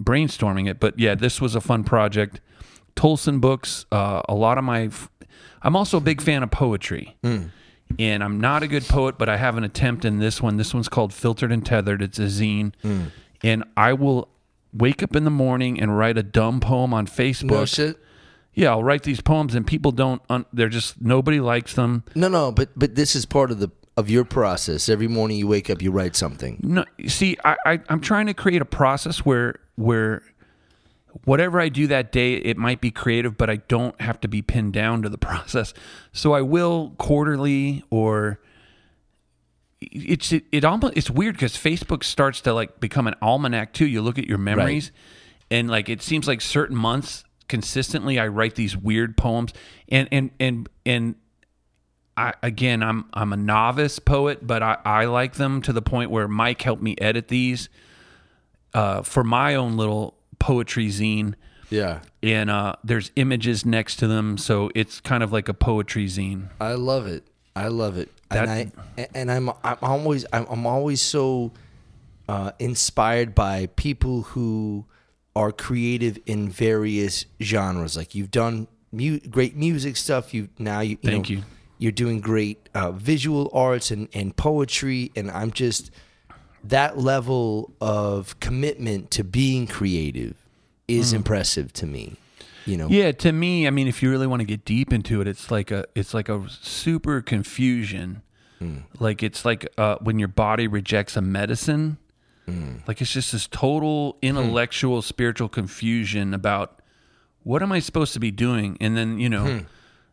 brainstorming 0.04 0.68
it. 0.68 0.80
But 0.80 0.98
yeah, 0.98 1.14
this 1.14 1.40
was 1.40 1.54
a 1.54 1.60
fun 1.60 1.84
project. 1.84 2.40
Tolsun 2.96 3.40
books, 3.40 3.86
uh, 3.92 4.22
a 4.28 4.34
lot 4.34 4.58
of 4.58 4.64
my. 4.64 4.82
F- 4.84 5.08
I'm 5.62 5.76
also 5.76 5.96
a 5.98 6.00
big 6.00 6.20
fan 6.20 6.42
of 6.42 6.50
poetry. 6.50 7.16
And 7.98 8.24
I'm 8.24 8.40
not 8.40 8.62
a 8.62 8.66
good 8.68 8.84
poet, 8.84 9.18
but 9.18 9.28
I 9.28 9.36
have 9.36 9.56
an 9.58 9.64
attempt 9.64 10.04
in 10.06 10.18
this 10.18 10.40
one. 10.40 10.56
This 10.56 10.72
one's 10.72 10.88
called 10.88 11.12
Filtered 11.12 11.52
and 11.52 11.64
Tethered. 11.64 12.00
It's 12.02 12.18
a 12.18 12.22
zine. 12.22 12.72
And 13.42 13.64
I 13.76 13.92
will 13.92 14.28
wake 14.72 15.02
up 15.02 15.14
in 15.14 15.24
the 15.24 15.30
morning 15.30 15.78
and 15.80 15.96
write 15.98 16.16
a 16.16 16.22
dumb 16.22 16.58
poem 16.60 16.94
on 16.94 17.06
Facebook. 17.06 17.50
no 17.50 17.64
shit. 17.66 17.98
Yeah, 18.54 18.70
I'll 18.70 18.84
write 18.84 19.02
these 19.02 19.20
poems 19.22 19.54
and 19.54 19.66
people 19.66 19.92
don't, 19.92 20.20
un- 20.28 20.44
they're 20.52 20.68
just, 20.68 21.00
nobody 21.00 21.40
likes 21.40 21.74
them. 21.74 22.04
No, 22.14 22.28
no, 22.28 22.52
but 22.52 22.68
but 22.76 22.94
this 22.94 23.14
is 23.16 23.24
part 23.26 23.50
of 23.50 23.60
the 23.60 23.70
of 23.96 24.08
your 24.10 24.24
process. 24.24 24.88
Every 24.90 25.08
morning 25.08 25.38
you 25.38 25.46
wake 25.46 25.68
up, 25.70 25.80
you 25.82 25.90
write 25.90 26.16
something. 26.16 26.60
No, 26.62 26.84
see, 27.06 27.36
I, 27.44 27.56
I 27.66 27.80
I'm 27.88 28.00
trying 28.00 28.26
to 28.26 28.34
create 28.34 28.60
a 28.62 28.66
process 28.66 29.24
where 29.24 29.56
where 29.77 30.23
whatever 31.24 31.61
I 31.61 31.69
do 31.69 31.86
that 31.89 32.12
day, 32.12 32.35
it 32.35 32.57
might 32.57 32.81
be 32.81 32.90
creative, 32.90 33.36
but 33.36 33.51
I 33.51 33.57
don't 33.57 33.99
have 34.01 34.20
to 34.20 34.28
be 34.28 34.43
pinned 34.43 34.73
down 34.73 35.03
to 35.03 35.09
the 35.09 35.19
process. 35.28 35.74
So 36.12 36.32
I 36.32 36.43
will 36.43 36.94
quarterly 36.99 37.85
or 37.90 38.40
it's 39.81 40.32
it, 40.32 40.44
it 40.53 40.65
almost 40.65 40.97
it's 40.97 41.11
weird 41.11 41.35
because 41.35 41.57
Facebook 41.57 42.05
starts 42.05 42.40
to 42.43 42.55
like 42.55 42.81
become 42.81 43.07
an 43.07 43.15
almanac 43.20 43.73
too. 43.73 43.86
You 43.86 44.01
look 44.01 44.19
at 44.19 44.27
your 44.27 44.39
memories, 44.39 44.93
and 45.51 45.69
like 45.69 45.89
it 45.89 46.03
seems 46.03 46.28
like 46.28 46.40
certain 46.40 46.77
months 46.77 47.24
consistently 47.49 48.19
I 48.19 48.28
write 48.28 48.55
these 48.55 48.77
weird 48.77 49.16
poems, 49.16 49.53
and 49.89 50.09
and 50.12 50.31
and 50.39 50.69
and 50.86 51.16
I 52.16 52.35
again 52.43 52.82
I'm 52.82 53.07
I'm 53.12 53.32
a 53.32 53.36
novice 53.36 53.99
poet, 53.99 54.47
but 54.47 54.62
I, 54.62 54.78
I 54.85 55.05
like 55.07 55.35
them 55.35 55.62
to 55.62 55.73
the 55.73 55.82
point 55.82 56.11
where 56.11 56.28
Mike 56.28 56.62
helped 56.62 56.82
me 56.82 56.94
edit 56.99 57.28
these 57.28 57.69
uh, 58.74 59.03
for 59.03 59.23
my 59.24 59.55
own 59.55 59.77
little 59.77 60.15
poetry 60.39 60.89
zine. 60.89 61.35
Yeah, 61.70 62.01
And 62.23 62.51
uh, 62.51 62.77
there's 62.85 63.12
images 63.16 63.65
next 63.65 63.97
to 63.97 64.07
them, 64.07 64.36
so 64.36 64.70
it's 64.74 65.01
kind 65.01 65.23
of 65.23 65.32
like 65.32 65.49
a 65.49 65.55
poetry 65.55 66.05
zine. 66.05 66.51
I 66.61 66.74
love 66.74 67.07
it. 67.07 67.24
I 67.57 67.69
love 67.69 67.97
it. 67.97 68.11
That- 68.28 68.49
and 68.49 68.73
I 68.99 69.09
and 69.15 69.31
I'm 69.32 69.49
I'm 69.65 69.77
always 69.81 70.27
I'm, 70.32 70.47
I'm 70.51 70.66
always 70.66 71.01
so 71.01 71.53
uh, 72.28 72.53
inspired 72.59 73.35
by 73.35 73.66
people 73.77 74.23
who 74.23 74.85
are 75.35 75.51
creative 75.53 76.19
in 76.27 76.49
various 76.51 77.24
genres. 77.40 77.97
Like 77.97 78.15
you've 78.15 78.31
done 78.31 78.69
mu- 78.90 79.20
great 79.20 79.57
music 79.57 79.97
stuff. 79.97 80.35
You 80.35 80.49
now 80.59 80.81
you, 80.81 80.99
you 81.03 81.11
Thank 81.11 81.31
know, 81.31 81.36
you. 81.36 81.43
You're 81.78 81.93
doing 81.93 82.20
great 82.20 82.69
uh, 82.74 82.93
visual 82.93 83.51
arts 83.53 83.90
and 83.90 84.09
and 84.12 84.36
poetry, 84.36 85.11
and 85.16 85.31
I'm 85.31 85.51
just 85.51 85.90
that 86.64 86.98
level 86.98 87.72
of 87.80 88.39
commitment 88.40 89.10
to 89.12 89.24
being 89.24 89.66
creative 89.66 90.34
is 90.89 91.12
impressive 91.12 91.72
to 91.74 91.86
me. 91.86 92.16
You 92.66 92.76
know, 92.76 92.86
Mm. 92.89 92.93
Yeah, 92.93 93.12
to 93.12 93.32
me, 93.32 93.66
I 93.66 93.70
mean, 93.70 93.89
if 93.89 94.02
you 94.02 94.10
really 94.10 94.26
want 94.28 94.40
to 94.40 94.47
get 94.47 94.64
deep 94.64 94.93
into 94.93 95.20
it, 95.20 95.26
it's 95.26 95.51
like 95.51 95.70
a 95.72 95.84
it's 95.94 96.14
like 96.14 96.28
a 96.28 96.47
super 96.48 97.20
confusion. 97.20 98.22
Like 99.01 99.24
it's 99.24 99.44
like 99.44 99.66
uh, 99.76 99.97
when 100.01 100.20
your 100.20 100.28
body 100.28 100.68
rejects 100.68 101.16
a 101.16 101.20
medicine. 101.22 101.98
Like 102.86 103.01
it's 103.01 103.12
just 103.12 103.32
this 103.32 103.48
total 103.48 104.16
intellectual, 104.22 105.01
spiritual 105.02 105.48
confusion 105.48 106.34
about 106.34 106.80
what 107.44 107.62
am 107.62 107.72
I 107.72 107.80
supposed 107.80 108.12
to 108.12 108.20
be 108.20 108.30
doing, 108.30 108.76
and 108.80 108.97
then 108.97 109.18
you 109.18 109.28
know, 109.28 109.62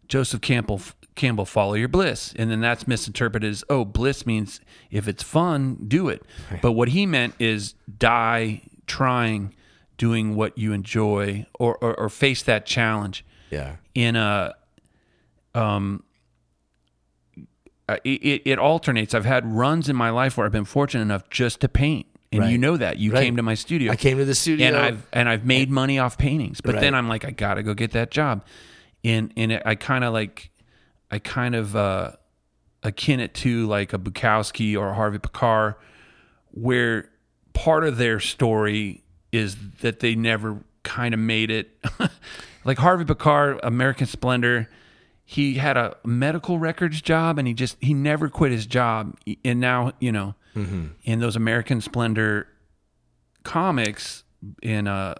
Joseph 0.07 0.41
Campbell 0.41 0.81
Campbell 1.19 1.45
follow 1.45 1.73
your 1.73 1.89
bliss, 1.89 2.33
and 2.37 2.49
then 2.49 2.61
that's 2.61 2.87
misinterpreted 2.87 3.51
as 3.51 3.63
oh, 3.69 3.83
bliss 3.83 4.25
means 4.25 4.61
if 4.89 5.05
it's 5.05 5.21
fun, 5.21 5.75
do 5.87 6.07
it. 6.07 6.23
But 6.61 6.71
what 6.71 6.87
he 6.89 7.05
meant 7.05 7.35
is 7.39 7.75
die 7.97 8.61
trying, 8.87 9.53
doing 9.97 10.33
what 10.35 10.57
you 10.57 10.71
enjoy, 10.71 11.45
or 11.59 11.75
or, 11.81 11.93
or 11.99 12.07
face 12.09 12.41
that 12.43 12.65
challenge 12.65 13.25
yeah, 13.51 13.75
in 13.93 14.15
a 14.15 14.55
um 15.53 16.03
uh, 17.89 17.97
it, 18.03 18.09
it, 18.23 18.41
it 18.45 18.59
alternates. 18.59 19.13
I've 19.13 19.25
had 19.25 19.45
runs 19.45 19.89
in 19.89 19.95
my 19.95 20.11
life 20.11 20.37
where 20.37 20.45
i've 20.45 20.51
been 20.51 20.63
fortunate 20.65 21.01
enough 21.01 21.29
just 21.29 21.59
to 21.61 21.67
paint. 21.69 22.05
And 22.31 22.41
Right. 22.41 22.51
you 22.51 22.57
know 22.59 22.77
that. 22.77 22.97
You 22.99 23.11
Right. 23.11 23.23
came 23.23 23.35
to 23.37 23.41
my 23.43 23.55
studio. 23.55 23.91
I 23.91 23.95
came 23.95 24.19
to 24.19 24.25
the 24.25 24.35
studio. 24.35 24.67
And 24.67 24.77
i've 24.77 25.07
and 25.11 25.27
i've 25.27 25.43
made 25.45 25.69
money 25.69 25.99
off 25.99 26.17
paintings. 26.17 26.61
But 26.61 26.79
then 26.79 26.95
i'm 26.95 27.09
like 27.09 27.25
i 27.25 27.31
gotta 27.31 27.61
go 27.63 27.73
get 27.73 27.91
that 27.91 28.09
job. 28.11 28.45
And 29.03 29.33
and 29.35 29.51
it, 29.51 29.63
i 29.65 29.75
kind 29.75 30.03
of 30.03 30.13
like 30.13 30.51
i 31.11 31.19
kind 31.19 31.55
of 31.55 31.75
uh 31.75 32.11
akin 32.83 33.19
it 33.19 33.33
to 33.33 33.67
like 33.67 33.93
a 33.93 33.99
bukowski 33.99 34.77
or 34.77 34.89
a 34.89 34.93
harvey 34.93 35.19
Pekar, 35.19 35.75
where 36.51 37.09
part 37.53 37.83
of 37.83 37.97
their 37.97 38.19
story 38.19 39.03
is 39.31 39.57
that 39.81 39.99
they 39.99 40.15
never 40.15 40.63
kind 40.83 41.13
of 41.13 41.19
made 41.19 41.51
it. 41.51 41.77
like 42.63 42.77
Harvey 42.77 43.05
Pekar, 43.05 43.59
American 43.63 44.07
Splendor, 44.07 44.69
he 45.25 45.55
had 45.55 45.77
a 45.77 45.95
medical 46.05 46.57
records 46.57 47.01
job 47.01 47.37
and 47.37 47.47
he 47.47 47.53
just 47.53 47.77
he 47.79 47.93
never 47.93 48.29
quit 48.29 48.51
his 48.51 48.65
job. 48.65 49.17
And 49.43 49.59
now 49.59 49.91
you 49.99 50.11
know, 50.11 50.35
in 51.03 51.19
those 51.19 51.35
American 51.35 51.81
Splendor 51.81 52.47
comics, 53.43 54.23
in 54.61 54.87
uh, 54.87 55.15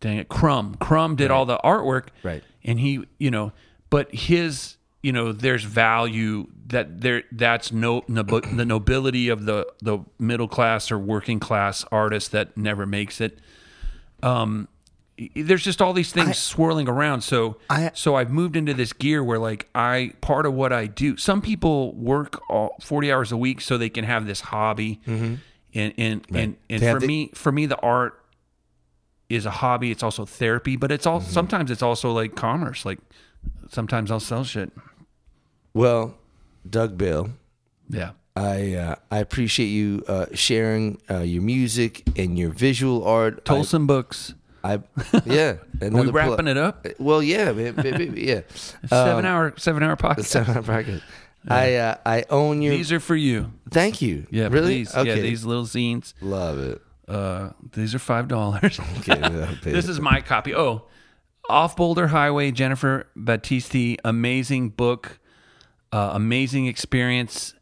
dang 0.00 0.18
it, 0.18 0.28
Crumb, 0.28 0.74
Crumb 0.76 1.16
did 1.16 1.30
all 1.30 1.46
the 1.46 1.58
artwork, 1.58 2.08
Right. 2.22 2.44
And 2.64 2.78
he, 2.78 3.04
you 3.18 3.30
know, 3.30 3.52
but 3.90 4.14
his 4.14 4.76
you 5.02 5.12
know 5.12 5.32
there's 5.32 5.64
value 5.64 6.46
that 6.66 7.00
there 7.00 7.22
that's 7.32 7.72
no, 7.72 8.02
nob- 8.08 8.56
the 8.56 8.64
nobility 8.64 9.28
of 9.28 9.44
the 9.46 9.66
the 9.80 9.98
middle 10.18 10.48
class 10.48 10.90
or 10.90 10.98
working 10.98 11.40
class 11.40 11.84
artist 11.92 12.32
that 12.32 12.56
never 12.56 12.84
makes 12.86 13.20
it. 13.20 13.38
Um 14.22 14.68
there's 15.34 15.64
just 15.64 15.82
all 15.82 15.92
these 15.92 16.12
things 16.12 16.38
swirling 16.38 16.88
around. 16.88 17.22
So 17.22 17.56
I- 17.70 17.90
so 17.94 18.14
I've 18.14 18.30
moved 18.30 18.54
into 18.56 18.72
this 18.74 18.92
gear 18.92 19.22
where 19.24 19.38
like 19.38 19.68
I 19.74 20.12
part 20.20 20.46
of 20.46 20.54
what 20.54 20.72
I 20.72 20.86
do 20.86 21.16
some 21.16 21.40
people 21.40 21.92
work 21.94 22.40
all 22.48 22.76
40 22.80 23.10
hours 23.12 23.32
a 23.32 23.36
week 23.36 23.60
so 23.60 23.78
they 23.78 23.88
can 23.88 24.04
have 24.04 24.26
this 24.26 24.40
hobby. 24.40 25.00
And 25.06 25.40
and 25.74 25.92
and, 25.98 26.56
and 26.68 26.82
They 26.82 26.92
for 26.92 27.00
the- 27.00 27.06
me 27.06 27.30
for 27.34 27.50
me 27.52 27.66
the 27.66 27.78
art 27.80 28.22
is 29.28 29.44
a 29.46 29.50
hobby. 29.50 29.90
It's 29.90 30.02
also 30.02 30.24
therapy 30.24 30.76
but 30.76 30.90
it's 30.92 31.06
all 31.06 31.20
sometimes 31.20 31.70
it's 31.70 31.82
also 31.82 32.12
like 32.12 32.34
commerce. 32.34 32.84
Like 32.84 32.98
sometimes 33.70 34.10
I'll 34.10 34.20
sell 34.20 34.44
shit 34.44 34.70
Well, 35.74 36.14
Doug 36.68 36.96
Bill, 36.98 37.30
yeah 37.88 38.10
I 38.36 38.74
uh, 38.74 38.94
I 39.10 39.18
appreciate 39.18 39.66
you 39.66 40.04
uh, 40.06 40.26
sharing 40.32 41.00
uh, 41.10 41.18
your 41.20 41.42
music 41.42 42.04
and 42.16 42.38
your 42.38 42.50
visual 42.50 43.04
art. 43.04 43.44
Tolsun 43.44 43.86
books 43.88 44.34
I, 44.62 44.74
I 44.74 44.80
yeah. 45.24 45.56
are 45.82 45.88
we 45.90 46.10
wrapping 46.10 46.46
it 46.46 46.56
up 46.56 46.86
Well, 46.98 47.22
yeah, 47.22 47.52
man, 47.52 47.74
baby, 47.74 48.20
yeah. 48.20 48.42
seven 48.86 49.24
hour 49.24 49.54
seven 49.56 49.82
hour 49.82 49.96
podcast 49.96 50.24
Seven 50.36 50.56
hour 50.56 50.62
podcast. 50.62 51.02
I 51.48 51.76
uh, 51.76 51.96
I 52.04 52.24
own 52.30 52.62
your. 52.62 52.74
these 52.74 52.92
are 52.92 53.00
for 53.00 53.16
you 53.16 53.52
thank 53.70 54.02
you. 54.02 54.26
yeah 54.30 54.48
really. 54.48 54.84
please 54.84 54.92
yeah 54.94 55.14
these 55.14 55.44
little 55.44 55.64
zines 55.64 56.14
Love 56.20 56.58
it. 56.58 56.82
Uh, 57.08 57.50
these 57.72 57.94
are 57.94 57.98
five 57.98 58.28
dollars. 58.28 58.78
Okay, 58.98 59.18
I'll 59.20 59.56
pay 59.62 59.72
this 59.72 59.86
it. 59.86 59.90
is 59.92 60.00
my 60.00 60.20
copy. 60.20 60.54
Oh, 60.54 60.82
Off 61.48 61.76
Boulder 61.76 62.08
Highway, 62.08 62.50
Jennifer 62.50 63.06
Battisti. 63.16 63.96
Amazing 64.04 64.70
book, 64.70 65.18
uh, 65.92 66.10
amazing 66.12 66.66
experience. 66.66 67.54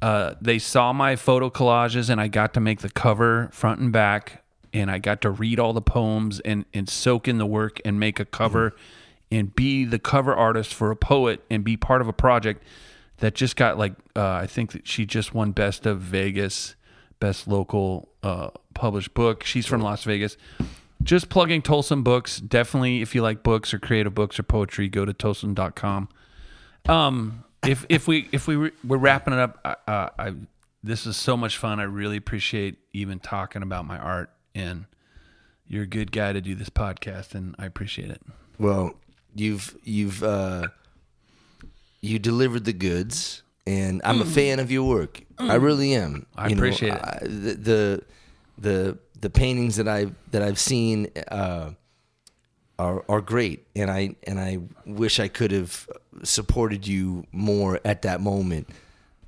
Uh, 0.00 0.34
they 0.40 0.58
saw 0.58 0.92
my 0.92 1.16
photo 1.16 1.50
collages, 1.50 2.08
and 2.08 2.20
I 2.20 2.28
got 2.28 2.54
to 2.54 2.60
make 2.60 2.80
the 2.80 2.88
cover 2.88 3.48
front 3.52 3.80
and 3.80 3.92
back, 3.92 4.42
and 4.72 4.90
I 4.90 4.98
got 4.98 5.20
to 5.22 5.30
read 5.30 5.58
all 5.58 5.72
the 5.72 5.82
poems 5.82 6.40
and 6.40 6.64
and 6.72 6.88
soak 6.88 7.26
in 7.26 7.38
the 7.38 7.46
work 7.46 7.80
and 7.84 7.98
make 7.98 8.20
a 8.20 8.24
cover, 8.24 8.74
and 9.30 9.54
be 9.54 9.84
the 9.84 9.98
cover 9.98 10.34
artist 10.34 10.72
for 10.72 10.90
a 10.90 10.96
poet 10.96 11.42
and 11.50 11.64
be 11.64 11.76
part 11.76 12.00
of 12.00 12.08
a 12.08 12.12
project 12.12 12.62
that 13.18 13.34
just 13.34 13.56
got 13.56 13.76
like 13.76 13.94
uh, 14.16 14.30
I 14.32 14.46
think 14.46 14.72
that 14.72 14.86
she 14.86 15.04
just 15.04 15.34
won 15.34 15.50
best 15.50 15.84
of 15.84 16.00
Vegas, 16.00 16.76
best 17.18 17.48
local 17.48 18.08
uh, 18.22 18.50
published 18.72 19.14
book. 19.14 19.42
She's 19.42 19.66
from 19.66 19.80
Las 19.80 20.04
Vegas. 20.04 20.36
Just 21.02 21.28
plugging 21.28 21.62
Tolsun 21.62 22.04
books. 22.04 22.38
Definitely, 22.38 23.00
if 23.00 23.14
you 23.14 23.22
like 23.22 23.42
books 23.42 23.72
or 23.72 23.78
creative 23.78 24.14
books 24.14 24.38
or 24.38 24.42
poetry, 24.42 24.88
go 24.88 25.04
to 25.04 25.14
tolsun.com. 25.14 26.08
Um, 26.88 27.44
if 27.64 27.86
if 27.88 28.06
we 28.06 28.28
if 28.32 28.46
we 28.46 28.56
were, 28.56 28.72
we're 28.86 28.98
wrapping 28.98 29.34
it 29.34 29.40
up, 29.40 29.80
uh, 29.86 30.08
I 30.18 30.34
this 30.82 31.06
is 31.06 31.16
so 31.16 31.36
much 31.36 31.58
fun. 31.58 31.80
I 31.80 31.84
really 31.84 32.16
appreciate 32.16 32.76
even 32.92 33.18
talking 33.18 33.62
about 33.62 33.86
my 33.86 33.98
art, 33.98 34.30
and 34.54 34.86
you're 35.66 35.84
a 35.84 35.86
good 35.86 36.12
guy 36.12 36.32
to 36.32 36.40
do 36.40 36.54
this 36.54 36.70
podcast, 36.70 37.34
and 37.34 37.54
I 37.58 37.66
appreciate 37.66 38.10
it. 38.10 38.22
Well, 38.58 38.94
you've 39.34 39.76
you've 39.84 40.22
uh, 40.22 40.68
you 42.00 42.18
delivered 42.18 42.64
the 42.64 42.72
goods, 42.72 43.42
and 43.66 44.00
I'm 44.04 44.20
a 44.20 44.26
fan 44.26 44.58
of 44.58 44.70
your 44.70 44.88
work. 44.88 45.22
I 45.38 45.56
really 45.56 45.94
am. 45.94 46.26
I 46.36 46.48
You 46.48 46.56
appreciate 46.56 46.94
it. 46.94 47.00
I, 47.02 47.18
the, 47.22 47.54
the 47.54 48.02
the 48.58 48.98
the 49.20 49.30
paintings 49.30 49.76
that 49.76 49.88
I 49.88 50.06
that 50.30 50.42
I've 50.42 50.58
seen 50.58 51.08
uh, 51.28 51.70
are 52.78 53.04
are 53.08 53.20
great, 53.20 53.66
and 53.76 53.90
I 53.90 54.16
and 54.26 54.38
I 54.40 54.58
wish 54.86 55.20
I 55.20 55.28
could 55.28 55.50
have 55.52 55.88
supported 56.22 56.86
you 56.86 57.26
more 57.32 57.80
at 57.84 58.02
that 58.02 58.20
moment. 58.20 58.68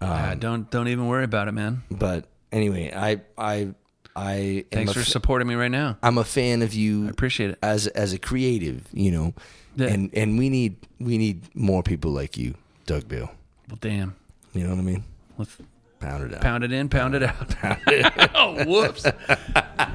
Uh, 0.01 0.35
don't 0.35 0.71
don't 0.71 0.89
even 0.89 1.07
worry 1.07 1.25
about 1.25 1.49
it, 1.49 1.53
man. 1.53 1.83
But 1.91 2.27
anyway, 2.51 2.93
I 2.95 3.21
I 3.39 3.75
I 4.17 4.65
Thanks 4.73 4.93
for 4.93 5.01
fa- 5.01 5.11
supporting 5.11 5.47
me 5.49 5.55
right 5.55 5.71
now. 5.71 5.97
I'm 6.03 6.19
a 6.19 6.25
fan 6.25 6.63
of 6.63 6.75
you. 6.75 7.07
I 7.07 7.11
appreciate 7.11 7.51
it. 7.51 7.59
as 7.63 7.87
as 7.89 8.13
a 8.13 8.19
creative, 8.19 8.87
you 8.93 9.11
know, 9.11 9.35
Yeah. 9.77 9.89
and 9.89 10.11
and 10.15 10.39
we 10.39 10.49
need 10.49 10.77
we 10.99 11.19
need 11.19 11.55
more 11.55 11.83
people 11.83 12.11
like 12.11 12.37
you, 12.37 12.55
Doug 12.87 13.07
Bill. 13.09 13.31
Well, 13.69 13.79
damn. 13.81 14.17
You 14.55 14.65
know 14.65 14.71
what 14.71 14.81
I 14.81 14.83
mean? 14.83 15.05
Let's 15.39 15.57
Pound 16.03 16.25
it 16.25 16.35
out. 16.35 16.41
pound 16.41 16.65
it 16.65 16.73
in, 16.73 16.89
pound 16.89 17.15
it 17.15 17.23
out. 17.23 17.55
oh, 18.35 18.65
whoops. 18.65 19.05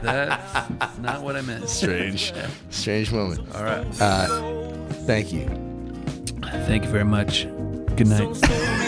That's 0.01 0.99
not 0.99 1.21
what 1.21 1.35
I 1.35 1.41
meant. 1.41 1.67
Strange, 1.67 2.33
strange 2.69 3.11
moment. 3.11 3.53
All 3.53 3.63
right. 3.63 3.85
Uh, 4.01 4.61
thank 5.05 5.33
you. 5.33 5.45
Thank 6.65 6.85
you 6.85 6.89
very 6.89 7.03
much. 7.03 7.43
Good 7.97 8.07
night. 8.07 8.83